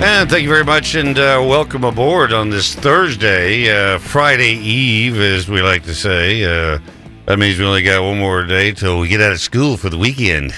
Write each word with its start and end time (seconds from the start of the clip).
And 0.00 0.28
thank 0.28 0.42
you 0.42 0.48
very 0.48 0.64
much, 0.64 0.96
and 0.96 1.16
uh, 1.18 1.44
welcome 1.46 1.84
aboard 1.84 2.32
on 2.32 2.50
this 2.50 2.74
Thursday, 2.74 3.70
uh, 3.70 3.98
Friday 3.98 4.54
Eve, 4.54 5.18
as 5.20 5.48
we 5.48 5.62
like 5.62 5.84
to 5.84 5.94
say. 5.94 6.44
Uh, 6.44 6.78
that 7.26 7.38
means 7.38 7.58
we 7.58 7.64
only 7.64 7.82
got 7.82 8.02
one 8.02 8.18
more 8.18 8.44
day 8.44 8.72
till 8.72 8.98
we 8.98 9.08
get 9.08 9.20
out 9.20 9.32
of 9.32 9.40
school 9.40 9.76
for 9.76 9.88
the 9.88 9.96
weekend. 9.96 10.52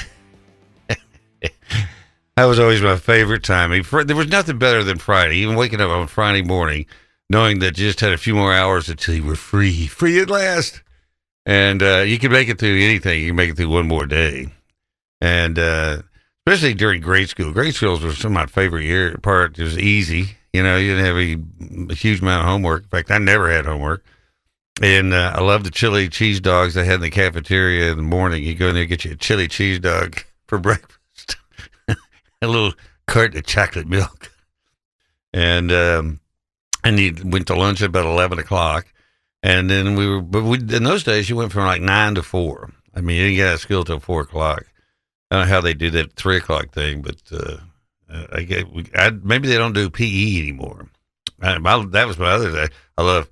that 0.89 2.45
was 2.45 2.59
always 2.59 2.81
my 2.81 2.97
favorite 2.97 3.45
time. 3.45 3.71
There 3.71 4.17
was 4.17 4.29
nothing 4.29 4.59
better 4.59 4.83
than 4.83 4.99
Friday, 4.99 5.37
even 5.37 5.55
waking 5.55 5.81
up 5.81 5.91
on 5.91 6.07
Friday 6.07 6.43
morning, 6.43 6.87
knowing 7.29 7.59
that 7.59 7.79
you 7.79 7.87
just 7.87 8.01
had 8.01 8.13
a 8.13 8.19
few 8.19 8.35
more 8.35 8.55
hours 8.55 8.89
until 8.89 9.15
you 9.15 9.25
were 9.25 9.37
free, 9.37 9.87
free 9.87 10.19
at 10.19 10.31
last. 10.31 10.83
And 11.45 11.83
uh, 11.83 12.05
you 12.07 12.19
can 12.19 12.33
make 12.33 12.49
it 12.49 12.59
through 12.59 12.79
anything. 12.81 13.21
You 13.21 13.29
can 13.29 13.37
make 13.37 13.51
it 13.51 13.57
through 13.57 13.69
one 13.69 13.87
more 13.87 14.07
day. 14.07 14.49
And, 15.21 15.59
uh, 15.59 16.03
especially 16.47 16.75
during 16.75 17.01
grade 17.01 17.29
school. 17.29 17.53
Grade 17.53 17.75
schools 17.75 18.03
was 18.03 18.19
some 18.19 18.33
of 18.33 18.35
my 18.35 18.47
favorite 18.47 18.85
year 18.85 19.17
part. 19.19 19.59
It 19.59 19.65
was 19.65 19.79
easy. 19.79 20.37
You 20.53 20.63
know, 20.63 20.77
you 20.77 20.97
didn't 20.97 21.05
have 21.05 21.17
a, 21.17 21.93
a 21.93 21.95
huge 21.95 22.23
amount 22.23 22.45
of 22.45 22.49
homework. 22.49 22.85
In 22.85 22.89
fact, 22.89 23.11
I 23.11 23.19
never 23.19 23.51
had 23.51 23.67
homework. 23.67 24.05
And 24.81 25.13
uh, 25.13 25.33
I 25.35 25.41
love 25.41 25.65
the 25.65 25.71
chili 25.71 26.09
cheese 26.09 26.39
dogs 26.39 26.75
they 26.75 26.85
had 26.85 26.97
in 26.97 27.01
the 27.01 27.11
cafeteria 27.11 27.91
in 27.91 27.97
the 27.97 28.03
morning. 28.03 28.45
You 28.45 28.55
go 28.55 28.69
in 28.69 28.75
there, 28.75 28.85
get 28.85 29.05
you 29.05 29.13
a 29.13 29.17
chili 29.17 29.49
cheese 29.49 29.81
dog 29.81 30.23
for 30.47 30.59
breakfast, 30.59 31.37
a 31.89 32.47
little 32.47 32.75
carton 33.07 33.39
of 33.39 33.47
chocolate 33.47 33.89
milk, 33.89 34.31
and 35.33 35.73
um, 35.73 36.21
and 36.85 36.99
you 36.99 37.17
went 37.25 37.47
to 37.47 37.55
lunch 37.55 37.81
at 37.81 37.89
about 37.89 38.05
eleven 38.05 38.39
o'clock. 38.39 38.87
And 39.43 39.71
then 39.71 39.97
we 39.97 40.07
were, 40.09 40.21
but 40.21 40.43
we, 40.43 40.59
in 40.59 40.85
those 40.85 41.05
days, 41.05 41.31
you 41.31 41.37
went 41.37 41.53
from 41.53 41.65
like 41.65 41.81
nine 41.81 42.15
to 42.17 42.23
four. 42.23 42.71
I 42.95 43.01
mean, 43.01 43.17
you 43.17 43.23
didn't 43.25 43.37
get 43.37 43.49
out 43.49 43.55
of 43.55 43.61
school 43.61 43.85
till 43.85 44.01
four 44.01 44.23
o'clock. 44.23 44.67
I 45.31 45.37
don't 45.37 45.47
know 45.47 45.55
how 45.55 45.61
they 45.61 45.75
do 45.75 45.91
that 45.91 46.15
three 46.15 46.37
o'clock 46.37 46.71
thing, 46.71 47.03
but 47.03 47.21
uh, 47.33 47.57
I 48.33 48.43
get 48.43 48.67
I, 48.95 49.11
maybe 49.11 49.49
they 49.49 49.59
don't 49.59 49.73
do 49.73 49.91
PE 49.91 50.39
anymore. 50.39 50.89
I, 51.41 51.59
my, 51.59 51.85
that 51.91 52.07
was 52.07 52.19
my 52.19 52.31
other 52.31 52.53
day. 52.53 52.69
I 52.97 53.03
love 53.03 53.29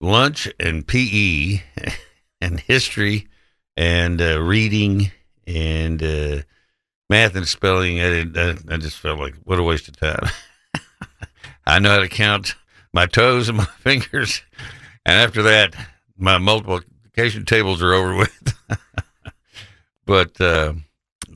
lunch 0.00 0.48
and 0.58 0.86
PE 0.86 1.62
and 2.40 2.60
history 2.60 3.28
and 3.76 4.20
uh, 4.20 4.40
reading 4.40 5.10
and 5.46 6.02
uh, 6.02 6.42
math 7.08 7.34
and 7.34 7.48
spelling. 7.48 8.00
I, 8.00 8.20
I, 8.20 8.56
I, 8.70 8.76
just 8.76 8.98
felt 8.98 9.18
like 9.18 9.34
what 9.44 9.58
a 9.58 9.62
waste 9.62 9.88
of 9.88 9.96
time. 9.96 10.28
I 11.66 11.78
know 11.78 11.90
how 11.90 11.98
to 11.98 12.08
count 12.08 12.54
my 12.92 13.06
toes 13.06 13.48
and 13.48 13.58
my 13.58 13.64
fingers, 13.78 14.42
and 15.04 15.16
after 15.20 15.42
that, 15.42 15.74
my 16.16 16.38
multiplication 16.38 17.44
tables 17.44 17.82
are 17.82 17.92
over 17.92 18.16
with. 18.16 18.54
but 20.06 20.40
uh, 20.40 20.74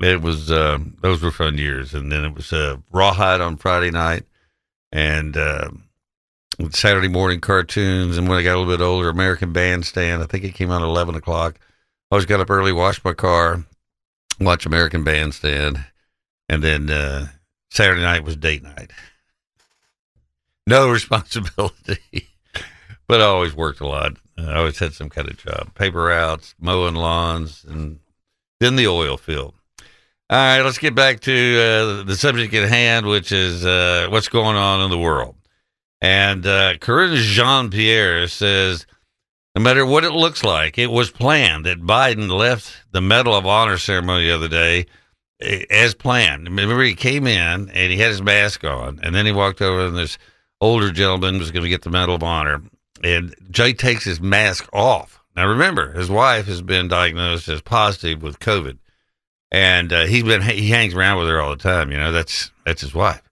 it 0.00 0.20
was 0.20 0.50
uh, 0.50 0.78
those 1.00 1.22
were 1.22 1.30
fun 1.30 1.58
years, 1.58 1.94
and 1.94 2.10
then 2.10 2.24
it 2.24 2.34
was 2.34 2.52
uh, 2.52 2.76
Rawhide 2.90 3.40
on 3.40 3.56
Friday 3.56 3.90
night, 3.90 4.24
and 4.92 5.36
uh, 5.36 5.70
Saturday 6.70 7.08
morning 7.08 7.40
cartoons. 7.40 8.18
And 8.18 8.28
when 8.28 8.38
I 8.38 8.42
got 8.42 8.56
a 8.56 8.58
little 8.58 8.76
bit 8.76 8.82
older, 8.82 9.08
American 9.08 9.52
Bandstand. 9.52 10.22
I 10.22 10.26
think 10.26 10.44
it 10.44 10.54
came 10.54 10.70
out 10.70 10.82
at 10.82 10.88
eleven 10.88 11.14
o'clock. 11.14 11.58
I 12.10 12.14
always 12.14 12.26
got 12.26 12.40
up 12.40 12.50
early, 12.50 12.72
washed 12.72 13.04
my 13.04 13.14
car, 13.14 13.64
watch 14.40 14.66
American 14.66 15.04
Bandstand, 15.04 15.84
and 16.48 16.62
then 16.62 16.90
uh, 16.90 17.28
Saturday 17.70 18.02
night 18.02 18.24
was 18.24 18.36
date 18.36 18.62
night. 18.62 18.90
No 20.66 20.90
responsibility, 20.92 22.30
but 23.06 23.20
I 23.20 23.24
always 23.24 23.54
worked 23.54 23.80
a 23.80 23.86
lot. 23.86 24.16
I 24.38 24.54
always 24.54 24.78
had 24.78 24.94
some 24.94 25.10
kind 25.10 25.28
of 25.28 25.36
job, 25.36 25.74
paper 25.74 26.04
routes, 26.04 26.54
mowing 26.58 26.94
lawns, 26.94 27.64
and 27.68 27.98
then 28.60 28.76
the 28.76 28.86
oil 28.86 29.18
field. 29.18 29.54
All 30.30 30.38
right, 30.38 30.62
let's 30.62 30.78
get 30.78 30.94
back 30.94 31.20
to 31.20 31.32
uh, 31.32 32.02
the 32.02 32.16
subject 32.16 32.54
at 32.54 32.66
hand, 32.66 33.04
which 33.04 33.30
is 33.30 33.66
uh, 33.66 34.06
what's 34.08 34.28
going 34.28 34.56
on 34.56 34.80
in 34.80 34.88
the 34.88 34.98
world. 34.98 35.34
And 36.00 36.46
uh, 36.46 36.78
Karine 36.78 37.14
Jean 37.16 37.68
Pierre 37.68 38.26
says, 38.28 38.86
no 39.54 39.60
matter 39.60 39.84
what 39.84 40.02
it 40.02 40.12
looks 40.12 40.42
like, 40.42 40.78
it 40.78 40.90
was 40.90 41.10
planned 41.10 41.66
that 41.66 41.82
Biden 41.82 42.30
left 42.30 42.84
the 42.90 43.02
Medal 43.02 43.34
of 43.34 43.44
Honor 43.44 43.76
ceremony 43.76 44.24
the 44.24 44.34
other 44.34 44.48
day 44.48 44.86
eh, 45.42 45.66
as 45.68 45.94
planned. 45.94 46.44
Remember, 46.44 46.82
he 46.82 46.94
came 46.94 47.26
in 47.26 47.68
and 47.68 47.92
he 47.92 47.98
had 47.98 48.08
his 48.08 48.22
mask 48.22 48.64
on, 48.64 49.00
and 49.02 49.14
then 49.14 49.26
he 49.26 49.32
walked 49.32 49.60
over, 49.60 49.86
and 49.86 49.96
this 49.96 50.16
older 50.58 50.90
gentleman 50.90 51.38
was 51.38 51.50
going 51.50 51.64
to 51.64 51.68
get 51.68 51.82
the 51.82 51.90
Medal 51.90 52.14
of 52.14 52.22
Honor. 52.22 52.62
And 53.02 53.34
Jay 53.50 53.74
takes 53.74 54.04
his 54.04 54.22
mask 54.22 54.70
off. 54.72 55.22
Now, 55.36 55.46
remember, 55.48 55.92
his 55.92 56.08
wife 56.08 56.46
has 56.46 56.62
been 56.62 56.88
diagnosed 56.88 57.46
as 57.48 57.60
positive 57.60 58.22
with 58.22 58.38
COVID 58.38 58.78
and 59.50 59.92
uh, 59.92 60.04
he's 60.06 60.22
been 60.24 60.42
he 60.42 60.68
hangs 60.68 60.94
around 60.94 61.18
with 61.18 61.28
her 61.28 61.40
all 61.40 61.50
the 61.50 61.62
time. 61.62 61.90
You 61.90 61.98
know, 61.98 62.12
that's 62.12 62.50
that's 62.64 62.80
his 62.80 62.94
wife. 62.94 63.22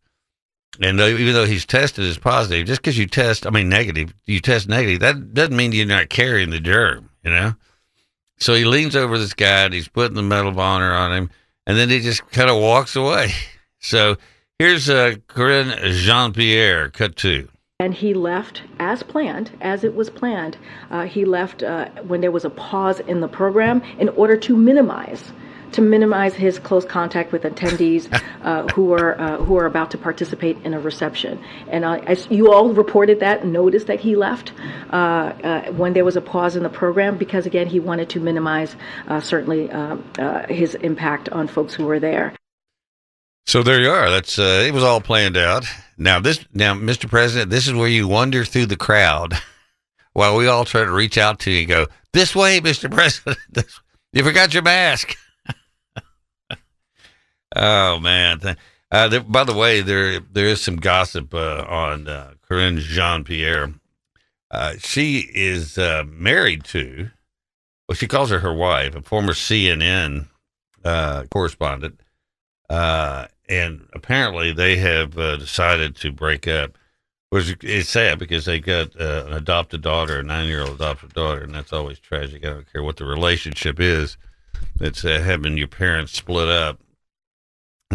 And 0.81 0.99
though, 0.99 1.09
even 1.09 1.35
though 1.35 1.45
he's 1.45 1.67
tested 1.67 2.05
as 2.05 2.19
positive, 2.19 2.67
just 2.67 2.81
because 2.81 2.97
you 2.97 3.07
test, 3.07 3.47
I 3.47 3.51
mean 3.51 3.69
negative, 3.69 4.15
you 4.27 4.41
test 4.41 4.69
negative, 4.69 5.01
that 5.01 5.35
doesn't 5.35 5.57
mean 5.57 5.73
you're 5.73 5.87
not 5.87 6.09
carrying 6.09 6.51
the 6.51 6.61
germ. 6.61 7.11
You 7.23 7.31
know. 7.31 7.55
So 8.39 8.55
he 8.55 8.65
leans 8.65 8.97
over 8.97 9.19
this 9.19 9.35
guy 9.35 9.65
and 9.65 9.75
he's 9.75 9.89
putting 9.89 10.17
the 10.17 10.23
Medal 10.23 10.49
of 10.49 10.59
Honor 10.59 10.93
on 10.93 11.13
him, 11.13 11.31
and 11.67 11.77
then 11.77 11.91
he 11.91 12.01
just 12.01 12.29
kind 12.31 12.51
of 12.51 12.61
walks 12.61 12.97
away. 12.97 13.33
So 13.85 14.17
here's 14.61 14.89
uh, 14.89 15.17
Karine 15.27 15.77
Jean 15.91 16.33
Pierre, 16.33 16.89
cut 16.89 17.17
two. 17.17 17.49
And 17.81 17.93
he 17.93 18.15
left 18.15 18.63
as 18.79 19.03
planned, 19.03 19.51
as 19.61 19.83
it 19.83 19.97
was 19.97 20.09
planned. 20.09 20.57
Uh, 20.89 21.03
he 21.03 21.25
left 21.25 21.65
uh, 21.65 21.89
when 22.07 22.21
there 22.21 22.31
was 22.31 22.45
a 22.45 22.51
pause 22.51 23.01
in 23.01 23.19
the 23.19 23.27
program 23.27 23.83
in 23.99 24.09
order 24.11 24.37
to 24.37 24.57
minimize 24.57 25.33
to 25.73 25.81
minimize 25.81 26.35
his 26.35 26.59
close 26.59 26.85
contact 26.85 27.33
with 27.33 27.43
attendees 27.43 28.09
uh, 28.43 28.67
who 28.75 28.93
are 28.93 29.21
uh, 29.21 29.37
who 29.39 29.57
are 29.57 29.67
about 29.67 29.91
to 29.91 29.99
participate 29.99 30.57
in 30.65 30.75
a 30.75 30.81
reception. 30.81 31.43
And 31.69 31.85
uh, 31.85 32.01
as 32.07 32.27
you 32.31 32.53
all 32.53 32.73
reported 32.73 33.21
that, 33.21 33.47
noticed 33.47 33.87
that 33.87 34.01
he 34.01 34.17
left 34.17 34.53
uh, 34.93 34.97
uh, 34.97 35.73
when 35.73 35.93
there 35.93 36.05
was 36.05 36.17
a 36.17 36.21
pause 36.21 36.57
in 36.57 36.63
the 36.63 36.69
program 36.69 37.19
because 37.19 37.47
again 37.47 37.67
he 37.67 37.81
wanted 37.81 38.09
to 38.11 38.21
minimize 38.21 38.77
uh, 39.09 39.21
certainly 39.21 39.69
his 40.49 40.75
impact 40.77 41.29
on 41.31 41.49
folks 41.49 41.75
who 41.75 41.87
were 41.87 42.01
there. 42.01 42.35
So 43.47 43.63
there 43.63 43.81
you 43.81 43.91
are. 43.91 44.11
That's 44.11 44.39
it 44.39 44.73
was 44.73 44.85
all 44.85 45.01
planned 45.01 45.37
out. 45.37 45.65
Now 45.99 46.21
this 46.21 46.45
now, 46.53 46.75
Mr. 46.75 47.09
President, 47.09 47.51
this 47.51 47.67
is 47.67 47.75
where 47.75 47.89
you 47.89 48.09
wander 48.09 48.45
through 48.45 48.67
the 48.67 48.77
crowd 48.77 49.35
while 50.13 50.37
we 50.37 50.47
all 50.47 50.65
try 50.65 50.85
to 50.85 50.91
reach 50.91 51.19
out 51.19 51.39
to 51.41 51.51
you 51.51 51.61
and 51.61 51.69
go 51.69 51.87
this 52.13 52.35
way, 52.37 52.61
Mr. 52.61 52.91
President. 52.91 53.39
you 54.13 54.23
forgot 54.23 54.53
your 54.53 54.63
mask. 54.63 55.17
Oh 57.55 57.99
man! 58.01 58.57
Uh, 58.93 59.09
there, 59.09 59.21
by 59.21 59.43
the 59.43 59.55
way, 59.55 59.81
there 59.81 60.21
there 60.21 60.47
is 60.47 60.61
some 60.61 60.77
gossip 60.77 61.33
uh, 61.33 61.65
on 61.67 62.09
uh, 62.09 62.35
Karine 62.47 62.79
Jean 62.79 63.25
Pierre. 63.25 63.73
Uh, 64.51 64.75
she 64.79 65.31
is 65.35 65.79
uh, 65.79 66.05
married 66.07 66.63
to, 66.63 67.09
well, 67.89 67.97
she 67.97 68.07
calls 68.07 68.29
her 68.29 68.41
her 68.41 68.53
wife, 68.53 68.95
a 68.95 69.01
former 69.01 69.33
CNN 69.33 70.29
uh, 70.85 71.25
correspondent, 71.31 72.01
and 72.69 73.89
apparently 73.95 74.53
they 74.53 74.77
have 74.77 75.15
decided 75.15 75.97
to 75.97 76.13
break 76.13 76.47
up. 76.47 76.77
Which 77.31 77.65
is 77.65 77.89
sad 77.89 78.19
because 78.19 78.45
they 78.45 78.61
got 78.61 78.95
an 78.95 79.33
adopted 79.33 79.81
daughter, 79.81 80.19
a 80.19 80.23
nine-year-old 80.23 80.75
adopted 80.75 81.15
daughter, 81.15 81.45
and 81.45 81.55
that's 81.55 81.73
always 81.73 81.99
tragic. 81.99 82.45
I 82.45 82.51
don't 82.51 82.71
care 82.71 82.83
what 82.83 82.99
the 82.99 83.07
relationship 83.07 83.81
is. 83.81 84.19
It's 84.79 85.01
having 85.01 85.57
your 85.57 85.69
parents 85.69 86.13
split 86.13 86.51
up 86.51 86.79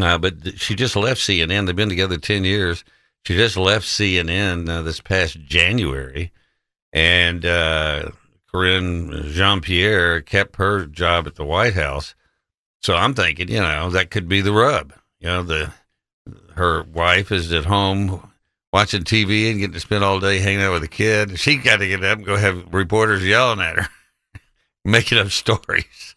uh, 0.04 0.18
but 0.18 0.60
she 0.60 0.76
just 0.76 0.96
left 0.96 1.22
CNN. 1.22 1.66
They've 1.66 1.76
been 1.76 1.90
together 1.90 2.18
10 2.18 2.44
years. 2.44 2.84
She 3.26 3.36
just 3.36 3.58
left 3.58 3.86
CNN 3.86 4.70
uh, 4.70 4.82
this 4.82 5.02
past 5.02 5.40
January. 5.42 6.32
And 6.94 7.46
uh, 7.46 8.12
Karine 8.52 9.32
Jean 9.34 9.62
Pierre 9.62 10.22
kept 10.22 10.56
her 10.58 10.86
job 10.86 11.28
at 11.28 11.36
the 11.36 11.46
White 11.46 11.74
House. 11.74 12.16
So 12.82 12.96
I'm 12.96 13.14
thinking, 13.14 13.50
you 13.50 13.60
know, 13.60 13.90
that 13.90 14.12
could 14.12 14.28
be 14.28 14.42
the 14.42 14.54
rub. 14.54 14.94
You 15.20 15.28
know, 15.28 15.44
the 15.44 15.74
her 16.56 16.84
wife 16.84 17.32
is 17.32 17.52
at 17.52 17.66
home 17.66 18.32
watching 18.74 19.04
TV 19.04 19.50
and 19.50 19.60
getting 19.60 19.74
to 19.74 19.80
spend 19.80 20.04
all 20.04 20.20
day 20.20 20.40
hanging 20.40 20.62
out 20.62 20.74
with 20.74 20.84
a 20.84 20.88
kid. 20.88 21.40
She 21.40 21.58
got 21.58 21.78
to 21.78 21.88
get 21.88 22.04
up 22.04 22.18
and 22.18 22.26
go 22.26 22.36
have 22.36 22.74
reporters 22.74 23.24
yelling 23.24 23.60
at 23.60 23.78
her, 23.78 23.90
making 24.86 25.18
up 25.18 25.30
stories. 25.30 26.16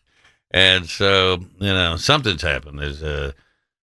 And 0.51 0.87
so, 0.87 1.39
you 1.59 1.73
know, 1.73 1.97
something's 1.97 2.43
happened. 2.43 2.79
There's 2.79 3.03
a 3.03 3.35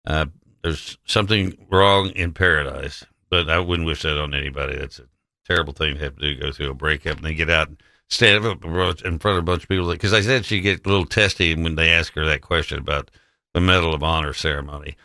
uh, 0.08 0.26
there's 0.62 0.98
something 1.04 1.56
wrong 1.70 2.08
in 2.10 2.32
paradise, 2.32 3.04
but 3.30 3.48
I 3.48 3.58
wouldn't 3.58 3.86
wish 3.86 4.02
that 4.02 4.18
on 4.18 4.34
anybody. 4.34 4.76
That's 4.76 4.98
a 4.98 5.04
terrible 5.46 5.74
thing 5.74 5.94
to 5.94 6.00
have 6.00 6.16
to 6.16 6.20
do, 6.34 6.40
go 6.40 6.50
through 6.50 6.70
a 6.70 6.74
breakup 6.74 7.18
and 7.18 7.26
then 7.26 7.36
get 7.36 7.50
out 7.50 7.68
and 7.68 7.82
stand 8.08 8.44
up 8.44 8.64
in 8.64 9.18
front 9.18 9.38
of 9.38 9.38
a 9.38 9.42
bunch 9.42 9.64
of 9.64 9.68
people. 9.68 9.90
Because 9.90 10.14
I 10.14 10.22
said 10.22 10.46
she 10.46 10.60
get 10.60 10.86
a 10.86 10.88
little 10.88 11.04
testy 11.04 11.54
when 11.54 11.74
they 11.74 11.90
ask 11.90 12.14
her 12.14 12.24
that 12.24 12.40
question 12.40 12.78
about 12.78 13.10
the 13.52 13.60
Medal 13.60 13.94
of 13.94 14.02
Honor 14.02 14.32
ceremony. 14.32 14.96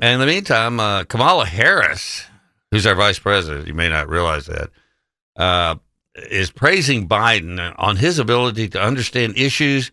And 0.00 0.14
in 0.14 0.20
the 0.20 0.32
meantime, 0.32 0.78
uh, 0.78 1.04
Kamala 1.04 1.46
Harris, 1.46 2.24
who's 2.70 2.86
our 2.86 2.94
vice 2.94 3.18
president, 3.18 3.66
you 3.66 3.74
may 3.74 3.88
not 3.88 4.08
realize 4.08 4.46
that, 4.46 4.70
uh, 5.36 5.76
is 6.30 6.52
praising 6.52 7.08
Biden 7.08 7.74
on 7.76 7.96
his 7.96 8.20
ability 8.20 8.68
to 8.68 8.80
understand 8.80 9.36
issues 9.36 9.90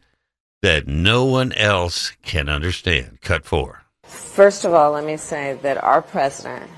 that 0.62 0.88
no 0.88 1.26
one 1.26 1.52
else 1.54 2.12
can 2.22 2.48
understand. 2.48 3.22
Cut 3.22 3.44
four. 3.44 3.81
First 4.12 4.66
of 4.66 4.74
all, 4.74 4.92
let 4.92 5.06
me 5.06 5.16
say 5.16 5.58
that 5.62 5.82
our 5.82 6.02
president 6.02 6.70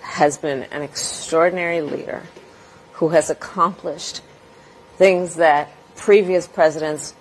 has 0.00 0.38
been 0.38 0.62
an 0.64 0.80
extraordinary 0.80 1.82
leader 1.82 2.22
who 2.92 3.10
has 3.10 3.28
accomplished 3.28 4.22
things 4.96 5.36
that 5.36 5.70
previous 5.94 6.46
presidents 6.46 7.14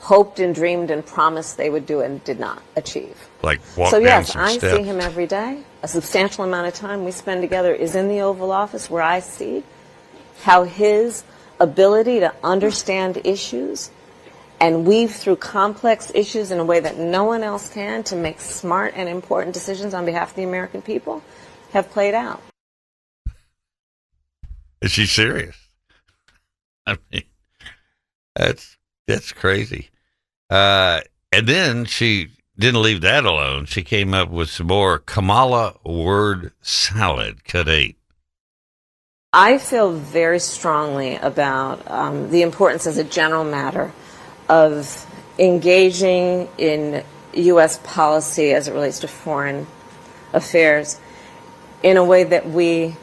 hoped 0.00 0.38
and 0.38 0.54
dreamed 0.54 0.90
and 0.90 1.04
promised 1.04 1.56
they 1.56 1.70
would 1.70 1.86
do 1.86 2.00
and 2.00 2.22
did 2.24 2.38
not 2.38 2.62
achieve. 2.76 3.16
Like 3.42 3.60
so 3.64 3.98
yes, 3.98 4.36
I 4.36 4.58
see 4.58 4.82
him 4.82 5.00
every 5.00 5.26
day. 5.26 5.62
A 5.82 5.88
substantial 5.88 6.44
amount 6.44 6.66
of 6.68 6.74
time 6.74 7.04
we 7.04 7.10
spend 7.10 7.40
together 7.40 7.72
is 7.74 7.94
in 7.94 8.08
the 8.08 8.20
Oval 8.20 8.52
Office 8.52 8.90
where 8.90 9.02
I 9.02 9.20
see 9.20 9.64
how 10.42 10.64
his 10.64 11.24
ability 11.58 12.20
to 12.20 12.34
understand 12.44 13.20
issues 13.24 13.90
and 14.60 14.86
weave 14.86 15.14
through 15.14 15.36
complex 15.36 16.10
issues 16.14 16.50
in 16.50 16.58
a 16.58 16.64
way 16.64 16.80
that 16.80 16.98
no 16.98 17.24
one 17.24 17.42
else 17.42 17.72
can 17.72 18.02
to 18.04 18.16
make 18.16 18.40
smart 18.40 18.94
and 18.96 19.08
important 19.08 19.54
decisions 19.54 19.94
on 19.94 20.04
behalf 20.04 20.30
of 20.30 20.36
the 20.36 20.42
American 20.42 20.82
people 20.82 21.22
have 21.72 21.90
played 21.90 22.14
out. 22.14 22.42
Is 24.80 24.92
she 24.92 25.06
serious? 25.06 25.56
I 26.86 26.96
mean, 27.12 27.24
that's 28.34 28.76
that's 29.06 29.32
crazy. 29.32 29.90
Uh, 30.50 31.00
and 31.32 31.46
then 31.46 31.84
she 31.84 32.28
didn't 32.58 32.82
leave 32.82 33.00
that 33.02 33.24
alone. 33.24 33.66
She 33.66 33.82
came 33.82 34.14
up 34.14 34.30
with 34.30 34.50
some 34.50 34.68
more 34.68 34.98
Kamala 34.98 35.76
word 35.84 36.52
salad. 36.60 37.44
Cut 37.44 37.68
eight. 37.68 37.96
I 39.32 39.58
feel 39.58 39.92
very 39.92 40.40
strongly 40.40 41.16
about 41.16 41.88
um, 41.90 42.30
the 42.30 42.42
importance, 42.42 42.86
as 42.86 42.96
a 42.96 43.04
general 43.04 43.44
matter, 43.44 43.92
of 44.48 45.06
engaging 45.38 46.48
in 46.58 47.04
U.S. 47.34 47.78
policy 47.84 48.52
as 48.52 48.68
it 48.68 48.72
relates 48.72 49.00
to 49.00 49.08
foreign 49.08 49.66
affairs 50.32 50.98
in 51.82 51.96
a 51.96 52.04
way 52.04 52.24
that 52.24 52.48
we 52.48 52.96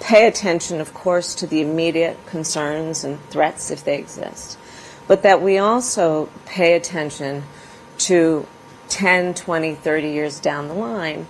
pay 0.00 0.26
attention, 0.26 0.80
of 0.80 0.94
course, 0.94 1.34
to 1.36 1.46
the 1.46 1.60
immediate 1.60 2.18
concerns 2.26 3.04
and 3.04 3.20
threats 3.30 3.70
if 3.70 3.84
they 3.84 3.98
exist, 3.98 4.58
but 5.06 5.22
that 5.22 5.42
we 5.42 5.58
also 5.58 6.28
pay 6.46 6.74
attention 6.74 7.44
to 7.98 8.46
10, 8.88 9.34
20, 9.34 9.74
30 9.74 10.08
years 10.08 10.40
down 10.40 10.68
the 10.68 10.74
line 10.74 11.26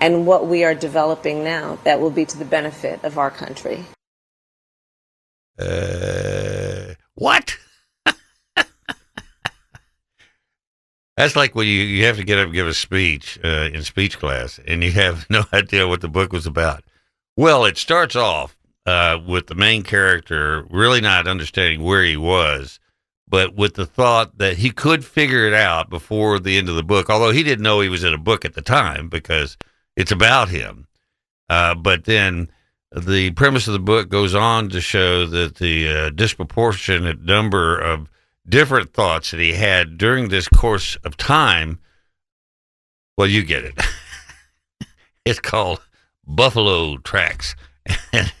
and 0.00 0.26
what 0.26 0.46
we 0.46 0.64
are 0.64 0.74
developing 0.74 1.42
now 1.42 1.78
that 1.84 2.00
will 2.00 2.10
be 2.10 2.24
to 2.24 2.38
the 2.38 2.44
benefit 2.44 3.02
of 3.04 3.18
our 3.18 3.30
country. 3.30 3.84
Uh, 5.58 6.94
what? 7.14 7.56
That's 11.16 11.36
like 11.36 11.54
when 11.54 11.66
you, 11.66 11.80
you 11.80 12.04
have 12.04 12.16
to 12.16 12.24
get 12.24 12.38
up 12.38 12.46
and 12.46 12.54
give 12.54 12.66
a 12.66 12.74
speech 12.74 13.38
uh, 13.42 13.70
in 13.72 13.82
speech 13.82 14.18
class 14.18 14.60
and 14.66 14.84
you 14.84 14.92
have 14.92 15.26
no 15.30 15.44
idea 15.52 15.88
what 15.88 16.00
the 16.00 16.08
book 16.08 16.32
was 16.32 16.46
about. 16.46 16.84
Well, 17.36 17.64
it 17.64 17.78
starts 17.78 18.16
off 18.16 18.56
uh, 18.84 19.18
with 19.26 19.46
the 19.46 19.54
main 19.54 19.82
character 19.82 20.66
really 20.70 21.00
not 21.00 21.26
understanding 21.26 21.82
where 21.82 22.02
he 22.02 22.16
was, 22.16 22.78
but 23.28 23.54
with 23.54 23.74
the 23.74 23.86
thought 23.86 24.38
that 24.38 24.58
he 24.58 24.70
could 24.70 25.04
figure 25.04 25.46
it 25.46 25.54
out 25.54 25.90
before 25.90 26.38
the 26.38 26.56
end 26.56 26.68
of 26.68 26.76
the 26.76 26.82
book, 26.82 27.10
although 27.10 27.32
he 27.32 27.42
didn't 27.42 27.64
know 27.64 27.80
he 27.80 27.88
was 27.88 28.04
in 28.04 28.14
a 28.14 28.18
book 28.18 28.44
at 28.44 28.54
the 28.54 28.62
time 28.62 29.08
because 29.08 29.56
it's 29.96 30.12
about 30.12 30.48
him. 30.48 30.86
Uh, 31.48 31.74
but 31.74 32.04
then 32.04 32.50
the 32.94 33.30
premise 33.32 33.66
of 33.66 33.72
the 33.72 33.78
book 33.78 34.08
goes 34.08 34.34
on 34.34 34.68
to 34.68 34.80
show 34.80 35.26
that 35.26 35.56
the 35.56 35.88
uh, 35.88 36.10
disproportionate 36.10 37.22
number 37.22 37.78
of 37.78 38.08
different 38.48 38.92
thoughts 38.92 39.30
that 39.30 39.40
he 39.40 39.52
had 39.52 39.98
during 39.98 40.28
this 40.28 40.48
course 40.48 40.96
of 41.04 41.16
time. 41.16 41.80
Well, 43.16 43.26
you 43.26 43.44
get 43.44 43.64
it. 43.64 43.80
it's 45.24 45.40
called 45.40 45.80
Buffalo 46.26 46.98
Tracks. 46.98 47.54
and 48.12 48.32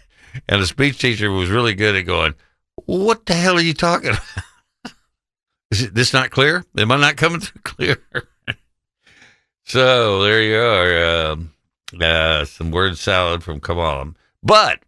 the 0.48 0.66
speech 0.66 0.98
teacher 0.98 1.30
was 1.30 1.50
really 1.50 1.74
good 1.74 1.96
at 1.96 2.02
going, 2.02 2.34
What 2.86 3.26
the 3.26 3.34
hell 3.34 3.56
are 3.56 3.62
you 3.62 3.74
talking 3.74 4.10
about? 4.10 4.22
Is 5.70 5.90
this 5.90 6.12
not 6.12 6.30
clear? 6.30 6.64
Am 6.78 6.92
I 6.92 6.96
not 6.96 7.16
coming 7.16 7.40
through 7.40 7.62
clear? 7.62 7.98
so 9.64 10.22
there 10.22 10.42
you 10.42 10.58
are. 10.58 11.30
Um, 11.32 11.52
uh, 12.00 12.44
some 12.44 12.70
word 12.70 12.98
salad 12.98 13.42
from 13.42 13.60
Kamala. 13.60 14.12
But, 14.42 14.80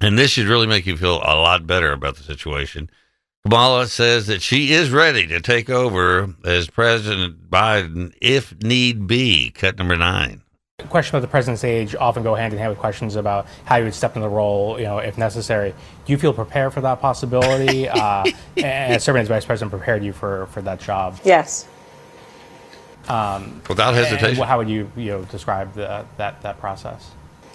and 0.00 0.18
this 0.18 0.30
should 0.30 0.46
really 0.46 0.66
make 0.66 0.86
you 0.86 0.96
feel 0.96 1.16
a 1.16 1.36
lot 1.36 1.66
better 1.66 1.92
about 1.92 2.16
the 2.16 2.22
situation. 2.22 2.90
Kamala 3.44 3.86
says 3.86 4.26
that 4.26 4.42
she 4.42 4.72
is 4.72 4.90
ready 4.90 5.26
to 5.26 5.40
take 5.40 5.70
over 5.70 6.34
as 6.44 6.68
President 6.68 7.50
Biden 7.50 8.12
if 8.20 8.54
need 8.62 9.06
be. 9.06 9.50
Cut 9.50 9.78
number 9.78 9.96
nine. 9.96 10.42
Questions 10.88 11.10
about 11.12 11.20
the 11.22 11.28
president's 11.28 11.64
age 11.64 11.94
often 11.94 12.22
go 12.22 12.34
hand 12.34 12.52
in 12.52 12.58
hand 12.58 12.70
with 12.70 12.78
questions 12.78 13.16
about 13.16 13.46
how 13.64 13.76
you 13.76 13.84
would 13.84 13.94
step 13.94 14.16
in 14.16 14.22
the 14.22 14.28
role, 14.28 14.78
you 14.78 14.84
know, 14.84 14.98
if 14.98 15.18
necessary. 15.18 15.74
Do 16.04 16.12
you 16.12 16.18
feel 16.18 16.32
prepared 16.32 16.72
for 16.72 16.80
that 16.82 17.00
possibility? 17.00 17.88
uh, 17.88 18.24
and 18.56 19.02
serving 19.02 19.22
as 19.22 19.28
vice 19.28 19.44
president 19.44 19.70
prepared 19.70 20.04
you 20.04 20.12
for, 20.12 20.46
for 20.46 20.62
that 20.62 20.80
job. 20.80 21.18
Yes. 21.24 21.66
Um, 23.08 23.62
Without 23.68 23.94
hesitation. 23.94 24.42
how 24.42 24.58
would 24.58 24.68
you, 24.68 24.90
you 24.96 25.06
know, 25.06 25.24
describe 25.24 25.74
the, 25.74 26.04
that 26.18 26.42
that 26.42 26.60
process? 26.60 27.10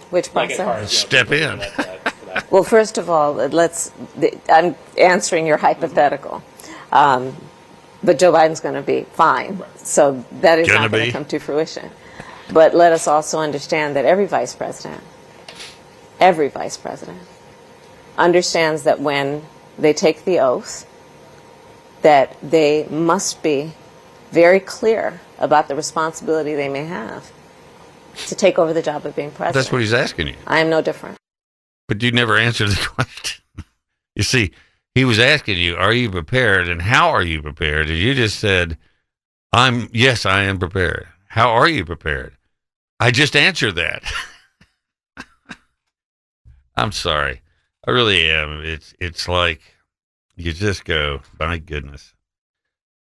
Which 0.10 0.32
process? 0.32 0.92
Step 0.92 1.32
in. 1.32 1.62
Well, 2.50 2.64
first 2.64 2.98
of 2.98 3.10
all, 3.10 3.34
let's. 3.34 3.92
I'm 4.50 4.76
answering 4.98 5.46
your 5.46 5.58
hypothetical, 5.58 6.44
um, 6.92 7.36
but 8.04 8.20
Joe 8.20 8.32
Biden's 8.32 8.60
going 8.60 8.76
to 8.76 8.82
be 8.82 9.04
fine, 9.14 9.62
so 9.78 10.24
that 10.42 10.60
is 10.60 10.68
Gonna 10.68 10.82
not 10.82 10.92
going 10.92 11.06
to 11.08 11.12
come 11.12 11.26
to 11.26 11.40
fruition. 11.40 11.90
But 12.52 12.76
let 12.76 12.92
us 12.92 13.08
also 13.08 13.40
understand 13.40 13.96
that 13.96 14.06
every 14.06 14.28
vice 14.28 14.54
president, 14.54 15.02
every 16.20 16.50
vice 16.50 16.78
president, 16.78 17.20
understands 18.18 18.84
that 18.84 19.00
when 19.00 19.44
they 19.78 19.94
take 19.94 20.26
the 20.26 20.40
oath, 20.40 20.86
that 22.02 22.38
they 22.44 22.88
must 22.90 23.42
be 23.42 23.74
very 24.32 24.60
clear 24.60 25.22
about 25.40 25.68
the 25.68 25.76
responsibility 25.76 26.54
they 26.54 26.70
may 26.70 26.86
have 26.86 27.32
to 28.28 28.36
take 28.36 28.60
over 28.60 28.74
the 28.74 28.82
job 28.82 29.06
of 29.06 29.16
being 29.16 29.32
president. 29.32 29.56
That's 29.56 29.72
what 29.72 29.82
he's 29.82 29.94
asking 29.94 30.28
you. 30.28 30.36
I 30.46 30.60
am 30.60 30.70
no 30.70 30.82
different. 30.82 31.18
But 31.88 32.02
you 32.02 32.12
never 32.12 32.38
answered 32.38 32.70
the 32.70 32.76
question. 32.96 33.44
you 34.16 34.24
see, 34.24 34.52
he 34.94 35.06
was 35.06 35.20
asking 35.20 35.58
you, 35.58 35.76
are 35.76 35.94
you 35.94 36.10
prepared 36.10 36.68
and 36.68 36.82
how 36.82 37.10
are 37.10 37.22
you 37.22 37.42
prepared? 37.42 37.90
And 37.90 37.98
you 37.98 38.14
just 38.14 38.40
said, 38.40 38.78
I'm, 39.52 39.90
yes, 39.92 40.26
I 40.26 40.44
am 40.44 40.58
prepared. 40.58 41.08
How 41.28 41.50
are 41.50 41.68
you 41.68 41.86
prepared? 41.86 42.38
I 43.00 43.12
just 43.12 43.36
answered 43.36 43.76
that. 43.76 44.04
I'm 46.78 46.92
sorry. 46.92 47.42
I 47.86 47.92
really 47.92 48.30
am. 48.30 48.62
It's, 48.64 48.94
it's 49.00 49.28
like 49.28 49.62
you 50.36 50.54
just 50.54 50.86
go, 50.86 51.22
my 51.40 51.58
goodness. 51.58 52.14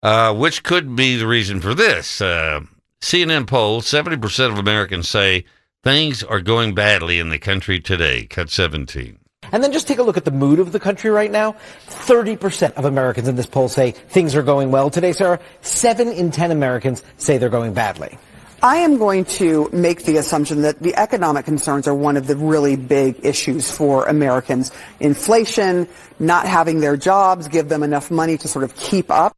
Uh, 0.01 0.33
which 0.33 0.63
could 0.63 0.95
be 0.95 1.15
the 1.15 1.27
reason 1.27 1.61
for 1.61 1.73
this. 1.73 2.19
Uh, 2.21 2.61
CNN 3.01 3.47
poll 3.47 3.81
70% 3.81 4.51
of 4.51 4.57
Americans 4.57 5.09
say 5.09 5.45
things 5.83 6.23
are 6.23 6.41
going 6.41 6.73
badly 6.73 7.19
in 7.19 7.29
the 7.29 7.37
country 7.37 7.79
today. 7.79 8.25
Cut 8.25 8.49
17. 8.49 9.19
And 9.51 9.61
then 9.61 9.73
just 9.73 9.87
take 9.87 9.99
a 9.99 10.03
look 10.03 10.15
at 10.15 10.25
the 10.25 10.31
mood 10.31 10.59
of 10.59 10.71
the 10.71 10.79
country 10.79 11.11
right 11.11 11.29
now. 11.29 11.55
30% 11.87 12.73
of 12.73 12.85
Americans 12.85 13.27
in 13.27 13.35
this 13.35 13.45
poll 13.45 13.67
say 13.67 13.91
things 13.91 14.35
are 14.35 14.41
going 14.41 14.71
well 14.71 14.89
today, 14.89 15.11
Sarah. 15.11 15.39
Seven 15.61 16.07
in 16.07 16.31
10 16.31 16.51
Americans 16.51 17.03
say 17.17 17.37
they're 17.37 17.49
going 17.49 17.73
badly. 17.73 18.17
I 18.63 18.77
am 18.77 18.97
going 18.97 19.25
to 19.25 19.69
make 19.73 20.05
the 20.05 20.15
assumption 20.15 20.61
that 20.61 20.79
the 20.79 20.95
economic 20.95 21.43
concerns 21.43 21.85
are 21.85 21.93
one 21.93 22.15
of 22.15 22.27
the 22.27 22.37
really 22.37 22.77
big 22.77 23.19
issues 23.25 23.69
for 23.69 24.05
Americans. 24.05 24.71
Inflation, 25.01 25.89
not 26.17 26.47
having 26.47 26.79
their 26.79 26.95
jobs, 26.95 27.49
give 27.49 27.67
them 27.67 27.83
enough 27.83 28.09
money 28.09 28.37
to 28.37 28.47
sort 28.47 28.63
of 28.63 28.73
keep 28.77 29.11
up. 29.11 29.35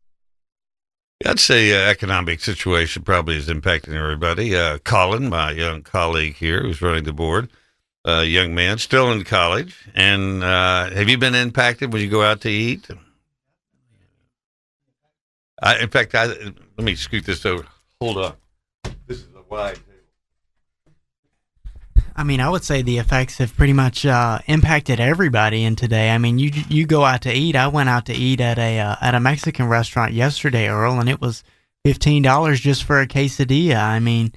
I'd 1.23 1.39
say 1.39 1.73
uh, 1.73 1.89
economic 1.89 2.41
situation 2.41 3.03
probably 3.03 3.37
is 3.37 3.47
impacting 3.47 3.93
everybody. 3.93 4.55
Uh, 4.55 4.79
Colin, 4.79 5.29
my 5.29 5.51
young 5.51 5.81
colleague 5.81 6.35
here, 6.35 6.61
who's 6.61 6.81
running 6.81 7.05
the 7.05 7.13
board, 7.13 7.49
a 8.03 8.25
young 8.25 8.53
man 8.53 8.79
still 8.79 9.11
in 9.11 9.23
college. 9.23 9.87
And 9.95 10.43
uh, 10.43 10.89
have 10.89 11.07
you 11.07 11.17
been 11.17 11.35
impacted 11.35 11.93
when 11.93 12.01
you 12.01 12.09
go 12.09 12.21
out 12.21 12.41
to 12.41 12.49
eat? 12.49 12.89
I, 15.61 15.79
in 15.79 15.89
fact, 15.89 16.13
I, 16.15 16.25
let 16.25 16.79
me 16.79 16.95
scoot 16.95 17.25
this 17.25 17.45
over. 17.45 17.65
Hold 18.01 18.17
on. 18.17 18.33
This 19.07 19.19
is 19.19 19.29
a 19.35 19.43
wide. 19.49 19.79
I 22.17 22.23
mean, 22.23 22.39
I 22.39 22.49
would 22.49 22.63
say 22.63 22.81
the 22.81 22.97
effects 22.97 23.39
have 23.39 23.55
pretty 23.57 23.73
much 23.73 24.05
uh, 24.05 24.39
impacted 24.47 24.99
everybody 25.01 25.63
in 25.65 25.75
today. 25.75 26.11
I 26.11 26.17
mean, 26.17 26.39
you 26.39 26.51
you 26.69 26.85
go 26.85 27.03
out 27.03 27.21
to 27.23 27.33
eat. 27.33 27.55
I 27.55 27.67
went 27.67 27.89
out 27.89 28.05
to 28.05 28.13
eat 28.13 28.39
at 28.39 28.57
a 28.57 28.79
uh, 28.79 28.95
at 29.01 29.15
a 29.15 29.19
Mexican 29.19 29.67
restaurant 29.67 30.13
yesterday, 30.13 30.67
Earle, 30.69 30.99
and 30.99 31.09
it 31.09 31.19
was 31.19 31.43
fifteen 31.83 32.21
dollars 32.23 32.61
just 32.61 32.83
for 32.85 33.01
a 33.01 33.07
quesadilla. 33.07 33.77
I 33.83 33.99
mean, 33.99 34.31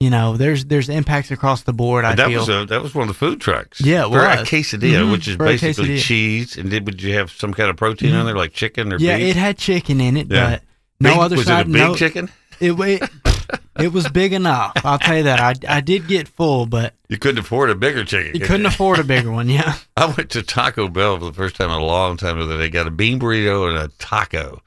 you 0.00 0.10
know, 0.10 0.36
there's 0.36 0.64
there's 0.64 0.88
impacts 0.88 1.30
across 1.30 1.62
the 1.62 1.72
board. 1.72 2.04
I 2.04 2.16
that 2.16 2.26
feel. 2.26 2.40
was 2.40 2.48
a, 2.48 2.66
that 2.66 2.82
was 2.82 2.96
one 2.96 3.02
of 3.02 3.08
the 3.08 3.14
food 3.18 3.40
trucks. 3.40 3.80
Yeah, 3.80 4.06
it 4.06 4.10
for 4.10 4.18
a 4.24 4.36
was. 4.40 4.48
quesadilla, 4.48 5.04
Mhm, 5.04 5.12
which 5.12 5.28
is 5.28 5.36
for 5.36 5.44
basically 5.44 5.98
cheese. 6.00 6.56
And 6.56 6.68
did 6.68 6.84
would 6.86 7.00
you 7.00 7.14
have 7.14 7.30
some 7.30 7.54
kind 7.54 7.70
of 7.70 7.76
protein 7.76 8.12
on 8.14 8.26
there, 8.26 8.34
like 8.36 8.52
chicken 8.54 8.92
or 8.92 8.96
yeah, 8.98 9.16
beef? 9.18 9.36
it 9.36 9.38
had 9.38 9.56
chicken 9.56 10.00
in 10.00 10.16
it, 10.16 10.26
Yeah. 10.28 10.50
but 10.50 10.62
no 10.98 11.10
Big- 11.10 11.18
other 11.20 11.36
was 11.36 11.46
side. 11.46 11.60
it 11.66 11.70
a 11.70 11.72
big 11.72 11.80
no, 11.82 11.94
chicken? 11.94 12.28
It, 12.58 12.72
it 12.72 13.10
it 13.80 13.92
was 13.92 14.08
big 14.08 14.32
enough. 14.32 14.72
I'll 14.84 14.98
tell 14.98 15.16
you 15.16 15.22
that. 15.24 15.40
I 15.40 15.76
I 15.76 15.80
did 15.80 16.06
get 16.08 16.28
full, 16.28 16.66
but 16.66 16.94
You 17.08 17.18
couldn't 17.18 17.38
afford 17.38 17.70
a 17.70 17.74
bigger 17.74 18.04
chicken. 18.04 18.34
you 18.34 18.40
could 18.40 18.48
couldn't 18.48 18.66
afford 18.66 18.98
a 18.98 19.04
bigger 19.04 19.30
one. 19.32 19.48
Yeah. 19.48 19.74
I 19.96 20.06
went 20.06 20.30
to 20.30 20.42
Taco 20.42 20.88
Bell 20.88 21.18
for 21.18 21.24
the 21.26 21.32
first 21.32 21.56
time 21.56 21.70
in 21.70 21.76
a 21.78 21.84
long 21.84 22.16
time. 22.16 22.38
The 22.38 22.44
other 22.44 22.58
day, 22.58 22.68
got 22.68 22.86
a 22.86 22.90
bean 22.90 23.18
burrito 23.20 23.68
and 23.68 23.78
a 23.78 23.88
taco, 23.98 24.60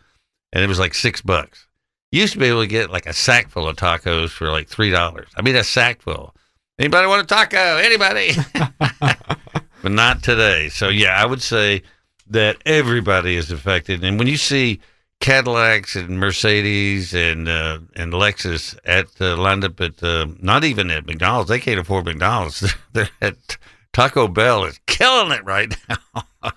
and 0.52 0.64
it 0.64 0.68
was 0.68 0.80
like 0.80 0.94
six 0.94 1.22
bucks. 1.22 1.68
You 2.12 2.22
used 2.22 2.34
to 2.34 2.40
be 2.40 2.46
able 2.46 2.62
to 2.62 2.68
get 2.68 2.92
like 2.92 3.06
a 3.08 3.14
sack 3.14 3.50
full 3.50 3.68
of 3.68 3.76
tacos 3.76 4.30
for 4.30 4.52
like 4.52 4.68
three 4.68 4.92
dollars. 4.92 5.30
I 5.36 5.42
mean, 5.42 5.56
a 5.56 5.64
sack 5.64 6.02
full. 6.02 6.36
Anybody 6.80 7.08
want 7.08 7.22
a 7.22 7.26
taco? 7.26 7.78
Anybody? 7.78 8.32
but 9.82 9.92
not 9.92 10.24
today. 10.24 10.70
So 10.70 10.90
yeah, 10.90 11.22
I 11.22 11.26
would 11.26 11.42
say 11.42 11.84
that 12.28 12.58
everybody 12.66 13.36
is 13.36 13.52
affected. 13.52 14.04
And 14.04 14.18
when 14.18 14.28
you 14.28 14.38
see 14.38 14.80
Cadillacs 15.20 15.96
and 15.96 16.20
Mercedes 16.20 17.14
and 17.14 17.48
uh, 17.48 17.80
and 17.96 18.12
Lexus 18.12 18.78
at 18.84 19.08
uh, 19.22 19.38
lined 19.38 19.64
up 19.64 19.80
at 19.80 20.04
uh, 20.04 20.28
not 20.40 20.64
even 20.64 20.92
at 20.92 21.06
McDonald's, 21.06 21.50
they 21.50 21.60
can't 21.60 21.80
afford 21.80 22.06
McDonald's. 22.06 22.74
They're 22.94 23.10
at 23.22 23.58
Taco 23.94 24.28
Bell 24.28 24.66
is 24.66 24.80
killing 24.86 25.32
it 25.32 25.46
right 25.46 25.76
now. 25.88 26.24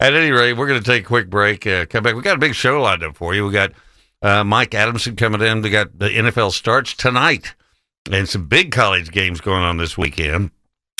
at 0.00 0.14
any 0.14 0.30
rate, 0.30 0.54
we're 0.54 0.66
going 0.66 0.82
to 0.82 0.86
take 0.86 1.04
a 1.04 1.06
quick 1.06 1.30
break. 1.30 1.66
Uh, 1.66 1.86
come 1.86 2.02
back. 2.02 2.16
We 2.16 2.22
got 2.22 2.36
a 2.36 2.40
big 2.40 2.54
show 2.54 2.80
lined 2.80 3.04
up 3.04 3.16
for 3.16 3.34
you. 3.34 3.46
We 3.46 3.52
got 3.52 3.72
uh, 4.22 4.42
Mike 4.42 4.74
Adamson 4.74 5.14
coming 5.14 5.42
in. 5.42 5.62
We 5.62 5.70
got 5.70 5.98
the 5.98 6.08
NFL 6.08 6.52
starts 6.52 6.94
tonight 6.94 7.54
and 8.10 8.28
some 8.28 8.46
big 8.46 8.72
college 8.72 9.12
games 9.12 9.40
going 9.40 9.62
on 9.62 9.76
this 9.76 9.96
weekend. 9.96 10.50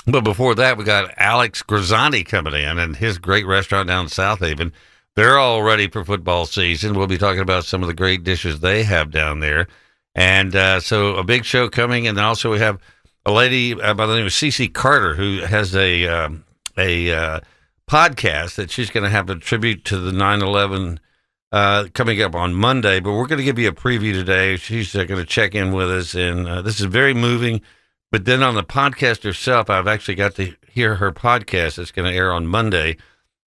But 0.07 0.23
before 0.23 0.55
that, 0.57 0.77
we 0.77 0.85
got 0.85 1.15
Alex 1.17 1.63
Grisanti 1.63 2.27
coming 2.27 2.55
in 2.55 2.79
and 2.79 2.97
his 2.97 3.19
great 3.19 3.47
restaurant 3.47 3.89
down 3.89 4.05
in 4.05 4.11
Southaven. 4.11 4.73
They're 5.14 5.38
all 5.38 5.62
ready 5.62 5.88
for 5.88 6.04
football 6.04 6.47
season. 6.47 6.95
We'll 6.95 7.07
be 7.07 7.19
talking 7.19 7.42
about 7.42 7.66
some 7.66 7.83
of 7.83 7.87
the 7.87 7.95
great 7.95 8.25
dishes 8.25 8.61
they 8.61 8.83
have 8.85 9.11
down 9.11 9.40
there. 9.40 9.66
And 10.14 10.57
uh, 10.57 10.81
so 10.81 11.16
a 11.16 11.25
big 11.25 11.45
show 11.45 11.69
coming. 11.69 12.07
And 12.07 12.19
also 12.19 12.50
we 12.50 12.61
have 12.61 12.78
a 13.26 13.33
lady 13.33 13.78
uh, 13.78 13.92
by 13.92 14.07
the 14.07 14.16
name 14.16 14.25
of 14.25 14.33
CC 14.33 14.73
Carter 14.73 15.14
who 15.14 15.40
has 15.40 15.76
a, 15.76 16.07
um, 16.07 16.45
a 16.78 17.12
uh, 17.12 17.40
podcast 17.87 18.54
that 18.54 18.71
she's 18.71 18.90
going 18.90 19.04
to 19.04 19.11
have 19.11 19.28
a 19.28 19.37
tribute 19.37 19.85
to 19.87 19.99
the 19.99 20.12
9 20.12 20.40
11 20.40 20.99
uh, 21.52 21.88
coming 21.92 22.23
up 22.23 22.35
on 22.35 22.54
Monday. 22.54 22.99
But 22.99 23.12
we're 23.12 23.26
going 23.26 23.38
to 23.38 23.45
give 23.45 23.59
you 23.59 23.69
a 23.69 23.73
preview 23.73 24.14
today. 24.14 24.57
She's 24.57 24.97
uh, 24.97 25.04
going 25.04 25.21
to 25.21 25.26
check 25.26 25.54
in 25.54 25.73
with 25.73 25.90
us. 25.90 26.14
And 26.14 26.49
uh, 26.49 26.62
this 26.62 26.81
is 26.81 26.87
very 26.87 27.12
moving. 27.12 27.61
But 28.11 28.25
then 28.25 28.42
on 28.42 28.54
the 28.54 28.64
podcast 28.64 29.25
herself, 29.25 29.69
I've 29.69 29.87
actually 29.87 30.14
got 30.14 30.37
to 30.37 30.54
hear 30.71 30.95
her 30.97 31.12
podcast 31.12 31.76
that's 31.76 31.92
going 31.92 32.11
to 32.11 32.16
air 32.16 32.33
on 32.33 32.47
Monday. 32.47 32.97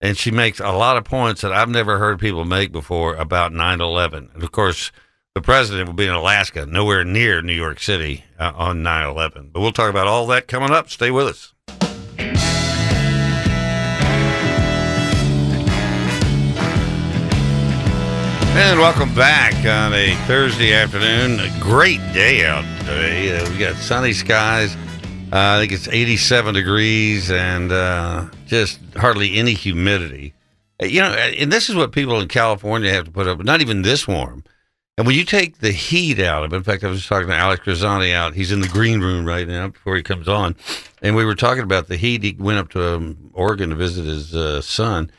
And 0.02 0.18
she 0.18 0.32
makes 0.32 0.58
a 0.58 0.72
lot 0.72 0.96
of 0.96 1.04
points 1.04 1.42
that 1.42 1.52
I've 1.52 1.68
never 1.68 1.96
heard 1.96 2.18
people 2.18 2.44
make 2.44 2.72
before 2.72 3.14
about 3.14 3.52
9 3.52 3.80
11. 3.80 4.30
And 4.34 4.42
of 4.42 4.50
course, 4.50 4.90
the 5.36 5.40
president 5.40 5.86
will 5.86 5.94
be 5.94 6.06
in 6.06 6.12
Alaska, 6.12 6.66
nowhere 6.66 7.04
near 7.04 7.40
New 7.40 7.54
York 7.54 7.78
City 7.78 8.24
uh, 8.36 8.50
on 8.56 8.82
9 8.82 9.08
11. 9.08 9.50
But 9.52 9.60
we'll 9.60 9.70
talk 9.70 9.88
about 9.88 10.08
all 10.08 10.26
that 10.26 10.48
coming 10.48 10.72
up. 10.72 10.90
Stay 10.90 11.12
with 11.12 11.28
us. 11.28 11.54
And 18.54 18.80
welcome 18.80 19.14
back 19.14 19.54
on 19.54 19.94
a 19.94 20.16
Thursday 20.26 20.74
afternoon. 20.74 21.38
A 21.38 21.60
great 21.60 22.00
day 22.12 22.44
out 22.44 22.64
today. 22.80 23.38
Uh, 23.38 23.48
we 23.48 23.56
got 23.56 23.76
sunny 23.76 24.12
skies. 24.12 24.74
Uh, 25.32 25.56
I 25.56 25.60
think 25.60 25.70
it's 25.70 25.86
87 25.86 26.54
degrees 26.54 27.30
and 27.30 27.70
uh, 27.70 28.26
just 28.52 28.78
hardly 28.96 29.36
any 29.36 29.54
humidity. 29.54 30.34
Uh, 30.80 30.86
You 30.86 31.00
know, 31.00 31.08
and 31.08 31.50
this 31.50 31.70
is 31.70 31.74
what 31.74 31.92
people 31.92 32.20
in 32.20 32.28
California 32.28 32.92
have 32.92 33.06
to 33.06 33.10
put 33.10 33.26
up. 33.26 33.42
Not 33.42 33.62
even 33.62 33.82
this 33.82 34.06
warm. 34.06 34.44
And 34.98 35.06
when 35.06 35.16
you 35.16 35.24
take 35.24 35.58
the 35.58 35.72
heat 35.72 36.20
out 36.20 36.44
of 36.44 36.52
it, 36.52 36.56
in 36.56 36.62
fact, 36.62 36.84
I 36.84 36.88
was 36.88 36.98
just 36.98 37.08
talking 37.08 37.28
to 37.28 37.34
Alex 37.34 37.64
Grisanti 37.64 38.12
out. 38.12 38.34
He's 38.34 38.52
in 38.52 38.60
the 38.60 38.68
green 38.68 39.00
room 39.00 39.24
right 39.24 39.48
now 39.48 39.68
before 39.68 39.96
he 39.96 40.02
comes 40.02 40.28
on. 40.28 40.54
And 41.00 41.16
we 41.16 41.24
were 41.24 41.34
talking 41.34 41.62
about 41.62 41.88
the 41.88 41.96
heat. 41.96 42.22
He 42.22 42.36
went 42.38 42.58
up 42.58 42.68
to 42.70 42.96
um, 42.96 43.30
Oregon 43.32 43.70
to 43.70 43.74
visit 43.74 44.04
his 44.04 44.36
uh, 44.36 44.60
son 44.60 45.10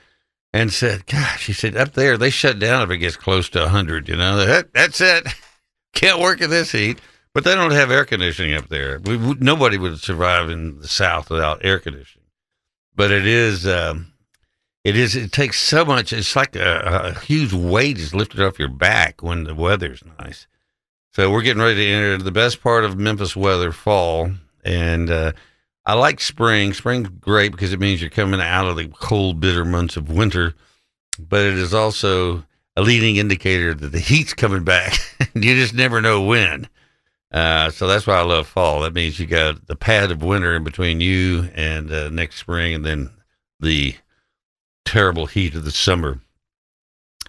and 0.53 0.71
said, 0.71 1.07
Gosh, 1.07 1.47
he 1.47 1.53
said, 1.53 1.75
up 1.75 1.93
there, 1.93 2.19
they 2.19 2.29
shut 2.29 2.59
down 2.59 2.83
if 2.83 2.91
it 2.91 2.99
gets 2.99 3.17
close 3.17 3.49
to 3.49 3.61
100. 3.61 4.07
You 4.07 4.15
know, 4.15 4.37
that, 4.45 4.71
that's 4.73 5.01
it. 5.01 5.27
Can't 5.93 6.19
work 6.19 6.39
in 6.39 6.51
this 6.51 6.71
heat. 6.71 6.99
But 7.33 7.43
they 7.43 7.55
don't 7.55 7.71
have 7.71 7.89
air 7.89 8.05
conditioning 8.05 8.53
up 8.53 8.69
there. 8.69 8.99
We, 8.99 9.17
nobody 9.17 9.79
would 9.79 9.99
survive 9.99 10.51
in 10.51 10.79
the 10.79 10.87
South 10.87 11.31
without 11.31 11.65
air 11.65 11.79
conditioning. 11.79 12.22
But 12.95 13.11
it 13.11 13.25
is, 13.25 13.65
um, 13.67 14.13
it 14.83 14.95
is, 14.95 15.15
it 15.15 15.31
takes 15.31 15.59
so 15.59 15.83
much. 15.83 16.13
It's 16.13 16.35
like 16.35 16.55
a, 16.55 17.13
a 17.15 17.19
huge 17.19 17.53
weight 17.53 17.97
is 17.97 18.13
lifted 18.13 18.41
off 18.41 18.59
your 18.59 18.69
back 18.69 19.23
when 19.23 19.45
the 19.45 19.55
weather's 19.55 20.03
nice. 20.19 20.47
So 21.11 21.31
we're 21.31 21.41
getting 21.41 21.61
ready 21.61 21.85
to 21.85 21.91
enter 21.91 22.17
the 22.17 22.31
best 22.31 22.61
part 22.61 22.85
of 22.85 22.97
Memphis 22.97 23.35
weather, 23.35 23.71
fall. 23.71 24.31
And, 24.63 25.09
uh, 25.09 25.33
I 25.85 25.93
like 25.95 26.21
spring. 26.21 26.73
Spring's 26.73 27.09
great 27.09 27.51
because 27.51 27.73
it 27.73 27.79
means 27.79 28.01
you're 28.01 28.09
coming 28.09 28.39
out 28.39 28.67
of 28.67 28.77
the 28.77 28.87
cold, 28.87 29.39
bitter 29.39 29.65
months 29.65 29.97
of 29.97 30.09
winter, 30.09 30.55
but 31.19 31.41
it 31.41 31.55
is 31.55 31.73
also 31.73 32.45
a 32.77 32.81
leading 32.81 33.17
indicator 33.17 33.73
that 33.73 33.91
the 33.91 33.99
heat's 33.99 34.33
coming 34.33 34.63
back. 34.63 34.97
you 35.33 35.55
just 35.55 35.73
never 35.73 36.01
know 36.01 36.21
when. 36.21 36.69
Uh, 37.33 37.71
so 37.71 37.87
that's 37.87 38.05
why 38.05 38.15
I 38.15 38.21
love 38.21 38.47
fall. 38.47 38.81
That 38.81 38.93
means 38.93 39.19
you 39.19 39.25
got 39.25 39.65
the 39.65 39.75
pad 39.75 40.11
of 40.11 40.21
winter 40.21 40.55
in 40.55 40.63
between 40.63 41.01
you 41.01 41.49
and 41.55 41.91
uh, 41.91 42.09
next 42.09 42.37
spring, 42.37 42.75
and 42.75 42.85
then 42.85 43.09
the 43.59 43.95
terrible 44.85 45.25
heat 45.25 45.55
of 45.55 45.65
the 45.65 45.71
summer. 45.71 46.19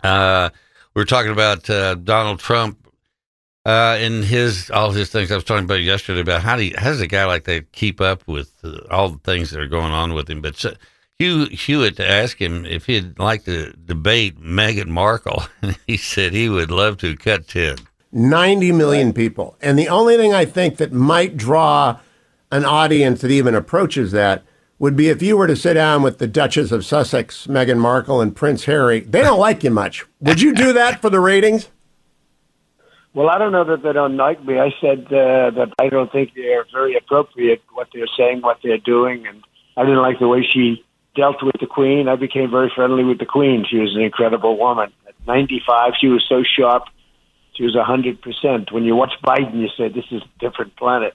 Uh, 0.03 0.51
we 0.95 1.01
were 1.01 1.07
talking 1.07 1.33
about 1.33 1.69
uh, 1.71 1.95
Donald 1.95 2.39
Trump 2.39 2.87
uh, 3.65 3.97
in 3.99 4.23
his 4.23 4.71
all 4.71 4.91
his 4.91 5.09
things 5.09 5.33
I 5.33 5.37
was 5.37 5.45
talking 5.45 5.65
about 5.65 5.81
yesterday 5.83 6.21
about 6.21 6.43
how 6.43 6.57
do 6.57 6.65
you, 6.65 6.75
how 6.77 6.91
does 6.91 7.01
a 7.01 7.07
guy 7.07 7.25
like 7.25 7.45
that 7.45 7.73
keep 7.73 8.01
up 8.01 8.27
with 8.29 8.53
uh, 8.63 8.81
all 8.91 9.09
the 9.09 9.19
things 9.19 9.51
that 9.51 9.61
are 9.61 9.67
going 9.67 9.93
on 9.93 10.13
with 10.13 10.29
him? 10.29 10.43
But 10.43 10.57
so, 10.57 10.75
Hugh 11.19 11.47
Hewitt 11.47 11.99
asked 11.99 12.39
him 12.39 12.67
if 12.67 12.85
he'd 12.87 13.19
like 13.19 13.45
to 13.45 13.73
debate 13.73 14.39
Meghan 14.39 14.89
Markle, 14.89 15.45
and 15.63 15.79
he 15.87 15.97
said 15.97 16.35
he 16.35 16.51
would 16.51 16.71
love 16.71 16.99
to 16.99 17.17
cut 17.17 17.49
ten. 17.49 17.77
90 18.14 18.73
million 18.73 19.12
people. 19.12 19.56
And 19.61 19.78
the 19.78 19.88
only 19.88 20.16
thing 20.16 20.33
I 20.33 20.44
think 20.44 20.76
that 20.76 20.92
might 20.92 21.37
draw 21.37 21.99
an 22.50 22.64
audience 22.64 23.21
that 23.21 23.30
even 23.30 23.54
approaches 23.54 24.12
that 24.12 24.44
would 24.78 24.97
be 24.97 25.09
if 25.09 25.23
you 25.23 25.37
were 25.37 25.47
to 25.47 25.56
sit 25.56 25.75
down 25.75 26.02
with 26.02 26.18
the 26.18 26.26
Duchess 26.26 26.71
of 26.71 26.85
Sussex, 26.85 27.47
Meghan 27.47 27.78
Markle, 27.78 28.21
and 28.21 28.35
Prince 28.35 28.64
Harry. 28.64 29.00
They 29.00 29.23
don't 29.23 29.38
like 29.38 29.64
you 29.64 29.71
much. 29.71 30.04
Would 30.21 30.40
you 30.40 30.54
do 30.54 30.73
that 30.73 31.00
for 31.00 31.11
the 31.11 31.21
ratings? 31.21 31.68
Well, 33.14 33.30
I 33.30 33.38
don't 33.38 33.52
know 33.52 33.64
that 33.64 33.83
they 33.83 33.92
don't 33.92 34.16
like 34.16 34.44
me. 34.44 34.59
I 34.59 34.71
said 34.80 35.06
uh, 35.06 35.50
that 35.50 35.73
I 35.78 35.88
don't 35.88 36.11
think 36.11 36.33
they're 36.35 36.66
very 36.73 36.97
appropriate 36.97 37.62
what 37.73 37.88
they're 37.94 38.09
saying, 38.16 38.42
what 38.42 38.59
they're 38.62 38.78
doing, 38.78 39.26
and 39.26 39.42
I 39.76 39.83
didn't 39.83 40.02
like 40.02 40.18
the 40.18 40.28
way 40.28 40.44
she 40.52 40.85
dealt 41.14 41.42
with 41.42 41.54
the 41.61 41.66
Queen. 41.66 42.09
I 42.09 42.16
became 42.16 42.50
very 42.50 42.73
friendly 42.75 43.04
with 43.04 43.18
the 43.18 43.26
Queen. 43.26 43.64
She 43.68 43.78
was 43.78 43.94
an 43.94 44.02
incredible 44.02 44.59
woman. 44.59 44.92
At 45.06 45.14
95, 45.28 45.92
she 46.00 46.09
was 46.09 46.25
so 46.28 46.42
sharp. 46.42 46.85
She 47.57 47.63
was 47.63 47.75
100%. 47.75 48.73
When 48.73 48.85
you 48.85 48.97
watch 48.97 49.13
Biden, 49.25 49.55
you 49.61 49.69
say, 49.77 49.89
this 49.89 50.05
is 50.11 50.23
a 50.23 50.39
different 50.39 50.77
planet. 50.77 51.15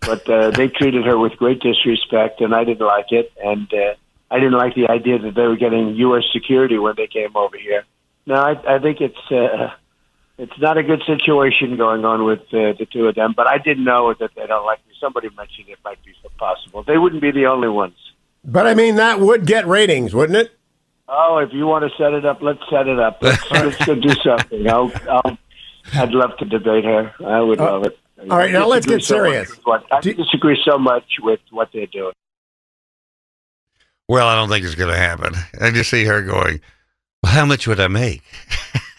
But 0.00 0.28
uh, 0.28 0.50
they 0.50 0.68
treated 0.68 1.04
her 1.04 1.18
with 1.18 1.32
great 1.36 1.60
disrespect, 1.60 2.40
and 2.40 2.54
I 2.54 2.64
didn't 2.64 2.86
like 2.86 3.12
it. 3.12 3.32
And 3.42 3.72
uh, 3.72 3.94
I 4.30 4.38
didn't 4.38 4.58
like 4.58 4.74
the 4.74 4.88
idea 4.88 5.18
that 5.18 5.34
they 5.34 5.46
were 5.46 5.56
getting 5.56 5.94
U.S. 5.96 6.24
security 6.32 6.78
when 6.78 6.94
they 6.96 7.06
came 7.06 7.36
over 7.36 7.56
here. 7.56 7.84
No, 8.26 8.34
I, 8.34 8.76
I 8.76 8.78
think 8.78 9.00
it's 9.00 9.30
uh, 9.30 9.70
it's 10.38 10.58
not 10.58 10.78
a 10.78 10.82
good 10.82 11.02
situation 11.06 11.76
going 11.76 12.04
on 12.04 12.24
with 12.24 12.40
uh, 12.52 12.72
the 12.78 12.86
two 12.90 13.08
of 13.08 13.14
them. 13.14 13.34
But 13.36 13.46
I 13.46 13.58
didn't 13.58 13.84
know 13.84 14.14
that 14.18 14.30
they 14.34 14.46
don't 14.46 14.64
like 14.64 14.78
me. 14.86 14.94
Somebody 14.98 15.28
mentioned 15.36 15.68
it 15.68 15.78
might 15.84 16.02
be 16.04 16.12
possible. 16.38 16.82
They 16.82 16.96
wouldn't 16.96 17.20
be 17.20 17.30
the 17.30 17.46
only 17.46 17.68
ones. 17.68 17.96
But 18.44 18.66
I 18.66 18.74
mean, 18.74 18.96
that 18.96 19.20
would 19.20 19.46
get 19.46 19.66
ratings, 19.66 20.14
wouldn't 20.14 20.38
it? 20.38 20.56
Oh, 21.08 21.38
if 21.38 21.52
you 21.52 21.66
want 21.66 21.84
to 21.90 21.96
set 21.98 22.14
it 22.14 22.24
up, 22.24 22.40
let's 22.40 22.60
set 22.70 22.86
it 22.86 22.98
up. 22.98 23.18
Let's, 23.20 23.50
let's 23.50 23.84
go 23.84 23.94
do 23.96 24.14
something. 24.24 24.68
I'll, 24.68 24.92
I'll, 25.10 25.36
I'd 25.94 26.12
love 26.12 26.36
to 26.38 26.44
debate 26.44 26.84
her. 26.84 27.14
I 27.24 27.40
would 27.40 27.58
love 27.58 27.84
it. 27.84 27.98
all 28.30 28.38
right, 28.38 28.52
now 28.52 28.66
let's 28.66 28.86
get 28.86 28.98
disagree 28.98 29.32
so 29.32 29.32
serious. 29.32 29.50
What, 29.64 29.86
I 29.92 30.00
disagree 30.00 30.60
so 30.64 30.78
much 30.78 31.04
with 31.20 31.40
what 31.50 31.70
they're 31.72 31.86
doing. 31.86 32.12
Well, 34.08 34.26
I 34.26 34.34
don't 34.34 34.48
think 34.48 34.64
it's 34.64 34.74
going 34.74 34.92
to 34.92 34.98
happen. 34.98 35.34
I 35.60 35.70
just 35.70 35.90
see 35.90 36.04
her 36.04 36.22
going, 36.22 36.60
well, 37.22 37.32
"How 37.32 37.46
much 37.46 37.66
would 37.66 37.78
I 37.78 37.88
make?" 37.88 38.22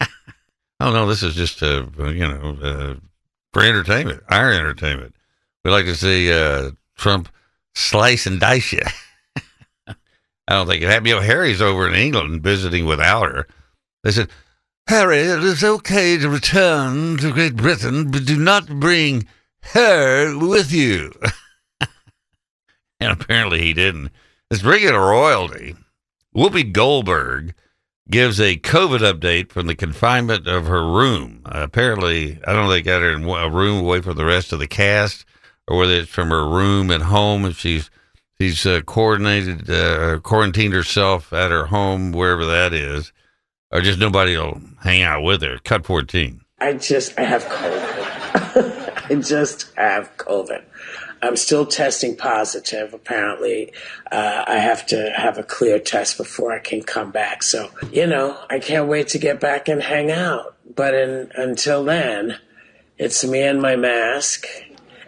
oh 0.80 0.92
no, 0.92 1.06
this 1.06 1.22
is 1.22 1.34
just 1.34 1.62
uh, 1.62 1.86
you 1.98 2.26
know 2.26 2.56
uh, 2.62 2.94
for 3.52 3.62
entertainment, 3.62 4.22
our 4.30 4.52
entertainment. 4.52 5.14
We 5.64 5.70
like 5.70 5.84
to 5.84 5.94
see 5.94 6.32
uh, 6.32 6.70
Trump 6.96 7.28
slice 7.74 8.26
and 8.26 8.40
dice 8.40 8.72
you. 8.72 8.82
I 9.86 9.94
don't 10.48 10.66
think 10.66 10.82
it 10.82 10.88
happened. 10.88 11.08
You 11.08 11.14
know, 11.16 11.20
Harry's 11.20 11.62
over 11.62 11.86
in 11.86 11.94
England 11.94 12.42
visiting 12.42 12.86
without 12.86 13.30
her. 13.30 13.46
They 14.02 14.10
said, 14.10 14.30
Harry, 14.88 15.18
it 15.18 15.42
is 15.42 15.62
okay 15.64 16.18
to 16.18 16.28
return 16.28 17.16
to 17.18 17.32
Great 17.32 17.56
Britain, 17.56 18.10
but 18.10 18.24
do 18.24 18.36
not 18.36 18.66
bring 18.66 19.26
her 19.72 20.36
with 20.36 20.72
you. 20.72 21.12
and 23.00 23.12
apparently 23.12 23.60
he 23.60 23.72
didn't. 23.72 24.10
Let's 24.50 24.62
bring 24.62 24.82
it 24.82 24.90
royalty. 24.90 25.76
Whoopi 26.34 26.72
Goldberg 26.72 27.54
gives 28.10 28.40
a 28.40 28.56
COVID 28.56 28.98
update 28.98 29.50
from 29.50 29.66
the 29.66 29.74
confinement 29.74 30.46
of 30.46 30.66
her 30.66 30.84
room. 30.84 31.42
Uh, 31.46 31.60
apparently, 31.62 32.38
I 32.46 32.52
don't 32.52 32.64
know 32.64 32.70
they 32.70 32.82
got 32.82 33.02
her 33.02 33.12
in 33.12 33.24
a 33.24 33.50
room 33.50 33.84
away 33.84 34.00
from 34.00 34.16
the 34.16 34.24
rest 34.24 34.52
of 34.52 34.58
the 34.58 34.66
cast, 34.66 35.24
or 35.68 35.78
whether 35.78 35.94
it's 35.94 36.10
from 36.10 36.30
her 36.30 36.46
room 36.46 36.90
at 36.90 37.02
home 37.02 37.44
if 37.44 37.58
she's 37.58 37.90
she's 38.40 38.66
uh, 38.66 38.80
coordinated 38.82 39.70
uh, 39.70 40.18
quarantined 40.20 40.74
herself 40.74 41.32
at 41.32 41.50
her 41.50 41.66
home 41.66 42.12
wherever 42.12 42.44
that 42.44 42.72
is, 42.72 43.12
or 43.72 43.80
just 43.80 43.98
nobody 43.98 44.36
will 44.36 44.60
hang 44.80 45.02
out 45.02 45.22
with 45.22 45.42
her. 45.42 45.58
Cut 45.64 45.86
fourteen. 45.86 46.42
I 46.60 46.74
just 46.74 47.18
I 47.18 47.22
have 47.22 47.44
COVID. 47.44 49.04
I 49.10 49.14
just 49.16 49.72
have 49.76 50.16
COVID. 50.16 50.62
I'm 51.22 51.36
still 51.36 51.66
testing 51.66 52.16
positive. 52.16 52.94
Apparently, 52.94 53.72
uh, 54.10 54.44
I 54.46 54.56
have 54.56 54.84
to 54.86 55.12
have 55.16 55.38
a 55.38 55.44
clear 55.44 55.78
test 55.78 56.16
before 56.16 56.52
I 56.52 56.58
can 56.58 56.82
come 56.82 57.12
back. 57.12 57.44
So, 57.44 57.70
you 57.92 58.08
know, 58.08 58.36
I 58.50 58.58
can't 58.58 58.88
wait 58.88 59.08
to 59.08 59.18
get 59.18 59.38
back 59.38 59.68
and 59.68 59.80
hang 59.80 60.10
out. 60.10 60.56
But 60.74 60.94
in, 60.94 61.30
until 61.36 61.84
then, 61.84 62.38
it's 62.98 63.24
me 63.24 63.42
and 63.42 63.62
my 63.62 63.76
mask, 63.76 64.46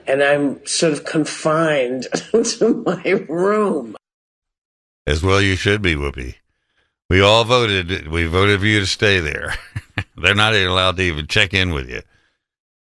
and 0.06 0.22
I'm 0.22 0.64
sort 0.66 0.92
of 0.92 1.04
confined 1.04 2.06
to 2.32 2.84
my 2.86 3.24
room. 3.28 3.96
As 5.06 5.22
well, 5.22 5.40
you 5.40 5.56
should 5.56 5.82
be, 5.82 5.96
Whoopi. 5.96 6.36
We 7.14 7.20
all 7.20 7.44
voted. 7.44 8.08
We 8.08 8.26
voted 8.26 8.58
for 8.58 8.66
you 8.66 8.80
to 8.80 8.86
stay 8.86 9.20
there. 9.20 9.54
They're 10.16 10.34
not 10.34 10.52
even 10.56 10.66
allowed 10.66 10.96
to 10.96 11.04
even 11.04 11.28
check 11.28 11.54
in 11.54 11.72
with 11.72 11.88
you. 11.88 12.02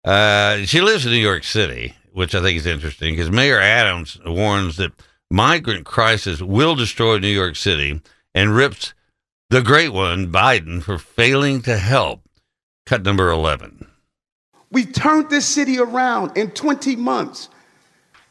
Uh, 0.04 0.64
she 0.64 0.80
lives 0.80 1.06
in 1.06 1.12
New 1.12 1.18
York 1.18 1.45
City, 1.45 1.95
which 2.12 2.35
I 2.35 2.42
think 2.42 2.56
is 2.56 2.66
interesting 2.66 3.14
because 3.14 3.30
Mayor 3.30 3.61
Adams 3.61 4.18
warns 4.26 4.78
that 4.78 4.90
migrant 5.30 5.87
crisis 5.87 6.42
will 6.42 6.75
destroy 6.75 7.21
New 7.21 7.28
York 7.28 7.54
City 7.54 8.00
and 8.35 8.56
rips 8.56 8.95
the 9.49 9.62
great 9.62 9.92
one, 9.92 10.33
Biden, 10.33 10.83
for 10.83 10.99
failing 10.99 11.62
to 11.62 11.76
help. 11.76 12.23
Cut 12.85 13.04
number 13.04 13.30
11. 13.30 13.87
We 14.73 14.87
turned 14.87 15.30
this 15.30 15.47
city 15.47 15.78
around 15.78 16.37
in 16.37 16.50
20 16.50 16.97
months. 16.97 17.49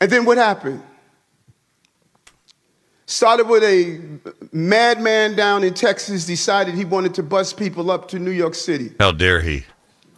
And 0.01 0.11
then 0.11 0.25
what 0.25 0.37
happened? 0.37 0.83
Started 3.07 3.47
with 3.47 3.63
a 3.63 4.01
madman 4.51 5.35
down 5.35 5.63
in 5.63 5.75
Texas 5.75 6.25
decided 6.25 6.73
he 6.73 6.85
wanted 6.85 7.13
to 7.13 7.21
bus 7.23 7.53
people 7.53 7.91
up 7.91 8.07
to 8.07 8.17
New 8.17 8.31
York 8.31 8.55
City. 8.55 8.93
How 8.99 9.11
dare 9.11 9.41
he? 9.41 9.63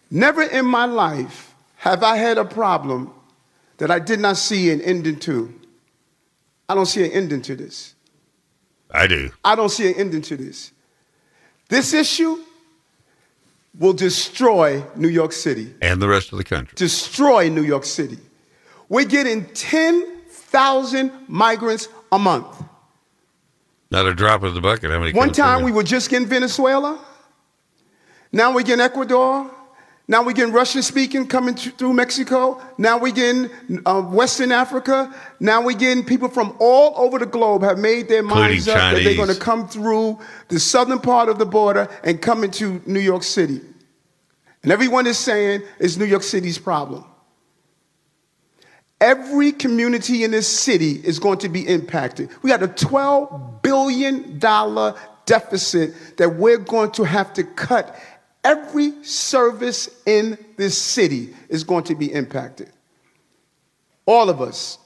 Never 0.09 0.43
in 0.43 0.65
my 0.65 0.85
life 0.85 1.46
have 1.89 2.03
I 2.03 2.17
had 2.17 2.37
a 2.37 2.45
problem 2.45 3.13
that 3.77 3.91
I 3.91 3.99
did 3.99 4.19
not 4.19 4.37
see 4.37 4.71
an 4.71 4.81
ending 4.81 5.19
to. 5.19 5.53
I 6.69 6.75
don't 6.75 6.85
see 6.85 7.05
an 7.05 7.11
ending 7.11 7.41
to 7.43 7.55
this. 7.55 7.93
I 8.91 9.07
do. 9.07 9.31
I 9.43 9.55
don't 9.55 9.69
see 9.69 9.87
an 9.87 9.95
ending 9.95 10.21
to 10.23 10.37
this. 10.37 10.71
This 11.69 11.93
issue 11.93 12.43
will 13.77 13.93
destroy 13.93 14.83
New 14.95 15.07
York 15.07 15.31
City. 15.31 15.73
And 15.81 16.01
the 16.01 16.07
rest 16.07 16.31
of 16.31 16.37
the 16.37 16.43
country. 16.43 16.73
Destroy 16.75 17.49
New 17.49 17.63
York 17.63 17.83
City. 17.83 18.17
We're 18.89 19.05
getting 19.05 19.45
10,000 19.45 21.11
migrants 21.27 21.89
a 22.11 22.17
month. 22.17 22.63
Not 23.91 24.05
a 24.05 24.13
drop 24.13 24.43
of 24.43 24.53
the 24.53 24.61
bucket. 24.61 24.91
How 24.91 24.99
many? 24.99 25.13
One 25.13 25.31
time 25.31 25.63
we 25.63 25.71
were 25.71 25.83
just 25.83 26.11
in 26.11 26.25
Venezuela. 26.25 26.99
Now 28.31 28.53
we're 28.53 28.63
getting 28.63 28.83
Ecuador. 28.83 29.49
Now 30.09 30.23
we're 30.23 30.33
getting 30.33 30.53
Russian 30.53 30.81
speaking 30.81 31.27
coming 31.27 31.55
th- 31.55 31.75
through 31.75 31.91
Mexico. 31.93 32.61
Now 32.77 32.97
we're 32.97 33.11
getting 33.11 33.49
uh, 33.85 34.01
Western 34.01 34.53
Africa. 34.53 35.13
Now 35.41 35.61
we're 35.61 35.77
getting 35.77 36.05
people 36.05 36.29
from 36.29 36.55
all 36.59 36.93
over 36.95 37.19
the 37.19 37.25
globe 37.25 37.61
have 37.63 37.77
made 37.77 38.07
their 38.07 38.23
minds 38.23 38.67
Including 38.67 38.87
up 38.87 38.95
that 38.95 39.03
they're 39.03 39.15
going 39.17 39.33
to 39.33 39.39
come 39.39 39.67
through 39.67 40.17
the 40.47 40.59
southern 40.59 40.99
part 40.99 41.27
of 41.27 41.39
the 41.39 41.45
border 41.45 41.89
and 42.03 42.21
come 42.21 42.45
into 42.45 42.81
New 42.85 43.01
York 43.01 43.23
City. 43.23 43.59
And 44.63 44.71
everyone 44.71 45.07
is 45.07 45.17
saying 45.17 45.63
it's 45.77 45.97
New 45.97 46.05
York 46.05 46.23
City's 46.23 46.57
problem. 46.57 47.03
Every 49.01 49.51
community 49.51 50.23
in 50.23 50.31
this 50.31 50.47
city 50.47 50.93
is 51.03 51.19
going 51.19 51.39
to 51.39 51.49
be 51.49 51.67
impacted. 51.67 52.29
We 52.41 52.49
got 52.49 52.63
a 52.63 52.67
$12 52.67 53.61
billion 53.61 54.39
deficit 55.27 56.17
that 56.17 56.35
we're 56.35 56.57
going 56.57 56.91
to 56.91 57.03
have 57.03 57.31
to 57.33 57.43
cut. 57.43 57.95
Every 58.47 59.03
service 59.03 59.89
in 60.05 60.37
this 60.55 60.77
city 60.77 61.35
is 61.49 61.65
going 61.65 61.83
to 61.83 61.95
be 61.95 62.13
impacted. 62.13 62.71
All 64.05 64.29
of 64.29 64.39
us. 64.39 64.77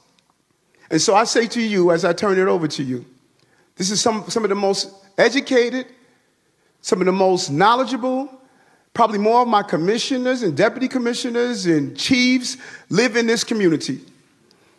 And 0.90 1.00
so 1.00 1.14
I 1.14 1.26
say 1.26 1.46
to 1.46 1.62
you, 1.62 1.92
as 1.92 2.04
I 2.04 2.12
turn 2.12 2.40
it 2.40 2.48
over 2.48 2.68
to 2.68 2.82
you, 2.82 3.06
this 3.76 3.92
is 3.92 4.02
some, 4.02 4.28
some 4.32 4.44
of 4.44 4.50
the 4.50 4.56
most 4.56 4.90
educated, 5.16 5.86
some 6.82 7.02
of 7.02 7.06
the 7.06 7.12
most 7.12 7.52
knowledgeable, 7.52 8.36
probably 8.96 9.20
more 9.20 9.44
of 9.44 9.48
my 9.48 9.62
commissioners 9.62 10.42
and 10.42 10.58
deputy 10.58 10.88
commissioners 10.88 11.68
and 11.68 11.96
chiefs 11.96 12.58
live 12.90 13.16
in 13.16 13.28
this 13.28 13.44
community. 13.44 14.00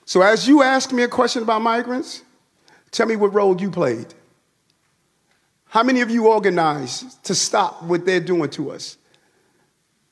So 0.06 0.22
as 0.22 0.48
you 0.48 0.64
ask 0.64 0.92
me 0.92 1.04
a 1.04 1.08
question 1.08 1.44
about 1.44 1.62
migrants, 1.62 2.22
tell 2.90 3.06
me 3.06 3.14
what 3.14 3.32
role 3.32 3.60
you 3.60 3.70
played. 3.70 4.12
How 5.72 5.82
many 5.82 6.02
of 6.02 6.10
you 6.10 6.28
organized 6.28 7.24
to 7.24 7.34
stop 7.34 7.82
what 7.84 8.04
they're 8.04 8.20
doing 8.20 8.50
to 8.50 8.72
us? 8.72 8.98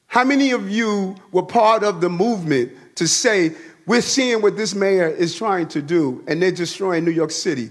How 0.07 0.25
many 0.25 0.53
of 0.53 0.71
you 0.71 1.17
were 1.33 1.43
part 1.43 1.85
of 1.85 2.01
the 2.01 2.09
movement 2.09 2.73
to 2.97 3.07
say, 3.07 3.55
we're 3.85 4.01
seeing 4.01 4.41
what 4.41 4.57
this 4.57 4.75
mayor 4.75 5.09
is 5.09 5.35
trying 5.35 5.69
to 5.69 5.83
do, 5.83 6.25
and 6.27 6.41
they're 6.41 6.51
destroying 6.51 7.05
New 7.05 7.11
York 7.11 7.31
City? 7.31 7.69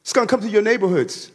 It's 0.00 0.12
going 0.12 0.26
to 0.26 0.30
come 0.30 0.40
to 0.40 0.48
your 0.48 0.62
neighborhoods. 0.62 1.30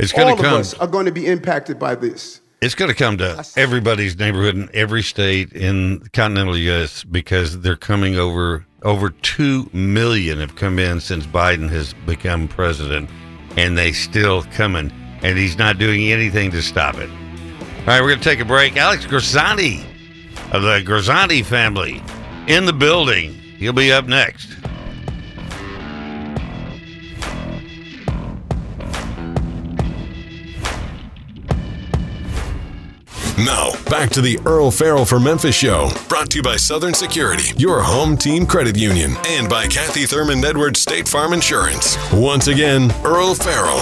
It's 0.00 0.10
going 0.10 0.30
All 0.30 0.36
to 0.36 0.44
of 0.44 0.52
us 0.54 0.74
are 0.74 0.88
going 0.88 1.06
to 1.06 1.12
be 1.12 1.28
impacted 1.28 1.78
by 1.78 1.94
this. 1.94 2.40
It's 2.60 2.74
going 2.74 2.90
to 2.90 2.96
come 2.96 3.16
to 3.18 3.48
everybody's 3.56 4.18
neighborhood 4.18 4.56
in 4.56 4.68
every 4.74 5.04
state 5.04 5.52
in 5.52 6.00
the 6.00 6.10
continental 6.10 6.56
U.S. 6.56 7.04
because 7.04 7.60
they're 7.60 7.76
coming 7.76 8.16
over. 8.16 8.66
Over 8.84 9.10
two 9.10 9.68
million 9.72 10.38
have 10.38 10.54
come 10.54 10.78
in 10.78 11.00
since 11.00 11.26
Biden 11.26 11.68
has 11.70 11.94
become 12.06 12.46
president, 12.46 13.10
and 13.56 13.76
they 13.76 13.90
still 13.90 14.44
coming, 14.44 14.92
and 15.22 15.36
he's 15.36 15.58
not 15.58 15.78
doing 15.78 16.12
anything 16.12 16.52
to 16.52 16.62
stop 16.62 16.96
it. 16.96 17.10
All 17.10 17.86
right, 17.86 18.00
we're 18.00 18.08
going 18.08 18.20
to 18.20 18.24
take 18.24 18.38
a 18.38 18.44
break. 18.44 18.76
Alex 18.76 19.04
Grisanti 19.04 19.82
of 20.52 20.62
the 20.62 20.80
Grisanti 20.86 21.44
family 21.44 22.00
in 22.46 22.66
the 22.66 22.72
building. 22.72 23.32
He'll 23.32 23.72
be 23.72 23.90
up 23.90 24.06
next. 24.06 24.57
Now, 33.38 33.70
back 33.88 34.10
to 34.10 34.20
the 34.20 34.36
Earle 34.44 34.72
Farrell 34.72 35.04
for 35.04 35.20
Memphis 35.20 35.54
show, 35.54 35.90
brought 36.08 36.28
to 36.30 36.38
you 36.38 36.42
by 36.42 36.56
Southern 36.56 36.92
Security, 36.92 37.56
your 37.56 37.80
home 37.80 38.16
team 38.16 38.44
credit 38.44 38.76
union, 38.76 39.14
and 39.28 39.48
by 39.48 39.68
Kathy 39.68 40.06
Thurmond 40.06 40.44
Edwards 40.44 40.80
State 40.80 41.06
Farm 41.06 41.32
Insurance. 41.32 41.96
Once 42.12 42.48
again, 42.48 42.92
Earle 43.04 43.36
Farrell. 43.36 43.78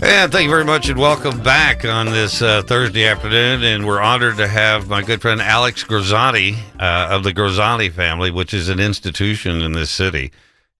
And 0.00 0.30
thank 0.30 0.44
you 0.44 0.50
very 0.50 0.64
much, 0.64 0.88
and 0.88 0.96
welcome 0.96 1.42
back 1.42 1.84
on 1.84 2.06
this 2.06 2.40
uh, 2.40 2.62
Thursday 2.62 3.04
afternoon. 3.04 3.64
And 3.64 3.84
we're 3.84 4.00
honored 4.00 4.36
to 4.36 4.46
have 4.46 4.88
my 4.88 5.02
good 5.02 5.20
friend 5.20 5.42
Alex 5.42 5.82
Grisanti 5.82 6.56
uh, 6.78 7.08
of 7.10 7.24
the 7.24 7.34
Grisanti 7.34 7.90
family, 7.90 8.30
which 8.30 8.54
is 8.54 8.68
an 8.68 8.78
institution 8.78 9.60
in 9.60 9.72
this 9.72 9.90
city. 9.90 10.30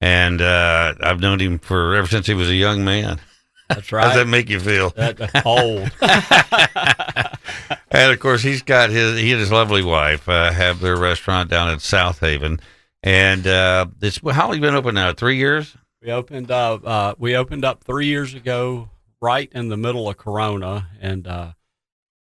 And 0.00 0.40
uh, 0.40 0.94
I've 1.00 1.18
known 1.18 1.40
him 1.40 1.58
for 1.58 1.96
ever 1.96 2.06
since 2.06 2.28
he 2.28 2.34
was 2.34 2.48
a 2.48 2.54
young 2.54 2.84
man. 2.84 3.20
That's 3.74 3.92
right. 3.92 4.04
How 4.04 4.10
does 4.10 4.18
that 4.18 4.28
make 4.28 4.48
you 4.48 4.60
feel? 4.60 4.90
That, 4.90 5.44
old. 5.46 5.90
and 7.90 8.12
of 8.12 8.20
course, 8.20 8.42
he's 8.42 8.62
got 8.62 8.90
his 8.90 9.18
he 9.18 9.32
and 9.32 9.40
his 9.40 9.52
lovely 9.52 9.82
wife 9.82 10.28
uh, 10.28 10.52
have 10.52 10.80
their 10.80 10.96
restaurant 10.96 11.50
down 11.50 11.70
in 11.70 11.78
Southaven. 11.78 12.60
And 13.02 13.46
uh, 13.46 13.86
it's 14.00 14.20
how 14.30 14.46
long 14.46 14.54
you 14.54 14.60
been 14.60 14.74
open 14.74 14.94
now? 14.94 15.12
Three 15.12 15.36
years. 15.36 15.76
We 16.00 16.10
opened 16.10 16.50
up. 16.50 16.86
Uh, 16.86 17.14
we 17.18 17.36
opened 17.36 17.64
up 17.64 17.84
three 17.84 18.06
years 18.06 18.34
ago 18.34 18.90
right 19.20 19.50
in 19.52 19.68
the 19.68 19.76
middle 19.76 20.08
of 20.08 20.16
Corona, 20.16 20.88
and 21.00 21.26
uh, 21.26 21.52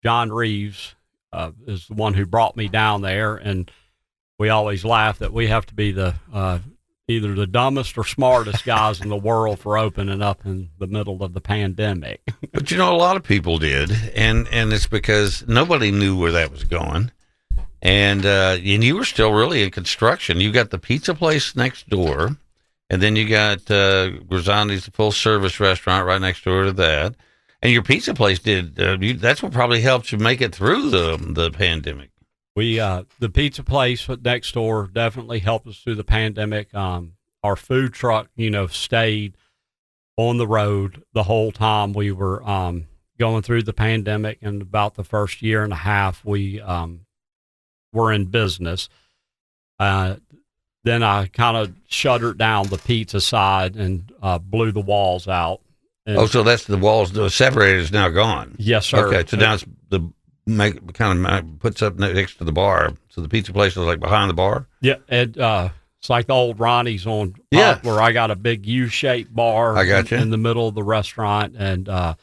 John 0.04 0.32
Reeves 0.32 0.95
uh, 1.32 1.52
is 1.67 1.88
the 1.88 1.93
one 1.93 2.13
who 2.13 2.25
brought 2.25 2.58
me 2.58 2.67
down 2.67 3.02
there. 3.02 3.36
And 3.36 3.71
we 4.38 4.49
always 4.49 4.86
laugh 4.86 5.19
that 5.19 5.34
we 5.34 5.47
have 5.47 5.65
to 5.67 5.73
be 5.73 5.91
the 5.91 6.15
uh, 6.34 6.60
either 7.10 7.34
the 7.34 7.48
dumbest 7.48 7.98
or 7.98 8.04
smartest 8.04 8.63
guys 8.65 9.02
in 9.02 9.10
the 9.10 9.17
world 9.17 9.60
for 9.60 9.78
opening 9.78 10.22
up 10.22 10.45
in 10.45 10.69
the 10.78 10.88
middle 10.88 11.24
of 11.24 11.34
the 11.34 11.41
pandemic. 11.41 12.22
but 12.54 12.72
you 12.72 12.78
know, 12.78 12.93
a 12.93 12.98
lot 12.98 13.17
of 13.17 13.24
people 13.24 13.58
did, 13.58 13.91
and 14.15 14.48
and 14.50 14.72
it's 14.72 14.88
because 14.88 15.48
nobody 15.48 15.91
knew 15.91 16.17
where 16.17 16.32
that 16.32 16.52
was 16.52 16.63
going. 16.63 17.12
And 17.82 18.26
uh, 18.26 18.58
and 18.63 18.84
you 18.84 18.95
were 18.95 19.06
still 19.06 19.34
really 19.34 19.63
in 19.63 19.72
construction. 19.72 20.39
You 20.39 20.52
got 20.52 20.69
the 20.69 20.80
pizza 20.80 21.15
place 21.15 21.56
next 21.56 21.89
door 21.89 22.38
and 22.89 23.02
then 23.02 23.15
you 23.15 23.28
got 23.28 23.60
uh, 23.69 24.10
Grisanti's 24.28 24.88
full 24.88 25.12
service 25.12 25.60
restaurant 25.60 26.06
right 26.06 26.19
next 26.19 26.43
door 26.43 26.63
to 26.65 26.72
that. 26.74 27.15
And 27.62 27.72
your 27.72 27.84
pizza 27.84 28.13
place 28.13 28.39
did. 28.39 28.80
Uh, 28.80 28.98
you, 29.00 29.13
that's 29.13 29.43
what 29.43 29.52
probably 29.52 29.82
helped 29.82 30.12
you 30.12 30.17
make 30.17 30.41
it 30.41 30.56
through 30.56 30.89
the 30.89 31.17
the 31.17 31.52
pandemic. 31.52 32.09
We 32.60 32.78
uh, 32.78 33.04
the 33.19 33.30
pizza 33.30 33.63
place 33.63 34.06
next 34.22 34.52
door 34.52 34.89
definitely 34.91 35.39
helped 35.39 35.65
us 35.67 35.80
through 35.80 35.95
the 35.95 36.04
pandemic. 36.04 36.76
Um, 36.76 37.13
our 37.41 37.56
food 37.56 37.93
truck, 37.93 38.28
you 38.36 38.50
know, 38.50 38.67
stayed 38.67 39.38
on 40.17 40.36
the 40.36 40.45
road 40.45 41.02
the 41.13 41.24
whole 41.24 41.54
time 41.54 41.93
we 41.93 42.12
were 42.12 42.43
um, 42.43 42.88
going 43.17 43.43
through 43.43 43.63
the 43.63 43.72
pandemic. 43.72 44.39
And 44.41 44.62
about 44.62 44.95
the 44.95 45.06
first 45.06 45.41
year 45.41 45.63
and 45.63 45.72
a 45.72 45.78
half, 45.78 46.26
we 46.26 46.60
um, 46.60 47.06
were 47.93 48.12
in 48.12 48.26
business. 48.26 48.89
Uh, 49.80 50.17
then 50.84 51.02
I 51.02 51.28
kind 51.28 51.56
of 51.56 51.74
shuttered 51.88 52.38
down 52.38 52.67
the 52.67 52.78
pizza 52.78 53.22
side 53.22 53.78
and 53.78 54.12
uh, 54.22 54.38
blew 54.38 54.74
the 54.74 54.82
walls 54.82 55.30
out. 55.30 55.62
And 56.06 56.17
oh, 56.17 56.26
so 56.26 56.43
that's 56.43 56.65
the 56.65 56.78
walls. 56.78 57.13
The 57.13 57.30
separator 57.30 57.78
is 57.78 57.93
now 57.93 58.10
gone. 58.10 58.58
Yes, 58.60 58.88
sir. 58.88 59.08
Okay, 59.08 59.24
so 59.26 59.38
now 59.38 59.54
it's 59.54 59.65
the 59.88 60.12
make 60.58 60.94
kind 60.94 61.26
of 61.26 61.60
puts 61.60 61.82
up 61.82 61.98
next 61.98 62.38
to 62.38 62.44
the 62.44 62.52
bar. 62.52 62.94
So 63.10 63.22
the 63.22 63.30
pizza 63.30 63.54
place 63.54 63.74
is 63.74 63.78
like 63.78 64.00
behind 64.00 64.30
the 64.30 64.34
bar. 64.36 64.68
Yeah, 64.82 64.96
and 65.08 65.38
uh, 65.38 65.70
it's 66.00 66.10
like 66.10 66.28
the 66.28 66.34
old 66.34 66.60
Ronnie's 66.60 67.06
on 67.06 67.36
yeah. 67.52 67.80
where 67.82 68.02
I 68.02 68.12
got 68.12 68.32
a 68.32 68.36
big 68.36 68.66
U-shaped 68.66 69.34
bar. 69.34 69.78
I 69.78 69.86
got 69.86 70.12
in, 70.12 70.18
you 70.18 70.24
in 70.24 70.30
the 70.30 70.38
middle 70.38 70.68
of 70.68 70.76
the 70.76 70.84
restaurant, 70.84 71.56
and 71.58 71.90
uh, 71.90 72.16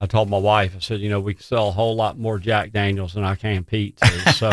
I 0.00 0.06
told 0.06 0.30
my 0.30 0.38
wife, 0.38 0.74
I 0.76 0.80
said, 0.80 1.00
you 1.00 1.10
know, 1.10 1.20
we 1.20 1.34
can 1.34 1.42
sell 1.42 1.68
a 1.68 1.72
whole 1.72 1.94
lot 1.94 2.18
more 2.18 2.38
Jack 2.38 2.72
Daniels 2.72 3.14
than 3.14 3.24
I 3.24 3.34
can 3.34 3.64
pizza. 3.64 4.06
So 4.32 4.50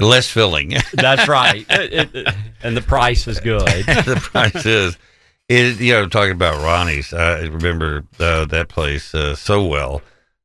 less 0.00 0.28
filling. 0.28 0.74
That's 0.92 1.28
right, 1.28 1.64
it, 1.70 2.14
it, 2.14 2.34
and 2.62 2.76
the 2.76 2.82
price 2.82 3.26
is 3.26 3.40
good. 3.40 3.62
the 3.66 4.20
price 4.20 4.66
is. 4.66 4.98
It, 5.46 5.78
you 5.78 5.92
know, 5.92 6.08
talking 6.08 6.32
about 6.32 6.62
Ronnie's, 6.62 7.12
I 7.12 7.40
remember 7.40 8.04
uh, 8.18 8.46
that 8.46 8.70
place 8.70 9.14
uh, 9.14 9.36
so 9.36 9.64
well. 9.66 10.00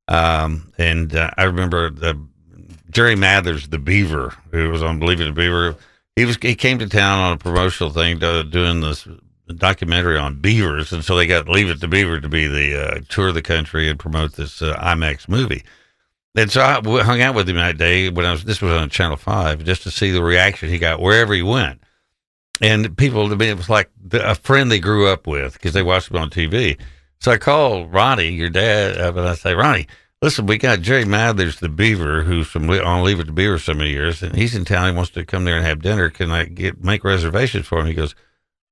Um, 0.09 0.73
and 0.77 1.15
uh, 1.15 1.29
I 1.37 1.43
remember 1.43 1.89
the 1.89 2.19
Jerry 2.89 3.15
Mathers, 3.15 3.69
the 3.69 3.77
Beaver, 3.77 4.33
who 4.51 4.69
was 4.69 4.81
on 4.81 4.99
Believe 4.99 5.21
It 5.21 5.29
or 5.29 5.33
Beaver. 5.33 5.75
He 6.15 6.25
was 6.25 6.37
he 6.41 6.55
came 6.55 6.79
to 6.79 6.89
town 6.89 7.19
on 7.19 7.33
a 7.33 7.37
promotional 7.37 7.91
thing, 7.91 8.19
to, 8.19 8.43
doing 8.43 8.81
this 8.81 9.07
documentary 9.55 10.17
on 10.17 10.41
beavers, 10.41 10.91
and 10.91 11.05
so 11.05 11.15
they 11.15 11.27
got 11.27 11.47
Leave 11.47 11.69
It 11.69 11.79
to 11.81 11.87
Beaver 11.87 12.19
to 12.19 12.27
be 12.27 12.47
the 12.47 12.97
uh, 12.97 12.99
tour 13.07 13.29
of 13.29 13.35
the 13.35 13.41
country 13.41 13.87
and 13.87 13.99
promote 13.99 14.33
this 14.33 14.61
uh, 14.61 14.75
IMAX 14.79 15.29
movie. 15.29 15.63
And 16.35 16.51
so 16.51 16.61
I 16.61 16.73
hung 17.03 17.21
out 17.21 17.35
with 17.35 17.49
him 17.49 17.55
that 17.55 17.77
day 17.77 18.09
when 18.09 18.25
I 18.25 18.31
was, 18.31 18.43
this 18.43 18.61
was 18.61 18.71
on 18.71 18.89
Channel 18.89 19.17
5, 19.17 19.63
just 19.63 19.83
to 19.83 19.91
see 19.91 20.11
the 20.11 20.23
reaction 20.23 20.69
he 20.69 20.77
got 20.77 21.01
wherever 21.01 21.33
he 21.33 21.41
went. 21.41 21.81
And 22.61 22.95
people, 22.97 23.29
to 23.29 23.35
me, 23.35 23.49
it 23.49 23.57
was 23.57 23.69
like 23.69 23.89
a 24.11 24.35
friend 24.35 24.71
they 24.71 24.79
grew 24.79 25.07
up 25.07 25.25
with 25.25 25.53
because 25.53 25.73
they 25.73 25.81
watched 25.81 26.11
him 26.11 26.17
on 26.17 26.29
TV. 26.29 26.77
So 27.21 27.31
I 27.31 27.37
called 27.37 27.93
Ronnie, 27.93 28.29
your 28.29 28.49
dad, 28.49 28.97
up, 28.97 29.17
and 29.17 29.27
I 29.27 29.35
say, 29.35 29.53
Ronnie, 29.53 29.87
listen, 30.21 30.45
we 30.45 30.57
got 30.57 30.81
Jerry 30.81 31.03
Mathers, 31.03 31.59
the 31.59 31.67
Beaver, 31.67 32.23
who's 32.23 32.47
from 32.47 32.69
on 32.69 33.03
Leave 33.03 33.19
It 33.19 33.25
to 33.25 33.33
Beaver 33.33 33.59
so 33.59 33.73
many 33.73 33.91
years, 33.91 34.23
and 34.23 34.35
he's 34.35 34.55
in 34.55 34.63
town. 34.63 34.89
He 34.89 34.95
wants 34.95 35.11
to 35.11 35.25
come 35.25 35.43
there 35.43 35.57
and 35.57 35.65
have 35.65 35.81
dinner. 35.81 36.09
Can 36.09 36.31
I 36.31 36.45
get 36.45 36.81
make 36.81 37.03
reservations 37.03 37.67
for 37.67 37.79
him? 37.79 37.87
He 37.87 37.93
goes, 37.93 38.15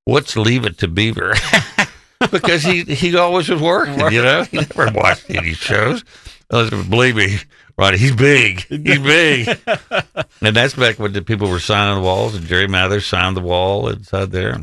What's 0.06 0.38
Leave 0.38 0.66
It 0.66 0.78
to 0.78 0.88
Beaver? 0.88 1.34
because 2.32 2.64
he 2.64 2.84
he 2.84 3.18
always 3.18 3.50
was 3.50 3.62
working, 3.62 4.00
you 4.12 4.24
know. 4.24 4.44
He 4.44 4.58
never 4.58 4.92
watched 4.94 5.30
any 5.30 5.54
shows. 5.54 6.06
Believe 6.50 7.18
me, 7.18 7.40
right? 7.78 7.96
He's 7.96 8.16
big. 8.16 8.62
He's 8.68 9.00
big. 9.00 9.60
and 10.42 10.56
that's 10.56 10.74
back 10.74 11.00
when 11.00 11.12
the 11.12 11.22
people 11.22 11.50
were 11.50 11.60
signing 11.60 11.96
the 11.96 12.08
walls, 12.08 12.36
and 12.36 12.46
Jerry 12.46 12.68
Mathers 12.68 13.06
signed 13.06 13.36
the 13.36 13.42
wall 13.42 13.90
inside 13.90 14.32
there. 14.32 14.58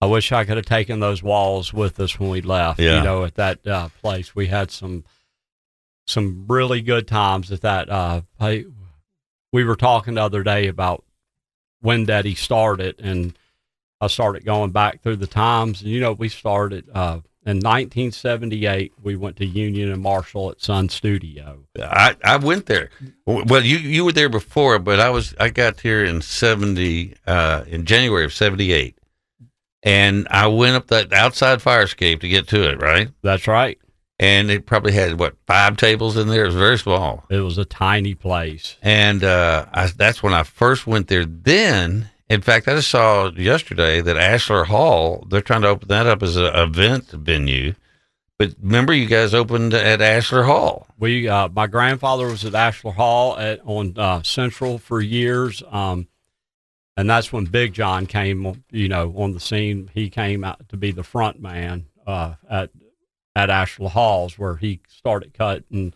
I 0.00 0.06
wish 0.06 0.30
I 0.30 0.44
could 0.44 0.56
have 0.56 0.66
taken 0.66 1.00
those 1.00 1.22
walls 1.22 1.72
with 1.72 1.98
us 1.98 2.18
when 2.18 2.30
we 2.30 2.40
left. 2.40 2.78
Yeah. 2.78 2.98
You 2.98 3.04
know, 3.04 3.24
at 3.24 3.34
that 3.34 3.66
uh, 3.66 3.88
place, 4.00 4.34
we 4.34 4.46
had 4.46 4.70
some 4.70 5.04
some 6.06 6.46
really 6.48 6.80
good 6.80 7.06
times 7.06 7.52
at 7.52 7.60
that. 7.60 7.90
Uh, 7.90 8.22
I, 8.40 8.64
we 9.52 9.64
were 9.64 9.76
talking 9.76 10.14
the 10.14 10.22
other 10.22 10.42
day 10.42 10.68
about 10.68 11.04
when 11.80 12.06
Daddy 12.06 12.34
started, 12.34 12.98
and 12.98 13.36
I 14.00 14.06
started 14.06 14.44
going 14.44 14.70
back 14.70 15.02
through 15.02 15.16
the 15.16 15.26
times. 15.26 15.82
And 15.82 15.90
you 15.90 16.00
know, 16.00 16.12
we 16.12 16.28
started 16.28 16.88
uh, 16.94 17.20
in 17.48 17.56
1978, 17.60 18.92
we 19.02 19.16
went 19.16 19.36
to 19.36 19.46
Union 19.46 19.90
and 19.90 20.02
Marshall 20.02 20.50
at 20.50 20.60
Sun 20.60 20.90
Studio. 20.90 21.64
I, 21.80 22.14
I 22.22 22.36
went 22.36 22.66
there. 22.66 22.90
Well, 23.24 23.64
you 23.64 23.78
you 23.78 24.04
were 24.04 24.12
there 24.12 24.28
before, 24.28 24.78
but 24.78 25.00
I 25.00 25.08
was 25.08 25.34
I 25.40 25.48
got 25.48 25.80
here 25.80 26.04
in 26.04 26.20
70 26.20 27.14
uh, 27.26 27.64
in 27.66 27.86
January 27.86 28.26
of 28.26 28.34
78. 28.34 28.97
And 29.88 30.28
I 30.30 30.48
went 30.48 30.76
up 30.76 30.88
that 30.88 31.12
outside 31.12 31.62
fire 31.62 31.82
escape 31.82 32.20
to 32.20 32.28
get 32.28 32.48
to 32.48 32.68
it, 32.68 32.80
right? 32.80 33.08
That's 33.22 33.46
right. 33.46 33.78
And 34.18 34.50
it 34.50 34.66
probably 34.66 34.92
had 34.92 35.18
what 35.18 35.36
five 35.46 35.76
tables 35.76 36.16
in 36.16 36.28
there. 36.28 36.42
It 36.42 36.48
was 36.48 36.56
very 36.56 36.78
small. 36.78 37.24
It 37.30 37.40
was 37.40 37.56
a 37.56 37.64
tiny 37.64 38.14
place. 38.14 38.76
And 38.82 39.22
uh, 39.22 39.66
I, 39.72 39.86
that's 39.86 40.22
when 40.22 40.34
I 40.34 40.42
first 40.42 40.86
went 40.86 41.08
there. 41.08 41.24
Then 41.24 42.10
in 42.28 42.42
fact, 42.42 42.68
I 42.68 42.74
just 42.74 42.90
saw 42.90 43.30
yesterday 43.30 44.02
that 44.02 44.16
Ashlar 44.16 44.66
Hall, 44.66 45.26
they're 45.30 45.40
trying 45.40 45.62
to 45.62 45.68
open 45.68 45.88
that 45.88 46.06
up 46.06 46.22
as 46.22 46.36
an 46.36 46.54
event 46.54 47.10
venue. 47.10 47.74
But 48.38 48.54
remember, 48.60 48.92
you 48.92 49.06
guys 49.06 49.32
opened 49.32 49.72
at 49.72 50.00
Ashlar 50.00 50.44
Hall. 50.44 50.86
We, 50.98 51.26
uh, 51.26 51.48
my 51.48 51.66
grandfather 51.66 52.26
was 52.26 52.44
at 52.44 52.52
Ashlar 52.52 52.94
Hall 52.94 53.38
at, 53.38 53.60
on 53.64 53.94
uh, 53.96 54.22
Central 54.22 54.78
for 54.78 55.00
years, 55.00 55.62
um, 55.70 56.08
and 56.98 57.08
that's 57.08 57.32
when 57.32 57.44
Big 57.44 57.74
John 57.74 58.06
came, 58.06 58.64
you 58.72 58.88
know, 58.88 59.14
on 59.16 59.30
the 59.30 59.38
scene. 59.38 59.88
He 59.94 60.10
came 60.10 60.42
out 60.42 60.68
to 60.70 60.76
be 60.76 60.90
the 60.90 61.04
front 61.04 61.40
man 61.40 61.86
uh, 62.04 62.34
at 62.50 62.70
at 63.36 63.50
Ashlar 63.50 63.90
Halls, 63.90 64.36
where 64.36 64.56
he 64.56 64.80
started 64.88 65.32
cutting 65.32 65.94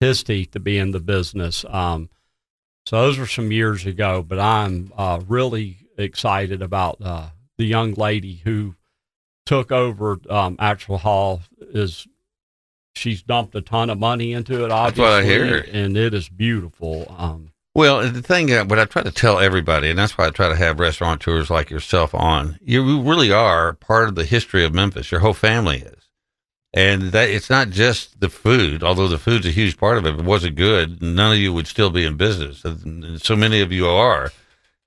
his 0.00 0.22
teeth 0.22 0.50
to 0.50 0.60
be 0.60 0.76
in 0.76 0.90
the 0.90 1.00
business. 1.00 1.64
Um, 1.66 2.10
so 2.84 3.00
those 3.00 3.18
were 3.18 3.26
some 3.26 3.52
years 3.52 3.86
ago, 3.86 4.22
but 4.22 4.38
I'm 4.38 4.92
uh, 4.98 5.22
really 5.26 5.78
excited 5.96 6.60
about 6.60 6.98
uh, 7.00 7.30
the 7.56 7.64
young 7.64 7.94
lady 7.94 8.42
who 8.44 8.74
took 9.46 9.72
over 9.72 10.18
um, 10.28 10.58
Hall. 10.58 11.40
Is 11.58 12.06
she's 12.94 13.22
dumped 13.22 13.54
a 13.54 13.62
ton 13.62 13.88
of 13.88 13.98
money 13.98 14.34
into 14.34 14.62
it? 14.62 14.70
Obviously, 14.70 15.04
That's 15.04 15.24
what 15.24 15.24
I 15.24 15.24
hear, 15.24 15.66
and 15.72 15.96
it 15.96 16.12
is 16.12 16.28
beautiful. 16.28 17.06
Um, 17.16 17.53
well, 17.74 18.08
the 18.08 18.22
thing, 18.22 18.46
that 18.46 18.68
what 18.68 18.78
I 18.78 18.84
try 18.84 19.02
to 19.02 19.10
tell 19.10 19.38
everybody, 19.38 19.90
and 19.90 19.98
that's 19.98 20.16
why 20.16 20.26
I 20.26 20.30
try 20.30 20.48
to 20.48 20.56
have 20.56 20.80
restaurateurs 20.80 21.50
like 21.50 21.70
yourself 21.70 22.14
on. 22.14 22.58
You 22.62 23.02
really 23.02 23.32
are 23.32 23.74
part 23.74 24.08
of 24.08 24.14
the 24.14 24.24
history 24.24 24.64
of 24.64 24.72
Memphis. 24.72 25.10
Your 25.10 25.20
whole 25.20 25.34
family 25.34 25.78
is 25.78 26.04
and 26.74 27.12
that 27.12 27.30
it's 27.30 27.48
not 27.48 27.70
just 27.70 28.20
the 28.20 28.28
food, 28.28 28.82
although 28.82 29.06
the 29.06 29.16
food's 29.16 29.46
a 29.46 29.50
huge 29.50 29.78
part 29.78 29.96
of 29.96 30.04
it. 30.04 30.14
If 30.14 30.20
it 30.20 30.24
wasn't 30.24 30.56
good, 30.56 31.00
none 31.00 31.32
of 31.32 31.38
you 31.38 31.52
would 31.52 31.68
still 31.68 31.88
be 31.88 32.04
in 32.04 32.16
business. 32.16 32.64
So 33.22 33.36
many 33.36 33.60
of 33.60 33.70
you 33.70 33.86
are, 33.86 34.32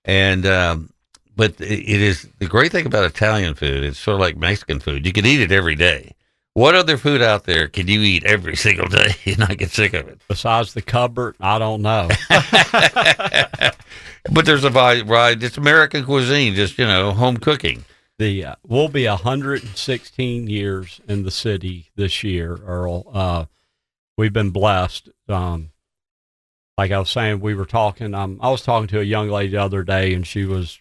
and 0.04 0.46
um, 0.46 0.90
but 1.36 1.56
it 1.62 2.02
is 2.02 2.28
the 2.40 2.46
great 2.46 2.74
thing 2.74 2.86
about 2.86 3.06
Italian 3.06 3.56
food. 3.56 3.86
It's 3.86 3.98
sort 3.98 4.16
of 4.16 4.20
like 4.20 4.36
Mexican 4.36 4.82
food. 4.82 5.06
You 5.06 5.14
can 5.14 5.26
eat 5.26 5.40
it 5.40 5.54
every 5.54 5.76
day. 5.76 6.14
What 6.58 6.74
other 6.74 6.98
food 6.98 7.22
out 7.22 7.44
there 7.44 7.68
can 7.68 7.88
you 7.88 8.02
eat 8.02 8.24
every 8.26 8.56
single 8.56 8.88
day 8.88 9.14
and 9.28 9.38
not 9.38 9.60
get 9.60 9.70
sick 9.70 9.94
of 9.94 10.08
it? 10.08 10.20
Besides 10.28 10.74
the 10.74 10.82
cupboard, 10.82 11.36
I 11.40 11.60
don't 11.60 11.84
know. 11.84 12.10
but 14.32 14.48
there's 14.48 14.64
a 14.64 14.72
variety. 14.72 15.46
It's 15.46 15.60
American 15.60 16.04
cuisine, 16.04 16.56
just 16.56 16.80
you 16.80 16.88
know, 16.88 17.12
home 17.12 17.38
cooking. 17.38 17.86
the 18.18 18.44
uh, 18.44 18.56
we'll 18.66 18.88
be 18.88 19.06
116 19.06 20.48
years 20.48 21.00
in 21.08 21.22
the 21.22 21.30
city 21.30 21.92
this 21.96 22.24
year, 22.24 22.58
Earle. 22.66 23.08
Uh, 23.14 23.46
we've 24.18 24.34
been 24.34 24.50
blessed. 24.50 25.10
Um, 25.30 25.70
like 26.76 26.90
I 26.90 26.98
was 26.98 27.12
saying, 27.12 27.40
we 27.40 27.54
were 27.54 27.68
talking. 27.68 28.16
Um, 28.16 28.40
I 28.42 28.50
was 28.50 28.64
talking 28.64 28.88
to 28.88 29.00
a 29.00 29.04
young 29.04 29.30
lady 29.30 29.52
the 29.52 29.62
other 29.62 29.84
day, 29.84 30.16
and 30.16 30.26
she 30.26 30.46
was 30.46 30.80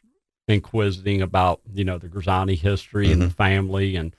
inquisiting 0.49 1.21
about 1.21 1.61
you 1.71 1.85
know 1.85 1.99
the 1.99 2.09
Grisanti 2.09 2.59
history 2.59 3.13
and 3.13 3.21
the 3.21 3.29
family, 3.29 3.97
and 3.97 4.17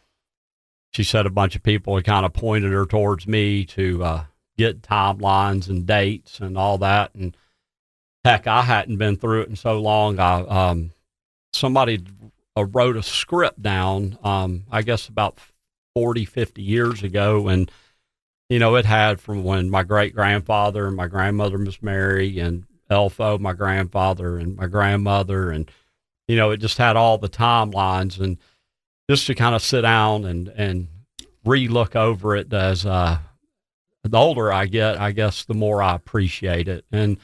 she 0.92 1.04
said 1.04 1.26
a 1.26 1.32
bunch 1.32 1.56
of 1.56 1.64
people 1.64 1.96
had 1.96 2.06
kind 2.06 2.26
of 2.26 2.34
pointed 2.34 2.72
her 2.72 2.86
towards 2.86 3.28
me 3.28 3.66
to 3.66 4.04
uh, 4.04 4.24
get 4.58 4.82
timelines 4.82 5.70
and 5.70 5.86
dates 5.86 6.40
and 6.40 6.58
all 6.58 6.78
that, 6.80 7.14
and 7.16 7.36
heck, 8.24 8.48
I 8.48 8.62
hadn't 8.64 8.98
been 8.98 9.16
through 9.16 9.42
it 9.42 9.50
in 9.50 9.56
so 9.56 9.80
long. 9.80 10.20
I 10.20 10.42
um, 10.42 10.92
somebody 11.54 12.04
uh, 12.58 12.66
wrote 12.66 12.98
a 12.98 13.04
script 13.04 13.62
down, 13.62 14.18
um, 14.24 14.66
I 14.72 14.82
guess 14.82 15.08
about 15.08 15.38
40, 15.96 16.26
50 16.26 16.62
years 16.62 17.04
ago, 17.04 17.48
and 17.48 17.72
you 18.50 18.60
know, 18.60 18.76
it 18.76 18.86
had 18.86 19.20
from 19.20 19.44
when 19.44 19.70
my 19.70 19.84
great 19.84 20.16
grandfather 20.16 20.88
and 20.88 20.96
my 20.96 21.08
grandmother, 21.08 21.58
Miss 21.58 21.82
Mary, 21.84 22.40
and 22.40 22.66
Elfo, 22.90 23.40
my 23.40 23.54
grandfather, 23.54 24.38
and 24.38 24.56
my 24.56 24.68
grandmother, 24.68 25.52
and 25.52 25.70
you 26.28 26.36
know, 26.36 26.52
it 26.52 26.58
just 26.58 26.78
had 26.78 26.96
all 26.96 27.18
the 27.18 27.30
timelines, 27.30 28.20
and 28.20 28.38
just 29.10 29.28
to 29.28 29.36
kind 29.36 29.56
of 29.56 29.62
sit 29.62 29.82
down 29.82 30.26
and 30.26 30.48
and 30.50 30.88
re-look 31.46 31.96
over 31.96 32.36
it 32.36 32.52
as 32.52 32.86
uh, 32.86 33.20
the 34.04 34.18
older 34.18 34.52
I 34.52 34.66
get, 34.66 35.00
I 35.00 35.12
guess 35.12 35.46
the 35.46 35.54
more 35.54 35.82
I 35.82 35.96
appreciate 35.96 36.68
it. 36.68 36.86
And 36.92 37.18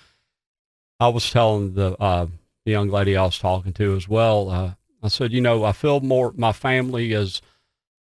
I 1.00 1.10
was 1.10 1.30
telling 1.30 1.74
the 1.74 1.96
uh, 2.02 2.28
the 2.66 2.72
young 2.72 2.90
lady 2.90 3.18
I 3.18 3.24
was 3.24 3.38
talking 3.38 3.74
to 3.74 3.96
as 3.96 4.08
well. 4.08 4.50
Uh, 4.50 4.74
I 5.02 5.10
said, 5.10 5.34
you 5.34 5.42
know, 5.42 5.66
I 5.66 5.74
feel 5.74 6.00
more. 6.00 6.34
My 6.36 6.54
family 6.54 7.12
is 7.12 7.42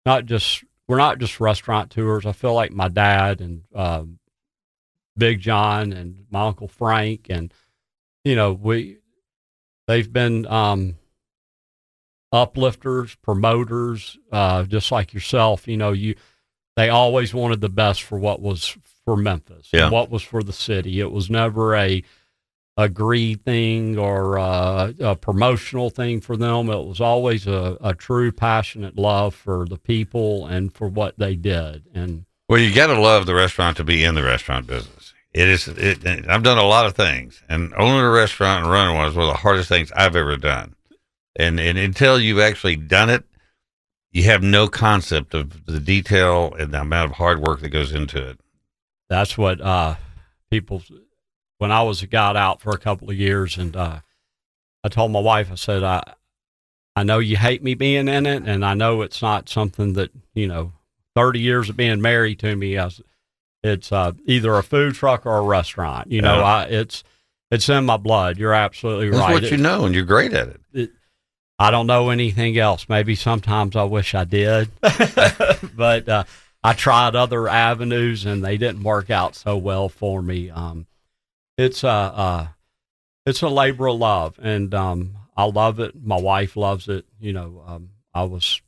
not 0.06 0.26
just 0.26 0.62
we're 0.86 0.98
not 0.98 1.18
just 1.18 1.40
restaurant 1.40 1.90
tours. 1.90 2.26
I 2.26 2.32
feel 2.32 2.54
like 2.54 2.70
my 2.70 2.88
dad 2.88 3.40
and 3.40 3.62
um, 3.74 4.18
Big 5.16 5.40
John 5.40 5.92
and 5.92 6.26
my 6.30 6.46
uncle 6.46 6.68
Frank 6.68 7.26
and 7.30 7.52
you 8.24 8.36
know 8.36 8.52
we 8.52 8.98
they've 9.86 10.12
been 10.12 10.46
um, 10.46 10.96
uplifters, 12.34 13.14
promoters, 13.22 14.18
uh, 14.32 14.64
just 14.64 14.90
like 14.92 15.14
yourself. 15.14 15.66
You 15.68 15.76
know, 15.76 15.92
you 15.92 16.16
they 16.76 16.88
always 16.88 17.32
wanted 17.32 17.60
the 17.60 17.68
best 17.68 18.02
for 18.02 18.18
what 18.18 18.40
was 18.40 18.76
for 19.04 19.16
Memphis, 19.16 19.68
Yeah. 19.72 19.90
what 19.90 20.10
was 20.10 20.22
for 20.22 20.42
the 20.42 20.52
city. 20.52 21.00
It 21.00 21.12
was 21.12 21.30
never 21.30 21.74
a 21.76 22.02
a 22.76 22.88
greed 22.88 23.44
thing 23.44 23.96
or 23.96 24.36
uh, 24.36 24.92
a 24.98 25.14
promotional 25.14 25.90
thing 25.90 26.20
for 26.20 26.36
them. 26.36 26.68
It 26.68 26.84
was 26.84 27.00
always 27.00 27.46
a, 27.46 27.78
a 27.80 27.94
true 27.94 28.32
passionate 28.32 28.98
love 28.98 29.32
for 29.32 29.64
the 29.64 29.78
people 29.78 30.46
and 30.46 30.72
for 30.74 30.88
what 30.88 31.16
they 31.16 31.36
did. 31.36 31.84
And 31.94 32.24
Well, 32.48 32.58
you 32.60 32.74
got 32.74 32.88
to 32.88 33.00
love 33.00 33.26
the 33.26 33.34
restaurant 33.36 33.76
to 33.76 33.84
be 33.84 34.02
in 34.02 34.16
the 34.16 34.24
restaurant 34.24 34.66
business. 34.66 35.14
It 35.32 35.48
is. 35.48 35.68
It, 35.68 36.04
I've 36.28 36.42
done 36.42 36.58
a 36.58 36.64
lot 36.64 36.86
of 36.86 36.94
things, 36.94 37.42
and 37.48 37.72
owning 37.76 38.00
a 38.00 38.10
restaurant 38.10 38.64
and 38.64 38.72
running 38.72 38.96
one 38.96 39.08
is 39.08 39.14
one 39.14 39.28
of 39.28 39.32
the 39.34 39.38
hardest 39.40 39.68
things 39.68 39.92
I've 39.92 40.16
ever 40.16 40.36
done. 40.36 40.74
And 41.36 41.58
and 41.58 41.76
until 41.78 42.18
you've 42.20 42.38
actually 42.38 42.76
done 42.76 43.10
it, 43.10 43.24
you 44.12 44.24
have 44.24 44.42
no 44.42 44.68
concept 44.68 45.34
of 45.34 45.64
the 45.66 45.80
detail 45.80 46.54
and 46.58 46.72
the 46.72 46.80
amount 46.80 47.10
of 47.10 47.16
hard 47.16 47.40
work 47.40 47.60
that 47.60 47.70
goes 47.70 47.92
into 47.92 48.28
it. 48.30 48.40
that's 49.08 49.36
what 49.36 49.60
uh, 49.60 49.96
people. 50.50 50.82
When 51.58 51.70
I 51.72 51.82
was 51.82 52.02
got 52.02 52.36
out 52.36 52.60
for 52.60 52.70
a 52.70 52.78
couple 52.78 53.08
of 53.10 53.16
years, 53.16 53.56
and 53.56 53.74
uh, 53.76 54.00
I 54.82 54.88
told 54.88 55.12
my 55.12 55.20
wife, 55.20 55.50
I 55.50 55.54
said, 55.54 55.82
I, 55.82 56.02
I 56.96 57.04
know 57.04 57.20
you 57.20 57.36
hate 57.36 57.62
me 57.62 57.74
being 57.74 58.06
in 58.08 58.26
it, 58.26 58.42
and 58.46 58.64
I 58.64 58.74
know 58.74 59.02
it's 59.02 59.22
not 59.22 59.48
something 59.48 59.94
that 59.94 60.10
you 60.34 60.46
know. 60.46 60.72
Thirty 61.16 61.38
years 61.38 61.68
of 61.70 61.76
being 61.76 62.00
married 62.02 62.40
to 62.40 62.56
me, 62.56 62.76
I 62.76 62.90
it's 63.62 63.92
uh, 63.92 64.12
either 64.26 64.52
a 64.58 64.64
food 64.64 64.96
truck 64.96 65.24
or 65.26 65.38
a 65.38 65.42
restaurant. 65.42 66.10
You 66.10 66.20
know, 66.22 66.38
Yeah. 66.38 66.44
I 66.44 66.64
it's 66.64 67.04
it's 67.52 67.68
in 67.68 67.84
my 67.86 67.96
blood. 67.98 68.36
You're 68.36 68.52
absolutely 68.52 69.10
That's 69.10 69.20
right. 69.20 69.32
what 69.34 69.48
you 69.48 69.56
know, 69.56 69.84
and 69.84 69.94
you're 69.94 70.04
great 70.04 70.32
at 70.32 70.48
it. 70.48 70.60
it, 70.72 70.90
I 71.58 71.70
don't 71.70 71.86
know 71.86 72.10
anything 72.10 72.58
else. 72.58 72.88
Maybe 72.88 73.14
sometimes 73.14 73.76
I 73.76 73.84
wish 73.84 74.14
I 74.14 74.24
did, 74.24 74.70
but 75.76 76.08
uh, 76.08 76.24
I 76.62 76.72
tried 76.72 77.14
other 77.14 77.48
avenues 77.48 78.24
and 78.24 78.44
they 78.44 78.56
didn't 78.56 78.82
work 78.82 79.10
out 79.10 79.36
so 79.36 79.56
well 79.56 79.88
for 79.88 80.20
me. 80.20 80.50
Um, 80.50 80.86
it's 81.56 81.84
a 81.84 81.88
uh, 81.88 82.46
it's 83.26 83.42
a 83.42 83.48
labor 83.48 83.86
of 83.86 83.96
love, 83.96 84.38
and 84.42 84.74
um, 84.74 85.16
I 85.36 85.44
love 85.44 85.78
it. 85.80 85.94
My 86.02 86.20
wife 86.20 86.56
loves 86.56 86.88
it. 86.88 87.06
You 87.20 87.32
know, 87.32 87.62
um, 87.66 87.90
I 88.12 88.24
was. 88.24 88.60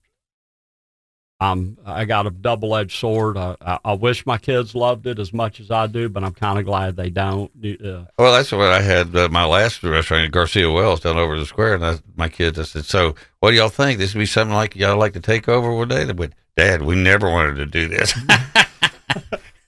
Um, 1.39 1.77
I 1.85 2.07
got 2.07 2.27
a 2.27 2.31
double-edged 2.31 2.99
sword. 2.99 3.37
I, 3.37 3.57
I, 3.61 3.79
I 3.85 3.93
wish 3.93 4.25
my 4.25 4.39
kids 4.39 4.75
loved 4.75 5.07
it 5.07 5.19
as 5.19 5.35
much 5.35 5.61
as 5.61 5.71
I 5.71 5.87
do, 5.87 6.09
but 6.09 6.25
I'm 6.25 6.33
kind 6.33 6.59
of 6.59 6.65
glad 6.65 6.97
they 6.97 7.11
don't. 7.11 7.51
Uh, 7.63 8.05
Well, 8.19 8.33
that's 8.33 8.53
what 8.53 8.73
I 8.73 8.81
had 8.81 9.15
uh, 9.15 9.29
my 9.29 9.45
last 9.45 9.83
restaurant 9.83 10.25
at 10.25 10.31
Garcia 10.31 10.71
Wells 10.71 11.01
down 11.01 11.19
over 11.19 11.39
the 11.39 11.45
square, 11.45 11.75
and 11.75 11.85
I, 11.85 11.99
my 12.17 12.31
kids, 12.31 12.59
I 12.59 12.63
said, 12.63 12.87
"So, 12.87 13.15
what 13.41 13.51
do 13.51 13.57
y'all 13.59 13.69
think? 13.69 13.99
This 13.99 14.15
would 14.15 14.21
be 14.21 14.27
something 14.27 14.55
like 14.55 14.77
y'all 14.77 14.99
like 14.99 15.13
to 15.13 15.21
take 15.21 15.47
over 15.47 15.71
one 15.75 15.89
day?" 15.89 16.05
They 16.05 16.15
went, 16.15 16.33
"Dad, 16.57 16.81
we 16.81 16.95
never 16.95 17.29
wanted 17.29 17.57
to 17.57 17.67
do 17.67 17.87
this." 17.87 18.15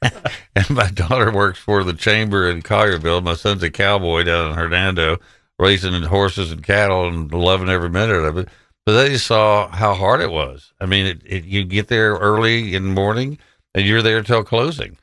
and 0.57 0.70
my 0.70 0.90
daughter 0.90 1.31
works 1.31 1.59
for 1.59 1.85
the 1.85 1.92
chamber 1.92 2.48
in 2.48 2.62
Collierville. 2.62 3.22
My 3.22 3.35
son's 3.35 3.62
a 3.62 3.70
cowboy 3.70 4.22
down 4.22 4.52
in 4.52 4.57
Hernando, 4.57 5.18
raising 5.59 6.02
horses 6.04 6.50
and 6.50 6.62
cattle 6.62 7.09
and 7.09 7.31
loving 7.31 7.68
every 7.68 7.90
minute 7.90 8.24
of 8.24 8.38
it. 8.38 8.48
But 8.88 9.03
they 9.03 9.18
saw 9.18 9.68
how 9.68 9.92
hard 9.92 10.22
it 10.22 10.31
was. 10.31 10.72
I 10.81 10.87
mean, 10.87 11.05
it, 11.05 11.20
it, 11.27 11.44
you 11.44 11.62
get 11.64 11.88
there 11.88 12.14
early 12.14 12.74
in 12.74 12.85
the 12.85 12.94
morning, 12.94 13.37
and 13.74 13.85
you're 13.85 14.01
there 14.01 14.22
till 14.22 14.42
closing. 14.42 14.96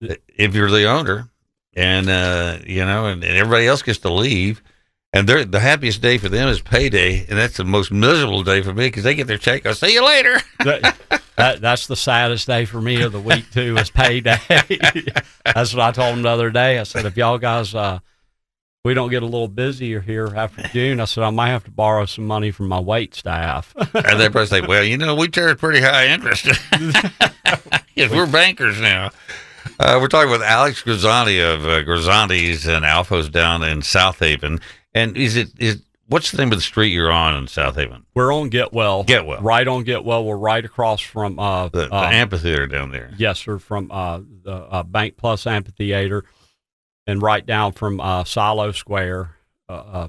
If 0.00 0.54
you're 0.54 0.70
the 0.70 0.84
owner, 0.84 1.28
and 1.74 2.08
uh, 2.08 2.58
you 2.64 2.84
know, 2.84 3.06
and, 3.06 3.24
and 3.24 3.36
everybody 3.36 3.66
else 3.66 3.82
gets 3.82 3.98
to 3.98 4.12
leave. 4.12 4.62
And 5.12 5.28
they're, 5.28 5.44
the 5.44 5.58
happiest 5.58 6.00
day 6.00 6.18
for 6.18 6.28
them 6.28 6.48
is 6.48 6.60
payday, 6.60 7.26
and 7.28 7.36
that's 7.36 7.56
the 7.56 7.64
most 7.64 7.90
miserable 7.90 8.44
day 8.44 8.62
for 8.62 8.72
me 8.72 8.86
because 8.86 9.02
they 9.02 9.16
get 9.16 9.26
their 9.26 9.38
check. 9.38 9.66
I'll 9.66 9.74
see 9.74 9.92
you 9.92 10.06
later. 10.06 10.38
that, 10.60 11.20
that, 11.34 11.60
that's 11.60 11.88
the 11.88 11.96
saddest 11.96 12.46
day 12.46 12.64
for 12.64 12.80
me 12.80 13.02
of 13.02 13.10
the 13.10 13.20
week 13.20 13.50
too 13.50 13.76
is 13.76 13.90
payday. 13.90 14.38
that's 15.44 15.74
what 15.74 15.80
I 15.80 15.90
told 15.90 16.14
them 16.14 16.22
the 16.22 16.28
other 16.28 16.50
day. 16.50 16.78
I 16.78 16.84
said, 16.84 17.06
if 17.06 17.16
y'all 17.16 17.38
guys, 17.38 17.74
uh, 17.74 17.98
we 18.84 18.94
don't 18.94 19.10
get 19.10 19.22
a 19.22 19.26
little 19.26 19.46
busier 19.46 20.00
here 20.00 20.32
after 20.34 20.62
June, 20.68 20.98
I 20.98 21.04
said 21.04 21.22
I 21.22 21.30
might 21.30 21.50
have 21.50 21.62
to 21.64 21.70
borrow 21.70 22.04
some 22.04 22.26
money 22.26 22.50
from 22.50 22.66
my 22.66 22.80
wait 22.80 23.14
staff. 23.14 23.72
and 23.94 24.20
they 24.20 24.28
probably 24.28 24.46
say, 24.46 24.60
"Well, 24.60 24.82
you 24.82 24.96
know, 24.96 25.14
we 25.14 25.28
charge 25.28 25.58
pretty 25.58 25.80
high 25.80 26.08
interest. 26.08 26.46
yes, 27.94 28.10
we're 28.10 28.26
bankers 28.26 28.80
now." 28.80 29.10
Uh, 29.78 29.98
we're 30.00 30.08
talking 30.08 30.30
with 30.30 30.42
Alex 30.42 30.82
Grisanti 30.82 31.40
of 31.40 31.64
uh, 31.64 31.76
and 31.76 32.84
Alphos 32.84 33.30
down 33.30 33.62
in 33.62 33.80
Southaven. 33.80 34.60
And 34.92 35.16
is 35.16 35.36
it 35.36 35.50
is 35.60 35.80
what's 36.08 36.32
the 36.32 36.38
name 36.38 36.50
of 36.50 36.58
the 36.58 36.62
street 36.62 36.88
you're 36.88 37.12
on 37.12 37.36
in 37.36 37.46
Southaven? 37.46 38.02
We're 38.14 38.34
on 38.34 38.50
Getwell. 38.50 39.06
Getwell. 39.06 39.38
Right 39.40 39.68
on 39.68 39.84
Getwell. 39.84 40.24
We're 40.24 40.36
right 40.36 40.64
across 40.64 41.00
from 41.00 41.38
uh, 41.38 41.68
The, 41.68 41.86
the 41.86 41.94
uh, 41.94 42.08
amphitheater 42.10 42.66
down 42.66 42.90
there. 42.90 43.12
Yes, 43.16 43.38
sir. 43.38 43.58
From 43.60 43.92
uh, 43.92 44.20
the 44.42 44.54
uh, 44.54 44.82
Bank 44.82 45.16
Plus 45.16 45.46
Amphitheater, 45.46 46.24
and 47.06 47.22
right 47.22 47.44
down 47.44 47.72
from 47.72 48.00
uh, 48.00 48.24
Silo 48.24 48.72
Square. 48.72 49.36
Uh, 49.68 49.72
uh, 49.72 50.08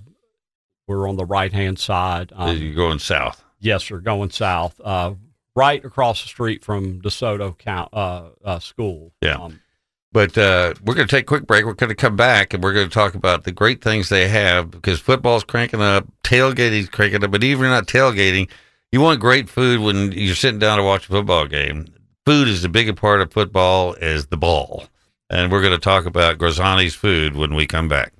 we're 0.88 1.08
on 1.08 1.16
the 1.16 1.26
right 1.26 1.52
hand 1.52 1.80
side. 1.80 2.32
Um, 2.36 2.58
you're 2.58 2.76
going 2.76 3.00
south. 3.00 3.44
Yes, 3.60 3.86
sir. 3.86 4.00
Going 4.00 4.30
south. 4.30 4.80
Uh, 4.84 5.14
right 5.56 5.84
across 5.86 6.22
the 6.22 6.28
street 6.28 6.64
from 6.64 7.02
DeSoto 7.02 7.58
Count 7.58 7.90
uh, 7.94 8.30
uh, 8.44 8.60
School. 8.60 9.14
Yeah. 9.22 9.36
Um, 9.36 9.62
But 10.12 10.38
uh, 10.38 10.74
we're 10.84 10.96
going 10.96 11.08
to 11.08 11.16
take 11.16 11.24
a 11.24 11.26
quick 11.26 11.48
break. 11.48 11.66
We're 11.66 11.74
going 11.74 11.90
to 11.90 11.96
come 11.96 12.16
back 12.16 12.54
and 12.54 12.62
we're 12.62 12.74
going 12.74 12.88
to 12.88 12.94
talk 12.94 13.16
about 13.16 13.46
the 13.46 13.52
great 13.52 13.82
things 13.82 14.10
they 14.10 14.28
have 14.28 14.70
because 14.70 15.00
football's 15.00 15.44
cranking 15.44 15.82
up, 15.82 16.06
tailgating's 16.24 16.90
cranking 16.90 17.24
up. 17.24 17.32
But 17.32 17.44
even 17.44 17.66
if 17.66 17.68
you're 17.68 17.76
not 17.76 17.88
tailgating, 17.88 18.50
you 18.92 19.02
want 19.02 19.20
great 19.20 19.50
food 19.50 19.80
when 19.80 20.12
you're 20.12 20.36
sitting 20.36 20.60
down 20.60 20.78
to 20.78 20.84
watch 20.84 21.06
a 21.06 21.10
football 21.10 21.48
game. 21.48 21.88
Food 22.26 22.48
is 22.48 22.62
the 22.62 22.70
bigger 22.70 22.94
part 22.94 23.22
of 23.22 23.32
football 23.34 23.96
as 24.02 24.28
the 24.28 24.38
ball. 24.38 24.86
And 25.34 25.52
we're 25.52 25.62
going 25.62 25.74
to 25.74 25.80
talk 25.80 26.06
about 26.06 26.38
Grisanti's 26.38 26.94
food 26.94 27.36
when 27.36 27.56
we 27.56 27.66
come 27.66 27.88
back. 27.88 28.14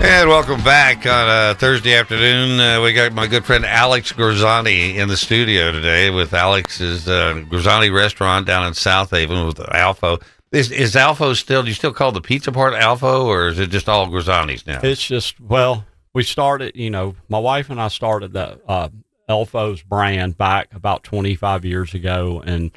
And 0.00 0.28
welcome 0.28 0.62
back 0.62 1.04
on 1.04 1.56
Thursday 1.56 1.96
afternoon. 1.96 2.60
Uh, 2.60 2.80
we 2.80 2.92
got 2.92 3.12
my 3.12 3.26
good 3.26 3.44
friend 3.44 3.66
Alex 3.66 4.12
Grisanti 4.12 4.94
in 4.94 5.08
the 5.08 5.16
studio 5.16 5.72
today 5.72 6.10
with 6.10 6.32
Alex's 6.32 7.08
uh, 7.08 7.42
Grisanti 7.50 7.92
restaurant 7.92 8.46
down 8.46 8.68
in 8.68 8.72
Southaven 8.72 9.48
with 9.48 9.56
Alfo. 9.56 10.22
Is, 10.52 10.70
is 10.70 10.94
Alfo 10.94 11.34
still, 11.34 11.62
do 11.62 11.68
you 11.68 11.74
still 11.74 11.92
call 11.92 12.12
the 12.12 12.20
pizza 12.20 12.52
part 12.52 12.74
Alfo 12.74 13.24
or 13.24 13.48
is 13.48 13.58
it 13.58 13.70
just 13.70 13.88
all 13.88 14.06
Grisanti's 14.06 14.64
now? 14.64 14.78
It's 14.84 15.04
just 15.04 15.40
well, 15.40 15.84
we 16.14 16.22
started. 16.22 16.76
You 16.76 16.90
know, 16.90 17.16
my 17.28 17.40
wife 17.40 17.68
and 17.68 17.80
I 17.80 17.88
started 17.88 18.32
the 18.32 18.60
uh, 18.68 18.90
Elfo's 19.28 19.82
brand 19.82 20.38
back 20.38 20.72
about 20.72 21.02
25 21.02 21.64
years 21.64 21.94
ago, 21.94 22.40
and 22.46 22.70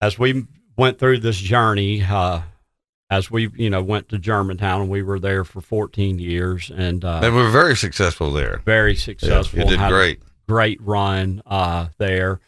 as 0.00 0.18
we 0.18 0.44
went 0.76 0.98
through 0.98 1.18
this 1.18 1.36
journey, 1.36 2.02
uh, 2.02 2.42
as 3.10 3.30
we 3.30 3.50
you 3.56 3.70
know 3.70 3.82
went 3.82 4.08
to 4.10 4.18
Germantown 4.18 4.82
and 4.82 4.90
we 4.90 5.02
were 5.02 5.18
there 5.18 5.44
for 5.44 5.60
14 5.60 6.18
years 6.18 6.70
and 6.74 7.04
uh, 7.04 7.20
and 7.22 7.34
we 7.34 7.42
were 7.42 7.50
very 7.50 7.76
successful 7.76 8.30
there. 8.32 8.62
very 8.64 8.94
successful. 8.96 9.58
you 9.60 9.64
did 9.66 9.78
great. 9.88 10.20
great 10.48 10.80
run 10.80 11.42
uh, 11.46 11.88
there. 11.98 12.40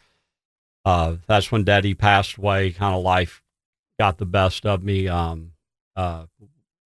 Uh, 0.85 1.15
that's 1.27 1.51
when 1.51 1.63
Daddy 1.63 1.93
passed 1.93 2.37
away. 2.37 2.71
Kind 2.71 2.95
of 2.95 3.03
life 3.03 3.41
got 3.99 4.17
the 4.17 4.25
best 4.25 4.65
of 4.65 4.83
me. 4.83 5.07
Um, 5.07 5.51
uh, 5.95 6.25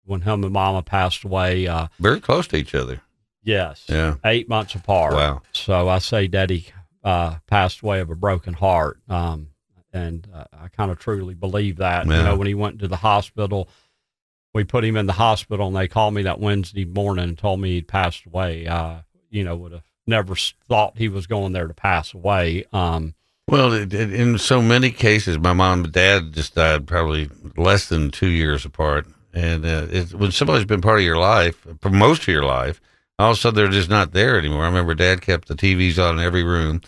when 0.05 0.21
him 0.21 0.43
and 0.43 0.53
Mama 0.53 0.81
passed 0.83 1.23
away. 1.25 1.67
Uh, 1.67 1.87
Very 1.99 2.21
close 2.21 2.47
to 2.47 2.55
each 2.55 2.73
other. 2.73 3.01
yes, 3.43 3.85
Yeah. 3.89 4.15
eight 4.23 4.47
months 4.47 4.73
apart. 4.75 5.13
Wow. 5.13 5.41
So 5.51 5.89
I 5.89 5.97
say 5.99 6.27
Daddy 6.27 6.67
uh, 7.03 7.35
passed 7.47 7.81
away 7.81 7.99
of 7.99 8.09
a 8.09 8.15
broken 8.15 8.53
heart, 8.53 8.99
um, 9.09 9.49
and 9.93 10.27
uh, 10.33 10.45
I 10.53 10.67
kind 10.69 10.91
of 10.91 10.99
truly 10.99 11.33
believe 11.33 11.77
that. 11.77 12.05
You 12.17 12.23
know, 12.23 12.35
when 12.35 12.47
he 12.47 12.53
went 12.53 12.79
to 12.79 12.87
the 12.87 12.97
hospital, 12.97 13.69
we 14.53 14.63
put 14.63 14.83
him 14.83 14.97
in 14.97 15.05
the 15.05 15.13
hospital, 15.13 15.67
and 15.67 15.75
they 15.75 15.87
called 15.87 16.13
me 16.13 16.23
that 16.23 16.39
Wednesday 16.39 16.85
morning 16.85 17.23
and 17.23 17.37
told 17.37 17.59
me 17.59 17.73
he'd 17.75 17.87
passed 17.87 18.25
away. 18.25 18.67
I, 18.67 19.03
you 19.29 19.43
know, 19.43 19.55
would 19.55 19.71
have 19.73 19.83
never 20.05 20.35
thought 20.67 20.97
he 20.97 21.09
was 21.09 21.27
going 21.27 21.53
there 21.53 21.67
to 21.67 21.73
pass 21.73 22.13
away. 22.13 22.65
Um, 22.73 23.13
Well, 23.49 23.73
it, 23.73 23.93
it, 23.93 24.13
in 24.13 24.37
so 24.37 24.61
many 24.61 24.91
cases, 24.91 25.37
my 25.37 25.53
mom 25.53 25.83
and 25.83 25.93
dad 25.93 26.33
just 26.33 26.55
died 26.55 26.87
probably 26.87 27.29
less 27.55 27.87
than 27.89 28.09
two 28.11 28.29
years 28.29 28.65
apart. 28.65 29.05
And 29.33 29.65
uh, 29.65 29.87
it, 29.91 30.13
when 30.13 30.31
somebody's 30.31 30.65
been 30.65 30.81
part 30.81 30.99
of 30.99 31.05
your 31.05 31.17
life 31.17 31.67
for 31.81 31.89
most 31.89 32.23
of 32.23 32.27
your 32.29 32.45
life, 32.45 32.81
all 33.19 33.31
of 33.31 33.37
a 33.37 33.39
sudden 33.39 33.57
they're 33.57 33.67
just 33.67 33.89
not 33.89 34.11
there 34.11 34.37
anymore. 34.39 34.63
I 34.63 34.67
remember 34.67 34.95
dad 34.95 35.21
kept 35.21 35.47
the 35.47 35.55
TVs 35.55 36.03
on 36.03 36.17
in 36.17 36.25
every 36.25 36.43
room. 36.43 36.81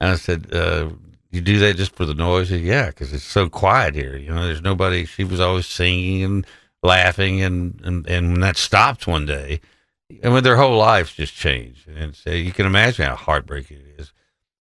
And 0.00 0.12
I 0.12 0.16
said, 0.16 0.52
uh, 0.52 0.90
You 1.30 1.40
do 1.40 1.58
that 1.58 1.76
just 1.76 1.94
for 1.94 2.04
the 2.04 2.14
noise? 2.14 2.48
Said, 2.48 2.60
yeah, 2.60 2.86
because 2.86 3.12
it's 3.12 3.24
so 3.24 3.48
quiet 3.48 3.94
here. 3.94 4.16
You 4.16 4.34
know, 4.34 4.46
there's 4.46 4.62
nobody. 4.62 5.04
She 5.04 5.24
was 5.24 5.40
always 5.40 5.66
singing 5.66 6.22
and 6.22 6.46
laughing. 6.82 7.42
And, 7.42 7.80
and, 7.84 8.06
and 8.08 8.32
when 8.32 8.40
that 8.40 8.56
stopped 8.56 9.06
one 9.06 9.26
day, 9.26 9.60
and 10.22 10.32
when 10.32 10.44
their 10.44 10.56
whole 10.56 10.78
lives 10.78 11.14
just 11.14 11.34
changed. 11.34 11.88
And 11.88 12.14
so 12.14 12.30
you 12.30 12.52
can 12.52 12.66
imagine 12.66 13.06
how 13.06 13.16
heartbreaking 13.16 13.78
it 13.78 14.00
is. 14.00 14.12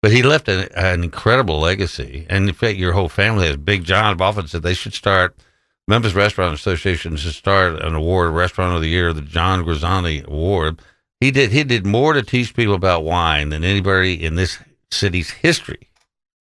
But 0.03 0.13
he 0.13 0.23
left 0.23 0.49
an, 0.49 0.69
an 0.75 1.05
incredible 1.05 1.61
legacy. 1.61 2.27
And 2.29 2.49
in 2.49 2.55
fact, 2.55 2.79
your 2.79 2.93
whole 2.93 3.09
family 3.09 3.47
has. 3.47 3.57
Big 3.57 3.85
John 3.85 4.07
have 4.07 4.21
often 4.21 4.47
said 4.47 4.63
they 4.63 4.75
should 4.75 4.95
start, 4.95 5.37
Memphis 5.87 6.15
Restaurant 6.15 6.55
Association 6.55 7.17
should 7.17 7.35
start 7.35 7.81
an 7.83 7.95
award, 7.95 8.33
Restaurant 8.33 8.75
of 8.75 8.83
the 8.83 8.89
Year, 8.89 9.13
the 9.13 9.23
John 9.23 9.65
Grisanti 9.65 10.25
Award. 10.25 10.81
He 11.21 11.31
did, 11.31 11.51
he 11.51 11.65
did 11.65 11.87
more 11.87 12.13
to 12.13 12.23
teach 12.23 12.55
people 12.55 12.75
about 12.75 13.05
wine 13.05 13.49
than 13.49 13.65
anybody 13.65 14.25
in 14.25 14.35
this 14.35 14.59
city's 14.91 15.31
history. 15.31 15.89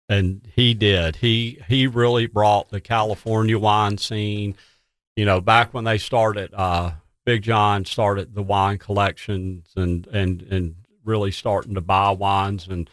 And 0.08 0.46
he 0.54 0.74
did. 0.74 1.16
He 1.16 1.62
he 1.68 1.86
really 1.86 2.26
brought 2.26 2.70
the 2.70 2.80
California 2.80 3.58
wine 3.58 3.98
scene. 3.98 4.54
You 5.16 5.24
know, 5.24 5.40
back 5.40 5.72
when 5.72 5.84
they 5.84 5.98
started, 5.98 6.52
uh, 6.54 6.92
Big 7.24 7.42
John 7.42 7.84
started 7.84 8.34
the 8.34 8.42
wine 8.42 8.78
collections 8.78 9.68
and 9.76 10.06
and 10.08 10.42
and 10.42 10.74
really 11.04 11.30
starting 11.30 11.74
to 11.74 11.80
buy 11.80 12.10
wines 12.10 12.68
and. 12.68 12.88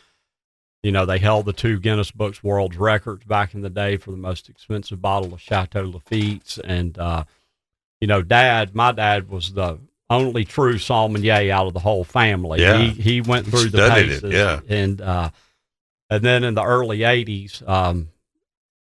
You 0.84 0.91
know, 0.91 1.06
they 1.06 1.19
held 1.19 1.45
the 1.45 1.54
two 1.54 1.80
Guinness 1.80 2.10
Books 2.10 2.43
World 2.43 2.76
Records 2.76 3.24
back 3.24 3.54
in 3.54 3.62
the 3.62 3.69
day 3.69 3.97
for 3.97 4.10
the 4.10 4.17
most 4.17 4.50
expensive 4.50 5.00
bottle 5.00 5.32
of 5.32 5.39
Chateau 5.39 5.84
Lafite's. 5.84 6.58
And, 6.58 6.97
uh, 6.97 7.26
you 8.00 8.08
know, 8.08 8.24
dad, 8.24 8.74
my 8.74 8.91
dad 8.91 9.30
was 9.30 9.54
the 9.54 9.78
only 10.10 10.43
true 10.43 10.80
sommelier 10.80 11.54
out 11.54 11.67
of 11.67 11.76
the 11.76 11.80
whole 11.82 12.04
family. 12.04 12.62
Yeah. 12.62 12.80
He, 12.80 13.00
he 13.00 13.21
went 13.21 13.45
through 13.45 13.69
the 13.69 13.86
Studied 13.86 14.10
it, 14.10 14.21
paces. 14.24 14.34
yeah. 14.34 14.60
And, 14.67 15.02
uh, 15.02 15.30
and 16.12 16.24
then 16.24 16.43
in 16.43 16.56
the 16.56 16.63
early 16.63 17.00
80s, 17.00 17.67
um, 17.67 18.10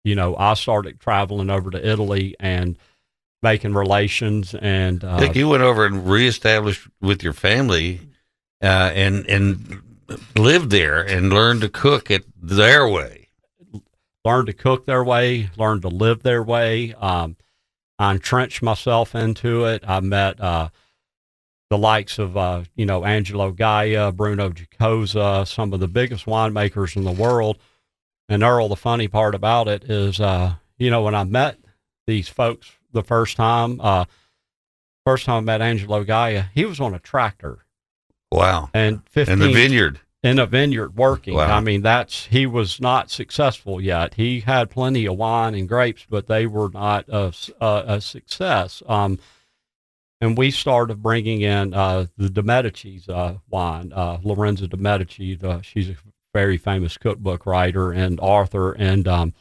you 0.04 0.14
know, 0.14 0.36
I 0.36 0.54
started 0.54 1.00
traveling 1.00 1.50
over 1.50 1.70
to 1.72 1.86
Italy 1.86 2.36
and 2.38 2.78
making 3.42 3.74
relations. 3.74 4.54
And 4.54 5.02
uh, 5.02 5.18
Dick, 5.18 5.34
you 5.34 5.48
went 5.48 5.64
over 5.64 5.84
and 5.84 6.08
reestablished 6.08 6.88
with 7.00 7.24
your 7.24 7.32
family 7.32 8.00
uh, 8.62 8.92
and, 8.94 9.26
and 9.26 9.82
lived 10.36 10.70
there 10.70 11.02
and 11.02 11.32
learned 11.32 11.62
to 11.62 11.68
cook 11.68 12.12
it 12.12 12.24
their 12.40 12.86
way. 12.88 13.28
learned 14.24 14.46
to 14.46 14.52
cook 14.52 14.86
their 14.86 15.02
way, 15.02 15.50
learned 15.56 15.82
to 15.82 15.88
live 15.88 16.22
their 16.22 16.44
way. 16.44 16.94
Um, 16.94 17.36
I 17.98 18.12
entrenched 18.12 18.62
myself 18.62 19.16
into 19.16 19.64
it. 19.64 19.82
I 19.84 19.98
met 19.98 20.40
uh, 20.40 20.68
the 21.70 21.78
likes 21.78 22.18
of, 22.18 22.36
uh, 22.36 22.62
you 22.76 22.86
know, 22.86 23.04
Angelo 23.04 23.50
Gaja, 23.52 24.14
Bruno 24.14 24.50
Giacosa, 24.50 25.44
some 25.46 25.72
of 25.72 25.80
the 25.80 25.88
biggest 25.88 26.26
winemakers 26.26 26.96
in 26.96 27.04
the 27.04 27.10
world. 27.12 27.58
And 28.28 28.42
Earle, 28.42 28.68
the 28.68 28.76
funny 28.76 29.08
part 29.08 29.34
about 29.34 29.68
it 29.68 29.84
is, 29.84 30.20
uh, 30.20 30.54
you 30.78 30.90
know, 30.90 31.02
when 31.02 31.14
I 31.14 31.24
met 31.24 31.58
these 32.06 32.28
folks 32.28 32.70
the 32.92 33.02
first 33.02 33.36
time, 33.36 33.80
uh, 33.80 34.04
first 35.04 35.24
time 35.26 35.38
I 35.38 35.40
met 35.40 35.62
Angelo 35.62 36.04
Gaja, 36.04 36.48
he 36.54 36.64
was 36.64 36.80
on 36.80 36.94
a 36.94 36.98
tractor 36.98 37.64
Wow. 38.32 38.70
and 38.74 39.02
15 39.08 39.32
In 39.32 39.38
the 39.38 39.52
vineyard. 39.52 40.00
in 40.22 40.38
a 40.40 40.46
vineyard 40.46 40.96
working. 40.96 41.34
Wow. 41.34 41.56
I 41.56 41.60
mean, 41.60 41.82
that's 41.82 42.26
he 42.26 42.46
was 42.46 42.80
not 42.80 43.10
successful 43.10 43.80
yet. 43.80 44.14
He 44.14 44.40
had 44.40 44.70
plenty 44.70 45.06
of 45.06 45.16
wine 45.16 45.54
and 45.54 45.68
grapes, 45.68 46.04
but 46.08 46.26
they 46.26 46.46
were 46.46 46.70
not 46.72 47.08
a 47.08 47.32
a 47.60 48.00
success. 48.00 48.82
Um, 48.88 49.18
and 50.26 50.36
we 50.36 50.50
started 50.50 51.00
bringing 51.02 51.42
in 51.42 51.72
uh, 51.72 52.06
the 52.16 52.28
De 52.28 52.42
Medici's 52.42 53.08
uh, 53.08 53.36
wine, 53.48 53.92
uh, 53.92 54.18
Lorenza 54.24 54.66
De 54.66 54.76
Medici. 54.76 55.36
The, 55.36 55.62
she's 55.62 55.88
a 55.88 55.96
very 56.34 56.56
famous 56.58 56.98
cookbook 56.98 57.46
writer 57.46 57.92
and 57.92 58.18
author, 58.20 58.72
and 58.72 59.06
um, 59.06 59.34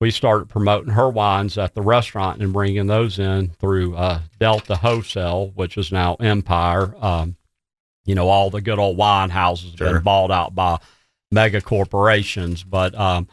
we 0.00 0.10
started 0.10 0.48
promoting 0.48 0.94
her 0.94 1.10
wines 1.10 1.58
at 1.58 1.74
the 1.74 1.82
restaurant 1.82 2.40
and 2.42 2.52
bringing 2.52 2.86
those 2.86 3.18
in 3.18 3.50
through 3.50 3.94
uh, 3.94 4.20
Delta 4.38 4.76
Wholesale, 4.76 5.52
which 5.54 5.76
is 5.76 5.92
now 5.92 6.14
Empire. 6.14 6.94
Um, 7.04 7.36
you 8.06 8.14
know, 8.14 8.28
all 8.28 8.48
the 8.48 8.62
good 8.62 8.78
old 8.78 8.96
wine 8.96 9.28
houses 9.28 9.72
have 9.72 9.78
Sure. 9.78 9.92
been 9.94 10.02
bought 10.02 10.30
out 10.30 10.54
by 10.54 10.78
mega 11.30 11.60
corporations. 11.60 12.64
But 12.64 12.94
um, 12.94 13.28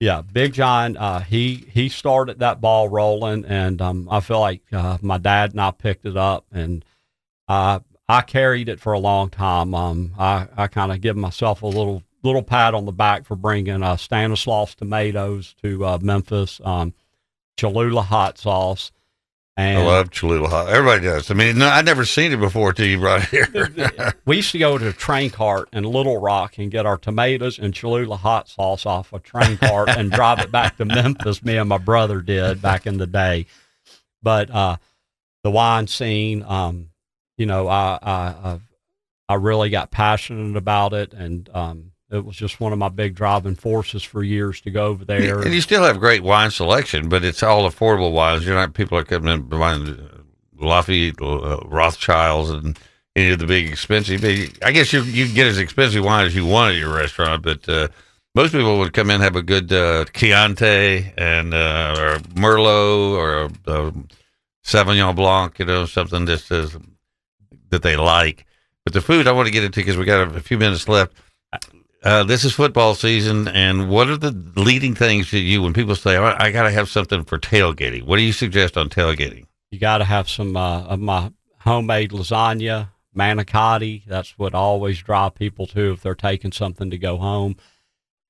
yeah, 0.00 0.22
Big 0.22 0.54
John, 0.54 0.96
uh, 0.96 1.20
he 1.20 1.66
he 1.70 1.90
started 1.90 2.38
that 2.38 2.60
ball 2.62 2.88
rolling, 2.88 3.44
and 3.44 3.80
um, 3.82 4.08
I 4.10 4.20
feel 4.20 4.40
like 4.40 4.62
uh, 4.72 4.96
my 5.02 5.18
dad 5.18 5.50
and 5.50 5.60
I 5.60 5.70
picked 5.72 6.06
it 6.06 6.16
up, 6.16 6.46
and 6.50 6.82
uh, 7.48 7.80
I 8.08 8.22
carried 8.22 8.70
it 8.70 8.80
for 8.80 8.94
a 8.94 8.98
long 8.98 9.28
time. 9.28 9.74
Um, 9.74 10.14
I 10.18 10.48
I 10.56 10.66
kind 10.68 10.90
of 10.90 11.02
give 11.02 11.18
myself 11.18 11.60
a 11.60 11.66
little 11.66 12.02
little 12.22 12.42
pat 12.42 12.72
on 12.72 12.86
the 12.86 12.92
back 12.92 13.26
for 13.26 13.36
bringing 13.36 13.82
uh, 13.82 13.98
Stanislaus 13.98 14.74
tomatoes 14.74 15.54
to 15.62 15.84
uh, 15.84 15.98
Memphis, 16.00 16.62
um, 16.64 16.94
Cholula 17.58 18.02
hot 18.02 18.38
sauce. 18.38 18.92
And 19.60 19.78
I 19.78 19.86
love 19.86 20.10
Cholula 20.10 20.48
hot. 20.48 20.68
Everybody 20.68 21.04
does. 21.04 21.30
I 21.30 21.34
mean, 21.34 21.58
no, 21.58 21.68
I'd 21.68 21.84
never 21.84 22.04
seen 22.04 22.32
it 22.32 22.40
before 22.40 22.72
till 22.72 22.86
you 22.86 22.98
brought 22.98 23.22
it 23.22 23.28
here. 23.28 24.14
we 24.24 24.36
used 24.36 24.52
to 24.52 24.58
go 24.58 24.78
to 24.78 24.88
a 24.88 24.92
train 24.92 25.28
cart 25.30 25.68
in 25.72 25.84
Little 25.84 26.18
Rock 26.18 26.56
and 26.58 26.70
get 26.70 26.86
our 26.86 26.96
tomatoes 26.96 27.58
and 27.58 27.74
Cholula 27.74 28.16
hot 28.16 28.48
sauce 28.48 28.86
off 28.86 29.12
a 29.12 29.18
train 29.18 29.58
cart 29.58 29.90
and 29.90 30.10
drive 30.10 30.38
it 30.38 30.50
back 30.50 30.78
to 30.78 30.84
Memphis. 30.86 31.42
Me 31.42 31.58
and 31.58 31.68
my 31.68 31.78
brother 31.78 32.22
did 32.22 32.62
back 32.62 32.86
in 32.86 32.96
the 32.96 33.06
day. 33.06 33.46
But 34.22 34.50
uh, 34.50 34.76
the 35.42 35.50
wine 35.50 35.86
scene, 35.86 36.42
um, 36.42 36.90
you 37.36 37.46
know, 37.46 37.68
I, 37.68 37.98
I 38.02 38.12
I 38.12 38.60
I 39.28 39.34
really 39.34 39.70
got 39.70 39.90
passionate 39.90 40.56
about 40.56 40.92
it, 40.92 41.12
and 41.12 41.48
um, 41.54 41.89
it 42.10 42.24
was 42.24 42.36
just 42.36 42.60
one 42.60 42.72
of 42.72 42.78
my 42.78 42.88
big 42.88 43.14
driving 43.14 43.54
forces 43.54 44.02
for 44.02 44.22
years 44.22 44.60
to 44.62 44.70
go 44.70 44.86
over 44.86 45.04
there. 45.04 45.40
and 45.40 45.54
you 45.54 45.60
still 45.60 45.84
have 45.84 46.00
great 46.00 46.22
wine 46.22 46.50
selection, 46.50 47.08
but 47.08 47.24
it's 47.24 47.42
all 47.42 47.70
affordable 47.70 48.12
wines. 48.12 48.44
You're 48.44 48.56
not 48.56 48.74
people 48.74 48.98
are 48.98 49.04
coming 49.04 49.32
in 49.32 49.42
buying 49.42 49.88
uh, 49.88 50.18
Lafayette, 50.58 51.20
uh, 51.22 51.60
Rothschilds, 51.64 52.50
and 52.50 52.78
any 53.16 53.30
of 53.30 53.38
the 53.38 53.46
big 53.46 53.68
expensive. 53.68 54.24
I 54.62 54.72
guess 54.72 54.92
you 54.92 55.02
you 55.02 55.32
get 55.32 55.46
as 55.46 55.58
expensive 55.58 56.04
wine 56.04 56.26
as 56.26 56.34
you 56.34 56.46
want 56.46 56.74
at 56.74 56.78
your 56.78 56.94
restaurant, 56.94 57.42
but 57.42 57.68
uh, 57.68 57.88
most 58.34 58.52
people 58.52 58.78
would 58.78 58.92
come 58.92 59.10
in 59.10 59.20
have 59.20 59.36
a 59.36 59.42
good 59.42 59.72
uh, 59.72 60.04
Chianti 60.12 61.12
and 61.16 61.54
uh, 61.54 61.96
or 61.98 62.18
Merlot 62.34 63.16
or 63.16 63.50
a 63.66 63.92
Sauvignon 64.64 65.16
Blanc, 65.16 65.58
you 65.58 65.64
know, 65.64 65.86
something 65.86 66.24
that 66.26 66.38
says 66.38 66.76
that 67.70 67.82
they 67.82 67.96
like. 67.96 68.46
But 68.84 68.94
the 68.94 69.00
food 69.00 69.26
I 69.26 69.32
want 69.32 69.46
to 69.46 69.52
get 69.52 69.64
into 69.64 69.80
because 69.80 69.96
we 69.96 70.04
got 70.04 70.34
a 70.34 70.40
few 70.40 70.58
minutes 70.58 70.88
left. 70.88 71.12
Uh, 72.02 72.24
this 72.24 72.44
is 72.44 72.54
football 72.54 72.94
season, 72.94 73.46
and 73.48 73.90
what 73.90 74.08
are 74.08 74.16
the 74.16 74.30
leading 74.56 74.94
things 74.94 75.30
that 75.30 75.40
you 75.40 75.60
when 75.62 75.74
people 75.74 75.94
say, 75.94 76.16
"Oh, 76.16 76.34
"I 76.38 76.50
got 76.50 76.62
to 76.62 76.70
have 76.70 76.88
something 76.88 77.24
for 77.24 77.38
tailgating"? 77.38 78.04
What 78.04 78.16
do 78.16 78.22
you 78.22 78.32
suggest 78.32 78.78
on 78.78 78.88
tailgating? 78.88 79.46
You 79.70 79.78
got 79.78 79.98
to 79.98 80.04
have 80.04 80.28
some 80.28 80.56
uh, 80.56 80.84
of 80.84 80.98
my 80.98 81.30
homemade 81.60 82.12
lasagna, 82.12 82.88
manicotti. 83.14 84.04
That's 84.06 84.38
what 84.38 84.54
I 84.54 84.58
always 84.58 85.02
draw 85.02 85.28
people 85.28 85.66
to 85.68 85.92
if 85.92 86.02
they're 86.02 86.14
taking 86.14 86.52
something 86.52 86.90
to 86.90 86.96
go 86.96 87.18
home. 87.18 87.56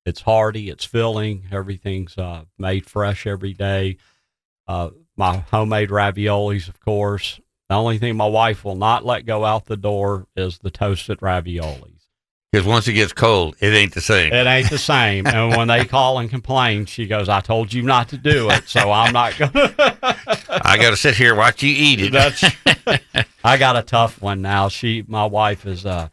It's 0.05 0.23
hearty, 0.23 0.69
it's 0.69 0.85
filling, 0.85 1.45
everything's 1.53 2.19
uh, 2.19 2.45
made 2.59 2.87
fresh 2.87 3.27
every 3.27 3.53
day. 3.53 3.99
Uh, 4.67 4.91
my 5.17 5.45
homemade 5.51 5.91
raviolis, 5.91 6.69
of 6.69 6.81
course. 6.81 7.39
The 7.69 7.77
only 7.77 7.99
thing 7.99 8.17
my 8.17 8.27
wife 8.27 8.65
will 8.65 8.75
not 8.75 9.05
let 9.05 9.27
go 9.27 9.45
out 9.45 9.67
the 9.67 9.77
door 9.77 10.27
is 10.35 10.59
the 10.59 10.71
toasted 10.71 11.21
raviolis. 11.21 12.00
Because 12.53 12.67
once 12.67 12.89
it 12.89 12.95
gets 12.95 13.13
cold, 13.13 13.55
it 13.61 13.69
ain't 13.69 13.95
the 13.95 14.01
same. 14.01 14.33
It 14.33 14.45
ain't 14.45 14.71
the 14.71 14.79
same. 14.79 15.25
and 15.27 15.57
when 15.57 15.69
they 15.69 15.85
call 15.87 16.19
and 16.19 16.29
complain, 16.29 16.85
she 16.87 17.07
goes, 17.07 17.29
"I 17.29 17.41
told 17.41 17.73
you 17.73 17.83
not 17.83 18.09
to 18.09 18.17
do 18.17 18.51
it, 18.51 18.69
so 18.69 18.91
I'm 18.91 19.13
not 19.13 19.39
going." 19.39 19.51
To. 20.51 20.61
I 20.65 20.79
got 20.79 20.91
to 20.91 20.97
sit 20.97 21.15
here 21.15 21.31
and 21.31 21.39
watch 21.39 21.63
you 21.63 21.73
eat 21.73 22.01
it. 22.01 22.13
That's. 22.13 22.43
I 23.45 23.57
got 23.57 23.77
a 23.77 23.83
tough 23.83 24.21
one 24.21 24.43
now. 24.43 24.69
She, 24.69 25.05
my 25.07 25.25
wife, 25.25 25.65
is 25.65 25.87
uh, 25.87 26.09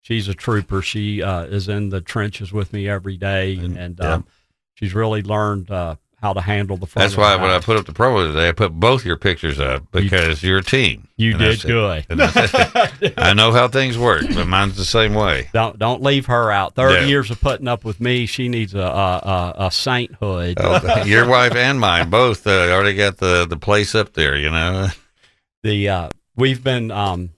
she's 0.00 0.28
a 0.28 0.34
trooper. 0.34 0.80
She 0.80 1.22
uh, 1.22 1.44
is 1.44 1.68
in 1.68 1.90
the 1.90 2.00
trenches 2.00 2.52
with 2.52 2.72
me 2.72 2.88
every 2.88 3.18
day, 3.18 3.56
and, 3.56 3.98
yeah. 3.98 4.14
um, 4.14 4.26
she's 4.74 4.94
really 4.94 5.22
learned 5.22 5.70
uh, 5.70 5.96
how 6.26 6.32
to 6.32 6.40
handle 6.40 6.76
the. 6.76 6.86
That's 6.94 7.16
why 7.16 7.36
when 7.36 7.50
I 7.50 7.60
put 7.60 7.76
up 7.76 7.86
the 7.86 7.92
promo 7.92 8.26
today, 8.26 8.48
I 8.48 8.52
put 8.52 8.72
both 8.72 9.04
your 9.04 9.16
pictures 9.16 9.60
up 9.60 9.84
because 9.92 10.42
you, 10.42 10.54
are 10.54 10.58
a 10.58 10.62
team. 10.62 11.06
You 11.16 11.32
And 11.32 11.38
did 11.38 11.62
good. 11.62 12.04
That's. 12.08 13.14
I 13.16 13.32
know 13.32 13.52
how 13.52 13.68
things 13.68 13.96
work, 13.96 14.24
but 14.34 14.46
mine's 14.46 14.76
the 14.76 14.84
same 14.84 15.14
way. 15.14 15.48
Don't 15.52 15.78
don't 15.78 16.02
leave 16.02 16.26
her 16.26 16.50
out. 16.50 16.74
Thirty 16.74 17.02
Yeah. 17.02 17.06
years 17.06 17.30
of 17.30 17.40
putting 17.40 17.68
up 17.68 17.84
with 17.84 18.00
me, 18.00 18.26
she 18.26 18.48
needs 18.48 18.74
a 18.74 18.80
a, 18.80 18.84
a, 18.84 19.54
a 19.66 19.70
sainthood. 19.70 20.56
Oh, 20.60 21.04
your 21.04 21.28
wife 21.28 21.54
and 21.54 21.78
mine 21.78 22.10
both 22.10 22.46
uh, 22.46 22.50
already 22.72 22.94
got 22.94 23.18
the, 23.18 23.46
the 23.46 23.56
place 23.56 23.94
up 23.94 24.14
there, 24.14 24.36
you 24.36 24.50
know. 24.50 24.88
the 25.62 25.88
uh, 25.88 26.08
we've 26.34 26.62
been 26.64 26.90
um, 26.90 27.30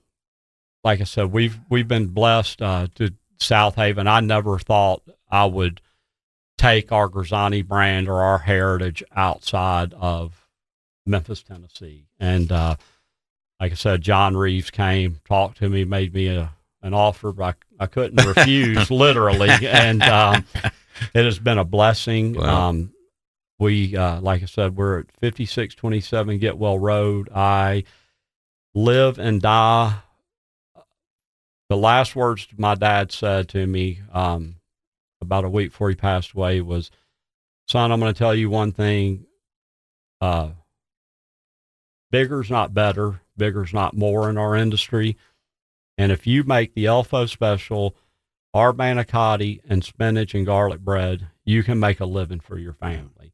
like 0.83 1.01
I 1.03 1.05
said, 1.05 1.31
we've 1.31 1.59
we've 1.69 1.89
been 1.89 2.07
blessed 2.09 2.63
uh, 2.63 2.87
to 2.95 3.13
Southaven. 3.39 4.09
I 4.09 4.21
never 4.21 4.59
thought 4.59 5.03
I 5.31 5.45
would 5.45 5.81
take 6.59 6.93
our 6.93 7.09
Grisanti 7.09 7.67
brand 7.67 8.09
or 8.09 8.21
our 8.21 8.39
heritage 8.39 9.03
outside 9.17 9.95
of 9.95 10.47
Memphis, 11.07 11.43
Tennessee. 11.43 12.07
And 12.21 12.53
uh, 12.53 12.77
like 13.59 13.73
I 13.73 13.77
said, 13.77 14.03
John 14.03 14.37
Reeves 14.37 14.71
came, 14.71 15.21
talked 15.27 15.59
to 15.59 15.69
me, 15.69 15.85
made 15.85 16.13
me 16.13 16.29
a, 16.29 16.53
an 16.83 16.93
offer 16.93 17.33
I, 17.43 17.55
I 17.81 17.87
couldn't 17.87 18.25
refuse, 18.27 18.91
literally. 18.91 19.51
And 19.67 20.03
um, 20.03 20.45
it 21.15 21.25
has 21.25 21.39
been 21.39 21.59
a 21.59 21.65
blessing. 21.65 22.35
Wow. 22.35 22.69
Um, 22.69 22.93
we, 23.59 23.97
uh, 23.97 24.21
like 24.21 24.43
I 24.43 24.47
said, 24.47 24.77
we're 24.77 25.01
at 25.01 25.07
5627 25.21 26.39
Getwell 26.41 26.81
Road. 26.81 27.29
I 27.35 27.85
live 28.75 29.19
and 29.19 29.41
die. 29.41 30.01
The 31.69 31.77
last 31.77 32.17
words 32.17 32.47
my 32.57 32.75
dad 32.75 33.13
said 33.13 33.49
to 33.51 33.67
me 33.67 34.01
um, 34.13 34.58
about 35.21 35.45
a 35.45 35.49
week 35.51 35.71
before 35.71 35.89
he 35.91 35.95
passed 35.97 36.33
away 36.33 36.61
was, 36.61 36.91
"Son, 37.67 37.91
I'm 37.93 38.01
going 38.01 38.13
to 38.13 38.19
tell 38.19 38.35
you 38.35 38.51
one 38.51 38.73
thing. 38.73 39.27
Uh, 40.21 40.51
bigger's 42.11 42.51
not 42.51 42.75
better. 42.75 43.21
Bigger's 43.37 43.73
not 43.73 43.97
more 43.97 44.29
in 44.31 44.37
our 44.39 44.57
industry. 44.57 45.17
And 45.97 46.13
if 46.13 46.27
you 46.27 46.45
make 46.45 46.75
the 46.75 46.85
Elfo 46.87 47.29
special, 47.29 47.97
our 48.55 48.73
manicotti 48.73 49.61
and 49.69 49.85
spinach 49.85 50.35
and 50.35 50.47
garlic 50.47 50.81
bread, 50.81 51.29
you 51.45 51.63
can 51.63 51.79
make 51.79 52.01
a 52.01 52.05
living 52.07 52.41
for 52.41 52.59
your 52.59 52.73
family. 52.73 53.33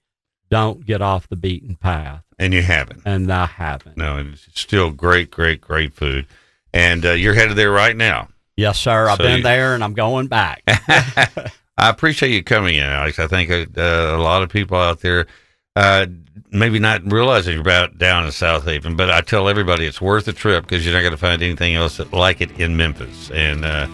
Don't 0.50 0.84
get 0.86 1.02
off 1.02 1.28
the 1.28 1.36
beaten 1.36 1.76
path. 1.76 2.22
And 2.38 2.52
you 2.52 2.62
haven't. 2.62 3.02
And 3.04 3.32
I 3.32 3.46
haven't. 3.46 3.96
No, 3.96 4.18
it's 4.18 4.48
still 4.60 4.90
great, 4.90 5.30
great, 5.30 5.60
great 5.60 5.94
food. 5.94 6.26
And 6.72 7.04
uh, 7.06 7.12
you're 7.12 7.34
headed 7.34 7.56
there 7.56 7.70
right 7.70 7.96
now. 7.96 8.28
Yes, 8.56 8.78
sir. 8.78 9.08
I've 9.08 9.16
So 9.18 9.24
been 9.24 9.38
you- 9.38 9.42
there 9.42 9.74
and 9.74 9.82
I'm 9.82 9.94
going 9.94 10.26
back. 10.26 10.62
I 11.76 11.88
appreciate 11.88 12.30
you 12.30 12.42
coming 12.42 12.76
in, 12.76 12.84
Alex. 12.84 13.18
I 13.18 13.26
think 13.26 13.50
uh, 13.50 13.80
a 13.80 14.18
lot 14.18 14.42
of 14.42 14.48
people 14.48 14.78
out 14.78 15.00
there 15.00 15.26
uh, 15.76 16.06
maybe 16.50 16.78
not 16.78 17.10
realizing 17.10 17.54
you're 17.54 17.62
about 17.62 17.98
down 17.98 18.24
in 18.24 18.30
Southaven, 18.30 18.96
but 18.96 19.10
I 19.10 19.20
tell 19.20 19.48
everybody 19.48 19.86
it's 19.86 20.00
worth 20.00 20.28
a 20.28 20.32
trip 20.32 20.64
because 20.64 20.84
you're 20.84 20.94
not 20.94 21.00
going 21.00 21.12
to 21.12 21.16
find 21.18 21.42
anything 21.42 21.74
else 21.74 21.98
like 22.12 22.40
it 22.40 22.58
in 22.60 22.76
Memphis. 22.76 23.30
And 23.32 23.64
uh, 23.64 23.88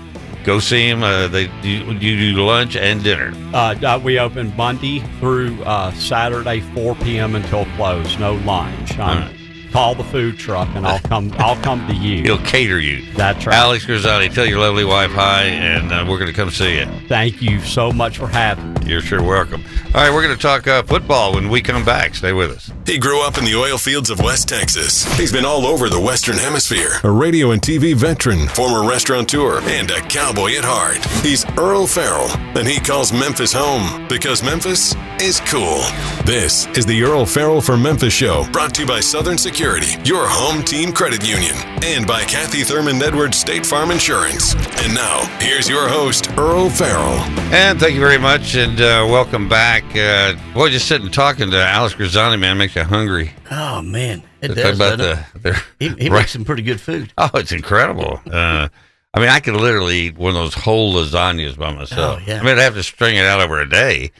go 0.44 0.58
see 0.58 0.90
them. 0.90 1.02
Uh, 1.02 1.28
they 1.28 1.44
you, 1.62 1.92
you 1.92 2.34
do 2.34 2.44
lunch 2.44 2.76
and 2.76 3.02
dinner. 3.02 3.32
Uh, 3.54 3.74
uh, 3.82 4.00
we 4.02 4.18
open 4.18 4.54
Monday 4.56 5.00
through 5.18 5.62
uh, 5.62 5.92
Saturday, 5.92 6.60
4 6.60 6.94
p.m. 6.96 7.34
until 7.34 7.64
close. 7.76 8.18
No 8.18 8.34
lunch. 8.34 8.98
Um, 8.98 9.34
Call 9.72 9.94
the 9.94 10.04
food 10.04 10.36
truck 10.36 10.68
and 10.74 10.84
I'll 10.84 10.98
come. 10.98 11.32
I'll 11.38 11.60
come 11.62 11.86
to 11.86 11.94
you. 11.94 12.22
He'll 12.22 12.38
cater 12.38 12.80
you. 12.80 13.04
That's 13.12 13.46
right. 13.46 13.54
Alex 13.54 13.86
Grisanti, 13.86 14.32
tell 14.34 14.44
your 14.44 14.58
lovely 14.58 14.84
wife 14.84 15.12
hi, 15.12 15.44
and 15.44 15.92
uh, 15.92 16.04
we're 16.08 16.18
going 16.18 16.30
to 16.30 16.36
come 16.36 16.50
see 16.50 16.78
you. 16.78 16.86
Thank 17.06 17.40
you 17.40 17.60
so 17.60 17.92
much 17.92 18.18
for 18.18 18.26
having 18.26 18.74
me. 18.74 18.80
You're 18.86 19.00
sure 19.00 19.22
welcome. 19.22 19.62
All 19.94 20.00
right, 20.00 20.12
we're 20.12 20.22
going 20.22 20.36
to 20.36 20.42
talk 20.42 20.66
uh, 20.66 20.82
football 20.82 21.34
when 21.34 21.48
we 21.48 21.60
come 21.62 21.84
back. 21.84 22.16
Stay 22.16 22.32
with 22.32 22.50
us. 22.50 22.72
He 22.84 22.98
grew 22.98 23.22
up 23.22 23.38
in 23.38 23.44
the 23.44 23.54
oil 23.54 23.78
fields 23.78 24.10
of 24.10 24.18
West 24.18 24.48
Texas. 24.48 25.04
He's 25.16 25.30
been 25.30 25.44
all 25.44 25.66
over 25.66 25.88
the 25.88 26.00
Western 26.00 26.36
Hemisphere. 26.36 26.90
A 27.04 27.10
radio 27.10 27.52
and 27.52 27.62
TV 27.62 27.94
veteran, 27.94 28.48
former 28.48 28.88
restaurateur, 28.88 29.60
and 29.62 29.90
a 29.92 30.00
cowboy 30.00 30.56
at 30.56 30.64
heart. 30.64 31.04
He's 31.24 31.44
Earle 31.56 31.86
Farrell, 31.86 32.28
and 32.58 32.66
he 32.66 32.80
calls 32.80 33.12
Memphis 33.12 33.52
home 33.52 34.08
because 34.08 34.42
Memphis 34.42 34.96
is 35.20 35.40
cool. 35.46 35.82
This 36.24 36.66
is 36.76 36.86
the 36.86 37.00
Earle 37.02 37.26
Farrell 37.26 37.60
for 37.60 37.76
Memphis 37.76 38.12
show, 38.12 38.44
brought 38.50 38.74
to 38.74 38.82
you 38.82 38.88
by 38.88 38.98
Southern 39.00 39.38
Security, 39.38 39.59
your 39.61 40.26
home 40.26 40.62
team 40.62 40.90
credit 40.90 41.22
union, 41.22 41.54
and 41.84 42.06
by 42.06 42.24
Kathy 42.24 42.62
Thurmond 42.62 43.02
Edwards 43.02 43.36
State 43.36 43.66
Farm 43.66 43.90
Insurance. 43.90 44.54
And 44.82 44.94
now, 44.94 45.20
here's 45.38 45.68
your 45.68 45.86
host, 45.86 46.30
Earle 46.38 46.70
Farrell. 46.70 47.18
And 47.52 47.78
thank 47.78 47.92
you 47.92 48.00
very 48.00 48.16
much, 48.16 48.54
and 48.56 48.80
uh, 48.80 49.06
welcome 49.11 49.50
back. 49.50 49.84
Uh, 49.94 50.34
boy, 50.54 50.70
just 50.70 50.88
sitting 50.88 51.11
talking 51.11 51.50
to 51.50 51.62
Alex 51.62 51.94
Grisanti, 51.94 52.38
man, 52.40 52.56
makes 52.56 52.74
you 52.74 52.84
hungry. 52.84 53.32
Oh 53.50 53.82
man, 53.82 54.22
it 54.40 54.48
Talk 54.48 54.56
does. 54.56 54.76
about 54.78 54.98
doesn't 54.98 55.42
the, 55.42 55.50
it? 55.50 55.54
the 55.54 55.62
he, 55.78 55.88
he 56.04 56.08
right- 56.08 56.20
makes 56.20 56.30
some 56.30 56.46
pretty 56.46 56.62
good 56.62 56.80
food. 56.80 57.12
Oh, 57.18 57.28
it's 57.34 57.52
incredible. 57.52 58.18
Uh, 58.32 58.68
I 59.12 59.18
mean, 59.20 59.28
I 59.28 59.40
could 59.40 59.56
literally 59.56 59.98
eat 60.02 60.18
one 60.18 60.30
of 60.30 60.34
those 60.36 60.54
whole 60.54 60.94
lasagnas 60.94 61.56
by 61.58 61.72
myself. 61.74 62.20
Oh, 62.20 62.24
yeah. 62.26 62.38
I 62.40 62.44
mean, 62.44 62.56
I'd 62.58 62.62
have 62.62 62.74
to 62.74 62.82
string 62.82 63.16
it 63.16 63.24
out 63.26 63.40
over 63.40 63.61
a 63.61 63.68
day, 63.68 64.12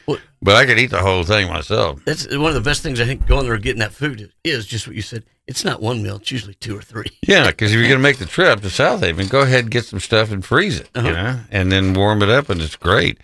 but 0.43 0.57
I 0.57 0.67
could 0.67 0.79
eat 0.81 0.91
the 0.91 0.99
whole 1.01 1.23
thing 1.23 1.49
myself. 1.49 2.05
That's 2.05 2.27
one 2.37 2.49
of 2.49 2.55
the 2.55 2.61
best 2.61 2.83
things 2.83 3.01
I 3.01 3.05
think 3.05 3.27
going 3.27 3.45
there 3.45 3.55
and 3.55 3.63
getting 3.63 3.79
that 3.81 3.93
food 3.93 4.33
is, 4.43 4.67
just 4.67 4.87
what 4.89 4.97
you 4.97 5.03
said. 5.03 5.23
It's 5.47 5.65
not 5.65 5.81
one 5.83 6.03
meal; 6.03 6.17
it's 6.17 6.31
usually 6.31 6.55
two 6.55 6.77
or 6.79 6.83
three. 6.83 7.07
Yeah, 7.27 7.47
because 7.49 7.71
if 7.73 7.79
you're 7.79 7.89
going 7.89 7.99
to 7.99 8.03
make 8.03 8.19
the 8.19 8.27
trip 8.27 8.61
to 8.63 8.67
Southaven, 8.69 9.29
go 9.31 9.41
ahead 9.43 9.61
and 9.65 9.71
get 9.71 9.85
some 9.85 10.01
stuff 10.01 10.31
and 10.33 10.45
freeze 10.45 10.81
it, 10.81 10.89
Uh-huh. 10.95 11.07
you 11.09 11.15
know, 11.15 11.41
and 11.51 11.71
then 11.73 11.95
warm 11.95 12.23
it 12.23 12.29
up, 12.29 12.49
and 12.51 12.61
it's 12.61 12.77
great. 12.77 13.19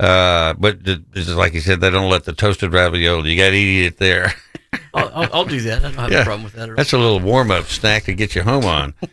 Uh, 0.00 0.54
but 0.54 0.84
this 0.84 1.28
like 1.30 1.52
you 1.54 1.60
said, 1.60 1.80
they 1.80 1.90
don't 1.90 2.10
let 2.10 2.24
the 2.24 2.32
toasted 2.32 2.72
ravioli. 2.72 3.32
You 3.32 3.36
got 3.36 3.50
to 3.50 3.56
eat 3.56 3.86
it 3.86 3.96
there. 3.98 4.32
I'll, 4.94 5.08
I'll, 5.14 5.30
I'll 5.34 5.44
do 5.44 5.60
that. 5.62 5.78
I 5.84 5.90
don't 5.90 5.94
have 5.94 6.12
a 6.12 6.24
problem 6.24 6.44
with 6.44 6.52
that. 6.54 6.76
That's 6.76 6.92
a 6.92 6.98
little 6.98 7.18
warm 7.20 7.50
up 7.50 7.64
snack 7.66 8.04
to 8.04 8.14
get 8.14 8.34
you 8.36 8.42
home 8.42 8.64
on. 8.64 8.94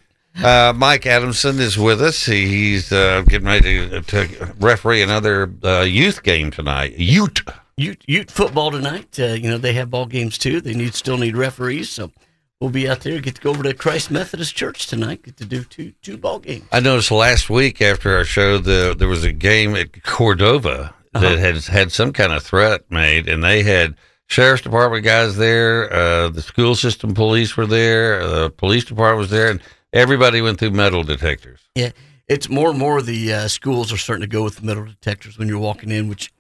Uh, 0.44 0.74
Mike 0.76 1.06
Adamson 1.06 1.60
is 1.60 1.78
with 1.78 2.02
us. 2.02 2.26
He's 2.26 2.92
uh, 2.92 3.24
getting 3.28 3.48
ready 3.48 3.90
to, 3.90 4.02
to 4.02 4.54
referee 4.60 5.02
another 5.02 5.52
uh, 5.64 5.82
youth 5.82 6.24
game 6.24 6.52
tonight. 6.52 6.94
Ute. 6.98 7.42
Ute, 7.78 8.04
Ute 8.08 8.32
football 8.32 8.72
tonight. 8.72 9.18
Uh, 9.20 9.28
you 9.28 9.50
know 9.50 9.58
they 9.58 9.74
have 9.74 9.90
ball 9.90 10.06
games 10.06 10.38
too. 10.38 10.62
They 10.62 10.74
need 10.74 10.94
still 10.94 11.18
need 11.18 11.36
referees, 11.38 11.90
so 11.90 12.12
we'll 12.60 12.70
be 12.70 12.88
out 12.88 13.02
there. 13.02 13.20
Get 13.20 13.36
to 13.36 13.42
go 13.42 13.50
over 13.52 13.64
to 13.64 13.74
Christ 13.74 14.12
Methodist 14.12 14.56
Church 14.56 14.88
tonight. 14.88 15.24
Get 15.24 15.38
to 15.38 15.46
do 15.46 15.64
two 15.64 15.94
two 16.02 16.18
ball 16.18 16.40
games. 16.40 16.66
I 16.72 16.80
noticed 16.80 17.12
last 17.12 17.50
week 17.50 17.82
after 17.82 18.16
our 18.16 18.24
show, 18.26 18.58
the, 18.58 18.96
there 18.98 19.08
was 19.10 19.24
a 19.24 19.32
game 19.34 19.76
at 19.76 20.04
Cordova 20.04 20.94
that 21.14 21.24
Uh-huh. 21.24 21.38
had 21.38 21.58
had 21.66 21.92
some 21.92 22.12
kind 22.14 22.32
of 22.34 22.44
threat 22.44 22.82
made, 22.90 23.28
and 23.30 23.44
they 23.44 23.64
had 23.64 23.96
sheriff's 24.28 24.64
department 24.64 25.04
guys 25.06 25.36
there, 25.38 25.92
uh, 25.94 26.30
the 26.30 26.42
school 26.42 26.76
system 26.76 27.14
police 27.14 27.56
were 27.58 27.66
there, 27.68 28.26
the 28.26 28.50
police 28.50 28.84
department 28.86 29.20
was 29.20 29.30
there, 29.30 29.50
and 29.50 29.62
everybody 29.96 30.42
went 30.42 30.60
through 30.60 30.72
metal 30.72 31.04
detectors. 31.04 31.62
Yeah, 31.74 31.92
it's 32.28 32.50
more 32.50 32.70
and 32.70 32.78
more 32.78 33.02
the 33.02 33.34
uh, 33.34 33.48
schools 33.48 33.92
are 33.92 33.98
starting 33.98 34.22
to 34.22 34.28
go 34.28 34.44
with 34.44 34.62
metal 34.62 34.86
detectors 34.86 35.40
when 35.40 35.48
you're 35.48 35.58
walking 35.60 35.90
in, 35.90 36.08
which, 36.10 36.32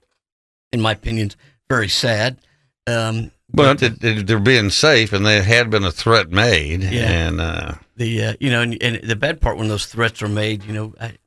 in 0.72 0.82
my 0.82 0.92
opinion, 0.92 1.28
is 1.28 1.38
very 1.70 1.88
sad. 1.90 2.38
Um, 2.86 3.32
But 3.52 3.82
it, 3.82 4.28
they're 4.28 4.40
being 4.40 4.70
safe, 4.70 5.14
and 5.14 5.26
there 5.26 5.42
had 5.44 5.70
been 5.70 5.84
a 5.84 5.92
threat 5.92 6.30
made, 6.30 6.84
Yeah. 6.84 7.10
and 7.10 7.42
uh, 7.42 7.74
the 7.96 8.24
uh, 8.24 8.34
you 8.40 8.50
know, 8.52 8.62
and, 8.62 8.82
and 8.84 9.02
the 9.02 9.16
bad 9.16 9.40
part 9.42 9.58
when 9.58 9.70
those 9.70 9.86
threats 9.86 10.22
are 10.22 10.28
made, 10.28 10.64
you 10.66 10.74
know, 10.74 10.94
I, 11.00 11.18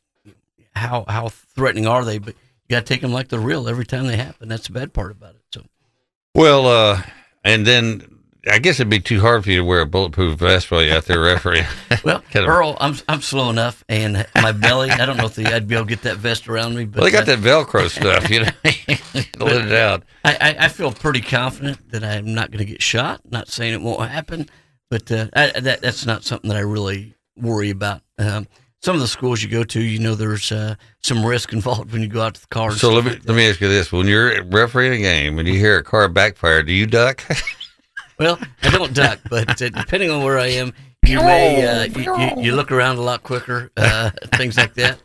how 0.75 1.05
how 1.09 1.29
threatening 1.31 1.87
are 1.87 2.05
they? 2.05 2.19
But 2.19 2.35
you 2.69 2.77
got 2.77 2.87
to 2.87 2.95
take 2.95 3.01
them 3.01 3.13
like 3.13 3.29
they're 3.29 3.41
real 3.41 3.69
every 3.69 3.87
time 3.87 4.07
they 4.07 4.17
happen. 4.17 4.49
That's 4.49 4.67
the 4.69 4.73
bad 4.75 4.93
part 4.93 5.11
about 5.11 5.35
it. 5.35 5.43
So 5.53 5.63
well, 6.35 6.67
uh, 6.67 7.03
and 7.45 7.67
then 7.67 8.18
I 8.51 8.59
guess 8.59 8.77
it'd 8.81 8.91
be 8.91 9.01
too 9.01 9.21
hard 9.21 9.45
for 9.45 9.51
you 9.51 9.59
to 9.59 9.65
wear 9.65 9.81
a 9.81 9.87
bulletproof 9.87 10.39
vest 10.39 10.71
while 10.71 10.83
you're 10.83 10.97
out 10.97 11.05
there 11.07 11.21
refereeing. 11.21 11.65
well, 12.05 12.21
Kind 12.31 12.47
of- 12.47 12.51
Earle, 12.51 12.77
I'm 12.81 12.95
I'm 13.09 13.21
slow 13.23 13.51
enough, 13.51 13.85
and 13.89 14.27
my 14.35 14.53
belly. 14.53 14.91
I 14.91 15.07
don't 15.07 15.17
know 15.17 15.27
if 15.27 15.35
the, 15.35 15.47
I'd 15.47 15.69
be 15.69 15.75
able 15.75 15.87
to 15.87 15.89
get 15.91 16.03
that 16.03 16.17
vest 16.17 16.49
around 16.49 16.75
me, 16.77 16.85
but 16.85 17.01
well, 17.01 17.05
they 17.05 17.11
got 17.11 17.27
that 17.27 17.39
Velcro 17.39 17.89
stuff, 17.89 18.29
you 18.31 18.41
know, 18.41 18.51
let 19.45 19.65
it 19.67 19.73
out. 19.73 20.03
I, 20.25 20.37
I, 20.41 20.65
I 20.65 20.69
feel 20.69 20.93
pretty 20.93 21.21
confident 21.21 21.91
that 21.91 22.05
I'm 22.05 22.35
not 22.35 22.51
going 22.51 22.59
to 22.65 22.71
get 22.71 22.83
shot. 22.83 23.21
Not 23.31 23.49
saying 23.49 23.75
it 23.75 23.81
won't 23.81 24.09
happen, 24.09 24.49
but 24.91 25.11
uh, 25.13 25.27
I, 25.35 25.61
that 25.61 25.81
that's 25.83 26.07
not 26.07 26.25
something 26.25 26.49
that 26.49 26.57
I 26.57 26.61
really 26.61 27.15
worry 27.37 27.71
about. 27.71 28.03
Um, 28.19 28.47
some 28.81 28.95
of 28.95 29.01
the 29.01 29.09
schools 29.09 29.43
you 29.43 29.49
go 29.49 29.65
to, 29.65 29.81
you 29.83 29.99
know, 29.99 30.15
there's 30.15 30.53
uh, 30.53 30.77
some 31.03 31.25
risk 31.27 31.53
involved 31.53 31.93
when 31.93 32.01
you 32.01 32.07
go 32.09 32.23
out 32.23 32.35
to 32.35 32.41
the 32.41 32.47
car. 32.47 32.71
So 32.71 32.93
let 32.93 33.05
me 33.05 33.11
like 33.11 33.27
let 33.27 33.37
me 33.37 33.49
ask 33.51 33.61
you 33.61 33.69
this: 33.69 33.91
When 33.91 34.07
you're 34.07 34.45
refereeing 34.45 34.93
a 34.93 34.99
game 34.99 35.39
and 35.39 35.49
you 35.49 35.55
hear 35.55 35.79
a 35.79 35.83
car 35.85 36.09
backfire, 36.09 36.63
do 36.63 36.73
you 36.73 36.87
duck? 36.87 37.23
Well, 38.19 38.39
I 38.63 38.71
don't 38.71 38.93
duck, 38.95 39.21
but 39.31 39.63
uh, 39.63 39.69
depending 39.69 40.11
on 40.11 40.25
where 40.25 40.39
I 40.39 40.49
am, 40.49 40.73
you 41.07 41.21
may 41.21 41.65
uh, 41.65 41.85
you, 41.85 42.19
you, 42.19 42.43
you 42.43 42.57
look 42.57 42.73
around 42.73 42.97
a 42.97 43.03
lot 43.03 43.23
quicker, 43.23 43.71
uh, 43.77 44.11
things 44.35 44.57
like 44.57 44.75
that. 44.75 44.99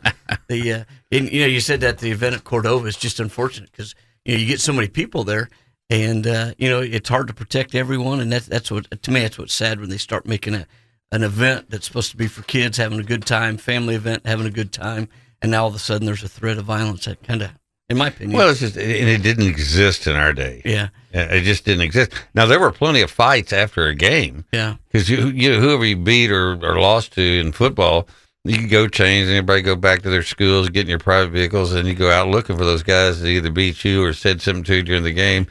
The 0.48 0.72
uh, 0.72 0.84
and, 1.12 1.30
you 1.30 1.40
know 1.42 1.46
you 1.46 1.60
said 1.60 1.80
that 1.80 1.98
the 1.98 2.10
event 2.10 2.34
at 2.34 2.44
Cordova 2.44 2.86
is 2.86 2.96
just 2.96 3.20
unfortunate 3.20 3.70
because 3.70 3.94
you 4.24 4.34
know 4.34 4.40
you 4.40 4.46
get 4.46 4.60
so 4.60 4.72
many 4.72 4.88
people 4.88 5.22
there, 5.22 5.48
and 5.88 6.26
uh, 6.26 6.54
you 6.58 6.68
know 6.68 6.80
it's 6.80 7.08
hard 7.08 7.28
to 7.28 7.34
protect 7.34 7.74
everyone, 7.74 8.20
and 8.20 8.32
that's 8.32 8.46
that's 8.46 8.70
what 8.70 8.90
to 9.02 9.10
me 9.10 9.20
that's 9.20 9.38
what's 9.38 9.54
sad 9.54 9.80
when 9.80 9.90
they 9.90 9.98
start 9.98 10.26
making 10.26 10.54
a 10.54 10.66
an 11.12 11.22
event 11.22 11.70
that's 11.70 11.86
supposed 11.86 12.10
to 12.10 12.16
be 12.16 12.26
for 12.26 12.42
kids 12.42 12.76
having 12.76 12.98
a 12.98 13.04
good 13.04 13.24
time, 13.24 13.56
family 13.56 13.94
event 13.94 14.26
having 14.26 14.46
a 14.46 14.50
good 14.50 14.72
time, 14.72 15.08
and 15.40 15.52
now 15.52 15.62
all 15.62 15.68
of 15.68 15.74
a 15.74 15.78
sudden 15.78 16.06
there's 16.06 16.24
a 16.24 16.28
threat 16.28 16.58
of 16.58 16.64
violence. 16.64 17.04
That 17.04 17.22
kind 17.22 17.42
of, 17.42 17.52
in 17.94 17.98
my 17.98 18.08
opinion, 18.08 18.36
Well, 18.38 18.50
it's 18.50 18.60
just, 18.60 18.76
and 18.76 19.08
it 19.08 19.22
didn't 19.22 19.46
exist 19.46 20.06
in 20.06 20.16
our 20.16 20.32
day. 20.32 20.62
Yeah. 20.64 20.88
Uh, 21.14 21.28
it 21.30 21.42
just 21.42 21.64
didn't 21.64 21.82
exist. 21.82 22.12
Now, 22.34 22.46
there 22.46 22.60
were 22.60 22.72
plenty 22.72 23.00
of 23.00 23.10
fights 23.10 23.52
after 23.52 23.86
a 23.86 23.94
game. 23.94 24.44
Yeah. 24.52 24.76
Because 24.90 25.08
you, 25.08 25.28
you, 25.28 25.60
whoever 25.60 25.84
you 25.84 25.96
beat 25.96 26.30
or, 26.30 26.52
or 26.64 26.80
lost 26.80 27.12
to 27.12 27.22
in 27.22 27.52
football, 27.52 28.08
you 28.44 28.58
could 28.58 28.70
go 28.70 28.88
change 28.88 29.28
and 29.28 29.36
everybody 29.36 29.62
go 29.62 29.76
back 29.76 30.02
to 30.02 30.10
their 30.10 30.22
schools, 30.22 30.68
get 30.68 30.82
in 30.82 30.88
your 30.90 30.98
private 30.98 31.30
vehicles, 31.30 31.72
and 31.72 31.88
you 31.88 31.94
go 31.94 32.10
out 32.10 32.28
looking 32.28 32.56
for 32.58 32.64
those 32.64 32.82
guys 32.82 33.20
that 33.20 33.28
either 33.28 33.50
beat 33.50 33.84
you 33.84 34.04
or 34.04 34.12
said 34.12 34.42
something 34.42 34.64
to 34.64 34.76
you 34.76 34.82
during 34.82 35.02
the 35.04 35.12
game. 35.12 35.46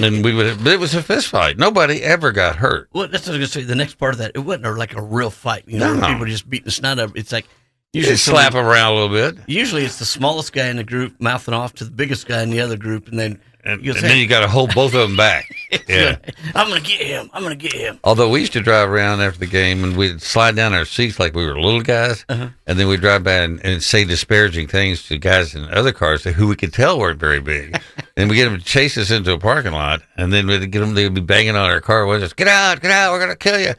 And 0.00 0.22
we 0.24 0.32
would, 0.32 0.58
but 0.62 0.72
it 0.74 0.78
was 0.78 0.94
a 0.94 1.02
fist 1.02 1.26
fight. 1.26 1.58
Nobody 1.58 2.04
ever 2.04 2.30
got 2.30 2.54
hurt. 2.56 2.88
Well, 2.92 3.08
that's 3.08 3.26
what 3.26 3.34
I 3.34 3.38
was 3.40 3.52
gonna 3.52 3.64
say. 3.64 3.68
The 3.68 3.74
next 3.74 3.94
part 3.94 4.14
of 4.14 4.18
that, 4.18 4.30
it 4.36 4.38
wasn't 4.38 4.78
like 4.78 4.94
a 4.94 5.02
real 5.02 5.30
fight. 5.30 5.64
You 5.66 5.80
know, 5.80 5.94
No. 5.94 6.06
people 6.06 6.26
just 6.26 6.48
beating 6.48 6.66
the 6.66 6.70
snot 6.70 7.00
out. 7.00 7.06
of 7.10 7.16
It's 7.16 7.32
like 7.32 7.48
Usually 7.94 8.16
somebody- 8.16 8.42
slap 8.44 8.52
them 8.52 8.66
around 8.66 8.92
a 8.92 8.94
little 9.00 9.08
bit. 9.32 9.42
Usually, 9.46 9.84
it's 9.84 9.98
the 9.98 10.04
smallest 10.04 10.52
guy 10.52 10.66
in 10.68 10.76
the 10.76 10.84
group 10.84 11.14
mouthing 11.20 11.54
off 11.54 11.74
to 11.74 11.84
the 11.84 11.90
biggest 11.90 12.26
guy 12.26 12.42
in 12.42 12.50
the 12.50 12.60
other 12.60 12.76
group, 12.76 13.08
and 13.08 13.18
then 13.18 13.40
And, 13.64 13.82
you'll 13.84 13.94
and 13.96 14.02
say, 14.02 14.08
then 14.08 14.18
you 14.18 14.26
got 14.26 14.40
to 14.40 14.48
hold 14.48 14.74
both 14.74 14.94
of 14.94 15.00
them 15.08 15.16
back. 15.16 15.50
Yeah. 15.86 16.16
"I'm 16.54 16.68
gonna 16.68 16.80
get 16.80 17.00
him. 17.02 17.28
I'm 17.34 17.42
gonna 17.42 17.54
get 17.54 17.72
him." 17.74 17.98
Although 18.04 18.28
we 18.30 18.40
used 18.40 18.52
to 18.54 18.60
drive 18.60 18.88
around 18.90 19.20
after 19.20 19.38
the 19.38 19.46
game 19.46 19.84
and 19.84 19.96
we'd 19.96 20.20
slide 20.22 20.54
down 20.56 20.72
our 20.74 20.84
seats 20.86 21.18
like 21.18 21.34
we 21.34 21.44
were 21.44 21.58
little 21.60 21.82
guys, 21.82 22.24
Uh-huh. 22.28 22.48
and 22.66 22.78
then 22.78 22.88
we'd 22.88 23.00
drive 23.02 23.24
by 23.24 23.32
and, 23.32 23.60
and 23.64 23.82
say 23.82 24.04
disparaging 24.04 24.68
things 24.68 25.02
to 25.08 25.18
guys 25.18 25.54
in 25.54 25.64
other 25.70 25.92
cars 25.92 26.24
who 26.24 26.46
we 26.48 26.56
could 26.56 26.72
tell 26.72 26.98
weren't 26.98 27.20
very 27.20 27.40
big. 27.40 27.78
and 28.16 28.28
we 28.30 28.36
get 28.36 28.44
them 28.50 28.58
to 28.58 28.64
chase 28.64 28.96
us 28.98 29.10
into 29.10 29.32
a 29.32 29.38
parking 29.38 29.72
lot, 29.72 30.00
and 30.16 30.32
then 30.32 30.46
we'd 30.46 30.70
get 30.70 30.80
them, 30.80 30.94
they'd 30.94 31.12
be 31.12 31.20
banging 31.20 31.56
on 31.56 31.68
our 31.70 31.80
car 31.82 32.06
windows, 32.06 32.32
get 32.34 32.48
out, 32.48 32.80
get 32.80 32.90
out, 32.90 33.12
we're 33.12 33.18
going 33.18 33.30
to 33.30 33.36
kill 33.36 33.58
you. 33.60 33.74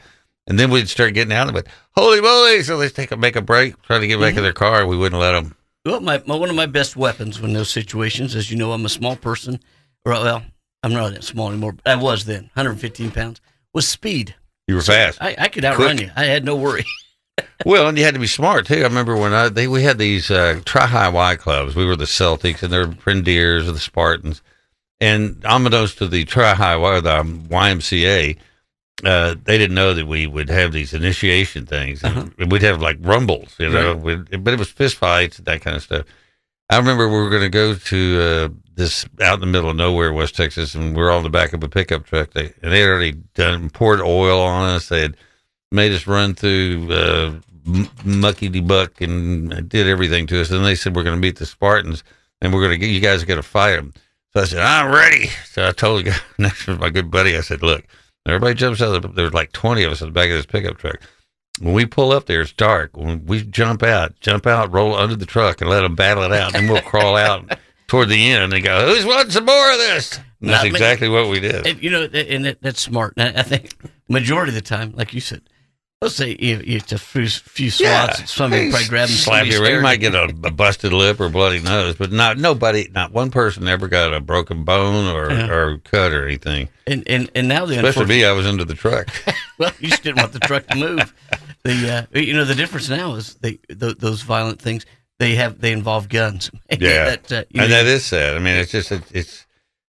And 0.50 0.58
then 0.58 0.72
we'd 0.72 0.88
start 0.88 1.14
getting 1.14 1.32
out 1.32 1.48
of 1.48 1.54
it. 1.54 1.68
Holy 1.92 2.20
moly! 2.20 2.64
So 2.64 2.76
let's 2.76 2.92
take 2.92 3.12
a, 3.12 3.16
make 3.16 3.36
a 3.36 3.40
break, 3.40 3.80
try 3.82 4.00
to 4.00 4.06
get 4.08 4.18
back 4.18 4.36
in 4.36 4.42
their 4.42 4.52
car. 4.52 4.84
We 4.84 4.96
wouldn't 4.96 5.20
let 5.20 5.30
them. 5.30 5.54
Well, 5.86 6.00
my, 6.00 6.20
my 6.26 6.34
one 6.34 6.50
of 6.50 6.56
my 6.56 6.66
best 6.66 6.96
weapons 6.96 7.38
in 7.38 7.52
those 7.52 7.70
situations, 7.70 8.34
as 8.34 8.50
you 8.50 8.56
know, 8.56 8.72
I'm 8.72 8.84
a 8.84 8.88
small 8.88 9.14
person. 9.14 9.60
Or 10.04 10.10
well, 10.12 10.42
I'm 10.82 10.92
not 10.92 11.12
that 11.12 11.22
small 11.22 11.50
anymore. 11.50 11.72
But 11.72 11.86
I 11.86 11.94
was 11.94 12.24
then, 12.24 12.50
115 12.54 13.12
pounds. 13.12 13.40
Was 13.72 13.86
speed. 13.86 14.34
You 14.66 14.74
were 14.74 14.82
fast. 14.82 15.22
I, 15.22 15.36
I 15.38 15.46
could 15.46 15.64
outrun 15.64 15.98
Quick. 15.98 16.08
you. 16.08 16.12
I 16.16 16.24
had 16.24 16.44
no 16.44 16.56
worry. 16.56 16.84
Well, 17.64 17.88
and 17.88 17.96
you 17.96 18.04
had 18.04 18.14
to 18.14 18.20
be 18.20 18.26
smart 18.26 18.66
too. 18.66 18.80
I 18.80 18.82
remember 18.82 19.16
when 19.16 19.32
I 19.32 19.48
they 19.48 19.66
we 19.66 19.82
had 19.82 19.96
these 19.96 20.30
uh, 20.30 20.60
tri 20.66 20.84
high 20.84 21.08
Y 21.08 21.36
clubs. 21.36 21.74
We 21.74 21.86
were 21.86 21.96
the 21.96 22.04
Celtics, 22.04 22.62
and 22.62 22.70
they 22.70 22.78
were 22.78 22.88
Prendiers 22.88 23.66
or 23.66 23.72
the 23.72 23.78
Spartans. 23.78 24.42
And 25.00 25.42
unbeknownst 25.44 25.98
to 25.98 26.08
the 26.08 26.24
tri 26.26 26.52
high 26.54 26.76
Y, 26.76 27.00
the 27.00 27.22
YMCA, 27.22 28.36
uh, 29.04 29.34
they 29.44 29.58
didn't 29.58 29.74
know 29.74 29.94
that 29.94 30.06
we 30.06 30.26
would 30.26 30.48
have 30.48 30.72
these 30.72 30.92
initiation 30.94 31.66
things. 31.66 32.02
And 32.02 32.32
We'd 32.50 32.62
have 32.62 32.80
like 32.80 32.98
rumbles, 33.00 33.54
you 33.58 33.70
know. 33.70 33.92
Uh-huh. 33.92 34.16
Right. 34.16 34.44
But 34.44 34.54
it 34.54 34.58
was 34.58 34.70
fist 34.70 34.96
fights, 34.96 35.38
that 35.38 35.60
kind 35.60 35.76
of 35.76 35.82
stuff. 35.82 36.06
I 36.68 36.76
remember 36.76 37.08
we 37.08 37.14
were 37.14 37.30
going 37.30 37.42
to 37.42 37.48
go 37.48 37.74
to 37.74 38.20
uh, 38.20 38.48
this 38.76 39.04
out 39.20 39.34
in 39.34 39.40
the 39.40 39.46
middle 39.46 39.70
of 39.70 39.76
nowhere, 39.76 40.12
West 40.12 40.36
Texas, 40.36 40.74
and 40.74 40.96
we 40.96 41.02
are 41.02 41.10
on 41.10 41.24
the 41.24 41.30
back 41.30 41.52
of 41.52 41.64
a 41.64 41.68
pickup 41.68 42.04
truck. 42.06 42.32
They, 42.32 42.52
and 42.62 42.72
they 42.72 42.80
had 42.80 42.88
already 42.88 43.12
done 43.34 43.70
poured 43.70 44.00
oil 44.00 44.40
on 44.40 44.68
us. 44.68 44.88
They 44.88 45.02
had 45.02 45.16
made 45.72 45.92
us 45.92 46.06
run 46.06 46.34
through 46.34 46.92
uh, 46.92 47.34
m- 47.66 47.88
mucky 48.04 48.60
buck 48.60 49.00
and 49.00 49.68
did 49.68 49.88
everything 49.88 50.26
to 50.28 50.40
us. 50.40 50.50
And 50.50 50.64
they 50.64 50.76
said 50.76 50.94
we're 50.94 51.02
going 51.02 51.16
to 51.16 51.20
meet 51.20 51.36
the 51.38 51.46
Spartans, 51.46 52.04
and 52.40 52.54
we're 52.54 52.60
going 52.60 52.78
to 52.78 52.78
get 52.78 52.92
you 52.92 53.00
guys 53.00 53.24
got 53.24 53.34
to 53.36 53.42
fight 53.42 53.76
them. 53.76 53.92
So 54.32 54.42
I 54.42 54.44
said 54.44 54.60
I'm 54.60 54.92
ready. 54.94 55.26
So 55.46 55.66
I 55.66 55.72
told 55.72 56.00
the 56.04 56.10
guy 56.10 56.16
next 56.38 56.66
to 56.66 56.76
my 56.76 56.90
good 56.90 57.10
buddy, 57.10 57.36
I 57.36 57.40
said, 57.40 57.62
look, 57.62 57.84
everybody 58.26 58.54
jumps 58.54 58.80
out. 58.82 58.94
Of 58.94 59.02
the, 59.02 59.08
there's 59.08 59.34
like 59.34 59.52
20 59.52 59.82
of 59.84 59.92
us 59.92 60.00
in 60.00 60.08
the 60.08 60.12
back 60.12 60.30
of 60.30 60.36
this 60.36 60.46
pickup 60.46 60.78
truck. 60.78 61.00
When 61.60 61.74
we 61.74 61.84
pull 61.84 62.12
up 62.12 62.26
there, 62.26 62.40
it's 62.40 62.52
dark. 62.52 62.96
When 62.96 63.26
we 63.26 63.42
jump 63.42 63.82
out, 63.82 64.18
jump 64.20 64.46
out, 64.46 64.72
roll 64.72 64.94
under 64.94 65.16
the 65.16 65.26
truck, 65.26 65.60
and 65.60 65.68
let 65.68 65.82
them 65.82 65.94
battle 65.94 66.22
it 66.22 66.32
out. 66.32 66.54
And 66.54 66.70
we'll 66.70 66.80
crawl 66.82 67.16
out 67.16 67.58
toward 67.86 68.08
the 68.08 68.30
end 68.32 68.52
and 68.54 68.64
go, 68.64 68.86
"Who's 68.86 69.04
wanting 69.04 69.32
some 69.32 69.44
more 69.44 69.72
of 69.72 69.78
this?" 69.78 70.18
And 70.40 70.48
that's 70.48 70.62
Not 70.62 70.64
me. 70.64 70.70
exactly 70.70 71.08
what 71.08 71.28
we 71.28 71.38
did. 71.40 71.82
You 71.82 71.90
know, 71.90 72.02
and 72.04 72.44
that, 72.46 72.62
that's 72.62 72.80
smart. 72.80 73.14
And 73.18 73.36
I 73.36 73.40
I 73.40 73.42
think 73.42 73.74
majority 74.08 74.50
of 74.50 74.54
the 74.54 74.62
time, 74.62 74.92
like 74.96 75.12
you 75.12 75.20
said, 75.20 75.42
let's 76.00 76.14
say 76.16 76.30
you, 76.40 76.56
you 76.64 76.76
it's 76.78 76.92
a 76.92 76.98
few, 76.98 77.26
few 77.28 77.68
slots, 77.70 78.30
somebody 78.32 78.70
probably 78.70 78.88
grabbing 78.88 79.14
slap 79.14 79.40
somebody's 79.46 79.58
you. 79.58 79.76
You 79.76 79.82
might 79.82 80.00
get 80.00 80.14
a, 80.14 80.24
a 80.44 80.50
busted 80.50 80.92
lip 80.94 81.20
or 81.20 81.28
bloody 81.28 81.60
nose, 81.60 81.96
but 81.96 82.10
not 82.10 82.38
nobody, 82.38 82.88
not 82.92 83.12
one 83.12 83.30
person 83.30 83.68
ever 83.68 83.86
got 83.86 84.14
a 84.14 84.20
broken 84.20 84.64
bone 84.64 85.14
or, 85.14 85.30
Yeah. 85.30 85.50
or 85.50 85.78
cut 85.78 86.12
or 86.12 86.26
anything. 86.26 86.68
And 86.86 87.06
and 87.06 87.30
and 87.34 87.48
now 87.48 87.66
the 87.66 87.74
Especially 87.74 88.02
unfortunate- 88.02 88.08
me, 88.08 88.24
I 88.24 88.32
was 88.32 88.46
under 88.46 88.64
the 88.64 88.74
truck. 88.74 89.08
well, 89.58 89.72
you 89.78 89.88
just 89.90 90.02
didn't 90.02 90.18
want 90.20 90.32
the 90.32 90.40
truck 90.40 90.66
to 90.68 90.76
move. 90.76 91.14
The 91.64 92.06
uh, 92.14 92.18
you 92.18 92.32
know 92.32 92.44
the 92.46 92.54
difference 92.54 92.88
now 92.88 93.14
is 93.16 93.34
they 93.34 93.58
th- 93.68 93.98
those 93.98 94.22
violent 94.22 94.60
things 94.60 94.86
they 95.18 95.34
have 95.34 95.60
they 95.60 95.72
involve 95.72 96.08
guns. 96.08 96.50
Yeah, 96.70 97.16
That, 97.16 97.32
uh, 97.32 97.44
you 97.50 97.60
and 97.60 97.70
know, 97.70 97.76
that 97.76 97.86
is 97.86 98.06
sad. 98.06 98.36
I 98.36 98.38
mean, 98.38 98.54
it's 98.56 98.72
just 98.72 98.90
it, 98.90 99.02
it's 99.12 99.44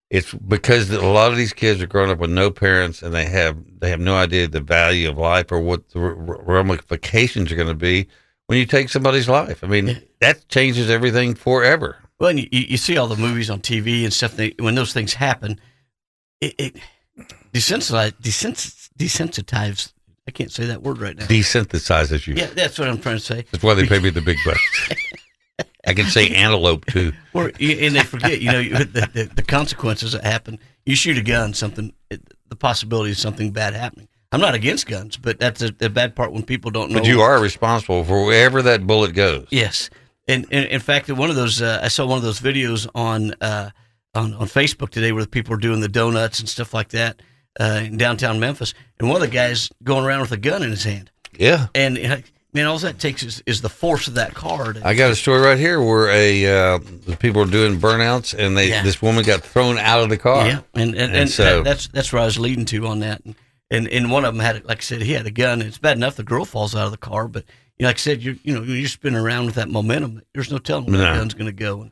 it's 0.10 0.34
because 0.34 0.90
a 0.90 1.02
lot 1.06 1.32
of 1.32 1.38
these 1.38 1.54
kids 1.54 1.82
are 1.82 1.88
growing 1.88 2.12
up 2.12 2.20
with 2.20 2.30
no 2.30 2.50
parents, 2.50 3.04
and 3.04 3.14
they 3.14 3.26
have 3.26 3.58
they 3.80 3.90
have 3.90 4.00
no 4.00 4.16
idea 4.16 4.48
the 4.48 4.62
value 4.62 5.10
of 5.10 5.18
life 5.18 5.52
or 5.52 5.60
what 5.60 5.90
the 5.90 6.00
ramifications 6.00 7.52
are 7.52 7.56
going 7.56 7.68
to 7.68 7.74
be 7.74 8.08
when 8.48 8.58
you 8.58 8.66
take 8.66 8.90
somebody's 8.90 9.28
life. 9.28 9.64
I 9.64 9.68
mean, 9.68 10.02
that 10.22 10.48
changes 10.48 10.90
everything 10.90 11.36
forever. 11.36 11.98
Well, 12.20 12.30
and 12.30 12.40
you, 12.40 12.48
you 12.52 12.78
see 12.78 12.98
all 12.98 13.08
the 13.08 13.18
movies 13.18 13.50
on 13.50 13.60
TV 13.60 14.04
and 14.04 14.14
stuff. 14.14 14.36
They, 14.36 14.56
when 14.60 14.76
those 14.76 14.94
things 14.94 15.14
happen, 15.14 15.60
it, 16.42 16.56
it 16.58 16.76
desensitize, 17.54 18.14
desens, 18.22 18.90
desensitize. 18.98 19.92
I 20.28 20.32
can't 20.32 20.52
say 20.52 20.66
that 20.66 20.82
word 20.82 21.00
right 21.00 21.16
now. 21.16 21.26
Desynthesizes 21.26 22.28
you. 22.28 22.36
Yeah, 22.36 22.48
that's 22.48 22.80
what 22.80 22.90
I'm 22.90 23.00
trying 23.00 23.18
to 23.18 23.24
say. 23.24 23.46
That's 23.52 23.64
why 23.64 23.76
they 23.76 23.86
pay 23.86 24.00
me 24.00 24.10
the 24.10 24.22
big 24.22 24.38
bucks. 24.46 24.90
I 25.86 25.94
can 25.94 26.06
say 26.06 26.30
antelope 26.30 26.86
too. 26.86 27.14
Or 27.34 27.46
and 27.60 27.96
they 27.96 28.04
forget, 28.04 28.42
you 28.42 28.52
know, 28.52 28.62
the, 28.64 29.10
the, 29.14 29.32
the 29.36 29.42
consequences 29.42 30.12
that 30.12 30.24
happen. 30.24 30.60
You 30.86 30.96
shoot 30.96 31.18
a 31.18 31.22
gun, 31.24 31.54
something, 31.54 31.94
it, 32.10 32.22
the 32.50 32.56
possibility 32.56 33.12
of 33.12 33.18
something 33.18 33.52
bad 33.52 33.74
happening. 33.74 34.08
I'm 34.32 34.42
not 34.42 34.54
against 34.56 34.88
guns, 34.88 35.18
but 35.18 35.40
that's 35.40 35.62
a, 35.62 35.72
the 35.72 35.90
bad 35.90 36.16
part 36.16 36.32
when 36.32 36.44
people 36.44 36.70
don't 36.70 36.92
know. 36.92 37.00
But 37.00 37.08
you 37.08 37.22
are 37.22 37.40
responsible 37.42 38.04
for 38.04 38.26
wherever 38.26 38.62
that 38.62 38.86
bullet 38.86 39.14
goes. 39.14 39.48
Yes, 39.50 39.90
and, 40.28 40.46
and 40.52 40.66
in 40.66 40.80
fact, 40.82 41.10
one 41.10 41.30
of 41.30 41.36
those 41.38 41.62
uh, 41.62 41.80
I 41.82 41.88
saw 41.88 42.06
one 42.06 42.18
of 42.18 42.24
those 42.24 42.40
videos 42.42 42.88
on 42.94 43.34
uh, 43.42 43.70
on 44.14 44.34
on 44.34 44.48
Facebook 44.48 44.90
today 44.90 45.12
where 45.14 45.26
people 45.26 45.54
are 45.54 45.58
doing 45.58 45.80
the 45.80 45.88
donuts 45.90 46.40
and 46.40 46.50
stuff 46.50 46.74
like 46.74 46.90
that 46.90 47.22
uh, 47.60 47.82
in 47.86 47.98
downtown 47.98 48.40
Memphis, 48.40 48.74
and 49.00 49.08
one 49.08 49.16
of 49.16 49.22
the 49.28 49.34
guys 49.34 49.70
going 49.84 50.04
around 50.06 50.22
with 50.22 50.32
a 50.34 50.38
gun 50.38 50.62
in 50.62 50.70
his 50.72 50.84
hand, 50.84 51.10
Yeah. 51.38 51.68
and 51.74 51.98
uh, 51.98 52.18
man, 52.58 52.66
all 52.66 52.78
that 52.80 53.00
takes 53.00 53.24
is, 53.24 53.42
is 53.46 53.62
the 53.62 53.70
force 53.70 54.08
of 54.08 54.16
that 54.16 54.34
card. 54.34 54.82
I 54.84 54.94
got 54.94 55.12
a 55.12 55.16
story 55.16 55.42
right 55.42 55.58
here 55.58 55.82
where 55.82 56.10
a 56.10 56.46
uh, 56.46 56.80
the 57.06 57.16
people 57.16 57.42
are 57.42 57.46
doing 57.46 57.80
burnouts 57.80 58.34
and 58.38 58.58
they 58.58 58.70
Yeah. 58.70 58.84
this 58.84 59.02
woman 59.02 59.24
got 59.24 59.42
thrown 59.42 59.78
out 59.78 60.02
of 60.04 60.10
the 60.10 60.18
car. 60.18 60.46
Yeah, 60.48 60.60
and 60.74 60.96
and, 60.96 61.16
and, 61.16 61.30
so 61.30 61.44
that, 61.44 61.64
that's 61.64 61.88
that's 61.90 62.12
where 62.12 62.22
I 62.22 62.26
was 62.26 62.38
leading 62.40 62.66
to 62.66 62.88
on 62.88 63.00
that. 63.00 63.24
And, 63.24 63.36
and 63.72 63.88
and 63.88 64.12
one 64.12 64.26
of 64.26 64.34
them 64.34 64.42
had, 64.44 64.66
like 64.66 64.80
I 64.80 64.82
said, 64.82 65.02
he 65.02 65.14
had 65.14 65.26
a 65.26 65.32
gun. 65.32 65.62
It's 65.62 65.78
bad 65.78 65.98
enough 65.98 66.16
the 66.16 66.24
girl 66.24 66.46
falls 66.46 66.76
out 66.76 66.86
of 66.86 66.92
the 66.92 66.98
car, 66.98 67.28
but 67.28 67.46
you 67.78 67.84
know, 67.84 67.90
like 67.90 67.98
I 67.98 68.00
said, 68.00 68.24
you 68.24 68.40
you 68.44 68.54
know 68.54 68.64
you're 68.64 68.88
spinning 68.90 69.20
around 69.20 69.46
with 69.46 69.56
that 69.56 69.70
momentum, 69.70 70.22
there's 70.34 70.52
no 70.52 70.58
telling 70.58 70.86
where 70.92 70.98
No. 70.98 71.14
gun's 71.16 71.34
going 71.34 71.46
to 71.46 71.52
go. 71.52 71.84
And 71.84 71.92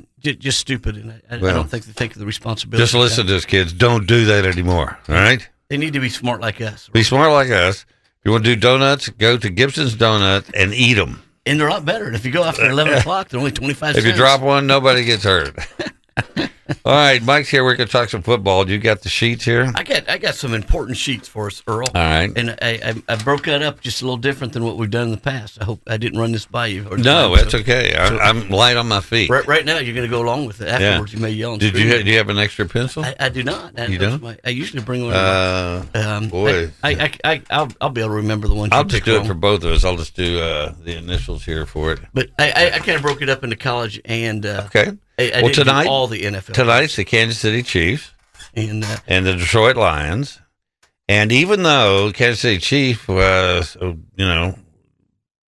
um, 0.00 0.06
just, 0.20 0.38
just 0.38 0.58
stupid, 0.58 0.96
and 0.96 1.12
I, 1.12 1.20
I, 1.30 1.36
I 1.36 1.38
don't 1.38 1.68
think 1.70 1.86
they 1.86 2.04
of 2.06 2.14
the 2.18 2.26
responsibility. 2.26 2.82
just 2.82 2.94
listen 2.94 3.26
to 3.26 3.32
this, 3.32 3.46
kids. 3.46 3.72
Don't 3.72 4.06
do 4.06 4.26
that 4.26 4.44
anymore. 4.44 4.98
All 5.08 5.14
right. 5.14 5.48
They 5.68 5.78
need 5.78 5.94
to 5.94 6.00
be 6.00 6.10
smart 6.10 6.42
like 6.42 6.60
us, 6.60 6.90
Be 6.92 7.02
smart 7.02 7.32
like 7.32 7.50
us. 7.50 7.86
You 8.24 8.30
want 8.30 8.44
to 8.44 8.54
do 8.54 8.60
donuts, 8.60 9.08
go 9.08 9.36
to 9.36 9.50
Gibson's 9.50 9.96
Donut 9.96 10.50
and 10.54 10.72
eat 10.72 10.94
them. 10.94 11.22
and 11.44 11.58
they're 11.58 11.66
a 11.68 11.72
lot 11.72 11.84
better. 11.84 12.06
And 12.06 12.14
if 12.14 12.24
you 12.24 12.30
go 12.30 12.44
after 12.44 12.68
eleven 12.68 12.94
o'clock, 12.98 13.28
they're 13.28 13.40
only 13.40 13.50
twenty 13.52 13.74
five. 13.74 13.96
If 13.96 14.04
you 14.06 14.12
drop 14.12 14.40
one, 14.42 14.66
nobody 14.66 15.04
gets 15.04 15.24
hurt. 15.24 15.56
All 16.84 16.92
right, 16.92 17.22
Mike's 17.22 17.48
here. 17.48 17.64
We're 17.64 17.76
going 17.76 17.86
to 17.86 17.92
talk 17.92 18.08
some 18.08 18.22
football. 18.22 18.68
You 18.68 18.78
got 18.78 19.02
the 19.02 19.08
sheets 19.08 19.44
here? 19.44 19.70
I 19.74 19.82
got 19.82 20.08
I 20.08 20.18
got 20.18 20.34
some 20.34 20.54
important 20.54 20.96
sheets 20.96 21.28
for 21.28 21.46
us, 21.46 21.62
Earle. 21.66 21.86
All 21.94 22.02
right. 22.02 22.30
and 22.36 22.50
I, 22.62 22.80
I 22.84 23.02
I 23.12 23.16
broke 23.16 23.44
that 23.44 23.62
up 23.62 23.80
just 23.80 24.02
a 24.02 24.04
little 24.04 24.16
different 24.16 24.52
than 24.52 24.64
what 24.64 24.76
we've 24.76 24.90
done 24.90 25.04
in 25.04 25.10
the 25.12 25.16
past. 25.20 25.58
I 25.60 25.64
hope 25.64 25.80
I 25.86 25.96
didn't 25.96 26.18
run 26.18 26.32
this 26.32 26.46
by 26.46 26.66
you. 26.66 26.86
or 26.88 26.96
No, 26.96 27.28
time, 27.28 27.36
that's 27.36 27.52
so- 27.52 27.58
okay. 27.58 27.94
I, 27.94 28.08
so- 28.08 28.18
I'm 28.18 28.48
light 28.48 28.76
on 28.76 28.88
my 28.88 29.00
feet. 29.00 29.30
Right, 29.30 29.46
right 29.46 29.64
now, 29.64 29.78
you're 29.78 29.94
going 29.94 30.06
to 30.08 30.10
go 30.10 30.22
along 30.22 30.46
with 30.46 30.60
it. 30.60 30.68
Afterwards, 30.68 31.12
you 31.12 31.20
may 31.20 31.30
yell. 31.30 31.52
And 31.52 31.60
Did 31.60 31.74
you 31.76 32.02
do 32.02 32.10
you 32.10 32.16
have 32.18 32.28
an 32.28 32.38
extra 32.38 32.66
pencil? 32.66 33.04
I, 33.04 33.14
I 33.18 33.28
do 33.28 33.42
not. 33.42 33.74
That- 33.74 33.90
You 33.90 33.98
don't? 33.98 34.22
my- 34.22 34.38
I 34.44 34.50
usually 34.50 34.82
bring 34.82 35.04
one. 35.04 35.14
Uh, 35.14 35.84
um, 35.94 36.28
boy. 36.28 36.70
I, 36.82 37.12
I, 37.24 37.42
I, 37.50 37.62
will 37.62 37.72
I'll 37.80 37.90
be 37.90 38.00
able 38.00 38.10
to 38.10 38.16
remember 38.16 38.48
the 38.48 38.54
ones. 38.54 38.70
I'll 38.72 38.84
just 38.84 39.04
do 39.04 39.20
it 39.20 39.26
for 39.26 39.34
both 39.34 39.62
of 39.64 39.70
us. 39.72 39.84
I'll 39.84 39.96
just 39.96 40.14
do 40.16 40.40
uh, 40.40 40.74
the 40.82 40.96
initials 40.96 41.44
here 41.44 41.66
for 41.66 41.92
it. 41.92 42.00
But 42.14 42.30
I, 42.38 42.50
I, 42.50 42.66
I 42.74 42.78
kind 42.78 42.96
of 42.96 43.02
broke 43.02 43.22
it 43.22 43.28
up 43.28 43.44
into 43.44 43.56
college 43.56 44.00
and. 44.04 44.44
Uh, 44.46 44.62
Okay. 44.74 44.92
I, 45.18 45.32
I 45.36 45.42
well, 45.42 45.52
tonight, 45.52 45.86
all 45.86 46.06
the 46.06 46.22
NFL. 46.22 46.54
Tonight's 46.54 46.96
the 46.96 47.04
Kansas 47.04 47.38
City 47.38 47.62
Chiefs 47.62 48.12
and 48.54 48.84
uh, 48.84 48.96
and 49.06 49.26
the 49.26 49.34
Detroit 49.34 49.76
Lions, 49.76 50.40
And 51.08 51.32
even 51.32 51.62
though 51.62 52.12
Kansas 52.12 52.40
City 52.40 52.58
Chief 52.58 53.08
was, 53.08 53.76
uh, 53.76 53.94
you 54.16 54.26
know, 54.26 54.56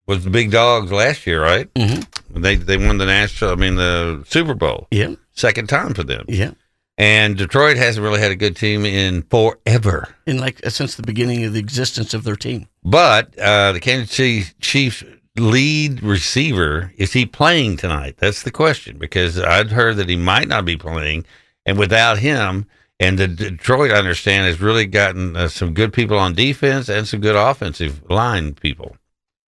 was 0.08 0.24
the 0.24 0.30
big 0.30 0.52
dogs 0.52 0.92
last 0.92 1.26
year, 1.28 1.42
right? 1.42 1.74
Mm-hmm. 1.74 2.42
They 2.42 2.56
they 2.56 2.78
won 2.78 2.98
the 2.98 3.06
national, 3.06 3.52
I 3.52 3.56
mean 3.56 3.76
the 3.76 4.24
Super 4.28 4.54
Bowl. 4.54 4.88
Yeah. 4.92 5.16
Second 5.34 5.70
time 5.70 5.94
for 5.94 6.04
them. 6.04 6.26
Yeah. 6.28 6.52
And 6.98 7.38
Detroit 7.38 7.78
hasn't 7.78 8.04
really 8.04 8.20
had 8.20 8.32
a 8.32 8.36
good 8.36 8.56
team 8.56 8.86
in 8.86 9.24
forever. 9.24 10.14
In 10.28 10.38
like 10.38 10.60
since 10.70 10.96
the 10.96 11.04
beginning 11.04 11.44
of 11.46 11.54
the 11.54 11.60
existence 11.60 12.14
of 12.14 12.24
their 12.24 12.36
team. 12.36 12.68
But 12.84 13.38
uh, 13.40 13.72
the 13.72 13.80
Kansas 13.80 14.16
City 14.16 14.44
Chiefs 14.60 15.04
lead 15.38 16.04
receiver 16.04 16.92
is 16.98 17.14
he 17.14 17.26
playing 17.26 17.78
tonight? 17.78 18.16
That's 18.18 18.44
the 18.44 18.52
question 18.52 18.98
because 18.98 19.40
I'd 19.40 19.72
heard 19.72 19.98
that 19.98 20.10
he 20.10 20.16
might 20.16 20.48
not 20.48 20.66
be 20.66 20.78
playing, 20.78 21.26
and 21.66 21.78
without 21.78 22.20
him, 22.20 22.66
and 23.00 23.18
the 23.18 23.28
Detroit 23.28 23.92
I 23.92 23.96
understand 23.98 24.46
has 24.48 24.62
really 24.62 24.86
gotten 24.86 25.36
uh, 25.36 25.48
some 25.48 25.74
good 25.74 25.94
people 25.94 26.18
on 26.20 26.34
defense 26.36 26.90
and 26.90 27.08
some 27.08 27.20
good 27.22 27.36
offensive 27.36 28.04
line 28.10 28.54
people. 28.54 28.96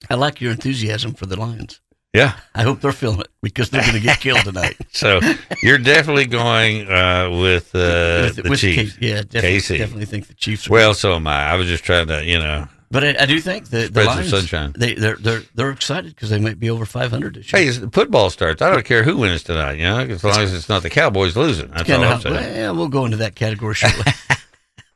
I 0.08 0.14
like 0.14 0.40
your 0.40 0.52
enthusiasm 0.52 1.14
for 1.14 1.26
the 1.26 1.36
Lions. 1.38 1.80
Yeah, 2.14 2.34
I 2.54 2.62
hope 2.62 2.82
they're 2.82 2.92
feeling 2.92 3.20
it 3.20 3.28
because 3.42 3.70
they're 3.70 3.80
going 3.80 3.94
to 3.94 4.00
get 4.00 4.20
killed 4.20 4.44
tonight. 4.44 4.76
so 4.92 5.18
you're 5.62 5.78
definitely 5.78 6.26
going 6.26 6.86
uh, 6.86 7.30
with, 7.30 7.74
uh, 7.74 8.28
With- 8.28 8.36
the 8.36 8.50
with 8.50 8.60
Chiefs. 8.60 8.98
Yeah, 9.00 9.22
definitely- 9.22 9.58
KC. 9.60 9.78
definitely 9.78 10.04
think 10.04 10.26
the 10.26 10.34
Chiefs 10.34 10.68
are 10.68 10.72
Well, 10.72 10.92
so 10.92 11.14
am 11.14 11.26
I. 11.26 11.50
I 11.50 11.54
was 11.54 11.68
just 11.68 11.84
trying 11.84 12.08
to, 12.08 12.22
you 12.22 12.38
know. 12.38 12.68
But 12.92 13.04
I, 13.04 13.22
I 13.22 13.26
do 13.26 13.40
think 13.40 13.70
the, 13.70 13.88
the 13.88 14.04
Lions, 14.04 14.28
sunshine. 14.28 14.74
They, 14.76 14.92
they're 14.92 15.16
they're 15.16 15.40
they're 15.54 15.70
excited 15.70 16.14
because 16.14 16.28
they 16.28 16.38
might 16.38 16.60
be 16.60 16.68
over 16.68 16.84
500 16.84 17.36
this 17.36 17.50
year. 17.50 17.62
Hey, 17.62 17.70
football 17.90 18.28
starts. 18.28 18.60
I 18.60 18.68
don't 18.68 18.84
care 18.84 19.02
who 19.02 19.16
wins 19.16 19.42
tonight. 19.42 19.78
You 19.78 19.84
know, 19.84 20.00
as 20.00 20.22
long 20.22 20.40
as 20.40 20.52
it's 20.52 20.68
not 20.68 20.82
the 20.82 20.90
Cowboys 20.90 21.34
losing. 21.34 21.68
That's 21.68 21.88
all 21.88 22.04
I'm 22.04 22.20
saying. 22.20 22.34
well, 22.34 22.76
we'll 22.76 22.88
go 22.88 23.06
into 23.06 23.16
that 23.16 23.34
category 23.34 23.74
shortly. 23.74 24.12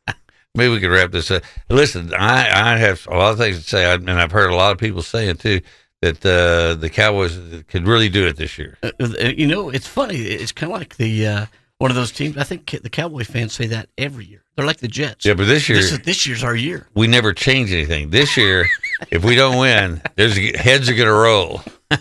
Maybe 0.55 0.74
we 0.74 0.80
could 0.80 0.90
wrap 0.90 1.11
this 1.11 1.30
up. 1.30 1.42
Listen, 1.70 2.12
I, 2.12 2.74
I 2.74 2.76
have 2.76 3.07
a 3.11 3.16
lot 3.16 3.32
of 3.32 3.38
things 3.38 3.57
to 3.57 3.62
say, 3.62 3.90
and 3.90 4.11
I've 4.11 4.30
heard 4.30 4.51
a 4.51 4.55
lot 4.55 4.72
of 4.72 4.78
people 4.78 5.01
saying 5.01 5.36
too 5.36 5.62
that 6.03 6.24
uh, 6.26 6.78
the 6.78 6.90
Cowboys 6.90 7.38
could 7.68 7.86
really 7.86 8.11
do 8.11 8.26
it 8.26 8.36
this 8.36 8.59
year. 8.59 8.76
Uh, 8.82 8.90
uh, 9.01 9.28
you 9.34 9.47
know, 9.47 9.70
it's 9.70 9.86
funny. 9.86 10.16
It's 10.16 10.53
kind 10.53 10.70
of 10.70 10.78
like 10.78 10.97
the 10.97 11.26
uh, 11.26 11.47
one 11.78 11.90
of 11.90 11.94
those 11.94 12.12
teams. 12.12 12.36
I 12.36 12.44
think 12.44 12.70
the 12.70 12.90
Cowboy 12.90 13.24
fans 13.24 13.55
say 13.55 13.66
that 13.68 13.88
every 13.97 14.26
year. 14.26 14.42
They're 14.57 14.66
like 14.66 14.78
the 14.78 14.88
Jets. 14.88 15.24
Yeah, 15.24 15.34
but 15.34 15.46
this 15.46 15.68
year- 15.68 15.78
this, 15.78 15.92
is, 15.92 15.98
this 16.00 16.26
year's 16.26 16.42
our 16.42 16.57
year. 16.57 16.88
We 16.94 17.07
never 17.07 17.32
change 17.34 17.70
anything. 17.72 18.11
This 18.11 18.36
year, 18.36 18.66
if 19.11 19.22
we 19.22 19.34
don't 19.36 19.59
win, 19.59 20.00
there's 20.16 20.36
heads 20.57 20.88
are 20.88 20.94
going 20.94 21.07
to 21.07 21.12
roll. 21.12 21.62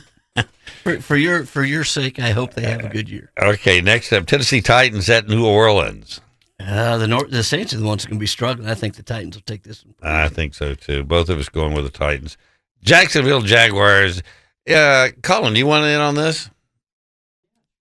For, 0.83 1.01
for 1.01 1.15
your 1.15 1.45
for 1.45 1.63
your 1.63 1.83
sake, 1.83 2.19
I 2.19 2.29
hope 2.29 2.53
they 2.53 2.61
have 2.61 2.85
a 2.85 2.89
good 2.89 3.09
year. 3.09 3.31
Okay, 3.41 3.81
next 3.81 4.13
up, 4.13 4.27
Tennessee 4.27 4.61
Titans 4.61 5.09
at 5.09 5.27
New 5.27 5.43
Orleans. 5.43 6.21
Uh, 6.59 6.99
the 6.99 7.07
North, 7.07 7.31
the 7.31 7.41
Saints 7.43 7.73
are 7.73 7.77
the 7.77 7.85
ones 7.85 8.03
that 8.03 8.09
to 8.09 8.15
be 8.19 8.27
struggling. 8.27 8.69
I 8.69 8.75
think 8.75 8.95
the 8.95 9.01
Titans 9.01 9.35
will 9.35 9.41
take 9.41 9.63
this 9.63 9.83
one. 9.83 9.95
I 10.03 10.29
think 10.29 10.53
so 10.53 10.75
too. 10.75 11.03
Both 11.03 11.29
of 11.29 11.39
us 11.39 11.49
going 11.49 11.73
with 11.73 11.85
the 11.85 11.89
Titans. 11.89 12.37
Jacksonville 12.83 13.41
Jaguars. 13.41 14.21
Uh, 14.69 15.07
Colin, 15.23 15.53
do 15.53 15.59
you 15.59 15.65
want 15.65 15.85
in 15.85 15.99
on 15.99 16.13
this? 16.13 16.51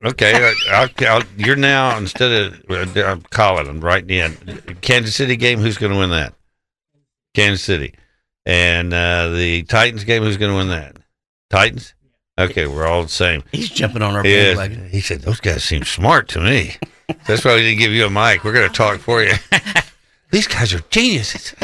Okay, 0.05 0.33
I- 0.35 0.55
I'll, 0.71 1.07
I'll, 1.09 1.23
you're 1.37 1.57
now 1.57 1.97
instead 1.97 2.31
of 2.69 2.97
uh, 2.97 3.03
I'm 3.05 3.23
Colin. 3.23 3.69
I'm 3.69 3.81
writing 3.81 4.11
in 4.11 4.37
the 4.45 4.59
end. 4.61 4.81
Kansas 4.83 5.15
City 5.15 5.37
game. 5.37 5.61
Who's 5.61 5.79
going 5.79 5.93
to 5.93 5.99
win 5.99 6.11
that? 6.11 6.35
Kansas 7.35 7.63
City, 7.63 7.95
and 8.45 8.93
uh, 8.93 9.31
the 9.31 9.63
Titans 9.65 10.05
game. 10.05 10.23
Who's 10.23 10.37
going 10.37 10.53
to 10.53 10.57
win 10.59 10.69
that? 10.69 10.97
Titans. 11.51 11.95
Okay, 12.39 12.67
we're 12.67 12.87
all 12.87 13.03
the 13.05 13.09
same. 13.09 13.45
He's 13.53 13.71
jumping 13.71 14.03
on 14.03 14.15
our 14.15 14.23
bandwagon. 14.23 14.89
He 14.89 15.01
said 15.01 15.21
those 15.23 15.41
guys 15.41 15.63
seem 15.65 15.85
smart 15.85 16.29
to 16.31 16.41
me. 16.41 16.77
That's 17.27 17.45
why 17.45 17.55
we 17.55 17.63
didn't 17.63 17.79
give 17.79 17.93
you 17.93 18.07
a 18.07 18.11
mic. 18.11 18.43
We're 18.45 18.53
going 18.53 18.69
to 18.69 18.75
talk 18.75 18.99
for 18.99 19.23
you. 19.23 19.33
These 20.31 20.49
guys 20.49 20.75
are 20.75 20.81
geniuses, 20.91 21.55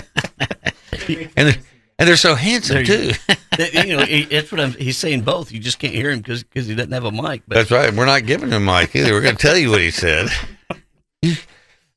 and 1.36 1.58
and 2.00 2.08
they're 2.08 2.16
so 2.16 2.34
handsome 2.34 2.84
too. 2.84 3.12
you- 3.58 3.96
know, 3.96 4.04
that's 4.30 4.50
what 4.50 4.60
I'm. 4.60 4.72
He's 4.72 4.96
saying 4.96 5.20
both. 5.20 5.52
You 5.52 5.60
just 5.60 5.78
can't 5.78 5.94
hear 5.94 6.10
him 6.10 6.20
because 6.20 6.44
he 6.52 6.74
doesn't 6.74 6.92
have 6.92 7.04
a 7.04 7.12
mic. 7.12 7.42
But 7.46 7.56
That's 7.56 7.70
right. 7.70 7.92
We're 7.92 8.06
not 8.06 8.24
giving 8.24 8.50
him 8.50 8.66
a 8.68 8.80
mic 8.80 8.96
either. 8.96 9.12
We're 9.12 9.20
going 9.20 9.36
to 9.36 9.42
tell 9.42 9.56
you 9.56 9.70
what 9.70 9.82
he 9.82 9.90
said. 9.90 10.28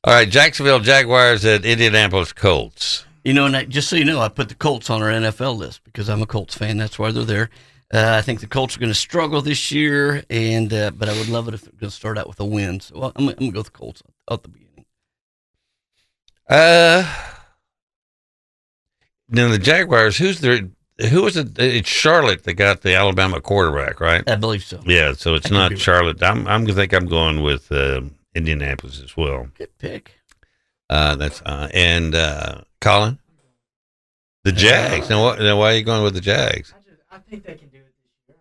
All 0.04 0.12
right, 0.12 0.28
Jacksonville 0.28 0.80
Jaguars 0.80 1.46
at 1.46 1.64
Indianapolis 1.64 2.34
Colts. 2.34 3.06
You 3.24 3.32
know, 3.32 3.46
and 3.46 3.56
I, 3.56 3.64
just 3.64 3.88
so 3.88 3.96
you 3.96 4.04
know, 4.04 4.20
I 4.20 4.28
put 4.28 4.50
the 4.50 4.54
Colts 4.54 4.90
on 4.90 5.02
our 5.02 5.08
NFL 5.08 5.56
list 5.56 5.82
because 5.84 6.10
I'm 6.10 6.20
a 6.20 6.26
Colts 6.26 6.54
fan. 6.54 6.76
That's 6.76 6.98
why 6.98 7.10
they're 7.10 7.24
there. 7.24 7.50
Uh, 7.92 8.16
I 8.18 8.20
think 8.20 8.40
the 8.40 8.46
Colts 8.46 8.76
are 8.76 8.80
going 8.80 8.90
to 8.92 8.94
struggle 8.94 9.40
this 9.40 9.72
year, 9.72 10.22
and 10.28 10.70
uh, 10.70 10.90
but 10.90 11.08
I 11.08 11.12
would 11.16 11.30
love 11.30 11.48
it 11.48 11.54
if 11.54 11.62
they're 11.62 11.72
going 11.80 11.88
to 11.90 11.96
start 11.96 12.18
out 12.18 12.28
with 12.28 12.38
a 12.40 12.44
win. 12.44 12.80
So 12.80 12.98
well, 12.98 13.12
I'm, 13.16 13.28
I'm 13.28 13.36
going 13.36 13.50
to 13.50 13.52
go 13.52 13.60
with 13.60 13.66
the 13.66 13.72
Colts 13.72 14.02
at 14.30 14.42
the 14.42 14.48
beginning. 14.50 14.84
Uh, 16.50 17.33
now 19.28 19.48
the 19.48 19.58
Jaguars. 19.58 20.16
Who's 20.16 20.40
their? 20.40 20.68
Who 21.10 21.22
was 21.22 21.36
it? 21.36 21.58
It's 21.58 21.88
Charlotte 21.88 22.44
that 22.44 22.54
got 22.54 22.82
the 22.82 22.94
Alabama 22.94 23.40
quarterback, 23.40 24.00
right? 24.00 24.22
I 24.28 24.36
believe 24.36 24.62
so. 24.64 24.80
Yeah, 24.86 25.12
so 25.14 25.34
it's 25.34 25.50
I 25.50 25.54
not 25.54 25.68
be 25.70 25.74
right. 25.74 25.82
Charlotte. 25.82 26.22
I'm. 26.22 26.46
I'm 26.46 26.64
gonna 26.64 26.74
think 26.74 26.92
I'm 26.92 27.06
going 27.06 27.42
with 27.42 27.70
uh, 27.72 28.02
Indianapolis 28.34 29.02
as 29.02 29.16
well. 29.16 29.48
Good 29.58 29.76
pick. 29.78 30.12
Uh, 30.90 31.16
that's 31.16 31.42
uh, 31.42 31.68
and 31.74 32.14
uh, 32.14 32.60
Colin. 32.80 33.18
The 34.44 34.52
Jags. 34.52 35.08
Now, 35.08 35.22
what, 35.22 35.38
now, 35.40 35.58
why 35.58 35.72
are 35.72 35.76
you 35.76 35.84
going 35.84 36.02
with 36.04 36.12
the 36.14 36.20
Jags? 36.20 36.74
I 37.10 37.16
think 37.18 37.44
they 37.44 37.54
can 37.54 37.68
do 37.70 37.78
it 37.78 37.94
this 38.28 38.28
year. 38.28 38.36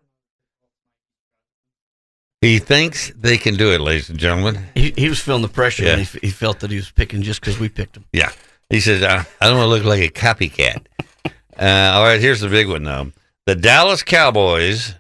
He 2.42 2.60
thinks 2.60 3.12
they 3.16 3.38
can 3.38 3.56
do 3.56 3.72
it, 3.72 3.80
ladies 3.80 4.10
and 4.10 4.20
gentlemen. 4.20 4.66
He, 4.76 4.94
he 4.98 5.08
was 5.08 5.20
feeling 5.22 5.42
the 5.44 5.48
pressure, 5.48 5.84
Yeah. 5.86 5.94
and 5.94 6.02
he, 6.06 6.20
he 6.20 6.30
felt 6.30 6.60
that 6.60 6.72
he 6.72 6.76
was 6.76 6.92
picking 6.92 7.22
just 7.22 7.40
because 7.40 7.58
we 7.58 7.70
picked 7.70 7.96
him. 7.96 8.04
Yeah. 8.12 8.32
He 8.74 8.80
says, 8.80 9.04
I, 9.04 9.24
I 9.40 9.48
don't 9.48 9.58
want 9.58 9.68
to 9.68 9.70
look 9.70 9.84
like 9.84 10.02
a 10.02 10.12
copycat. 10.12 10.88
uh, 11.26 11.92
all 11.94 12.04
right, 12.06 12.20
here's 12.20 12.40
the 12.40 12.50
big 12.50 12.68
one, 12.68 12.84
though. 12.84 13.12
The 13.46 13.54
Dallas 13.54 14.02
Cowboys 14.02 14.96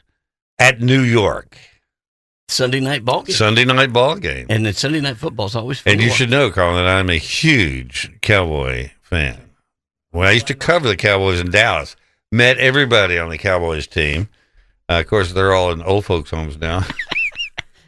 at 0.59 0.79
New 0.79 1.01
York. 1.01 1.57
Sunday 2.47 2.81
night 2.81 3.03
ball 3.03 3.23
game. 3.23 3.35
Sunday 3.35 3.65
night 3.65 3.91
ball 3.91 4.17
game. 4.17 4.45
And 4.47 4.63
then 4.63 4.73
Sunday 4.73 5.01
night 5.01 5.17
football 5.17 5.47
is 5.47 5.55
always 5.55 5.79
fun. 5.79 5.93
And 5.93 6.01
you 6.03 6.11
should 6.11 6.29
know, 6.29 6.51
Colin, 6.51 6.75
that 6.75 6.87
I'm 6.87 7.09
a 7.09 7.17
huge 7.17 8.11
Cowboy 8.21 8.91
fan. 9.01 9.39
Well, 10.11 10.29
I 10.29 10.33
used 10.33 10.47
to 10.47 10.53
cover 10.53 10.87
the 10.87 10.95
Cowboys 10.95 11.39
in 11.39 11.49
Dallas. 11.49 11.95
Met 12.31 12.59
everybody 12.59 13.17
on 13.17 13.29
the 13.29 13.39
Cowboys 13.39 13.87
team. 13.87 14.29
Uh, 14.87 14.99
of 14.99 15.07
course, 15.07 15.33
they're 15.33 15.53
all 15.53 15.71
in 15.71 15.81
old 15.81 16.05
folks' 16.05 16.29
homes 16.29 16.59
now. 16.59 16.85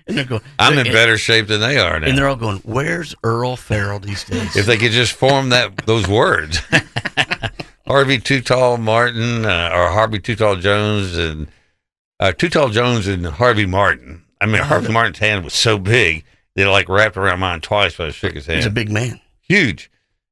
And 0.07 0.17
they're 0.17 0.25
going. 0.25 0.41
I'm 0.59 0.73
in 0.73 0.79
and- 0.85 0.91
better 0.93 1.17
shape 1.17 1.47
than 1.47 1.61
they 1.61 1.77
are 1.79 1.99
now. 1.99 2.07
And 2.07 2.17
they're 2.17 2.27
all 2.27 2.35
going, 2.35 2.57
"Where's 2.63 3.15
Earle 3.23 3.57
Farrell 3.57 3.99
these 3.99 4.23
days?" 4.23 4.55
if 4.55 4.65
they 4.65 4.77
could 4.77 4.91
just 4.91 5.13
form 5.13 5.49
that 5.49 5.75
those 5.85 6.07
words. 6.07 6.59
Harvey 7.87 8.19
Too 8.19 8.41
Tall 8.41 8.77
Martin 8.77 9.45
uh, 9.45 9.69
or 9.73 9.89
Harvey 9.91 10.19
Too 10.19 10.35
Tall 10.35 10.55
Jones 10.55 11.15
and 11.17 11.47
uh, 12.19 12.31
Too 12.31 12.49
Tall 12.49 12.69
Jones 12.69 13.07
and 13.07 13.25
Harvey 13.25 13.65
Martin. 13.65 14.23
I 14.41 14.47
mean, 14.47 14.61
Harvey 14.61 14.91
Martin's 14.91 15.19
hand 15.19 15.43
was 15.43 15.53
so 15.53 15.77
big 15.77 16.23
that 16.55 16.67
it 16.67 16.69
like 16.69 16.89
wrapped 16.89 17.17
around 17.17 17.39
mine 17.39 17.61
twice 17.61 17.97
when 17.97 18.07
I 18.07 18.11
shook 18.11 18.33
his 18.33 18.45
hand. 18.47 18.57
He's 18.57 18.65
a 18.65 18.71
big 18.71 18.91
man. 18.91 19.19
huge. 19.41 19.91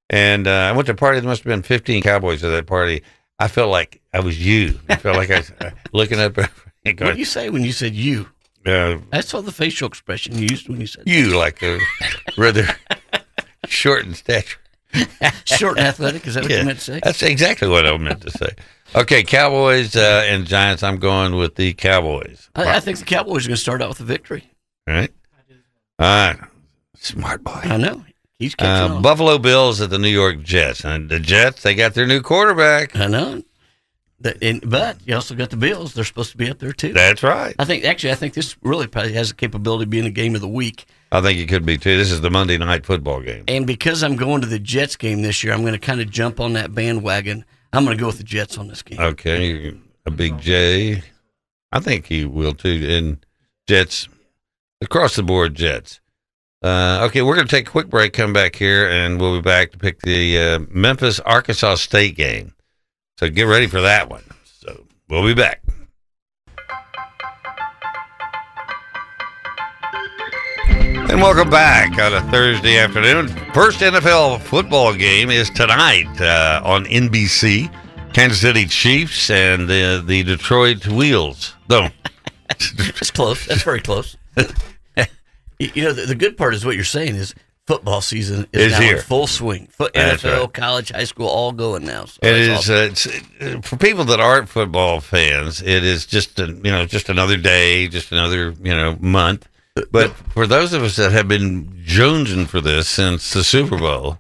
And 0.10 0.48
uh, 0.48 0.52
I 0.52 0.72
went 0.74 0.86
to 0.88 0.92
a 0.92 0.96
party. 0.96 1.20
There 1.20 1.30
must 1.30 1.44
have 1.44 1.50
been 1.50 1.64
15 1.64 2.04
Cowboys 2.04 2.44
at 2.44 2.50
that 2.50 2.68
party. 2.68 3.02
I 3.40 3.48
felt 3.48 3.72
like 3.72 4.02
I 4.14 4.20
was 4.20 4.44
you. 4.44 4.80
I 4.90 4.96
felt 4.96 5.18
like 5.18 5.32
I 5.32 5.38
was 5.38 5.52
uh, 5.62 5.72
looking 5.92 6.20
up 6.20 6.38
What 6.86 6.98
did 6.98 7.18
you 7.18 7.26
say 7.26 7.50
when 7.50 7.64
you 7.64 7.72
said 7.72 7.96
you? 7.96 8.28
Uh, 8.66 8.98
I 9.12 9.22
saw 9.22 9.42
the 9.42 9.52
facial 9.52 9.88
expression 9.88 10.38
you 10.38 10.48
used 10.50 10.70
when 10.70 10.80
you 10.82 10.88
said 10.88 11.04
you 11.06 11.38
like 11.38 11.62
a 11.64 11.80
rather 12.38 12.68
short 13.68 14.06
in 14.06 14.14
stature. 14.14 14.60
short 15.46 15.78
and 15.78 15.88
athletic. 15.88 16.28
Is 16.28 16.36
that 16.36 16.44
what 16.44 16.52
Yeah, 16.52 16.60
you 16.60 16.66
meant 16.66 16.80
to 16.80 16.86
say? 16.86 17.00
That's 17.04 17.22
exactly 17.24 17.68
what 17.68 17.86
I 17.88 17.98
meant 17.98 18.22
to 18.22 18.32
say. 18.32 18.50
Okay, 18.96 19.24
Cowboys 19.24 19.96
uh, 19.96 20.24
and 20.28 20.46
Giants. 20.46 20.84
I'm 20.84 20.98
going 20.98 21.36
with 21.36 21.56
the 21.56 21.74
Cowboys. 21.74 22.50
I, 22.56 22.76
I 22.76 22.80
think 22.80 23.00
the 23.00 23.06
Cowboys 23.06 23.46
are 23.46 23.50
going 23.50 23.56
to 23.56 23.62
start 23.62 23.82
out 23.82 23.90
with 23.90 24.00
a 24.02 24.04
victory. 24.04 24.52
All 24.88 24.94
right. 24.94 25.12
All 26.00 26.06
right. 26.08 26.38
Smart 26.96 27.44
boy. 27.44 27.60
I 27.64 27.78
know. 27.78 28.04
He's 28.38 28.54
catching 28.56 28.92
Uh, 28.92 28.96
on. 28.98 29.02
Buffalo 29.02 29.38
Bills 29.40 29.82
at 29.82 29.90
the 29.90 29.98
New 29.98 30.10
York 30.10 30.44
Jets. 30.44 30.84
And 30.86 31.10
the 31.10 31.20
Jets, 31.20 31.64
they 31.64 31.74
got 31.76 31.96
their 31.96 32.06
new 32.06 32.22
quarterback. 32.22 32.96
I 32.96 33.08
know. 33.08 33.42
The- 34.20 34.38
and, 34.42 34.70
but 34.70 34.98
you 35.06 35.16
also 35.16 35.36
got 35.36 35.50
the 35.50 35.58
Bills. 35.58 35.94
They're 35.94 36.04
supposed 36.04 36.32
to 36.32 36.38
be 36.38 36.50
up 36.50 36.60
there 36.60 36.72
too. 36.72 36.94
That's 36.94 37.24
right. 37.24 37.56
I 37.60 37.66
think 37.66 37.84
actually, 37.84 38.12
I 38.12 38.16
think 38.16 38.34
this 38.34 38.56
really 38.62 38.88
probably 38.88 39.14
has 39.14 39.30
the 39.30 39.36
capability 39.36 39.84
of 39.84 39.90
being 39.90 40.06
a 40.06 40.12
game 40.12 40.36
of 40.36 40.42
the 40.42 40.48
week. 40.48 40.86
I 41.12 41.22
think 41.22 41.40
it 41.40 41.48
could 41.48 41.66
be 41.66 41.78
too. 41.78 41.98
This 41.98 42.12
is 42.12 42.22
the 42.22 42.32
Monday 42.32 42.58
night 42.58 42.86
football 42.86 43.22
game. 43.22 43.44
And 43.48 43.68
because 43.68 44.02
I'm 44.04 44.16
going 44.16 44.42
to 44.42 44.48
the 44.48 44.60
Jets 44.60 44.96
game 44.96 45.22
this 45.22 45.44
year, 45.44 45.54
I'm 45.54 45.62
going 45.62 45.74
to 45.74 45.80
kind 45.80 46.02
of 46.02 46.10
jump 46.10 46.40
on 46.40 46.54
that 46.54 46.74
bandwagon. 46.74 47.46
I'm 47.72 47.86
going 47.86 47.98
to 47.98 48.02
go 48.02 48.08
with 48.08 48.18
the 48.18 48.24
Jets 48.24 48.58
on 48.58 48.68
this 48.68 48.82
game. 48.82 49.00
Okay, 49.00 49.76
a 50.06 50.12
big 50.12 50.40
J. 50.40 51.04
I 51.72 51.80
think 51.80 52.06
he 52.08 52.26
will 52.26 52.54
too. 52.54 52.88
And 52.90 53.26
Jets, 53.68 54.08
across 54.82 55.16
the 55.16 55.24
board, 55.24 55.56
Jets. 55.56 56.00
Uh, 56.64 57.06
okay, 57.08 57.22
we're 57.22 57.36
going 57.36 57.48
to 57.48 57.54
take 57.56 57.68
a 57.68 57.72
quick 57.72 57.90
break, 57.90 58.14
come 58.14 58.32
back 58.32 58.56
here, 58.56 58.90
and 58.90 59.20
we'll 59.20 59.36
be 59.36 59.42
back 59.42 59.72
to 59.72 59.78
pick 59.78 60.02
the 60.02 60.38
uh, 60.38 60.60
Memphis 60.70 61.20
Arkansas 61.20 61.76
State 61.76 62.16
game. 62.16 62.54
So 63.18 63.30
get 63.30 63.44
ready 63.44 63.68
for 63.68 63.82
that 63.82 64.10
one. 64.10 64.24
So 64.44 64.86
we'll 65.08 65.26
be 65.26 65.34
back. 65.36 65.62
And 70.68 71.22
welcome 71.22 71.50
back 71.50 72.00
on 72.00 72.14
a 72.14 72.22
Thursday 72.32 72.80
afternoon. 72.80 73.28
First 73.54 73.82
NFL 73.82 74.42
football 74.42 74.96
game 74.96 75.30
is 75.30 75.52
tonight 75.52 76.10
uh, 76.20 76.62
on 76.66 76.86
NBC. 76.86 77.72
Kansas 78.14 78.42
City 78.42 78.66
Chiefs 78.66 79.30
and 79.30 79.68
the 79.68 80.04
the 80.04 80.24
Detroit 80.24 80.88
Wheels. 80.88 81.56
No, 81.70 81.90
it's 82.50 83.12
close. 83.12 83.46
That's 83.46 83.64
very 83.64 83.82
close. 83.82 84.18
you 85.60 85.84
know, 85.84 85.94
the, 85.94 86.06
the 86.08 86.16
good 86.16 86.36
part 86.36 86.56
is 86.56 86.66
what 86.66 86.76
you're 86.76 86.84
saying 86.84 87.16
is 87.16 87.36
football 87.68 88.02
season 88.02 88.46
is 88.52 88.68
Is 88.68 88.72
now 88.74 88.80
here. 88.82 88.96
in 88.98 89.02
full 89.02 89.28
swing. 89.28 89.68
Foot, 89.68 89.94
That's 89.94 90.24
NFL, 90.24 90.40
right. 90.42 90.54
college, 90.54 90.90
high 90.92 91.04
school, 91.06 91.28
all 91.28 91.52
going 91.52 91.86
now. 91.86 92.06
So 92.06 92.20
It 92.22 92.48
that's 92.48 92.70
uh, 92.70 92.90
it's, 92.92 93.68
for 93.68 93.78
people 93.78 94.04
that 94.06 94.20
aren't 94.20 94.50
football 94.50 95.00
fans. 95.00 95.62
It 95.62 95.84
is 95.84 96.06
just 96.06 96.40
a, 96.40 96.48
you 96.48 96.72
know 96.72 96.86
just 96.86 97.10
another 97.10 97.38
day, 97.38 97.88
just 97.88 98.12
another 98.12 98.54
you 98.62 98.74
know 98.76 98.98
month. 99.00 99.48
But 99.92 100.12
for 100.12 100.46
those 100.46 100.74
of 100.74 100.84
us 100.84 100.98
that 100.98 101.12
have 101.14 101.28
been 101.28 101.66
jonesing 101.86 102.48
for 102.48 102.62
this 102.62 102.88
since 102.88 103.34
the 103.34 103.44
Super 103.44 103.78
Bowl, 103.78 104.20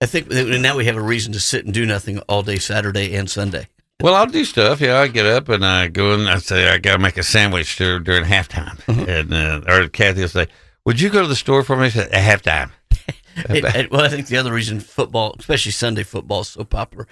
I 0.00 0.06
think 0.06 0.28
now 0.30 0.76
we 0.76 0.86
have 0.86 0.96
a 0.96 1.02
reason 1.02 1.32
to 1.34 1.40
sit 1.40 1.64
and 1.64 1.72
do 1.72 1.86
nothing 1.86 2.18
all 2.28 2.42
day 2.42 2.56
Saturday 2.58 3.14
and 3.14 3.30
Sunday. 3.30 3.68
well, 4.02 4.16
I'll 4.16 4.26
do 4.26 4.44
stuff. 4.44 4.80
Yeah, 4.80 4.98
I 4.98 5.06
get 5.06 5.24
up 5.26 5.48
and 5.48 5.64
I 5.64 5.86
go 5.86 6.14
and 6.14 6.28
I 6.28 6.38
say 6.38 6.68
I 6.68 6.78
got 6.78 6.94
to 6.94 6.98
make 6.98 7.16
a 7.16 7.22
sandwich 7.22 7.76
during 7.76 8.24
halftime, 8.24 8.80
and 9.06 9.32
uh, 9.32 9.60
or 9.72 9.88
Kathy 9.88 10.22
will 10.22 10.28
say, 10.28 10.48
"Would 10.86 11.00
you 11.00 11.10
go 11.10 11.22
to 11.22 11.28
the 11.28 11.36
store 11.36 11.62
for 11.62 11.76
me 11.76 11.86
at 11.86 12.10
halftime?" 12.12 12.70
It- 13.48 13.64
it- 13.64 13.90
well, 13.90 14.02
I 14.02 14.08
think 14.08 14.26
the 14.26 14.36
other 14.36 14.52
reason 14.52 14.78
football, 14.80 15.34
especially 15.38 15.72
Sunday 15.72 16.02
football, 16.02 16.42
is 16.42 16.48
so 16.48 16.64
popular. 16.64 17.06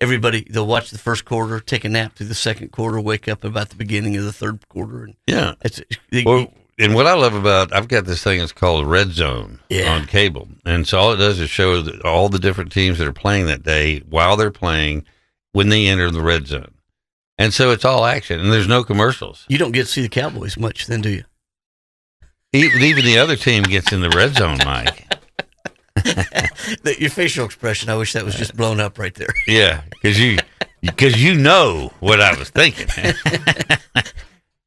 Everybody 0.00 0.46
they'll 0.48 0.66
watch 0.66 0.90
the 0.90 0.98
first 0.98 1.24
quarter, 1.24 1.58
take 1.60 1.84
a 1.84 1.88
nap 1.88 2.14
through 2.14 2.26
the 2.28 2.34
second 2.34 2.70
quarter, 2.72 3.00
wake 3.00 3.26
up 3.28 3.42
about 3.44 3.70
the 3.70 3.76
beginning 3.76 4.16
of 4.16 4.24
the 4.24 4.32
third 4.32 4.68
quarter, 4.68 5.04
and 5.04 5.16
Yeah. 5.26 5.54
it's 5.62 5.80
they, 6.10 6.22
Well, 6.24 6.52
and 6.78 6.94
what 6.94 7.06
I 7.06 7.14
love 7.14 7.34
about 7.34 7.72
I've 7.72 7.88
got 7.88 8.04
this 8.04 8.22
thing. 8.22 8.40
It's 8.40 8.52
called 8.52 8.86
Red 8.86 9.12
Zone 9.12 9.60
Yeah. 9.68 9.92
on 9.94 10.06
cable, 10.06 10.48
and 10.64 10.86
so 10.86 10.98
all 10.98 11.12
it 11.12 11.16
does 11.16 11.38
is 11.40 11.50
show 11.50 11.84
all 12.04 12.28
the 12.28 12.38
different 12.40 12.70
teams 12.72 12.98
that 12.98 13.06
are 13.08 13.12
playing 13.12 13.46
that 13.46 13.62
day 13.64 14.00
while 14.08 14.36
they're 14.36 14.50
playing 14.50 15.04
when 15.52 15.68
they 15.70 15.86
enter 15.86 16.10
the 16.10 16.20
red 16.22 16.46
zone, 16.48 16.74
and 17.38 17.52
so 17.54 17.70
it's 17.70 17.84
all 17.84 18.04
action, 18.04 18.38
and 18.40 18.52
there's 18.52 18.68
no 18.68 18.82
commercials. 18.84 19.44
you 19.48 19.58
don't 19.58 19.72
get 19.72 19.86
to 19.86 19.92
see 19.92 20.02
the 20.02 20.08
Cowboys 20.08 20.56
much, 20.56 20.86
then 20.86 21.00
do 21.00 21.10
you? 21.10 21.24
Even, 22.54 23.04
the 23.04 23.18
other 23.18 23.34
team 23.36 23.64
gets 23.64 23.92
in 23.92 24.00
the 24.00 24.10
red 24.10 24.34
zone, 24.34 24.58
Mike. 24.64 25.00
The- 26.82 26.96
your 26.98 27.10
facial 27.10 27.44
expression, 27.44 27.88
I 27.88 27.96
wish 27.96 28.12
that 28.14 28.24
was 28.24 28.34
just 28.34 28.56
blown 28.56 28.80
up 28.80 28.98
right 28.98 29.14
there. 29.14 29.28
Yeah, 29.46 29.82
because 29.90 30.20
you 30.20 30.38
because 30.80 31.22
you 31.22 31.34
know 31.34 31.92
what 32.00 32.20
I 32.20 32.36
was 32.38 32.50
thinking. 32.50 32.86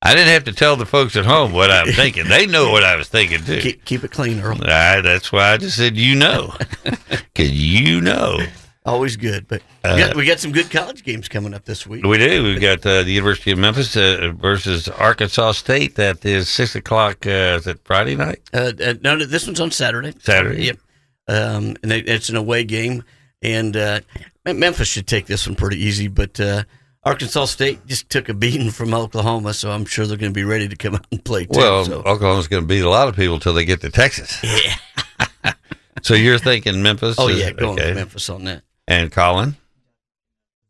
I 0.02 0.14
didn't 0.14 0.30
have 0.30 0.46
to 0.46 0.54
tell 0.54 0.76
the 0.76 0.86
folks 0.86 1.16
at 1.16 1.26
home 1.26 1.54
what 1.54 1.70
I 1.70 1.84
was 1.84 1.96
thinking. 1.96 2.28
They 2.28 2.46
know 2.46 2.72
what 2.72 2.84
I 2.84 2.96
was 2.96 3.08
thinking 3.10 3.44
too. 3.44 3.60
Keep, 3.60 3.86
keep 3.86 4.04
it 4.04 4.12
clean, 4.12 4.40
Earle. 4.40 4.64
I, 4.64 5.02
that's 5.02 5.32
why 5.32 5.52
I 5.54 5.58
just 5.58 5.76
said 5.78 5.98
you 5.98 6.16
know, 6.16 6.54
because 6.84 7.52
you 7.52 8.02
know. 8.02 8.40
Always 8.88 9.18
good, 9.18 9.50
but 9.50 9.62
we, 9.84 9.90
got, 9.90 10.16
we 10.16 10.26
got 10.26 10.40
some 10.40 10.54
good 10.54 10.72
college 10.72 11.04
games 11.04 11.28
coming 11.28 11.54
up 11.54 11.66
this 11.66 11.86
week. 11.86 12.06
We 12.06 12.18
do. 12.18 12.42
We've 12.42 12.62
got 12.62 12.86
uh, 12.86 13.04
the 13.04 13.12
University 13.12 13.52
of 13.52 13.58
Memphis 13.60 13.98
uh, 13.98 14.32
versus 14.34 14.88
Arkansas 14.88 15.52
State. 15.52 15.96
That 15.96 16.24
is 16.24 16.48
six 16.48 16.74
o'clock. 16.74 17.28
Uh, 17.28 17.60
is 17.60 17.68
it 17.68 17.82
Friday 17.84 18.16
night? 18.16 18.40
Uh, 18.54 18.72
uh, 18.82 18.94
no, 19.02 19.18
no, 19.18 19.26
this 19.26 19.46
one's 19.46 19.60
on 19.60 19.72
Saturday. 19.72 20.14
Saturday. 20.22 20.68
Yep. 20.68 20.78
Um, 21.28 21.76
and 21.84 21.92
it, 21.92 22.08
it's 22.08 22.30
an 22.30 22.38
away 22.38 22.64
game, 22.64 23.04
and 23.42 23.76
uh, 23.76 24.00
Memphis 24.46 24.88
should 24.88 25.06
take 25.06 25.26
this 25.26 25.46
one 25.46 25.58
pretty 25.58 25.84
easy. 25.84 26.08
But 26.08 26.40
uh, 26.40 26.64
Arkansas 27.04 27.46
State 27.46 27.86
just 27.88 28.10
took 28.10 28.30
a 28.30 28.34
beating 28.34 28.72
from 28.72 28.94
Oklahoma, 28.94 29.54
so 29.54 29.70
I'm 29.70 29.84
sure 29.84 30.06
they're 30.06 30.16
going 30.16 30.32
to 30.32 30.38
be 30.38 30.46
ready 30.46 30.70
to 30.70 30.78
come 30.78 30.96
out 30.96 31.08
and 31.12 31.22
play 31.22 31.44
too. 31.44 31.60
Well, 31.60 31.84
so. 31.84 32.04
Oklahoma's 32.04 32.48
going 32.48 32.64
to 32.64 32.68
beat 32.68 32.86
a 32.86 32.90
lot 32.90 33.10
of 33.10 33.18
people 33.18 33.36
until 33.36 33.54
they 33.54 33.66
get 33.66 33.82
to 33.82 33.90
Texas. 33.90 34.42
Yeah. 34.42 35.54
so 36.04 36.14
you're 36.14 36.40
thinking 36.40 36.82
Memphis? 36.82 37.18
Oh 37.20 37.28
is- 37.28 37.40
yeah, 37.40 37.52
going 37.52 37.78
okay. 37.78 37.88
with 37.88 37.98
Memphis 37.98 38.30
on 38.30 38.46
that. 38.46 38.64
And 38.88 39.12
Colin, 39.12 39.58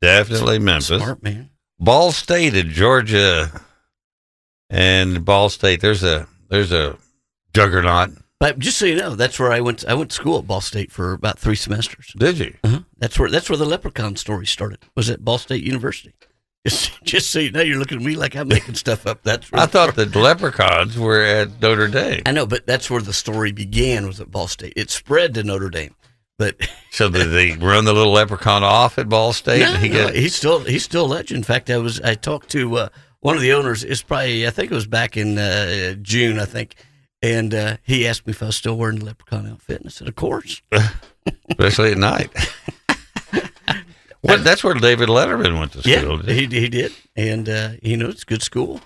definitely 0.01 0.59
Memphis. 0.59 1.01
Smart 1.01 1.21
man. 1.21 1.51
Ball 1.79 2.11
State 2.11 2.55
at 2.55 2.67
Georgia, 2.67 3.51
and 4.69 5.23
Ball 5.23 5.49
State. 5.49 5.81
There's 5.81 6.03
a 6.03 6.27
there's 6.49 6.71
a 6.71 6.97
juggernaut. 7.53 8.11
But 8.39 8.59
just 8.59 8.77
so 8.77 8.85
you 8.85 8.95
know, 8.95 9.15
that's 9.15 9.39
where 9.39 9.51
I 9.51 9.61
went. 9.61 9.85
I 9.87 9.95
went 9.95 10.11
to 10.11 10.15
school 10.15 10.39
at 10.39 10.47
Ball 10.47 10.61
State 10.61 10.91
for 10.91 11.13
about 11.13 11.39
three 11.39 11.55
semesters. 11.55 12.13
Did 12.15 12.37
you? 12.37 12.55
Uh-huh. 12.63 12.81
That's 12.97 13.17
where 13.17 13.29
that's 13.29 13.49
where 13.49 13.57
the 13.57 13.65
Leprechaun 13.65 14.15
story 14.15 14.45
started. 14.45 14.79
Was 14.95 15.09
at 15.09 15.25
Ball 15.25 15.37
State 15.37 15.63
University. 15.63 16.13
Just, 16.65 16.91
just 17.03 17.31
so 17.31 17.39
you 17.39 17.51
know, 17.51 17.61
you're 17.61 17.79
looking 17.79 17.97
at 17.97 18.03
me 18.03 18.15
like 18.15 18.35
I'm 18.35 18.47
making 18.47 18.75
stuff 18.75 19.07
up. 19.07 19.23
That's 19.23 19.51
I 19.53 19.65
thought 19.65 19.95
the 19.95 20.05
leprechauns 20.05 20.97
were 20.99 21.21
at 21.21 21.61
Notre 21.61 21.87
Dame. 21.87 22.23
I 22.25 22.31
know, 22.31 22.45
but 22.45 22.67
that's 22.67 22.89
where 22.89 23.01
the 23.01 23.13
story 23.13 23.51
began. 23.51 24.05
Was 24.05 24.21
at 24.21 24.29
Ball 24.29 24.47
State. 24.47 24.73
It 24.75 24.91
spread 24.91 25.33
to 25.33 25.43
Notre 25.43 25.69
Dame, 25.69 25.95
but 26.37 26.55
So 26.91 27.09
did 27.09 27.27
they 27.31 27.51
run 27.63 27.85
the 27.85 27.93
little 27.93 28.13
leprechaun 28.13 28.63
off 28.63 28.97
at 28.97 29.07
Ball 29.09 29.33
State? 29.33 29.59
no, 29.59 29.73
and 29.73 29.83
he 29.83 29.89
no, 29.89 30.05
got 30.05 30.15
he's 30.15 30.35
still 30.35 30.59
he's 30.61 30.83
still 30.83 31.05
a 31.05 31.07
legend. 31.07 31.37
In 31.39 31.43
fact, 31.43 31.69
I 31.69 31.77
was 31.77 31.99
I 32.01 32.15
talked 32.15 32.49
to 32.51 32.77
uh, 32.77 32.89
one 33.19 33.35
of 33.35 33.41
the 33.41 33.53
owners. 33.53 33.83
It's 33.83 34.01
probably 34.01 34.47
I 34.47 34.49
think 34.49 34.71
it 34.71 34.75
was 34.75 34.87
back 34.87 35.15
in 35.17 35.37
uh, 35.37 35.93
June, 36.01 36.39
I 36.39 36.45
think, 36.45 36.75
and 37.21 37.53
uh, 37.53 37.77
he 37.83 38.07
asked 38.07 38.25
me 38.25 38.31
if 38.31 38.41
I 38.41 38.47
was 38.47 38.55
still 38.55 38.77
wearing 38.77 38.99
the 38.99 39.05
leprechaun 39.05 39.47
outfit, 39.47 39.77
and 39.81 39.87
I 39.87 39.89
said, 39.89 40.07
"Of 40.07 40.15
course." 40.15 40.61
especially 41.49 41.91
at 41.91 41.97
night. 41.97 42.29
What? 44.21 44.43
That's 44.43 44.63
where 44.63 44.73
David 44.73 45.09
Letterman 45.09 45.57
went 45.59 45.73
to 45.73 45.87
Yeah, 45.89 46.01
school. 46.01 46.17
he 46.17 46.47
he 46.47 46.67
did, 46.67 46.91
and 47.15 47.47
uh, 47.47 47.69
you 47.81 47.95
know 47.95 48.07
it's 48.09 48.23
a 48.23 48.25
good 48.25 48.41
school. 48.41 48.81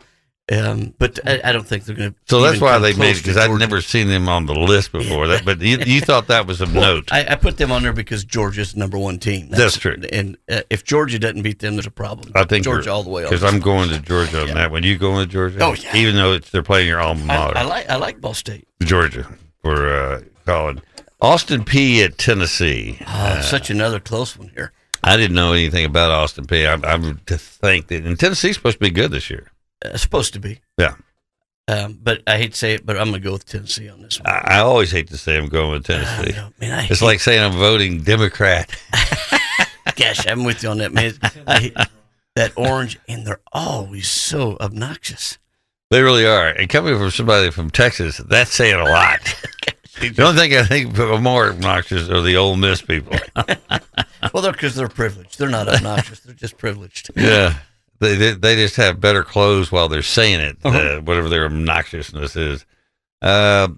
Um, 0.52 0.94
but 1.00 1.18
I, 1.26 1.40
I 1.46 1.52
don't 1.54 1.66
think 1.66 1.86
they're 1.86 1.96
going 1.96 2.12
to. 2.12 2.18
So 2.26 2.42
that's 2.42 2.60
why 2.60 2.78
they 2.78 2.94
made 2.94 3.16
it 3.16 3.24
because 3.24 3.38
I'd 3.38 3.58
never 3.58 3.80
seen 3.80 4.08
them 4.08 4.28
on 4.28 4.48
the 4.48 4.54
list 4.54 4.92
before. 4.92 5.28
That, 5.28 5.46
but 5.46 5.62
you, 5.62 5.78
you 5.86 6.02
thought 6.02 6.28
that 6.28 6.46
was 6.46 6.60
a 6.60 6.66
note. 6.66 7.10
I, 7.12 7.26
I 7.26 7.36
put 7.36 7.58
them 7.58 7.72
on 7.72 7.84
there 7.84 7.94
because 7.94 8.26
Georgia's 8.26 8.76
number 8.76 8.98
one 8.98 9.18
team. 9.18 9.50
That's 9.50 9.78
true. 9.78 9.96
And 10.12 10.38
uh, 10.50 10.62
if 10.70 10.84
Georgia 10.84 11.20
doesn't 11.20 11.42
beat 11.42 11.60
them, 11.60 11.76
there's 11.76 11.88
a 11.88 11.92
problem. 11.92 12.34
I 12.36 12.44
think 12.44 12.66
Georgia 12.66 12.92
all 12.92 13.04
the 13.04 13.10
way. 13.10 13.24
because 13.24 13.44
I'm 13.44 13.60
going 13.60 13.90
to 13.90 14.00
Georgia 14.00 14.42
on 14.42 14.48
that 14.56 14.72
one. 14.72 14.84
You 14.84 14.98
going 14.98 15.26
to 15.26 15.32
Georgia? 15.32 15.60
Oh, 15.62 15.74
yeah. 15.74 15.96
Even 15.96 16.16
though 16.16 16.34
it's 16.34 16.50
they're 16.50 16.64
playing 16.64 16.88
your 16.88 17.00
alma 17.00 17.24
mater, 17.24 17.58
I 17.58 17.64
like 17.64 17.90
I 17.90 17.96
like 17.96 18.20
Ball 18.20 18.34
State. 18.34 18.68
Georgia 18.84 19.28
for 19.62 19.88
uh, 19.88 20.22
Colin. 20.46 20.82
Austin 21.22 21.64
Peay 21.64 22.04
at 22.04 22.18
Tennessee. 22.18 22.98
Oh, 23.08 23.42
such 23.42 23.70
another 23.70 24.00
close 24.00 24.36
one 24.38 24.50
here. 24.50 24.74
I 25.04 25.18
didn't 25.18 25.36
know 25.36 25.54
anything 25.54 25.86
about 25.86 26.12
Austin 26.12 26.46
Peay. 26.46 26.68
I, 26.68 26.92
I'm 26.92 27.20
to 27.28 27.38
think 27.38 27.88
that 27.88 28.06
and 28.06 28.20
Tennessee's 28.20 28.56
supposed 28.56 28.78
to 28.78 28.80
be 28.82 28.90
good 28.90 29.12
this 29.12 29.30
year. 29.30 29.52
Uh, 29.84 29.98
supposed 29.98 30.34
to 30.34 30.40
be. 30.40 30.60
Yeah. 30.78 30.96
Um, 31.68 32.00
but 32.02 32.22
I 32.28 32.38
hate 32.38 32.54
to 32.54 32.58
say 32.58 32.74
it, 32.74 32.86
but 32.86 32.98
I'm 32.98 33.10
going 33.10 33.22
to 33.22 33.26
go 33.26 33.34
with 33.34 33.46
Tennessee 33.46 33.88
on 33.90 34.02
this 34.02 34.20
one. 34.20 34.30
I, 34.30 34.58
I 34.58 34.60
always 34.60 34.92
hate 34.92 35.08
to 35.10 35.18
say 35.18 35.38
I'm 35.38 35.48
going 35.48 35.72
with 35.72 35.86
Tennessee. 35.86 36.36
man, 36.60 36.80
I 36.80 36.88
it's 36.90 37.02
like 37.02 37.20
saying 37.20 37.42
I'm 37.42 37.58
voting 37.58 38.02
Democrat. 38.04 38.70
Gosh, 39.96 40.28
I'm 40.28 40.44
with 40.44 40.64
you 40.64 40.70
on 40.70 40.80
that, 40.80 40.92
man. 40.92 41.14
I 41.48 41.72
that 42.36 42.54
orange, 42.56 43.00
and 43.08 43.26
they're 43.26 43.42
always 43.52 44.10
so 44.10 44.58
obnoxious. 44.60 45.38
They 45.90 46.02
really 46.02 46.26
are. 46.26 46.48
And 46.48 46.70
coming 46.70 46.98
from 46.98 47.12
somebody 47.12 47.52
from 47.52 47.70
Texas, 47.70 48.18
that's 48.18 48.52
saying 48.52 48.76
a 48.76 48.86
lot. 48.86 49.20
the 50.00 50.24
only 50.24 50.40
thing 50.40 50.56
I 50.56 50.64
think 50.64 50.98
are 50.98 51.20
more 51.20 51.50
obnoxious 51.50 52.10
are 52.10 52.22
the 52.22 52.38
Ole 52.38 52.56
Miss 52.58 52.82
people. 52.82 53.18
Well, 54.36 54.44
they're 54.44 54.52
because 54.52 54.76
they're 54.76 54.88
privileged. 54.88 55.40
They're 55.40 55.50
not 55.50 55.68
obnoxious. 55.68 56.20
they're 56.20 56.36
just 56.36 56.56
privileged. 56.60 57.10
yeah. 57.16 57.56
They, 58.02 58.16
they 58.16 58.32
they 58.34 58.56
just 58.56 58.76
have 58.76 59.00
better 59.00 59.24
clothes 59.24 59.72
while 59.72 59.88
they're 59.88 60.02
saying 60.02 60.40
it, 60.42 60.58
uh 60.66 60.70
Uh-huh. 60.70 61.02
whatever 61.02 61.30
their 61.30 61.48
obnoxiousness 61.50 62.36
is. 62.36 62.66
Uh, 63.22 63.70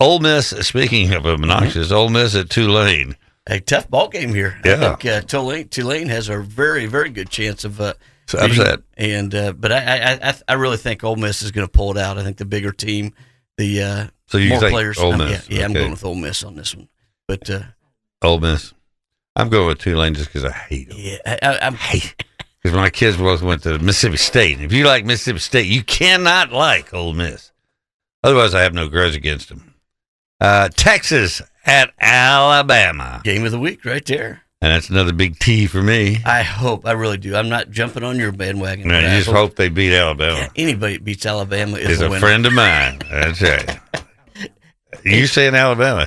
Ole 0.00 0.20
Miss, 0.20 0.48
speaking 0.60 1.12
of 1.12 1.26
obnoxious, 1.26 1.90
Ole 1.92 2.08
Miss 2.08 2.34
at 2.34 2.48
Tulane. 2.48 3.16
A 3.48 3.58
tough 3.60 3.90
ball 3.90 4.08
game 4.08 4.32
here. 4.32 4.56
I 4.64 4.68
Yeah. 4.68 4.94
think 4.96 5.04
uh, 5.06 5.20
Tulane, 5.26 5.66
Tulane 5.68 6.08
has 6.08 6.28
a 6.28 6.38
very, 6.38 6.86
very 6.86 7.10
good 7.10 7.28
chance 7.28 7.64
of 7.64 7.80
uh, 7.80 7.94
So 8.26 8.38
upset. 8.38 8.80
And 8.96 9.34
uh, 9.34 9.52
but 9.52 9.72
I, 9.72 9.78
I, 9.78 10.28
I, 10.30 10.34
I 10.48 10.52
really 10.54 10.76
think 10.76 11.02
Ole 11.02 11.16
Miss 11.16 11.42
is 11.42 11.50
going 11.50 11.66
to 11.66 11.70
pull 11.72 11.90
it 11.90 11.98
out. 11.98 12.18
I 12.18 12.22
think 12.22 12.36
the 12.36 12.44
bigger 12.44 12.70
team, 12.70 13.14
the 13.58 13.82
uh, 13.82 14.06
So 14.28 14.38
you 14.38 14.50
more 14.50 14.60
players. 14.60 14.98
Ole 14.98 15.16
Miss, 15.16 15.48
yeah, 15.50 15.58
yeah, 15.58 15.64
I'm 15.64 15.72
going 15.72 15.90
with 15.90 16.04
Ole 16.04 16.14
Miss 16.14 16.44
on 16.44 16.54
this 16.54 16.72
one. 16.74 16.88
But 17.26 17.50
uh, 17.50 17.62
Ole 18.22 18.38
Miss. 18.38 18.72
I'm 19.34 19.48
going 19.48 19.66
with 19.66 19.78
Tulane 19.78 20.14
just 20.14 20.28
because 20.32 20.44
I 20.44 20.52
hate 20.52 20.88
them. 20.90 20.98
yeah, 21.00 21.16
I, 21.26 21.38
I, 21.42 21.66
I'm 21.66 21.74
Because 22.62 22.76
my 22.76 22.90
kids 22.90 23.16
both 23.16 23.42
went 23.42 23.64
to 23.64 23.78
Mississippi 23.80 24.16
State. 24.18 24.56
And 24.56 24.64
if 24.64 24.72
you 24.72 24.84
like 24.84 25.04
Mississippi 25.04 25.40
State, 25.40 25.66
you 25.66 25.82
cannot 25.82 26.52
like 26.52 26.94
Ole 26.94 27.12
Miss. 27.12 27.50
Otherwise, 28.22 28.54
I 28.54 28.62
have 28.62 28.72
no 28.72 28.88
grudge 28.88 29.16
against 29.16 29.48
them. 29.48 29.74
Uh, 30.40 30.68
Texas 30.68 31.42
at 31.66 31.92
Alabama. 32.00 33.20
game 33.24 33.44
of 33.44 33.50
the 33.52 33.58
week 33.58 33.84
right 33.84 34.04
there. 34.06 34.42
And 34.60 34.70
that's 34.70 34.90
another 34.90 35.12
big 35.12 35.40
T 35.40 35.66
for 35.66 35.82
me. 35.82 36.18
I 36.24 36.42
hope. 36.42 36.86
I 36.86 36.92
really 36.92 37.16
do. 37.16 37.34
I'm 37.34 37.48
not 37.48 37.70
jumping 37.70 38.04
on 38.04 38.16
your 38.16 38.30
bandwagon. 38.30 38.86
Man, 38.86 39.02
you 39.02 39.08
I 39.08 39.18
just 39.18 39.28
hope 39.30 39.56
they 39.56 39.68
beat 39.68 39.92
Alabama. 39.92 40.48
anybody 40.56 40.94
that 40.98 41.04
beats 41.04 41.26
Alabama 41.26 41.78
is 41.78 41.90
Is 41.90 42.00
a, 42.00 42.12
a 42.12 42.20
friend 42.20 42.46
of 42.46 42.52
mine. 42.52 43.00
That's 43.10 43.42
right. 43.42 43.78
You 45.04 45.26
saying 45.26 45.56
Alabama? 45.56 46.06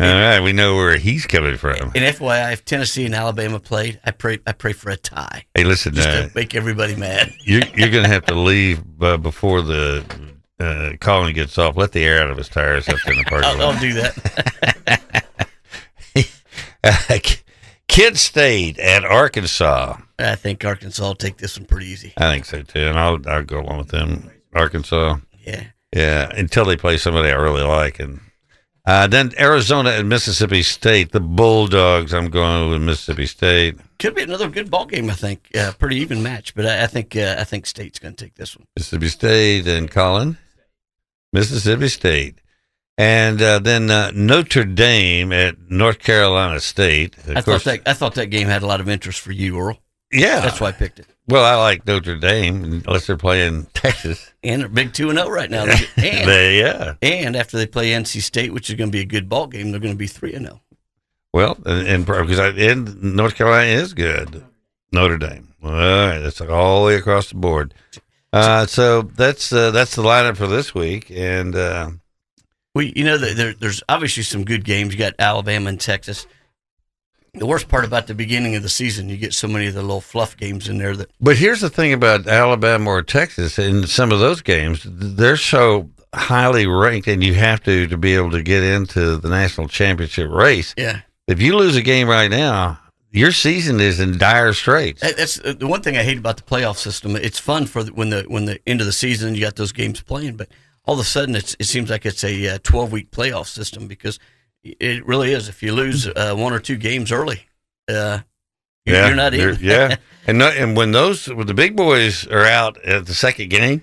All 0.00 0.06
right, 0.06 0.40
we 0.40 0.54
know 0.54 0.76
where 0.76 0.96
he's 0.96 1.26
coming 1.26 1.58
from. 1.58 1.92
And 1.94 2.16
FYI, 2.16 2.54
if 2.54 2.64
Tennessee 2.64 3.04
and 3.04 3.14
Alabama 3.14 3.60
played, 3.60 4.00
I 4.02 4.12
pray 4.12 4.38
I 4.46 4.52
pray 4.52 4.72
for 4.72 4.88
a 4.88 4.96
tie. 4.96 5.44
Hey, 5.54 5.64
listen, 5.64 5.92
just 5.94 6.08
uh, 6.08 6.28
to 6.28 6.30
make 6.34 6.54
everybody 6.54 6.96
mad. 6.96 7.30
you're, 7.44 7.60
you're 7.74 7.90
going 7.90 8.04
to 8.04 8.08
have 8.08 8.24
to 8.26 8.34
leave 8.34 8.82
uh, 9.02 9.18
before 9.18 9.60
the 9.60 10.02
uh, 10.58 10.92
Colin 11.00 11.34
gets 11.34 11.58
off, 11.58 11.76
let 11.76 11.92
the 11.92 12.02
air 12.02 12.22
out 12.22 12.30
of 12.30 12.38
his 12.38 12.48
tires 12.48 12.88
up 12.88 12.96
in 13.06 13.18
the 13.18 13.24
parking 13.28 13.50
I'll, 13.50 13.58
lot. 13.58 13.74
I'll 13.74 13.80
do 13.80 13.92
that. 16.84 17.42
Kent 17.88 18.16
State 18.16 18.78
at 18.78 19.04
Arkansas. 19.04 19.98
I 20.18 20.34
think 20.34 20.64
Arkansas 20.64 21.06
will 21.06 21.14
take 21.14 21.36
this 21.36 21.58
one 21.58 21.66
pretty 21.66 21.88
easy. 21.88 22.14
I 22.16 22.32
think 22.32 22.46
so 22.46 22.62
too, 22.62 22.80
and 22.80 22.98
I'll 22.98 23.18
I'll 23.28 23.44
go 23.44 23.60
along 23.60 23.76
with 23.76 23.88
them. 23.88 24.30
Arkansas. 24.54 25.18
Yeah. 25.44 25.64
Yeah, 25.94 26.30
until 26.34 26.64
they 26.64 26.76
play 26.76 26.96
somebody 26.96 27.28
I 27.28 27.34
really 27.34 27.64
like, 27.64 27.98
and 27.98 28.20
uh, 28.86 29.06
then 29.06 29.32
Arizona 29.38 29.90
and 29.90 30.08
Mississippi 30.08 30.62
State. 30.62 31.12
The 31.12 31.20
Bulldogs. 31.20 32.12
I'm 32.14 32.30
going 32.30 32.70
with 32.70 32.82
Mississippi 32.82 33.26
State. 33.26 33.78
Could 33.98 34.14
be 34.14 34.22
another 34.22 34.48
good 34.48 34.70
ball 34.70 34.86
game. 34.86 35.10
I 35.10 35.14
think 35.14 35.48
uh, 35.54 35.72
pretty 35.78 35.96
even 35.96 36.22
match, 36.22 36.54
but 36.54 36.66
I, 36.66 36.84
I 36.84 36.86
think 36.86 37.14
uh, 37.16 37.36
I 37.38 37.44
think 37.44 37.66
State's 37.66 37.98
going 37.98 38.14
to 38.14 38.24
take 38.24 38.34
this 38.36 38.56
one. 38.56 38.66
Mississippi 38.76 39.08
State 39.08 39.66
and 39.66 39.90
Colin. 39.90 40.38
Mississippi 41.32 41.88
State. 41.88 42.36
And 42.98 43.40
uh, 43.40 43.58
then 43.60 43.90
uh, 43.90 44.10
Notre 44.14 44.64
Dame 44.64 45.32
at 45.32 45.70
North 45.70 46.00
Carolina 46.00 46.60
State. 46.60 47.16
Of 47.18 47.36
I 47.36 47.42
course, 47.42 47.64
thought 47.64 47.84
that 47.84 47.88
I 47.88 47.92
thought 47.94 48.14
that 48.16 48.26
game 48.26 48.46
had 48.48 48.62
a 48.62 48.66
lot 48.66 48.80
of 48.80 48.88
interest 48.88 49.20
for 49.20 49.32
you, 49.32 49.58
Earle. 49.58 49.78
Yeah. 50.12 50.40
that's 50.40 50.60
why 50.60 50.68
I 50.68 50.72
picked 50.72 50.98
it. 50.98 51.06
Well, 51.30 51.44
I 51.44 51.54
like 51.56 51.86
Notre 51.86 52.16
Dame 52.16 52.82
unless 52.86 53.06
they're 53.06 53.16
playing 53.16 53.66
Texas. 53.74 54.32
And 54.42 54.62
they're 54.62 54.68
big 54.68 54.92
two 54.92 55.10
and 55.10 55.18
zero 55.18 55.30
right 55.30 55.50
now. 55.50 55.64
And, 55.96 56.28
They- 56.28 56.58
yeah. 56.60 56.94
And 57.02 57.36
after 57.36 57.56
they 57.56 57.66
play 57.66 57.90
NC 57.90 58.22
State, 58.22 58.52
which 58.52 58.68
is 58.70 58.76
going 58.76 58.90
to 58.90 58.92
be 58.92 59.00
a 59.00 59.06
good 59.06 59.28
ball 59.28 59.46
game, 59.46 59.70
they're 59.70 59.80
going 59.80 59.94
to 59.94 59.98
be 59.98 60.06
three 60.06 60.34
and 60.34 60.46
oh. 60.46 60.50
zero. 60.50 60.60
Well, 61.32 61.58
and, 61.64 61.86
and 61.86 62.06
because 62.06 62.38
I, 62.40 62.48
and 62.48 63.02
North 63.14 63.36
Carolina 63.36 63.70
is 63.70 63.94
good. 63.94 64.44
Notre 64.92 65.18
Dame. 65.18 65.54
All 65.62 65.70
right, 65.70 66.18
that's 66.18 66.40
like 66.40 66.50
all 66.50 66.80
the 66.82 66.86
way 66.88 66.94
across 66.96 67.28
the 67.28 67.36
board. 67.36 67.74
Uh, 68.32 68.66
so 68.66 69.02
that's 69.02 69.52
uh, 69.52 69.70
that's 69.70 69.94
the 69.96 70.02
lineup 70.02 70.36
for 70.36 70.46
this 70.46 70.74
week, 70.74 71.10
and 71.10 71.54
uh, 71.54 71.90
Well, 72.74 72.84
you 72.84 73.04
know, 73.04 73.18
there- 73.18 73.54
there's 73.54 73.82
obviously 73.88 74.22
some 74.22 74.44
good 74.44 74.64
games. 74.64 74.92
You 74.92 74.98
got 74.98 75.14
Alabama 75.18 75.68
and 75.68 75.80
Texas. 75.80 76.26
The 77.34 77.46
worst 77.46 77.68
part 77.68 77.84
about 77.84 78.06
the 78.06 78.14
beginning 78.14 78.56
of 78.56 78.62
the 78.62 78.68
season, 78.68 79.08
you 79.08 79.16
get 79.16 79.32
so 79.32 79.46
many 79.46 79.66
of 79.66 79.74
the 79.74 79.82
little 79.82 80.00
fluff 80.00 80.36
games 80.36 80.68
in 80.68 80.78
there 80.78 80.96
that 80.96 81.10
But 81.20 81.36
here's 81.36 81.60
the 81.60 81.70
thing 81.70 81.92
about 81.92 82.26
Alabama 82.26 82.90
or 82.90 83.02
Texas 83.02 83.58
in 83.58 83.86
some 83.86 84.10
of 84.10 84.18
those 84.18 84.42
games, 84.42 84.84
they're 84.84 85.36
so 85.36 85.90
highly 86.14 86.66
ranked, 86.66 87.06
and 87.06 87.22
you 87.22 87.34
have 87.34 87.62
to 87.64 87.86
to 87.86 87.96
be 87.96 88.14
able 88.14 88.32
to 88.32 88.42
get 88.42 88.62
into 88.62 89.16
the 89.16 89.28
national 89.28 89.68
championship 89.68 90.28
race. 90.30 90.74
Yeah. 90.76 91.02
If 91.28 91.40
you 91.40 91.56
lose 91.56 91.76
a 91.76 91.82
game 91.82 92.08
right 92.08 92.30
now, 92.30 92.80
your 93.12 93.32
season 93.32 93.80
is 93.80 94.00
in 94.00 94.18
dire 94.18 94.52
straits. 94.52 95.00
That's 95.00 95.40
uh, 95.40 95.54
the 95.58 95.66
one 95.66 95.82
thing 95.82 95.96
I 95.96 96.02
hate 96.02 96.18
about 96.18 96.36
the 96.36 96.42
playoff 96.42 96.76
system. 96.76 97.16
It's 97.16 97.38
fun 97.38 97.66
for 97.66 97.84
the, 97.84 97.92
when 97.92 98.10
the 98.10 98.24
when 98.28 98.44
the 98.46 98.60
end 98.66 98.80
of 98.80 98.86
the 98.86 98.92
season 98.92 99.34
you 99.34 99.40
got 99.40 99.56
those 99.56 99.72
games 99.72 100.00
playing, 100.00 100.36
but 100.36 100.48
all 100.84 100.94
of 100.94 101.00
a 101.00 101.04
sudden 101.04 101.36
it's, 101.36 101.54
it 101.58 101.64
seems 101.64 101.90
like 101.90 102.04
it's 102.06 102.24
a 102.24 102.58
twelve 102.58 102.90
week 102.90 103.10
playoff 103.10 103.46
system 103.46 103.86
because 103.86 104.18
it 104.62 105.06
really 105.06 105.32
is. 105.32 105.48
If 105.48 105.62
you 105.62 105.72
lose 105.72 106.06
uh, 106.06 106.34
one 106.34 106.52
or 106.52 106.58
two 106.58 106.76
games 106.76 107.10
early, 107.12 107.42
uh, 107.88 108.20
you- 108.84 108.94
you're 108.94 109.14
not 109.14 109.34
in. 109.34 109.58
yeah, 109.60 109.96
and 110.26 110.38
no, 110.38 110.48
and 110.48 110.76
when 110.76 110.92
those 110.92 111.26
when 111.28 111.46
the 111.46 111.54
big 111.54 111.76
boys 111.76 112.26
are 112.28 112.44
out 112.44 112.82
at 112.84 113.06
the 113.06 113.14
second 113.14 113.50
game, 113.50 113.82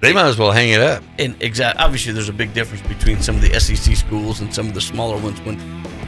they 0.00 0.12
might 0.12 0.26
as 0.26 0.36
well 0.38 0.52
hang 0.52 0.70
it 0.70 0.80
up. 0.80 1.02
And 1.18 1.34
exactly, 1.40 1.82
obviously, 1.82 2.12
there's 2.12 2.28
a 2.28 2.32
big 2.32 2.52
difference 2.54 2.86
between 2.86 3.20
some 3.22 3.36
of 3.36 3.42
the 3.42 3.58
SEC 3.60 3.96
schools 3.96 4.40
and 4.40 4.52
some 4.54 4.66
of 4.68 4.74
the 4.74 4.80
smaller 4.80 5.16
ones 5.18 5.40
when 5.42 5.58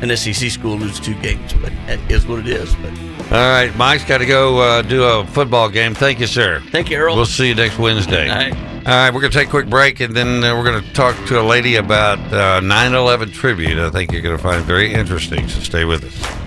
an 0.02 0.16
SEC 0.16 0.50
school 0.50 0.76
loses 0.76 1.00
two 1.00 1.14
games. 1.20 1.52
But 1.54 1.72
it 1.88 2.00
is 2.10 2.26
what 2.26 2.40
it 2.40 2.48
is. 2.48 2.74
But 2.76 2.92
All 3.32 3.50
right, 3.50 3.74
Mike's 3.76 4.04
got 4.04 4.18
to 4.18 4.26
go 4.26 4.58
uh, 4.58 4.82
do 4.82 5.02
a 5.02 5.26
football 5.26 5.68
game. 5.68 5.94
Thank 5.94 6.20
you, 6.20 6.26
sir. 6.26 6.60
Thank 6.70 6.90
you, 6.90 6.96
Earle. 6.96 7.16
We'll 7.16 7.26
see 7.26 7.48
you 7.48 7.54
next 7.54 7.78
Wednesday. 7.78 8.28
All 8.28 8.36
right. 8.36 8.54
All 8.86 8.92
right, 8.92 9.12
we're 9.12 9.20
going 9.20 9.32
to 9.32 9.38
take 9.38 9.48
a 9.48 9.50
quick 9.50 9.68
break, 9.68 9.98
and 9.98 10.14
then 10.14 10.44
uh, 10.44 10.56
we're 10.56 10.62
going 10.62 10.80
to 10.80 10.92
talk 10.92 11.16
to 11.26 11.40
a 11.40 11.42
lady 11.42 11.74
about 11.74 12.20
uh, 12.32 12.60
9/11 12.60 13.32
tribute. 13.32 13.78
I 13.78 13.90
think 13.90 14.12
you're 14.12 14.22
going 14.22 14.36
to 14.36 14.42
find 14.42 14.62
very 14.64 14.92
interesting. 14.94 15.48
So 15.48 15.58
stay 15.60 15.84
with 15.84 16.04
us. 16.04 16.46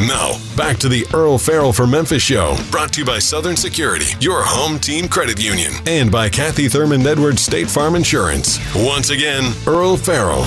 Now, 0.00 0.38
back 0.56 0.78
to 0.78 0.88
the 0.88 1.06
Earle 1.14 1.38
Farrell 1.38 1.72
for 1.72 1.86
Memphis 1.86 2.22
show, 2.22 2.56
brought 2.70 2.92
to 2.94 3.00
you 3.00 3.06
by 3.06 3.18
Southern 3.18 3.56
Security, 3.56 4.06
your 4.20 4.42
home 4.42 4.78
team 4.78 5.06
credit 5.06 5.42
union, 5.42 5.72
and 5.86 6.10
by 6.10 6.28
Kathy 6.28 6.64
Thurmond 6.64 7.06
Edwards 7.06 7.42
State 7.42 7.70
Farm 7.70 7.94
Insurance. 7.94 8.58
Once 8.74 9.10
again, 9.10 9.52
Earle 9.66 9.96
Farrell. 9.96 10.44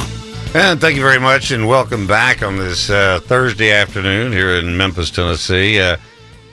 And 0.60 0.82
thank 0.82 0.96
you 0.96 1.04
very 1.04 1.20
much, 1.20 1.52
and 1.52 1.68
welcome 1.68 2.08
back 2.08 2.42
on 2.42 2.58
this 2.58 2.90
uh, 2.90 3.20
Thursday 3.22 3.72
afternoon 3.72 4.32
here 4.32 4.56
in 4.56 4.76
Memphis, 4.76 5.12
Tennessee. 5.12 5.80
Uh, 5.80 5.98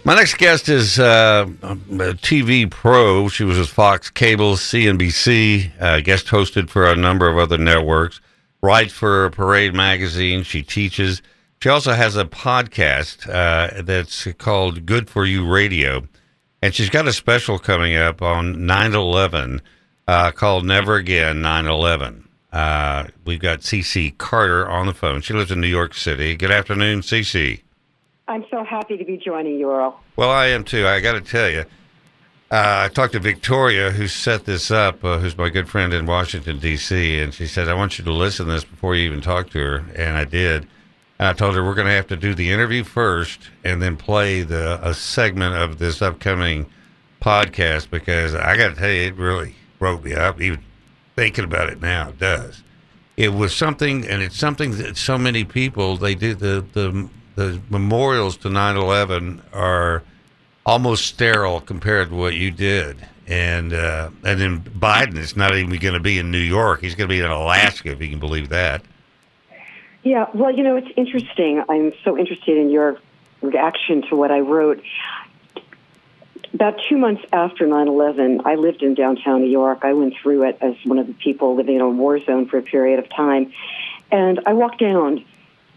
my 0.04 0.14
next 0.14 0.36
guest 0.36 0.68
is 0.68 0.98
uh, 0.98 1.46
a 1.62 1.74
TV 2.12 2.70
pro. 2.70 3.28
She 3.28 3.44
was 3.44 3.58
with 3.58 3.70
Fox 3.70 4.10
Cable, 4.10 4.56
CNBC, 4.56 5.70
uh, 5.80 6.00
guest 6.00 6.26
hosted 6.26 6.68
for 6.68 6.84
a 6.84 6.94
number 6.94 7.30
of 7.30 7.38
other 7.38 7.56
networks, 7.56 8.20
writes 8.60 8.92
for 8.92 9.30
Parade 9.30 9.72
Magazine. 9.72 10.42
She 10.42 10.62
teaches. 10.62 11.22
She 11.62 11.70
also 11.70 11.94
has 11.94 12.14
a 12.14 12.26
podcast 12.26 13.26
uh, 13.26 13.80
that's 13.84 14.30
called 14.34 14.84
Good 14.84 15.08
for 15.08 15.24
You 15.24 15.50
Radio. 15.50 16.06
And 16.60 16.74
she's 16.74 16.90
got 16.90 17.08
a 17.08 17.12
special 17.14 17.58
coming 17.58 17.96
up 17.96 18.20
on 18.20 18.66
9 18.66 18.94
11 18.94 19.62
uh, 20.06 20.30
called 20.32 20.66
Never 20.66 20.96
Again 20.96 21.40
9 21.40 21.64
11. 21.64 22.23
Uh, 22.54 23.08
we've 23.24 23.40
got 23.40 23.62
CC 23.62 24.16
Carter 24.16 24.68
on 24.68 24.86
the 24.86 24.94
phone. 24.94 25.20
She 25.20 25.34
lives 25.34 25.50
in 25.50 25.60
New 25.60 25.66
York 25.66 25.92
City. 25.92 26.36
Good 26.36 26.52
afternoon, 26.52 27.00
CC. 27.00 27.62
I'm 28.28 28.44
so 28.48 28.62
happy 28.62 28.96
to 28.96 29.04
be 29.04 29.16
joining 29.16 29.58
you, 29.58 29.72
Earle. 29.72 29.98
Well, 30.14 30.30
I 30.30 30.46
am 30.46 30.62
too. 30.62 30.86
I 30.86 31.00
got 31.00 31.14
to 31.14 31.20
tell 31.20 31.50
you, 31.50 31.64
uh, 32.52 32.86
I 32.86 32.88
talked 32.94 33.14
to 33.14 33.18
Victoria, 33.18 33.90
who 33.90 34.06
set 34.06 34.44
this 34.44 34.70
up, 34.70 35.04
uh, 35.04 35.18
who's 35.18 35.36
my 35.36 35.48
good 35.48 35.68
friend 35.68 35.92
in 35.92 36.06
Washington, 36.06 36.60
D.C., 36.60 37.18
and 37.18 37.34
she 37.34 37.48
said, 37.48 37.68
I 37.68 37.74
want 37.74 37.98
you 37.98 38.04
to 38.04 38.12
listen 38.12 38.46
to 38.46 38.52
this 38.52 38.64
before 38.64 38.94
you 38.94 39.04
even 39.06 39.20
talk 39.20 39.50
to 39.50 39.58
her. 39.58 39.84
And 39.96 40.16
I 40.16 40.24
did. 40.24 40.68
And 41.18 41.26
I 41.26 41.32
told 41.32 41.56
her 41.56 41.64
we're 41.64 41.74
going 41.74 41.88
to 41.88 41.92
have 41.92 42.06
to 42.06 42.16
do 42.16 42.36
the 42.36 42.52
interview 42.52 42.84
first 42.84 43.50
and 43.64 43.82
then 43.82 43.96
play 43.96 44.42
the 44.42 44.78
a 44.80 44.94
segment 44.94 45.56
of 45.56 45.78
this 45.78 46.00
upcoming 46.00 46.66
podcast 47.20 47.90
because 47.90 48.36
I 48.36 48.56
got 48.56 48.68
to 48.68 48.74
tell 48.76 48.90
you, 48.90 49.08
it 49.08 49.16
really 49.16 49.56
broke 49.80 50.04
me 50.04 50.14
up. 50.14 50.40
Even 50.40 50.60
thinking 51.16 51.44
about 51.44 51.68
it 51.68 51.80
now, 51.80 52.12
does. 52.12 52.62
It 53.16 53.32
was 53.32 53.54
something, 53.54 54.06
and 54.06 54.22
it's 54.22 54.36
something 54.36 54.76
that 54.78 54.96
so 54.96 55.16
many 55.16 55.44
people 55.44 55.96
they 55.96 56.14
do 56.14 56.34
the 56.34 56.64
the 56.72 57.08
the 57.36 57.60
memorials 57.70 58.36
to 58.38 58.48
9/11 58.48 59.40
are 59.52 60.02
almost 60.66 61.06
sterile 61.06 61.60
compared 61.60 62.10
to 62.10 62.16
what 62.16 62.34
you 62.34 62.50
did. 62.50 62.96
And 63.26 63.72
uh, 63.72 64.10
and 64.24 64.40
then 64.40 64.60
Biden 64.60 65.16
is 65.16 65.36
not 65.36 65.54
even 65.54 65.78
going 65.78 65.94
to 65.94 66.00
be 66.00 66.18
in 66.18 66.30
New 66.30 66.38
York. 66.38 66.80
He's 66.80 66.94
going 66.94 67.08
to 67.08 67.14
be 67.14 67.20
in 67.20 67.30
Alaska, 67.30 67.92
if 67.92 68.00
you 68.00 68.10
can 68.10 68.18
believe 68.18 68.50
that. 68.50 68.82
Yeah, 70.02 70.26
well, 70.34 70.54
you 70.54 70.62
know, 70.62 70.76
it's 70.76 70.90
interesting. 70.96 71.64
I'm 71.68 71.92
so 72.04 72.18
interested 72.18 72.58
in 72.58 72.70
your 72.70 72.98
reaction 73.40 74.02
to 74.08 74.16
what 74.16 74.30
I 74.30 74.40
wrote. 74.40 74.82
About 76.54 76.80
two 76.88 76.96
months 76.96 77.20
after 77.32 77.66
9 77.66 77.88
11, 77.88 78.42
I 78.44 78.54
lived 78.54 78.84
in 78.84 78.94
downtown 78.94 79.42
New 79.42 79.50
York. 79.50 79.80
I 79.82 79.92
went 79.92 80.14
through 80.22 80.44
it 80.44 80.58
as 80.60 80.76
one 80.84 81.00
of 81.00 81.08
the 81.08 81.12
people 81.12 81.56
living 81.56 81.74
in 81.74 81.80
a 81.80 81.90
war 81.90 82.24
zone 82.24 82.46
for 82.46 82.58
a 82.58 82.62
period 82.62 83.00
of 83.00 83.10
time. 83.10 83.52
And 84.12 84.38
I 84.46 84.52
walked 84.52 84.78
down 84.78 85.24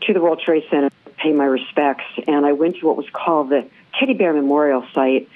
to 0.01 0.13
the 0.13 0.21
World 0.21 0.39
Trade 0.45 0.65
Center 0.69 0.91
to 1.05 1.11
pay 1.17 1.34
my 1.34 1.45
respects, 1.45 2.05
and 2.28 2.45
I 2.45 2.51
went 2.51 2.78
to 2.78 2.86
what 2.86 2.95
was 2.95 3.07
called 3.11 3.49
the 3.49 3.67
Teddy 3.99 4.13
Bear 4.13 4.34
Memorial 4.34 4.86
Site. 4.93 5.28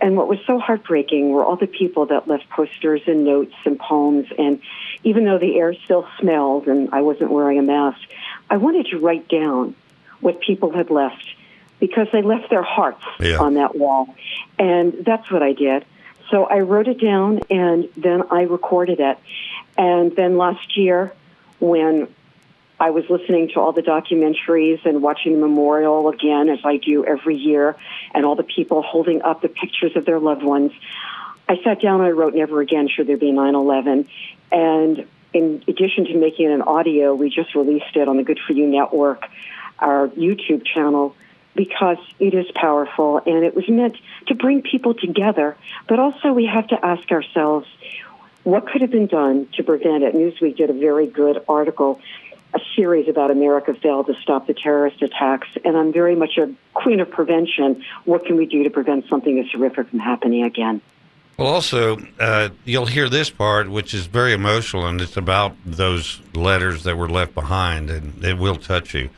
And 0.00 0.16
what 0.16 0.26
was 0.26 0.40
so 0.48 0.58
heartbreaking 0.58 1.30
were 1.30 1.44
all 1.44 1.56
the 1.56 1.68
people 1.68 2.06
that 2.06 2.26
left 2.26 2.50
posters 2.50 3.02
and 3.06 3.24
notes 3.24 3.54
and 3.64 3.78
poems. 3.78 4.26
And 4.36 4.60
even 5.04 5.24
though 5.24 5.38
the 5.38 5.60
air 5.60 5.74
still 5.84 6.08
smelled 6.18 6.66
and 6.66 6.88
I 6.92 7.02
wasn't 7.02 7.30
wearing 7.30 7.60
a 7.60 7.62
mask, 7.62 8.00
I 8.50 8.56
wanted 8.56 8.86
to 8.86 8.98
write 8.98 9.28
down 9.28 9.76
what 10.20 10.40
people 10.40 10.72
had 10.72 10.90
left 10.90 11.24
because 11.80 12.08
they 12.12 12.22
left 12.22 12.50
their 12.50 12.62
hearts 12.62 13.02
Yeah. 13.20 13.38
on 13.38 13.54
that 13.54 13.76
wall. 13.76 14.14
And 14.58 14.92
that's 15.04 15.30
what 15.30 15.42
I 15.42 15.52
did. 15.52 15.84
So 16.30 16.44
I 16.44 16.60
wrote 16.60 16.88
it 16.88 17.00
down 17.00 17.40
and 17.50 17.88
then 17.96 18.22
I 18.30 18.42
recorded 18.42 19.00
it. 19.00 19.18
And 19.76 20.14
then 20.14 20.36
last 20.36 20.76
year, 20.76 21.12
when 21.60 22.08
I 22.80 22.90
was 22.90 23.08
listening 23.10 23.48
to 23.54 23.60
all 23.60 23.72
the 23.72 23.82
documentaries 23.82 24.84
and 24.84 25.02
watching 25.02 25.32
the 25.32 25.38
memorial 25.38 26.08
again, 26.08 26.48
as 26.48 26.60
I 26.64 26.76
do 26.76 27.04
every 27.04 27.36
year, 27.36 27.74
and 28.14 28.24
all 28.24 28.36
the 28.36 28.44
people 28.44 28.82
holding 28.82 29.22
up 29.22 29.42
the 29.42 29.48
pictures 29.48 29.96
of 29.96 30.04
their 30.04 30.20
loved 30.20 30.42
ones. 30.42 30.72
I 31.48 31.56
sat 31.64 31.80
down 31.80 32.00
and 32.00 32.08
I 32.08 32.10
wrote 32.10 32.34
Never 32.34 32.60
Again 32.60 32.88
Should 32.88 33.06
There 33.06 33.16
Be 33.16 33.32
9 33.32 33.54
11. 33.54 34.08
And 34.52 35.06
in 35.32 35.62
addition 35.66 36.04
to 36.06 36.14
making 36.16 36.50
it 36.50 36.52
an 36.52 36.62
audio, 36.62 37.14
we 37.14 37.30
just 37.30 37.54
released 37.54 37.96
it 37.96 38.06
on 38.06 38.16
the 38.16 38.22
Good 38.22 38.38
For 38.46 38.52
You 38.52 38.66
Network, 38.66 39.24
our 39.78 40.08
YouTube 40.08 40.64
channel, 40.64 41.16
because 41.58 41.98
it 42.20 42.34
is 42.34 42.46
powerful 42.54 43.20
and 43.26 43.44
it 43.44 43.54
was 43.54 43.68
meant 43.68 43.96
to 44.28 44.34
bring 44.34 44.62
people 44.62 44.94
together. 44.94 45.56
But 45.88 45.98
also, 45.98 46.32
we 46.32 46.46
have 46.46 46.68
to 46.68 46.82
ask 46.82 47.10
ourselves 47.10 47.66
what 48.44 48.68
could 48.68 48.80
have 48.80 48.92
been 48.92 49.08
done 49.08 49.48
to 49.56 49.64
prevent 49.64 50.04
it. 50.04 50.14
Newsweek 50.14 50.56
did 50.56 50.70
a 50.70 50.72
very 50.72 51.08
good 51.08 51.44
article 51.48 52.00
a 52.54 52.60
series 52.74 53.08
about 53.08 53.30
America 53.30 53.74
failed 53.74 54.06
to 54.06 54.14
stop 54.22 54.46
the 54.46 54.54
terrorist 54.54 55.02
attacks, 55.02 55.48
and 55.66 55.76
I'm 55.76 55.92
very 55.92 56.16
much 56.16 56.38
a 56.38 56.50
queen 56.72 56.98
of 57.00 57.10
prevention. 57.10 57.84
What 58.06 58.24
can 58.24 58.36
we 58.36 58.46
do 58.46 58.62
to 58.62 58.70
prevent 58.70 59.06
something 59.08 59.38
as 59.38 59.44
horrific 59.52 59.90
from 59.90 59.98
happening 59.98 60.44
again? 60.44 60.80
Well, 61.36 61.48
also, 61.48 61.98
uh, 62.18 62.48
you'll 62.64 62.86
hear 62.86 63.10
this 63.10 63.28
part, 63.28 63.68
which 63.68 63.92
is 63.92 64.06
very 64.06 64.32
emotional, 64.32 64.86
and 64.86 64.98
it's 65.00 65.18
about 65.18 65.56
those 65.66 66.22
letters 66.34 66.84
that 66.84 66.96
were 66.96 67.08
left 67.08 67.34
behind, 67.34 67.90
and 67.90 68.24
it 68.24 68.38
will 68.38 68.56
touch 68.56 68.94
you. 68.94 69.10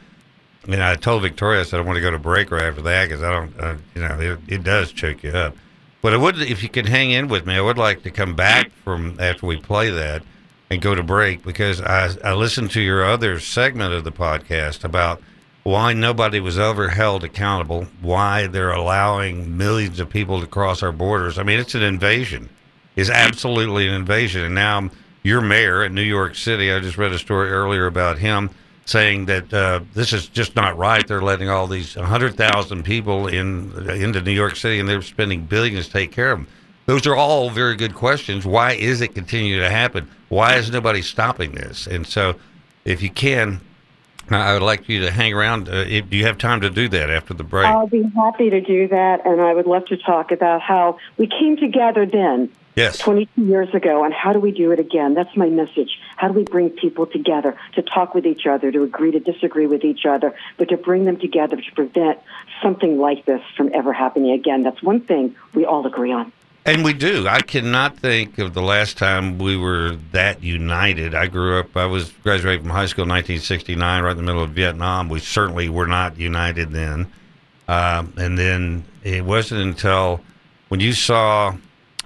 Mean, 0.66 0.80
I 0.80 0.94
told 0.94 1.22
Victoria 1.22 1.60
I 1.60 1.64
said 1.64 1.80
I 1.80 1.82
want 1.82 1.96
to 1.96 2.02
go 2.02 2.10
to 2.10 2.18
break 2.18 2.50
right 2.50 2.64
after 2.64 2.82
that 2.82 3.08
because 3.08 3.22
I 3.22 3.30
don't, 3.30 3.60
uh, 3.60 3.76
you 3.94 4.02
know, 4.02 4.20
it, 4.20 4.38
it 4.46 4.62
does 4.62 4.92
choke 4.92 5.22
you 5.22 5.30
up. 5.30 5.56
But 6.02 6.14
I 6.14 6.16
would, 6.16 6.38
if 6.40 6.62
you 6.62 6.68
could 6.68 6.88
hang 6.88 7.10
in 7.10 7.28
with 7.28 7.46
me, 7.46 7.54
I 7.54 7.60
would 7.60 7.78
like 7.78 8.02
to 8.02 8.10
come 8.10 8.34
back 8.34 8.70
from 8.84 9.16
after 9.18 9.46
we 9.46 9.56
play 9.56 9.90
that 9.90 10.22
and 10.70 10.80
go 10.80 10.94
to 10.94 11.02
break 11.02 11.42
because 11.42 11.80
I, 11.80 12.10
I 12.22 12.34
listened 12.34 12.70
to 12.72 12.80
your 12.80 13.04
other 13.04 13.40
segment 13.40 13.92
of 13.92 14.04
the 14.04 14.12
podcast 14.12 14.84
about 14.84 15.20
why 15.62 15.92
nobody 15.92 16.40
was 16.40 16.58
ever 16.58 16.88
held 16.88 17.24
accountable, 17.24 17.86
why 18.00 18.46
they're 18.46 18.72
allowing 18.72 19.56
millions 19.56 20.00
of 20.00 20.08
people 20.08 20.40
to 20.40 20.46
cross 20.46 20.82
our 20.82 20.92
borders. 20.92 21.38
I 21.38 21.42
mean, 21.42 21.58
it's 21.58 21.74
an 21.74 21.82
invasion. 21.82 22.48
It's 22.96 23.10
absolutely 23.10 23.88
an 23.88 23.94
invasion. 23.94 24.44
And 24.44 24.54
now 24.54 24.90
your 25.22 25.40
mayor 25.40 25.84
in 25.84 25.94
New 25.94 26.02
York 26.02 26.34
City, 26.34 26.72
I 26.72 26.80
just 26.80 26.98
read 26.98 27.12
a 27.12 27.18
story 27.18 27.50
earlier 27.50 27.86
about 27.86 28.18
him 28.18 28.50
saying 28.90 29.26
that 29.26 29.54
uh, 29.54 29.80
this 29.94 30.12
is 30.12 30.26
just 30.26 30.56
not 30.56 30.76
right. 30.76 31.06
They're 31.06 31.22
letting 31.22 31.48
all 31.48 31.68
these 31.68 31.96
100,000 31.96 32.82
people 32.82 33.28
in 33.28 33.72
into 33.88 34.20
New 34.20 34.32
York 34.32 34.56
City 34.56 34.80
and 34.80 34.88
they're 34.88 35.00
spending 35.00 35.44
billions 35.44 35.86
to 35.86 35.92
take 35.92 36.10
care 36.10 36.32
of 36.32 36.38
them. 36.38 36.48
Those 36.86 37.06
are 37.06 37.14
all 37.14 37.50
very 37.50 37.76
good 37.76 37.94
questions. 37.94 38.44
Why 38.44 38.72
is 38.72 39.00
it 39.00 39.14
continuing 39.14 39.60
to 39.60 39.70
happen? 39.70 40.10
Why 40.28 40.56
is 40.56 40.72
nobody 40.72 41.02
stopping 41.02 41.52
this? 41.52 41.86
And 41.86 42.04
so, 42.04 42.34
if 42.84 43.00
you 43.00 43.10
can, 43.10 43.60
I 44.28 44.54
would 44.54 44.62
like 44.62 44.88
you 44.88 45.00
to 45.02 45.10
hang 45.10 45.34
around. 45.34 45.68
Uh, 45.68 45.84
if, 45.88 46.10
do 46.10 46.16
you 46.16 46.24
have 46.24 46.38
time 46.38 46.60
to 46.62 46.70
do 46.70 46.88
that 46.88 47.10
after 47.10 47.32
the 47.34 47.44
break? 47.44 47.66
I'll 47.66 47.86
be 47.86 48.02
happy 48.16 48.50
to 48.50 48.60
do 48.60 48.88
that, 48.88 49.24
and 49.24 49.40
I 49.40 49.54
would 49.54 49.66
love 49.66 49.86
to 49.86 49.96
talk 49.96 50.32
about 50.32 50.62
how 50.62 50.98
we 51.16 51.28
came 51.28 51.56
together 51.56 52.06
then, 52.06 52.50
yes, 52.74 52.98
22 52.98 53.44
years 53.44 53.72
ago, 53.74 54.02
and 54.02 54.12
how 54.12 54.32
do 54.32 54.40
we 54.40 54.50
do 54.50 54.72
it 54.72 54.80
again? 54.80 55.14
That's 55.14 55.36
my 55.36 55.48
message. 55.48 55.98
How 56.20 56.28
do 56.28 56.34
we 56.34 56.44
bring 56.44 56.68
people 56.68 57.06
together 57.06 57.56
to 57.76 57.80
talk 57.80 58.14
with 58.14 58.26
each 58.26 58.44
other, 58.44 58.70
to 58.70 58.82
agree 58.82 59.10
to 59.10 59.20
disagree 59.20 59.66
with 59.66 59.84
each 59.84 60.04
other, 60.04 60.34
but 60.58 60.68
to 60.68 60.76
bring 60.76 61.06
them 61.06 61.18
together 61.18 61.56
to 61.56 61.72
prevent 61.74 62.18
something 62.62 62.98
like 62.98 63.24
this 63.24 63.40
from 63.56 63.70
ever 63.72 63.94
happening 63.94 64.32
again? 64.32 64.62
That's 64.62 64.82
one 64.82 65.00
thing 65.00 65.34
we 65.54 65.64
all 65.64 65.86
agree 65.86 66.12
on. 66.12 66.30
And 66.66 66.84
we 66.84 66.92
do. 66.92 67.26
I 67.26 67.40
cannot 67.40 67.96
think 67.96 68.36
of 68.36 68.52
the 68.52 68.60
last 68.60 68.98
time 68.98 69.38
we 69.38 69.56
were 69.56 69.96
that 70.12 70.42
united. 70.42 71.14
I 71.14 71.26
grew 71.26 71.58
up, 71.58 71.74
I 71.74 71.86
was 71.86 72.10
graduated 72.22 72.60
from 72.60 72.70
high 72.70 72.84
school 72.84 73.04
in 73.04 73.08
1969, 73.08 74.02
right 74.02 74.10
in 74.10 74.18
the 74.18 74.22
middle 74.22 74.42
of 74.42 74.50
Vietnam. 74.50 75.08
We 75.08 75.20
certainly 75.20 75.70
were 75.70 75.86
not 75.86 76.18
united 76.18 76.72
then. 76.72 77.10
Um, 77.66 78.12
and 78.18 78.36
then 78.36 78.84
it 79.02 79.24
wasn't 79.24 79.62
until 79.62 80.20
when 80.68 80.80
you 80.80 80.92
saw 80.92 81.56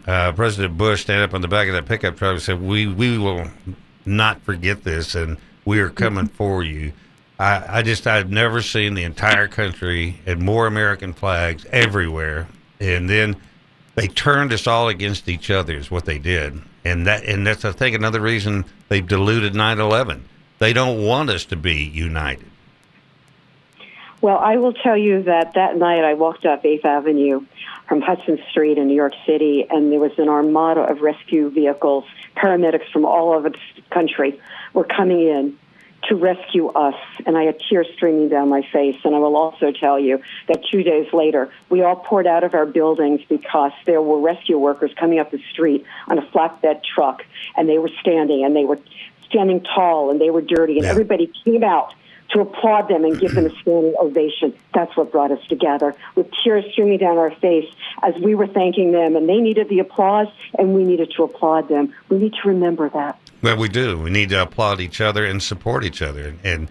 uh, 0.06 0.30
President 0.30 0.78
Bush 0.78 1.00
stand 1.00 1.24
up 1.24 1.34
on 1.34 1.40
the 1.40 1.48
back 1.48 1.66
of 1.66 1.74
that 1.74 1.86
pickup 1.86 2.16
truck 2.16 2.34
and 2.34 2.42
said, 2.42 2.62
we, 2.62 2.86
we 2.86 3.18
will 3.18 3.48
not 4.06 4.40
forget 4.42 4.84
this 4.84 5.14
and 5.14 5.38
we 5.64 5.80
are 5.80 5.90
coming 5.90 6.26
for 6.38 6.62
you. 6.62 6.92
I, 7.38 7.78
I 7.78 7.82
just, 7.82 8.06
I've 8.06 8.30
never 8.30 8.62
seen 8.62 8.94
the 8.94 9.02
entire 9.04 9.48
country 9.48 10.20
and 10.24 10.40
more 10.40 10.66
American 10.66 11.12
flags 11.12 11.66
everywhere. 11.70 12.48
And 12.80 13.10
then 13.10 13.36
they 13.94 14.08
turned 14.08 14.52
us 14.52 14.66
all 14.66 14.88
against 14.88 15.28
each 15.28 15.50
other 15.50 15.74
is 15.74 15.90
what 15.90 16.04
they 16.04 16.18
did 16.18 16.60
and 16.84 17.06
that 17.06 17.24
and 17.24 17.46
that's 17.46 17.64
i 17.64 17.72
think 17.72 17.96
another 17.96 18.20
reason 18.20 18.64
they've 18.88 19.06
diluted 19.06 19.54
9-11 19.54 20.20
they 20.58 20.72
don't 20.72 21.04
want 21.04 21.30
us 21.30 21.44
to 21.44 21.56
be 21.56 21.84
united 21.84 22.50
Well, 24.20 24.38
I 24.38 24.56
will 24.56 24.72
tell 24.72 24.96
you 24.96 25.22
that 25.24 25.52
that 25.52 25.76
night 25.76 26.02
I 26.02 26.14
walked 26.14 26.46
up 26.46 26.62
8th 26.62 26.86
Avenue 26.86 27.44
from 27.88 28.00
Hudson 28.00 28.38
Street 28.50 28.78
in 28.78 28.88
New 28.88 28.94
York 28.94 29.12
City, 29.26 29.66
and 29.68 29.92
there 29.92 30.00
was 30.00 30.12
an 30.18 30.28
armada 30.28 30.80
of 30.80 31.00
rescue 31.00 31.50
vehicles, 31.50 32.04
paramedics 32.36 32.90
from 32.92 33.04
all 33.04 33.32
over 33.32 33.50
the 33.50 33.58
country 33.90 34.40
were 34.72 34.84
coming 34.84 35.20
in 35.20 35.58
to 36.08 36.16
rescue 36.16 36.68
us, 36.68 36.94
and 37.24 37.36
I 37.36 37.44
had 37.44 37.58
tears 37.68 37.86
streaming 37.94 38.28
down 38.28 38.48
my 38.48 38.62
face. 38.72 38.96
And 39.04 39.14
I 39.14 39.18
will 39.18 39.36
also 39.36 39.72
tell 39.72 39.98
you 39.98 40.20
that 40.48 40.62
two 40.70 40.82
days 40.82 41.12
later, 41.12 41.50
we 41.70 41.82
all 41.82 41.96
poured 41.96 42.26
out 42.26 42.44
of 42.44 42.54
our 42.54 42.66
buildings 42.66 43.22
because 43.28 43.72
there 43.86 44.02
were 44.02 44.20
rescue 44.20 44.58
workers 44.58 44.90
coming 44.98 45.18
up 45.18 45.30
the 45.30 45.42
street 45.52 45.84
on 46.08 46.18
a 46.18 46.22
flatbed 46.22 46.82
truck, 46.84 47.24
and 47.56 47.68
they 47.68 47.78
were 47.78 47.90
standing, 48.00 48.44
and 48.44 48.54
they 48.54 48.64
were 48.64 48.78
standing 49.26 49.62
tall, 49.62 50.10
and 50.10 50.20
they 50.20 50.30
were 50.30 50.42
dirty, 50.42 50.78
and 50.78 50.86
everybody 50.86 51.32
came 51.44 51.64
out 51.64 51.94
to 52.30 52.40
applaud 52.40 52.88
them 52.88 53.04
and 53.04 53.18
give 53.20 53.34
them 53.34 53.46
a 53.46 53.50
standing 53.60 53.94
ovation. 54.00 54.54
That's 54.74 54.96
what 54.96 55.12
brought 55.12 55.30
us 55.30 55.44
together, 55.48 55.94
with 56.14 56.26
tears 56.42 56.64
streaming 56.72 56.98
down 56.98 57.18
our 57.18 57.30
face 57.36 57.72
as 58.02 58.14
we 58.22 58.34
were 58.34 58.46
thanking 58.46 58.92
them, 58.92 59.14
and 59.16 59.28
they 59.28 59.38
needed 59.38 59.68
the 59.68 59.78
applause, 59.80 60.28
and 60.58 60.74
we 60.74 60.84
needed 60.84 61.12
to 61.16 61.22
applaud 61.24 61.68
them. 61.68 61.94
We 62.08 62.18
need 62.18 62.34
to 62.42 62.48
remember 62.48 62.88
that. 62.90 63.18
well 63.42 63.56
we 63.56 63.68
do 63.68 63.98
we 63.98 64.10
need 64.10 64.30
to 64.30 64.40
applaud 64.42 64.80
each 64.80 65.00
other 65.00 65.24
and 65.24 65.42
support 65.42 65.84
each 65.84 66.00
other 66.02 66.34
and 66.44 66.68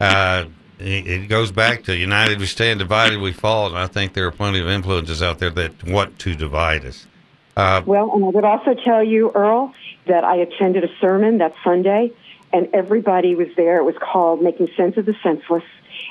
uh, 0.00 0.44
it 0.78 1.28
goes 1.28 1.50
back 1.52 1.82
to 1.84 1.96
united 1.96 2.38
we 2.38 2.46
stand 2.46 2.78
divided 2.78 3.20
we 3.20 3.32
fall 3.32 3.66
and 3.66 3.76
i 3.76 3.86
think 3.86 4.12
there 4.14 4.26
are 4.26 4.30
plenty 4.32 4.60
of 4.60 4.68
influences 4.68 5.20
out 5.22 5.38
there 5.40 5.50
that 5.50 5.72
want 5.84 6.18
to 6.18 6.34
divide 6.34 6.84
us 6.84 7.06
uh, 7.56 7.82
Well, 7.84 8.10
and 8.14 8.24
I 8.24 8.28
would 8.28 8.44
also 8.44 8.72
tell 8.72 9.04
you, 9.04 9.30
Earle, 9.34 9.74
that 10.06 10.24
I 10.24 10.36
attended 10.36 10.84
a 10.84 10.88
sermon 11.02 11.36
that 11.38 11.52
Sunday, 11.62 12.10
and 12.52 12.68
everybody 12.72 13.34
was 13.34 13.48
there. 13.56 13.78
It 13.78 13.84
was 13.84 13.96
called 13.98 14.42
Making 14.42 14.68
Sense 14.76 14.96
of 14.96 15.06
the 15.06 15.14
Senseless. 15.22 15.64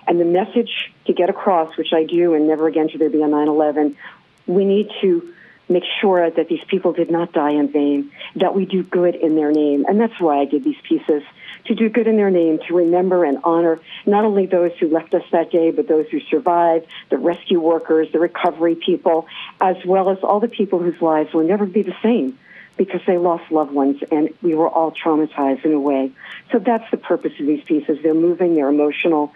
And 0.07 0.19
the 0.19 0.25
message 0.25 0.91
to 1.05 1.13
get 1.13 1.29
across, 1.29 1.77
which 1.77 1.93
I 1.93 2.03
do, 2.03 2.33
and 2.33 2.47
never 2.47 2.67
again 2.67 2.89
should 2.89 3.01
there 3.01 3.09
be 3.09 3.21
a 3.21 3.27
9 3.27 3.47
11, 3.47 3.97
we 4.47 4.65
need 4.65 4.89
to 5.01 5.33
make 5.69 5.83
sure 6.01 6.29
that 6.29 6.47
these 6.49 6.63
people 6.67 6.91
did 6.93 7.09
not 7.09 7.31
die 7.31 7.51
in 7.51 7.71
vain, 7.71 8.11
that 8.35 8.53
we 8.55 8.65
do 8.65 8.83
good 8.83 9.15
in 9.15 9.35
their 9.35 9.51
name. 9.51 9.85
And 9.87 9.99
that's 9.99 10.19
why 10.19 10.39
I 10.39 10.45
did 10.45 10.63
these 10.63 10.79
pieces 10.87 11.23
to 11.65 11.75
do 11.75 11.89
good 11.89 12.07
in 12.07 12.17
their 12.17 12.31
name, 12.31 12.59
to 12.67 12.73
remember 12.73 13.23
and 13.23 13.39
honor 13.43 13.79
not 14.05 14.25
only 14.25 14.47
those 14.47 14.71
who 14.79 14.89
left 14.89 15.13
us 15.13 15.23
that 15.31 15.51
day, 15.51 15.71
but 15.71 15.87
those 15.87 16.07
who 16.09 16.19
survived, 16.19 16.87
the 17.09 17.17
rescue 17.17 17.59
workers, 17.59 18.11
the 18.11 18.19
recovery 18.19 18.75
people, 18.75 19.27
as 19.61 19.77
well 19.85 20.09
as 20.09 20.17
all 20.23 20.39
the 20.39 20.47
people 20.47 20.79
whose 20.79 21.01
lives 21.01 21.33
will 21.33 21.47
never 21.47 21.65
be 21.65 21.83
the 21.83 21.95
same 22.01 22.37
because 22.77 23.01
they 23.05 23.17
lost 23.17 23.51
loved 23.51 23.71
ones 23.71 24.01
and 24.11 24.29
we 24.41 24.55
were 24.55 24.69
all 24.69 24.91
traumatized 24.91 25.65
in 25.65 25.73
a 25.73 25.79
way. 25.79 26.11
So 26.51 26.59
that's 26.59 26.89
the 26.91 26.97
purpose 26.97 27.33
of 27.39 27.45
these 27.45 27.63
pieces. 27.63 27.99
They're 28.01 28.13
moving, 28.13 28.55
they're 28.55 28.69
emotional, 28.69 29.33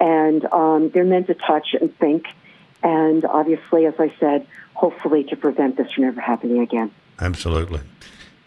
and 0.00 0.44
um, 0.46 0.90
they're 0.90 1.04
meant 1.04 1.28
to 1.28 1.34
touch 1.34 1.74
and 1.80 1.96
think. 1.98 2.26
And 2.82 3.24
obviously, 3.24 3.86
as 3.86 3.94
I 3.98 4.12
said, 4.18 4.46
hopefully 4.78 5.24
to 5.24 5.36
prevent 5.36 5.76
this 5.76 5.92
from 5.92 6.04
ever 6.04 6.20
happening 6.20 6.60
again. 6.60 6.92
absolutely 7.18 7.80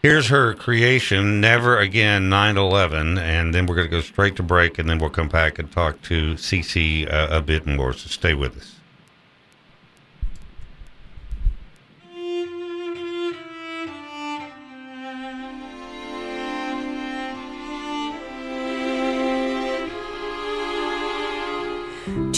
here's 0.02 0.28
her 0.28 0.54
creation 0.54 1.40
never 1.40 1.78
again 1.78 2.30
9-11 2.30 3.18
and 3.18 3.54
then 3.54 3.66
we're 3.66 3.74
going 3.74 3.86
to 3.86 3.90
go 3.90 4.00
straight 4.00 4.34
to 4.36 4.42
break 4.42 4.78
and 4.78 4.88
then 4.88 4.98
we'll 4.98 5.10
come 5.10 5.28
back 5.28 5.58
and 5.58 5.70
talk 5.70 6.00
to 6.02 6.34
cc 6.34 7.06
uh, 7.12 7.28
a 7.30 7.42
bit 7.42 7.66
more 7.66 7.92
so 7.92 8.08
stay 8.08 8.32
with 8.32 8.56
us 8.56 8.80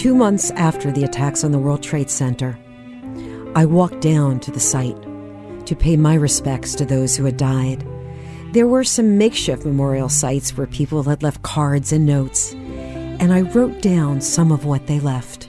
Two 0.05 0.15
months 0.15 0.51
after 0.51 0.93
the 0.93 1.05
attacks 1.05 1.45
on 1.45 1.51
the 1.51 1.59
World 1.59 1.83
Trade 1.83 2.11
Center, 2.11 2.59
I 3.55 3.65
walked 3.65 4.03
down 4.03 4.39
to 4.41 4.51
the 4.51 4.61
site 4.61 4.99
to 5.65 5.75
pay 5.75 5.97
my 5.97 6.13
respects 6.13 6.75
to 6.75 6.85
those 6.85 7.17
who 7.17 7.25
had 7.25 7.39
died. 7.39 7.89
There 8.53 8.69
were 8.69 8.85
some 8.85 9.17
makeshift 9.17 9.65
memorial 9.65 10.11
sites 10.11 10.59
where 10.59 10.67
people 10.67 11.03
had 11.05 11.23
left 11.23 11.41
cards 11.41 11.91
and 11.91 12.05
notes, 12.05 12.53
and 12.53 13.33
I 13.33 13.41
wrote 13.41 13.81
down 13.81 14.21
some 14.21 14.53
of 14.53 14.67
what 14.67 14.87
they 14.89 15.01
left 15.01 15.49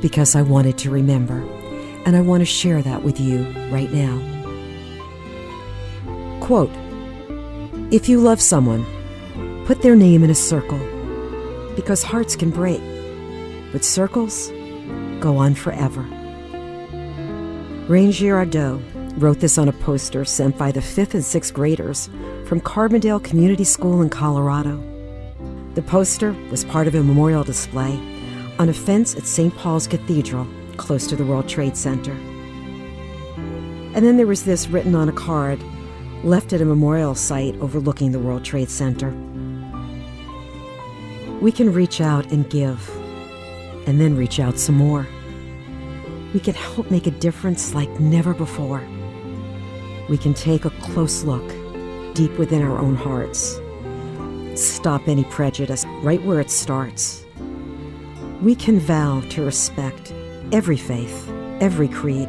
because 0.00 0.34
I 0.34 0.40
wanted 0.40 0.78
to 0.78 0.90
remember, 0.90 1.42
and 2.06 2.16
I 2.16 2.22
want 2.22 2.40
to 2.40 2.46
share 2.46 2.80
that 2.80 3.02
with 3.02 3.20
you 3.20 3.44
right 3.70 3.92
now. 3.92 4.16
Quote 6.40 6.72
If 7.92 8.08
you 8.08 8.20
love 8.20 8.40
someone, 8.40 8.86
put 9.66 9.82
their 9.82 9.96
name 9.96 10.24
in 10.24 10.30
a 10.30 10.34
circle 10.34 10.80
because 11.76 12.02
hearts 12.02 12.36
can 12.36 12.48
break, 12.48 12.80
but 13.72 13.84
circles 13.84 14.50
go 15.20 15.36
on 15.38 15.54
forever. 15.54 16.02
Rain 17.88 18.12
Girardeau 18.12 18.80
wrote 19.16 19.40
this 19.40 19.58
on 19.58 19.68
a 19.68 19.72
poster 19.72 20.24
sent 20.24 20.56
by 20.56 20.70
the 20.70 20.80
fifth 20.80 21.14
and 21.14 21.24
sixth 21.24 21.52
graders 21.52 22.08
from 22.46 22.60
Carbondale 22.60 23.22
Community 23.22 23.64
School 23.64 24.02
in 24.02 24.10
Colorado. 24.10 24.80
The 25.74 25.82
poster 25.82 26.32
was 26.50 26.64
part 26.64 26.86
of 26.86 26.94
a 26.94 27.02
memorial 27.02 27.44
display 27.44 27.98
on 28.58 28.68
a 28.68 28.74
fence 28.74 29.16
at 29.16 29.26
St. 29.26 29.56
Paul's 29.56 29.86
Cathedral, 29.86 30.46
close 30.76 31.06
to 31.08 31.16
the 31.16 31.24
World 31.24 31.48
Trade 31.48 31.76
Center. 31.76 32.12
And 33.94 34.06
then 34.06 34.16
there 34.16 34.26
was 34.26 34.44
this 34.44 34.68
written 34.68 34.94
on 34.94 35.08
a 35.08 35.12
card 35.12 35.62
left 36.24 36.52
at 36.52 36.60
a 36.60 36.64
memorial 36.64 37.14
site 37.14 37.56
overlooking 37.56 38.12
the 38.12 38.18
World 38.18 38.44
Trade 38.44 38.70
Center. 38.70 39.10
We 41.40 41.50
can 41.52 41.72
reach 41.72 42.00
out 42.00 42.30
and 42.30 42.48
give, 42.48 43.01
and 43.86 44.00
then 44.00 44.16
reach 44.16 44.40
out 44.40 44.58
some 44.58 44.76
more. 44.76 45.06
We 46.34 46.40
can 46.40 46.54
help 46.54 46.90
make 46.90 47.06
a 47.06 47.10
difference 47.10 47.74
like 47.74 47.90
never 48.00 48.34
before. 48.34 48.82
we 50.08 50.18
can 50.18 50.34
take 50.34 50.64
a 50.64 50.70
close 50.70 51.22
look 51.24 51.46
deep 52.14 52.36
within 52.38 52.62
our 52.62 52.78
own 52.78 52.94
hearts. 52.94 53.58
Stop 54.54 55.08
any 55.08 55.24
prejudice 55.24 55.86
right 56.02 56.22
where 56.24 56.40
it 56.40 56.50
starts. 56.50 57.24
We 58.42 58.54
can 58.54 58.78
vow 58.80 59.22
to 59.30 59.44
respect 59.44 60.12
every 60.52 60.76
faith, 60.76 61.30
every 61.60 61.88
creed, 61.88 62.28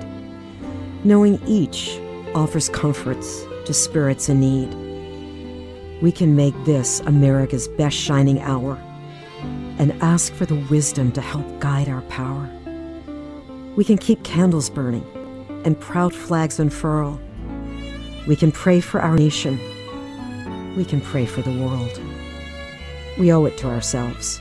knowing 1.04 1.42
each 1.48 2.00
offers 2.36 2.70
comforts 2.70 3.44
to 3.66 3.74
spirits 3.74 4.30
in 4.30 4.40
need. 4.40 6.02
We 6.02 6.12
can 6.12 6.36
make 6.36 6.56
this 6.66 7.02
America's 7.02 7.68
best 7.68 7.98
shining 7.98 8.40
hour 8.42 8.80
and 9.78 9.92
ask 10.02 10.34
for 10.34 10.46
the 10.46 10.56
wisdom 10.70 11.12
to 11.14 11.22
help 11.22 11.60
guide 11.60 11.90
our 11.90 12.02
power. 12.04 12.50
We 13.76 13.84
can 13.84 13.98
keep 13.98 14.24
candles 14.24 14.70
burning 14.70 15.06
and 15.66 15.80
proud 15.80 16.14
flags 16.14 16.60
unfurl. 16.60 17.20
We 18.28 18.36
can 18.36 18.52
pray 18.52 18.80
for 18.80 19.02
our 19.02 19.16
nation. 19.16 19.60
We 20.76 20.86
can 20.86 21.02
pray 21.02 21.26
for 21.26 21.42
the 21.42 21.52
world. 21.52 22.00
We 23.18 23.32
owe 23.32 23.46
it 23.46 23.58
to 23.60 23.68
ourselves, 23.68 24.40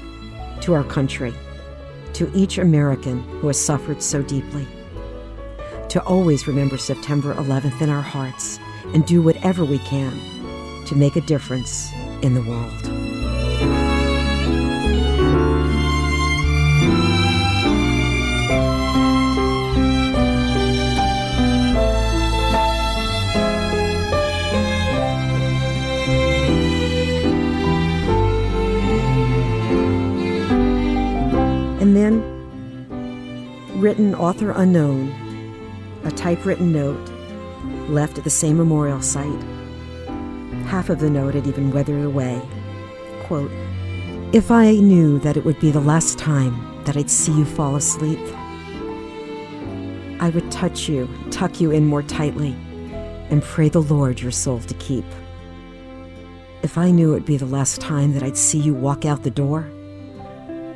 to 0.62 0.74
our 0.74 0.84
country, 0.84 1.34
to 2.14 2.30
each 2.34 2.58
American 2.58 3.22
who 3.40 3.46
has 3.48 3.62
suffered 3.62 4.02
so 4.02 4.22
deeply. 4.22 4.66
To 5.90 6.02
always 6.04 6.46
remember 6.46 6.78
September 6.78 7.34
11th 7.34 7.80
in 7.80 7.90
our 7.90 8.02
hearts 8.02 8.58
and 8.94 9.04
do 9.06 9.22
whatever 9.22 9.64
we 9.64 9.78
can 9.78 10.12
to 10.86 10.94
make 10.94 11.16
a 11.16 11.20
difference 11.22 11.92
in 12.22 12.34
the 12.34 12.42
world. 12.42 13.91
Then, 32.02 33.80
written 33.80 34.12
author 34.16 34.50
unknown, 34.50 35.10
a 36.02 36.10
typewritten 36.10 36.72
note 36.72 37.08
left 37.88 38.18
at 38.18 38.24
the 38.24 38.28
same 38.30 38.56
memorial 38.56 39.00
site. 39.00 39.40
Half 40.66 40.90
of 40.90 40.98
the 40.98 41.08
note 41.08 41.34
had 41.34 41.46
even 41.46 41.70
weathered 41.70 42.04
away. 42.04 42.42
Quote, 43.26 43.52
If 44.32 44.50
I 44.50 44.72
knew 44.72 45.20
that 45.20 45.36
it 45.36 45.44
would 45.44 45.60
be 45.60 45.70
the 45.70 45.78
last 45.78 46.18
time 46.18 46.82
that 46.86 46.96
I'd 46.96 47.08
see 47.08 47.30
you 47.30 47.44
fall 47.44 47.76
asleep, 47.76 48.18
I 50.18 50.32
would 50.34 50.50
touch 50.50 50.88
you, 50.88 51.08
tuck 51.30 51.60
you 51.60 51.70
in 51.70 51.86
more 51.86 52.02
tightly, 52.02 52.56
and 53.30 53.44
pray 53.44 53.68
the 53.68 53.80
Lord 53.80 54.20
your 54.20 54.32
soul 54.32 54.58
to 54.58 54.74
keep. 54.74 55.04
If 56.64 56.76
I 56.76 56.90
knew 56.90 57.10
it 57.10 57.14
would 57.14 57.26
be 57.26 57.36
the 57.36 57.46
last 57.46 57.80
time 57.80 58.12
that 58.14 58.24
I'd 58.24 58.36
see 58.36 58.58
you 58.58 58.74
walk 58.74 59.04
out 59.04 59.22
the 59.22 59.30
door, 59.30 59.70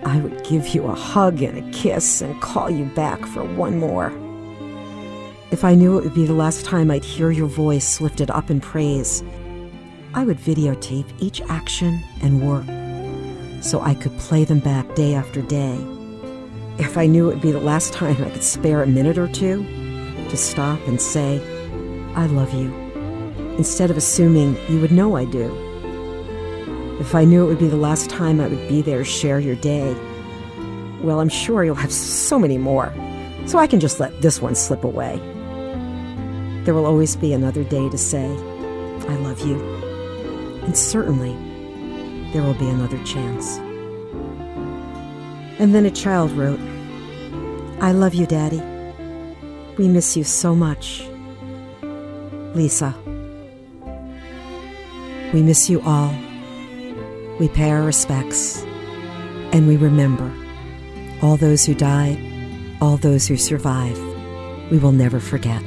I 0.06 0.18
would 0.18 0.44
give 0.44 0.68
you 0.68 0.84
a 0.86 0.94
hug 0.94 1.42
and 1.42 1.58
a 1.58 1.70
kiss 1.72 2.20
and 2.20 2.40
call 2.40 2.70
you 2.70 2.84
back 2.84 3.26
for 3.26 3.42
one 3.42 3.76
more. 3.76 4.12
If 5.50 5.64
I 5.64 5.74
knew 5.74 5.98
it 5.98 6.04
would 6.04 6.14
be 6.14 6.26
the 6.26 6.32
last 6.32 6.64
time 6.64 6.92
I'd 6.92 7.04
hear 7.04 7.32
your 7.32 7.48
voice 7.48 8.00
lifted 8.00 8.30
up 8.30 8.48
in 8.48 8.60
praise, 8.60 9.24
I 10.14 10.24
would 10.24 10.38
videotape 10.38 11.12
each 11.18 11.40
action 11.48 12.04
and 12.22 12.40
work 12.40 12.64
so 13.60 13.80
I 13.80 13.94
could 13.94 14.16
play 14.16 14.44
them 14.44 14.60
back 14.60 14.94
day 14.94 15.14
after 15.16 15.42
day. 15.42 15.76
If 16.78 16.96
I 16.96 17.06
knew 17.06 17.28
it 17.28 17.34
would 17.34 17.42
be 17.42 17.50
the 17.50 17.58
last 17.58 17.92
time 17.92 18.22
I 18.22 18.30
could 18.30 18.44
spare 18.44 18.84
a 18.84 18.86
minute 18.86 19.18
or 19.18 19.26
two 19.26 19.64
to 20.28 20.36
stop 20.36 20.78
and 20.86 21.00
say, 21.00 21.40
I 22.14 22.26
love 22.26 22.54
you, 22.54 22.72
instead 23.58 23.90
of 23.90 23.96
assuming 23.96 24.56
you 24.68 24.80
would 24.80 24.92
know 24.92 25.16
I 25.16 25.24
do. 25.24 25.65
If 26.98 27.14
I 27.14 27.24
knew 27.24 27.44
it 27.44 27.48
would 27.48 27.58
be 27.58 27.68
the 27.68 27.76
last 27.76 28.08
time 28.08 28.40
I 28.40 28.48
would 28.48 28.68
be 28.68 28.80
there 28.80 28.98
to 28.98 29.04
share 29.04 29.38
your 29.38 29.56
day, 29.56 29.94
well, 31.02 31.20
I'm 31.20 31.28
sure 31.28 31.62
you'll 31.62 31.74
have 31.74 31.92
so 31.92 32.38
many 32.38 32.56
more, 32.56 32.92
so 33.46 33.58
I 33.58 33.66
can 33.66 33.80
just 33.80 34.00
let 34.00 34.22
this 34.22 34.40
one 34.40 34.54
slip 34.54 34.82
away. 34.82 35.18
There 36.64 36.74
will 36.74 36.86
always 36.86 37.14
be 37.14 37.32
another 37.32 37.64
day 37.64 37.88
to 37.90 37.98
say, 37.98 38.24
I 38.24 39.16
love 39.16 39.40
you. 39.46 39.60
And 40.64 40.76
certainly, 40.76 41.34
there 42.32 42.42
will 42.42 42.54
be 42.54 42.68
another 42.68 42.98
chance. 43.04 43.58
And 45.58 45.74
then 45.74 45.86
a 45.86 45.90
child 45.90 46.32
wrote, 46.32 46.60
I 47.80 47.92
love 47.92 48.14
you, 48.14 48.26
Daddy. 48.26 48.62
We 49.76 49.86
miss 49.86 50.16
you 50.16 50.24
so 50.24 50.54
much. 50.54 51.06
Lisa. 52.54 52.94
We 55.32 55.42
miss 55.42 55.68
you 55.68 55.82
all. 55.82 56.14
We 57.38 57.48
pay 57.48 57.70
our 57.70 57.82
respects. 57.82 58.62
And 59.52 59.68
we 59.68 59.76
remember 59.76 60.32
all 61.22 61.36
those 61.36 61.64
who 61.64 61.74
died, 61.74 62.18
all 62.80 62.96
those 62.96 63.26
who 63.26 63.36
survived. 63.36 64.00
We 64.70 64.78
will 64.78 64.92
never 64.92 65.20
forget. 65.20 65.62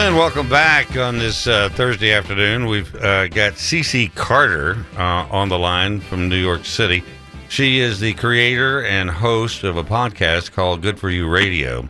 And 0.00 0.14
welcome 0.14 0.48
back 0.48 0.96
on 0.96 1.18
this 1.18 1.48
uh, 1.48 1.70
Thursday 1.70 2.12
afternoon. 2.12 2.66
We've 2.66 2.94
uh, 2.94 3.26
got 3.26 3.54
CC 3.54 4.14
Carter 4.14 4.86
uh, 4.96 5.26
on 5.28 5.48
the 5.48 5.58
line 5.58 5.98
from 5.98 6.28
New 6.28 6.36
York 6.36 6.64
City. 6.64 7.02
She 7.48 7.80
is 7.80 7.98
the 7.98 8.14
creator 8.14 8.84
and 8.84 9.10
host 9.10 9.64
of 9.64 9.76
a 9.76 9.82
podcast 9.82 10.52
called 10.52 10.82
Good 10.82 11.00
for 11.00 11.10
You 11.10 11.28
Radio. 11.28 11.88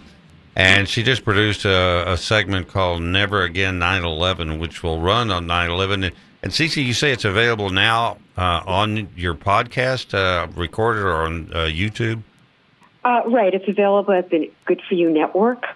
And 0.56 0.88
she 0.88 1.02
just 1.02 1.22
produced 1.22 1.66
a, 1.66 2.10
a 2.10 2.16
segment 2.16 2.68
called 2.68 3.02
Never 3.02 3.42
Again 3.42 3.78
9 3.78 4.02
11, 4.02 4.58
which 4.58 4.82
will 4.82 5.02
run 5.02 5.30
on 5.30 5.46
9 5.46 5.70
11. 5.70 6.04
And 6.04 6.12
CC, 6.50 6.82
you 6.82 6.94
say 6.94 7.12
it's 7.12 7.26
available 7.26 7.68
now 7.68 8.16
uh, 8.38 8.62
on 8.66 9.10
your 9.16 9.34
podcast, 9.34 10.14
uh, 10.14 10.46
recorded 10.56 11.02
or 11.02 11.26
on 11.26 11.52
uh, 11.52 11.66
YouTube? 11.66 12.22
Right. 13.04 13.52
It's 13.52 13.68
available 13.68 14.14
at 14.14 14.30
the 14.30 14.50
Good 14.64 14.80
For 14.88 14.94
You 14.94 15.10
Network, 15.10 15.66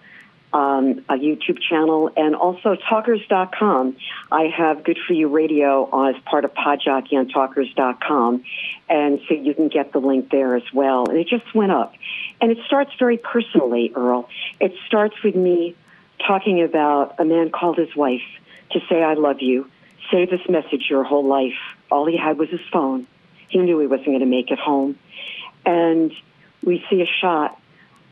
um, 0.53 1.05
a 1.09 1.15
YouTube 1.15 1.59
channel, 1.69 2.11
and 2.17 2.35
also 2.35 2.77
Talkers.com. 2.89 3.97
I 4.31 4.45
have 4.57 4.85
Good 4.85 4.99
For 5.07 5.15
You 5.15 5.29
Radio 5.29 5.85
as 6.09 6.15
part 6.25 6.45
of 6.45 6.53
Podjockey 6.55 7.15
on 7.15 7.29
Talkers.com, 7.29 8.45
and 8.89 9.21
so 9.29 9.35
you 9.35 9.55
can 9.55 9.69
get 9.69 9.93
the 9.93 9.99
link 9.99 10.31
there 10.31 10.55
as 10.57 10.63
well. 10.75 11.09
And 11.09 11.19
it 11.19 11.29
just 11.29 11.55
went 11.55 11.73
up. 11.73 11.95
And 12.41 12.51
it 12.51 12.59
starts 12.67 12.91
very 12.99 13.17
personally, 13.17 13.93
Earle. 13.95 14.29
It 14.61 14.73
starts 14.87 15.15
with 15.23 15.35
me 15.35 15.77
talking 16.27 16.63
about 16.63 17.17
a 17.19 17.25
man 17.25 17.51
called 17.51 17.79
his 17.79 17.95
wife 17.97 18.23
to 18.73 18.81
say, 18.89 19.03
I 19.03 19.15
love 19.15 19.41
you. 19.41 19.71
Say 20.11 20.27
this 20.27 20.41
message 20.49 20.87
your 20.91 21.05
whole 21.05 21.27
life. 21.27 21.59
All 21.91 22.07
he 22.07 22.17
had 22.17 22.39
was 22.39 22.49
his 22.51 22.61
phone. 22.73 23.07
He 23.49 23.59
knew 23.59 23.79
he 23.79 23.87
wasn't 23.87 24.07
going 24.07 24.21
to 24.21 24.27
make 24.27 24.51
it 24.51 24.59
home. 24.59 24.99
And 25.65 26.13
we 26.63 26.85
see 26.91 27.03
a 27.03 27.07
shot 27.21 27.61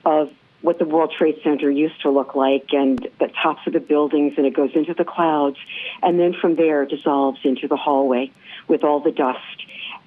of 0.04 0.30
what 0.62 0.78
the 0.78 0.84
World 0.84 1.14
Trade 1.16 1.36
Center 1.42 1.70
used 1.70 2.00
to 2.02 2.10
look 2.10 2.34
like 2.34 2.66
and 2.72 2.98
the 3.18 3.28
tops 3.42 3.66
of 3.66 3.72
the 3.72 3.80
buildings, 3.80 4.34
and 4.36 4.46
it 4.46 4.54
goes 4.54 4.70
into 4.74 4.94
the 4.94 5.04
clouds. 5.04 5.56
And 6.02 6.18
then 6.18 6.34
from 6.38 6.56
there, 6.56 6.82
it 6.82 6.90
dissolves 6.90 7.40
into 7.44 7.66
the 7.66 7.76
hallway 7.76 8.30
with 8.68 8.84
all 8.84 9.00
the 9.00 9.12
dust 9.12 9.38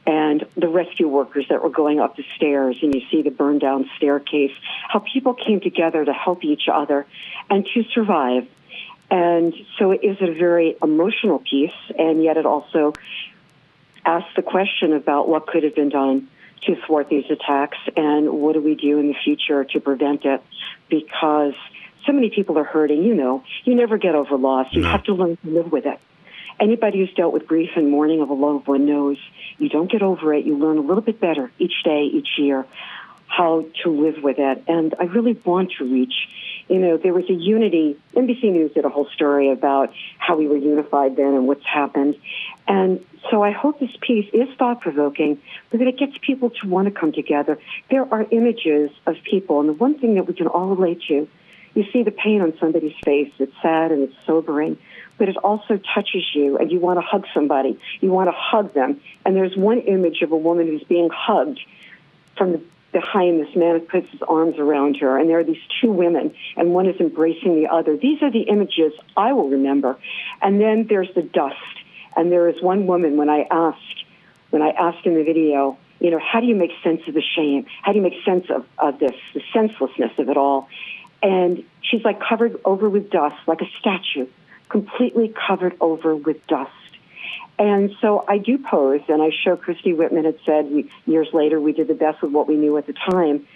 and 0.06 0.46
the 0.56 0.68
rescue 0.68 1.08
workers 1.08 1.46
that 1.50 1.64
were 1.64 1.70
going 1.70 2.00
up 2.00 2.18
the 2.18 2.26
stairs, 2.36 2.78
and 2.82 2.94
you 2.94 3.02
see 3.10 3.22
the 3.22 3.32
burned 3.32 3.62
down 3.62 3.90
staircase, 3.98 4.52
how 4.90 5.00
people 5.00 5.34
came 5.34 5.62
together 5.62 6.04
to 6.04 6.14
help 6.14 6.44
each 6.44 6.68
other 6.72 7.06
and 7.50 7.66
to 7.74 7.84
survive. 7.94 8.46
And 9.10 9.54
so 9.80 9.92
it 9.92 10.04
is 10.04 10.18
a 10.22 10.34
very 10.34 10.76
emotional 10.84 11.40
piece, 11.40 11.72
and 11.98 12.24
yet 12.24 12.38
it 12.38 12.46
also 12.46 12.94
asks 14.06 14.30
the 14.36 14.42
question 14.42 14.94
about 14.94 15.30
what 15.30 15.48
could 15.48 15.64
have 15.64 15.76
been 15.76 15.90
done 15.90 16.28
to 16.66 16.76
thwart 16.86 17.10
these 17.10 17.26
attacks 17.30 17.78
and 17.96 18.30
what 18.32 18.54
do 18.54 18.62
we 18.62 18.76
do 18.76 19.00
in 19.00 19.08
the 19.08 19.16
future 19.24 19.64
to 19.64 19.80
prevent 19.80 20.26
it? 20.26 20.42
Because 20.90 21.54
so 22.06 22.12
many 22.12 22.30
people 22.30 22.58
are 22.58 22.64
hurting 22.64 23.04
you 23.04 23.16
know 23.16 23.44
you 23.64 23.76
never 23.76 23.98
get 23.98 24.16
over 24.16 24.38
loss. 24.38 24.68
You 24.72 24.84
have 24.84 25.04
to 25.04 25.14
learn 25.14 25.38
to 25.38 25.50
live 25.50 25.72
with 25.72 25.86
it. 25.86 26.00
Anybody 26.60 27.00
who's 27.00 27.14
dealt 27.14 27.34
with 27.34 27.48
grief 27.48 27.72
and 27.76 27.90
mourning 27.90 28.22
of 28.22 28.30
a 28.30 28.34
loved 28.34 28.68
one 28.68 28.86
knows 28.86 29.18
you 29.58 29.70
don't 29.70 29.92
get 29.92 30.02
over 30.02 30.34
it. 30.34 30.46
You 30.46 30.58
learn 30.58 30.78
a 30.78 30.82
little 30.82 31.02
bit 31.02 31.20
better 31.20 31.52
each 31.58 31.84
day 31.84 32.04
each 32.04 32.38
year 32.38 32.66
how 33.28 33.66
to 33.84 33.90
live 33.90 34.22
with 34.22 34.38
it. 34.38 34.64
And 34.68 34.94
i 35.00 35.06
really 35.06 35.34
want 35.44 35.72
to 35.80 35.86
reach 35.86 36.14
you 36.68 36.80
know 36.80 36.98
there 36.98 37.14
was 37.14 37.30
a 37.30 37.34
unity 37.34 37.98
nbc 38.16 38.44
news 38.44 38.72
did 38.74 38.86
a 38.86 38.90
whole 38.90 39.08
story 39.14 39.52
about 39.52 39.94
how 40.18 40.38
we 40.38 40.48
were 40.48 40.58
unified 40.58 41.16
then 41.16 41.34
and 41.34 41.48
what's 41.48 41.66
happened 41.66 42.16
and 42.68 43.04
so 43.32 43.42
I 43.42 43.52
hope 43.52 43.80
this 43.80 43.96
piece 44.02 44.30
is 44.34 44.50
thought 44.58 44.82
provoking, 44.82 45.42
but 45.72 45.80
that 45.80 45.88
it 45.88 45.98
gets 45.98 46.12
people 46.22 46.50
to 46.50 46.68
want 46.68 46.88
to 46.88 46.92
come 46.92 47.14
together. 47.14 47.58
There 47.90 48.06
are 48.14 48.26
images 48.32 48.92
of 49.06 49.16
people, 49.24 49.62
and 49.62 49.70
the 49.70 49.74
one 49.74 49.98
thing 49.98 50.16
that 50.16 50.28
we 50.28 50.34
can 50.34 50.48
all 50.48 50.76
relate 50.76 51.02
to 51.08 51.28
you 51.74 51.86
see 51.92 52.04
the 52.04 52.12
pain 52.12 52.42
on 52.42 52.54
somebody's 52.60 52.96
face. 53.04 53.32
It's 53.40 53.54
sad 53.62 53.92
and 53.92 54.04
it's 54.04 54.16
sobering, 54.26 54.78
but 55.18 55.30
it 55.30 55.38
also 55.38 55.80
touches 55.94 56.24
you 56.34 56.58
and 56.58 56.72
you 56.72 56.80
want 56.80 56.98
to 56.98 57.02
hug 57.02 57.26
somebody. 57.34 57.80
You 58.00 58.12
want 58.12 58.28
to 58.28 58.36
hug 58.36 58.74
them. 58.74 59.02
And 59.26 59.36
there's 59.36 59.56
one 59.56 59.80
image 59.80 60.22
of 60.22 60.32
a 60.32 60.38
woman 60.38 60.68
who's 60.68 60.84
being 60.84 61.10
hugged 61.12 61.60
from 62.38 62.52
the 62.54 62.62
behind 62.94 63.40
this 63.40 63.56
man 63.56 63.82
puts 63.82 64.10
his 64.12 64.22
arms 64.22 64.58
around 64.58 64.98
her 64.98 65.20
and 65.20 65.30
there 65.30 65.40
are 65.40 65.44
these 65.44 65.62
two 65.82 65.92
women 65.92 66.34
and 66.56 66.74
one 66.74 66.88
is 66.88 66.96
embracing 67.00 67.62
the 67.62 67.68
other. 67.68 67.98
These 67.98 68.22
are 68.22 68.32
the 68.32 68.44
images 68.44 68.94
i 69.18 69.34
will 69.34 69.50
remember. 69.50 69.98
And 70.42 70.62
then 70.62 70.86
there's 70.88 71.10
the 71.16 71.24
dust. 71.24 71.56
And 72.16 72.32
there 72.32 72.48
is 72.48 72.62
one 72.62 72.88
woman 72.88 73.18
when 73.18 73.30
i 73.30 73.48
asked 73.50 74.06
when 74.52 74.62
i 74.62 74.70
asked 74.70 75.06
in 75.06 75.16
the 75.16 75.24
video 75.24 75.78
you 76.00 76.12
know 76.12 76.20
how 76.20 76.40
do 76.40 76.46
you 76.46 76.56
make 76.56 76.72
sense 76.84 77.02
of 77.08 77.14
the 77.14 77.24
shame? 77.36 77.66
How 77.82 77.92
do 77.92 77.98
you 77.98 78.04
make 78.04 78.24
sense 78.24 78.46
of, 78.50 78.66
of 78.78 79.00
this 79.00 79.16
the 79.34 79.42
senselessness 79.52 80.12
of 80.18 80.30
it 80.30 80.38
all? 80.38 80.68
And 81.22 81.64
she's 81.82 82.04
like 82.04 82.20
covered 82.22 82.60
over 82.64 82.90
with 82.90 83.10
dust 83.10 83.36
like 83.48 83.62
a 83.62 83.70
statue 83.80 84.28
completely 84.70 85.34
covered 85.48 85.76
over 85.80 86.16
with 86.16 86.46
dust 86.48 86.72
and 87.60 87.92
so 88.02 88.26
I 88.28 88.38
do 88.40 88.58
pose, 88.58 89.02
and 89.08 89.22
I 89.22 89.30
show 89.44 89.56
Christie 89.56 89.94
Whitman 89.94 90.26
had 90.26 90.40
said 90.46 90.70
years 91.06 91.28
later 91.34 91.60
we 91.60 91.74
did 91.74 91.88
the 91.88 91.94
best 91.94 92.22
with 92.22 92.32
what 92.32 92.48
we 92.48 92.56
knew 92.56 92.78
at 92.78 92.88
the 92.88 92.94
time. 92.94 93.48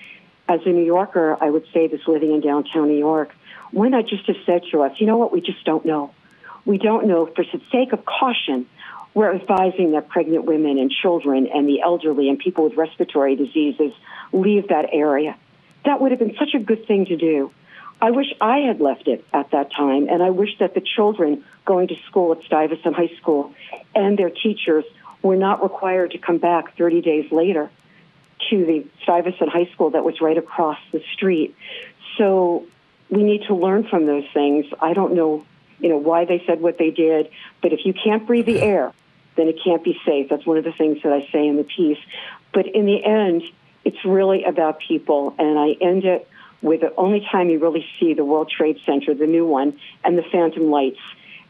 As 0.48 0.61
a 0.65 0.69
New 0.69 0.85
Yorker, 0.85 1.38
I 1.41 1.49
would 1.49 1.65
say 1.73 1.88
this 1.88 2.02
living 2.07 2.34
in 2.34 2.41
downtown 2.41 2.88
New 2.88 2.98
York, 2.98 3.34
why 3.72 3.89
not 3.89 4.07
just 4.07 4.26
have 4.27 4.38
said 4.45 4.64
to 4.72 4.84
us, 4.84 4.94
you 4.99 5.07
know 5.07 5.18
what, 5.18 5.34
we 5.34 5.41
just 5.41 5.64
don't 5.65 5.85
know. 5.85 6.14
We 6.65 6.77
don't 6.77 7.07
know. 7.07 7.26
For 7.26 7.44
the 7.44 7.61
sake 7.72 7.91
of 7.91 8.06
caution, 8.06 8.68
we're 9.14 9.34
advising 9.34 9.91
that 9.94 10.10
pregnant 10.10 10.45
women 10.45 10.77
and 10.77 10.91
children 10.91 11.48
and 11.48 11.68
the 11.68 11.81
elderly 11.81 12.30
and 12.30 12.38
people 12.38 12.65
with 12.65 12.77
respiratory 12.77 13.35
diseases 13.35 13.91
leave 14.31 14.68
that 14.69 14.89
area. 14.94 15.35
That 15.85 15.99
would 15.99 16.11
have 16.11 16.19
been 16.19 16.35
such 16.38 16.53
a 16.53 16.60
good 16.60 16.85
thing 16.88 17.07
to 17.07 17.18
do. 17.18 17.52
I 18.02 18.11
wish 18.11 18.28
I 18.40 18.60
had 18.60 18.80
left 18.80 19.07
it 19.07 19.26
at 19.34 19.52
that 19.52 19.72
time, 19.76 20.07
and 20.07 20.22
I 20.22 20.30
wish 20.30 20.57
that 20.60 20.76
the 20.76 20.82
children 20.82 21.44
going 21.65 21.88
to 21.88 21.95
school 22.07 22.32
at 22.32 22.44
Stuyvesant 22.44 22.95
High 22.95 23.11
School 23.19 23.53
and 23.95 24.18
their 24.18 24.30
teachers 24.30 24.86
were 25.24 25.36
not 25.36 25.64
required 25.64 26.11
to 26.11 26.19
come 26.19 26.38
back 26.38 26.78
30 26.78 27.02
days 27.02 27.32
later 27.32 27.72
to 28.49 28.65
the 28.65 28.86
Stuyvesant 29.03 29.49
High 29.49 29.69
School 29.74 29.91
that 29.91 30.03
was 30.03 30.22
right 30.22 30.38
across 30.38 30.78
the 30.91 31.02
street. 31.14 31.56
So 32.18 32.65
we 33.10 33.24
need 33.24 33.44
to 33.48 33.56
learn 33.56 33.88
from 33.88 34.06
those 34.06 34.26
things. 34.34 34.65
I 34.80 34.94
don't 34.94 35.15
know, 35.15 35.45
you 35.80 35.90
know, 35.90 35.98
why 35.98 36.26
they 36.26 36.44
said 36.45 36.61
what 36.61 36.78
they 36.78 36.91
did, 36.91 37.30
but 37.61 37.74
if 37.74 37.80
you 37.84 37.94
can't 37.94 38.28
breathe 38.28 38.45
the 38.45 38.61
air, 38.61 38.94
then 39.36 39.48
it 39.48 39.57
can't 39.64 39.84
be 39.84 39.99
safe. 40.06 40.30
That's 40.30 40.45
one 40.45 40.57
of 40.57 40.64
the 40.64 40.72
things 40.72 40.99
that 41.03 41.14
I 41.14 41.28
say 41.32 41.48
in 41.48 41.57
the 41.57 41.64
piece. 41.64 41.99
But 42.53 42.68
in 42.68 42.86
the 42.86 43.03
end, 43.03 43.44
it's 43.84 44.03
really 44.06 44.44
about 44.44 44.80
people, 44.80 45.34
and 45.40 45.57
I 45.57 45.76
end 45.82 46.06
it 46.06 46.28
with 46.62 46.82
the 46.82 46.94
only 46.96 47.26
time 47.32 47.50
you 47.50 47.60
really 47.60 47.86
see 48.00 48.14
the 48.14 48.26
World 48.26 48.52
Trade 48.56 48.78
Center, 48.86 49.14
the 49.14 49.28
new 49.28 49.46
one, 49.46 49.80
and 50.04 50.18
the 50.18 50.24
phantom 50.32 50.70
lights. 50.72 51.00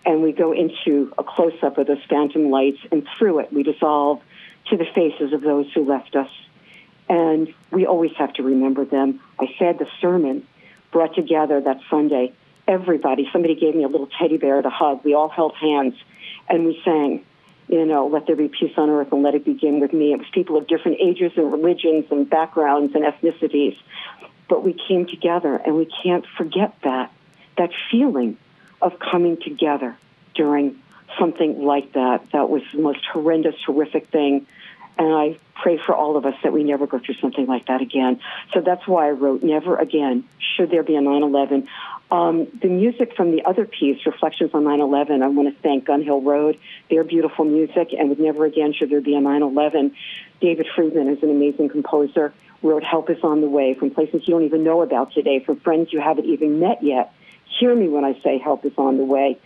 And 0.05 0.21
we 0.21 0.31
go 0.31 0.53
into 0.53 1.13
a 1.17 1.23
close 1.23 1.53
up 1.61 1.77
of 1.77 1.87
those 1.87 2.03
phantom 2.09 2.49
lights, 2.49 2.79
and 2.91 3.07
through 3.17 3.39
it, 3.39 3.51
we 3.51 3.63
dissolve 3.63 4.21
to 4.69 4.77
the 4.77 4.85
faces 4.95 5.33
of 5.33 5.41
those 5.41 5.65
who 5.73 5.85
left 5.85 6.15
us. 6.15 6.29
And 7.09 7.53
we 7.71 7.85
always 7.85 8.11
have 8.17 8.33
to 8.33 8.43
remember 8.43 8.85
them. 8.85 9.21
I 9.39 9.47
said 9.57 9.79
the 9.79 9.87
sermon 10.01 10.45
brought 10.91 11.15
together 11.15 11.61
that 11.61 11.79
Sunday 11.89 12.33
everybody. 12.67 13.29
Somebody 13.31 13.55
gave 13.55 13.75
me 13.75 13.83
a 13.83 13.87
little 13.87 14.09
teddy 14.19 14.37
bear 14.37 14.61
to 14.61 14.69
hug. 14.69 15.03
We 15.03 15.13
all 15.13 15.29
held 15.29 15.55
hands 15.55 15.95
and 16.49 16.65
we 16.65 16.81
sang, 16.83 17.23
you 17.69 17.85
know, 17.85 18.07
let 18.07 18.27
there 18.27 18.35
be 18.35 18.49
peace 18.49 18.73
on 18.77 18.89
earth 18.89 19.11
and 19.11 19.23
let 19.23 19.35
it 19.35 19.45
begin 19.45 19.79
with 19.79 19.93
me. 19.93 20.13
It 20.13 20.17
was 20.17 20.27
people 20.33 20.57
of 20.57 20.67
different 20.67 20.97
ages 21.01 21.31
and 21.37 21.51
religions 21.51 22.05
and 22.11 22.29
backgrounds 22.29 22.93
and 22.93 23.05
ethnicities 23.05 23.77
but 24.49 24.63
we 24.63 24.73
came 24.87 25.05
together 25.07 25.55
and 25.55 25.75
we 25.75 25.89
can't 26.03 26.25
forget 26.37 26.75
that 26.83 27.11
that 27.57 27.71
feeling 27.91 28.37
of 28.81 28.99
coming 28.99 29.37
together 29.37 29.97
during 30.35 30.77
something 31.19 31.63
like 31.63 31.93
that. 31.93 32.21
That 32.31 32.49
was 32.49 32.61
the 32.73 32.81
most 32.81 33.05
horrendous 33.11 33.55
horrific 33.65 34.09
thing. 34.09 34.47
And 34.99 35.13
i 35.13 35.39
pray 35.61 35.79
for 35.83 35.95
all 35.95 36.17
of 36.17 36.25
us 36.25 36.35
that 36.43 36.53
we 36.53 36.63
never 36.63 36.85
go 36.85 36.99
through 36.99 37.15
something 37.15 37.47
like 37.47 37.65
that 37.67 37.81
again. 37.81 38.19
So 38.53 38.61
that's 38.61 38.87
why 38.87 39.07
i 39.07 39.11
wrote 39.11 39.43
never 39.43 39.77
again 39.77 40.23
should 40.55 40.69
there 40.69 40.83
be 40.83 40.95
a 40.95 41.01
9-11 41.01 41.67
um, 42.09 42.47
the 42.61 42.69
music 42.69 43.15
from 43.17 43.31
the 43.31 43.43
other 43.43 43.65
piece 43.65 44.05
reflections 44.05 44.51
on 44.53 44.63
9-11 44.63 45.23
i 45.23 45.27
want 45.27 45.53
to 45.53 45.61
thank 45.61 45.85
gun 45.85 46.03
hill 46.03 46.21
road. 46.21 46.59
Their 46.89 47.03
beautiful 47.03 47.45
music 47.45 47.89
and 47.97 48.09
with 48.09 48.19
never 48.19 48.45
again 48.45 48.73
should 48.73 48.89
there 48.89 49.01
be 49.01 49.15
a 49.15 49.19
9-11 49.19 49.93
david 50.41 50.67
friedman 50.75 51.09
is 51.09 51.21
an 51.23 51.31
amazing 51.31 51.69
composer 51.69 52.33
wrote 52.61 52.83
Help 52.83 53.09
Is 53.09 53.23
on 53.23 53.41
the 53.41 53.49
Way 53.49 53.73
from 53.75 53.91
places 53.91 54.21
you 54.25 54.33
don't 54.33 54.43
even 54.43 54.63
know 54.63 54.81
about 54.81 55.13
today, 55.13 55.39
from 55.45 55.59
friends 55.59 55.91
you 55.91 55.99
haven't 55.99 56.25
even 56.25 56.59
met 56.59 56.83
yet. 56.83 57.13
Hear 57.59 57.75
me 57.75 57.87
when 57.87 58.03
I 58.03 58.19
say 58.23 58.37
Help 58.37 58.65
Is 58.65 58.73
on 58.77 58.97
the 58.97 59.05
Way. 59.05 59.39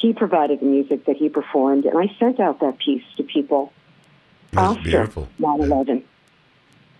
He 0.00 0.12
provided 0.12 0.60
the 0.60 0.66
music 0.66 1.06
that 1.06 1.16
he 1.16 1.28
performed, 1.28 1.84
and 1.84 1.98
I 1.98 2.14
sent 2.18 2.38
out 2.38 2.60
that 2.60 2.78
piece 2.78 3.02
to 3.16 3.22
people 3.22 3.72
That's 4.52 4.76
after 4.76 4.82
beautiful. 4.82 5.28
9 5.38 5.60
11. 5.60 6.04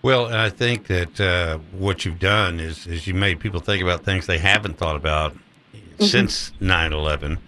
Well, 0.02 0.26
and 0.26 0.36
I 0.36 0.50
think 0.50 0.86
that 0.86 1.20
uh, 1.20 1.58
what 1.76 2.04
you've 2.04 2.20
done 2.20 2.60
is, 2.60 2.86
is 2.86 3.06
you 3.06 3.14
made 3.14 3.40
people 3.40 3.60
think 3.60 3.82
about 3.82 4.04
things 4.04 4.26
they 4.26 4.38
haven't 4.38 4.78
thought 4.78 4.96
about 4.96 5.36
since 5.98 6.52
9-11. 6.60 7.38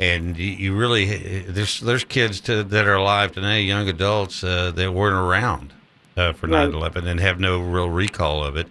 And 0.00 0.36
you, 0.36 0.46
you 0.46 0.76
really 0.76 1.42
there's 1.42 1.80
there's 1.80 2.04
kids 2.04 2.40
to, 2.42 2.62
that 2.62 2.86
are 2.86 2.94
alive 2.94 3.32
today, 3.32 3.62
young 3.62 3.88
adults 3.88 4.44
uh, 4.44 4.70
that 4.70 4.94
weren't 4.94 5.16
around 5.16 5.72
uh, 6.18 6.32
for 6.32 6.48
Right. 6.48 6.68
9/11 6.68 7.06
and 7.06 7.20
have 7.20 7.38
no 7.40 7.60
real 7.60 7.88
recall 7.88 8.44
of 8.44 8.56
it. 8.56 8.66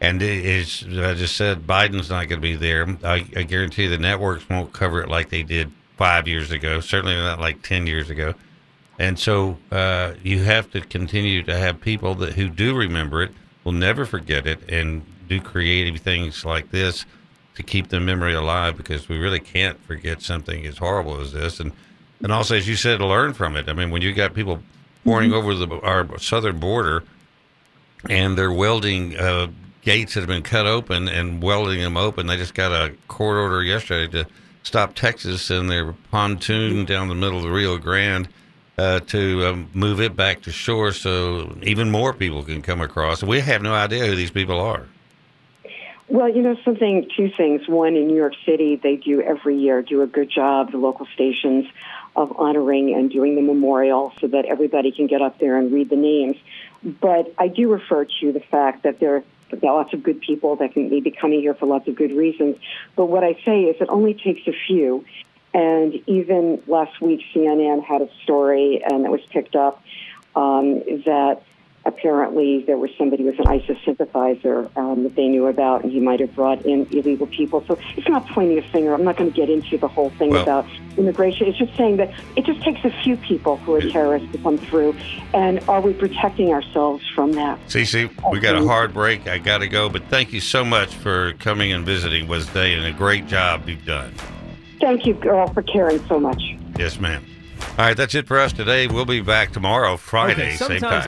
And 0.00 0.22
it 0.22 0.44
is, 0.44 0.84
I 0.98 1.14
just 1.14 1.36
said, 1.36 1.66
Biden's 1.66 2.08
not 2.08 2.28
going 2.28 2.40
to 2.40 2.48
be 2.48 2.56
there. 2.56 2.86
I, 3.04 3.26
I 3.36 3.42
guarantee 3.42 3.86
the 3.86 3.98
networks 3.98 4.48
won't 4.48 4.72
cover 4.72 5.02
it 5.02 5.08
like 5.10 5.28
they 5.28 5.42
did 5.42 5.70
five 5.98 6.26
years 6.26 6.50
ago. 6.50 6.80
Certainly 6.80 7.16
not 7.16 7.38
like 7.38 7.62
ten 7.62 7.86
years 7.86 8.08
ago. 8.08 8.34
And 8.98 9.18
so 9.18 9.58
uh, 9.70 10.14
you 10.22 10.42
have 10.42 10.70
to 10.72 10.80
continue 10.80 11.42
to 11.44 11.56
have 11.56 11.80
people 11.80 12.14
that 12.16 12.34
who 12.34 12.48
do 12.48 12.74
remember 12.76 13.22
it, 13.22 13.32
will 13.64 13.72
never 13.72 14.04
forget 14.04 14.46
it, 14.46 14.70
and 14.70 15.02
do 15.28 15.40
creative 15.40 16.00
things 16.00 16.44
like 16.44 16.70
this 16.70 17.04
to 17.54 17.62
keep 17.62 17.88
the 17.88 18.00
memory 18.00 18.34
alive 18.34 18.76
because 18.76 19.08
we 19.08 19.18
really 19.18 19.40
can't 19.40 19.82
forget 19.84 20.22
something 20.22 20.66
as 20.66 20.78
horrible 20.78 21.20
as 21.20 21.32
this. 21.32 21.60
And 21.60 21.72
and 22.22 22.32
also, 22.32 22.56
as 22.56 22.68
you 22.68 22.76
said, 22.76 23.00
learn 23.00 23.32
from 23.32 23.56
it. 23.56 23.68
I 23.68 23.72
mean, 23.72 23.90
when 23.90 24.02
you 24.02 24.12
got 24.12 24.34
people 24.34 24.62
pouring 25.04 25.32
over 25.32 25.54
the 25.54 25.68
our 25.80 26.18
southern 26.18 26.58
border 26.58 27.02
and 28.08 28.36
they're 28.36 28.52
welding 28.52 29.16
uh, 29.16 29.48
gates 29.82 30.14
that 30.14 30.20
have 30.20 30.28
been 30.28 30.42
cut 30.42 30.66
open 30.66 31.08
and 31.08 31.42
welding 31.42 31.80
them 31.80 31.96
open. 31.96 32.26
They 32.26 32.36
just 32.36 32.54
got 32.54 32.72
a 32.72 32.94
court 33.08 33.36
order 33.36 33.62
yesterday 33.62 34.10
to 34.12 34.26
stop 34.62 34.94
Texas 34.94 35.50
and 35.50 35.70
their 35.70 35.92
pontoon 36.10 36.84
down 36.84 37.08
the 37.08 37.14
middle 37.14 37.38
of 37.38 37.42
the 37.42 37.50
Rio 37.50 37.78
Grande 37.78 38.28
uh, 38.78 39.00
to 39.00 39.46
um, 39.46 39.70
move 39.74 40.00
it 40.00 40.16
back 40.16 40.42
to 40.42 40.52
shore 40.52 40.92
so 40.92 41.56
even 41.62 41.90
more 41.90 42.12
people 42.12 42.42
can 42.42 42.62
come 42.62 42.80
across. 42.80 43.22
We 43.22 43.40
have 43.40 43.62
no 43.62 43.74
idea 43.74 44.06
who 44.06 44.14
these 44.14 44.30
people 44.30 44.58
are. 44.58 44.86
Well, 46.08 46.28
you 46.28 46.42
know 46.42 46.56
something, 46.64 47.08
two 47.16 47.30
things. 47.36 47.68
One, 47.68 47.94
in 47.94 48.08
New 48.08 48.16
York 48.16 48.32
City, 48.44 48.80
they 48.82 48.96
do 48.96 49.22
every 49.22 49.56
year 49.56 49.80
do 49.80 50.02
a 50.02 50.08
good 50.08 50.28
job, 50.28 50.72
the 50.72 50.78
local 50.78 51.06
stations, 51.14 51.66
of 52.16 52.32
honoring 52.38 52.94
and 52.94 53.10
doing 53.10 53.36
the 53.36 53.42
memorial 53.42 54.12
so 54.20 54.26
that 54.28 54.44
everybody 54.44 54.92
can 54.92 55.06
get 55.06 55.22
up 55.22 55.38
there 55.38 55.56
and 55.58 55.72
read 55.72 55.90
the 55.90 55.96
names. 55.96 56.36
But 56.82 57.32
I 57.38 57.48
do 57.48 57.70
refer 57.70 58.06
to 58.20 58.32
the 58.32 58.40
fact 58.40 58.82
that 58.82 59.00
there 59.00 59.16
are 59.16 59.24
lots 59.62 59.92
of 59.92 60.02
good 60.02 60.20
people 60.20 60.56
that 60.56 60.72
can 60.72 60.88
be 60.88 61.10
coming 61.10 61.40
here 61.40 61.54
for 61.54 61.66
lots 61.66 61.88
of 61.88 61.94
good 61.94 62.12
reasons. 62.12 62.56
But 62.96 63.06
what 63.06 63.24
I 63.24 63.34
say 63.44 63.62
is 63.62 63.80
it 63.80 63.88
only 63.88 64.14
takes 64.14 64.46
a 64.46 64.54
few. 64.66 65.04
And 65.52 65.94
even 66.06 66.62
last 66.66 67.00
week, 67.00 67.22
CNN 67.34 67.82
had 67.82 68.02
a 68.02 68.08
story, 68.22 68.82
and 68.84 69.04
it 69.04 69.10
was 69.10 69.20
picked 69.30 69.56
up 69.56 69.82
um, 70.36 70.78
that 71.04 71.42
apparently 71.84 72.62
there 72.64 72.76
was 72.76 72.90
somebody 72.98 73.22
who 73.22 73.30
was 73.30 73.38
an 73.38 73.46
ISIS 73.48 73.76
sympathizer 73.84 74.70
um, 74.76 75.02
that 75.04 75.14
they 75.16 75.28
knew 75.28 75.46
about, 75.46 75.82
and 75.82 75.92
he 75.92 76.00
might 76.00 76.20
have 76.20 76.34
brought 76.34 76.64
in 76.66 76.86
illegal 76.90 77.26
people. 77.26 77.64
So 77.66 77.78
it's 77.96 78.08
not 78.08 78.26
pointing 78.28 78.58
a 78.58 78.62
finger. 78.62 78.92
I'm 78.92 79.04
not 79.04 79.16
going 79.16 79.30
to 79.30 79.36
get 79.36 79.48
into 79.48 79.78
the 79.78 79.88
whole 79.88 80.10
thing 80.10 80.30
Well- 80.30 80.42
about 80.42 80.66
immigration. 80.96 81.46
It's 81.46 81.58
just 81.58 81.74
saying 81.76 81.96
that 81.96 82.12
it 82.36 82.44
just 82.44 82.62
takes 82.62 82.84
a 82.84 82.90
few 83.02 83.16
people 83.16 83.56
who 83.58 83.74
are 83.74 83.80
terrorists 83.80 84.30
to 84.32 84.38
come 84.38 84.58
through, 84.58 84.94
and 85.32 85.60
are 85.68 85.80
we 85.80 85.94
protecting 85.94 86.52
ourselves 86.52 87.02
from 87.14 87.32
that? 87.32 87.58
CC, 87.68 88.10
we 88.30 88.40
got 88.40 88.56
a 88.56 88.66
hard 88.66 88.92
break. 88.92 89.26
I 89.26 89.38
got 89.38 89.58
to 89.58 89.68
go, 89.68 89.88
but 89.88 90.02
thank 90.04 90.32
you 90.32 90.40
so 90.40 90.64
much 90.64 90.94
for 90.94 91.32
coming 91.34 91.72
and 91.72 91.86
visiting 91.86 92.28
Wednesday 92.28 92.74
and 92.74 92.84
a 92.84 92.92
great 92.92 93.26
job 93.26 93.68
you've 93.68 93.84
done. 93.86 94.12
Thank 94.80 95.06
you, 95.06 95.14
girl, 95.14 95.46
for 95.52 95.62
caring 95.62 96.04
so 96.06 96.18
much. 96.18 96.42
Yes, 96.78 96.98
ma'am. 96.98 97.24
All 97.78 97.86
right, 97.86 97.96
that's 97.96 98.14
it 98.14 98.26
for 98.26 98.38
us 98.38 98.52
today. 98.52 98.86
We'll 98.86 99.04
be 99.04 99.20
back 99.20 99.52
tomorrow, 99.52 99.96
Friday, 99.96 100.54
Okay, 100.54 100.56
same 100.56 100.80
time. 100.80 101.06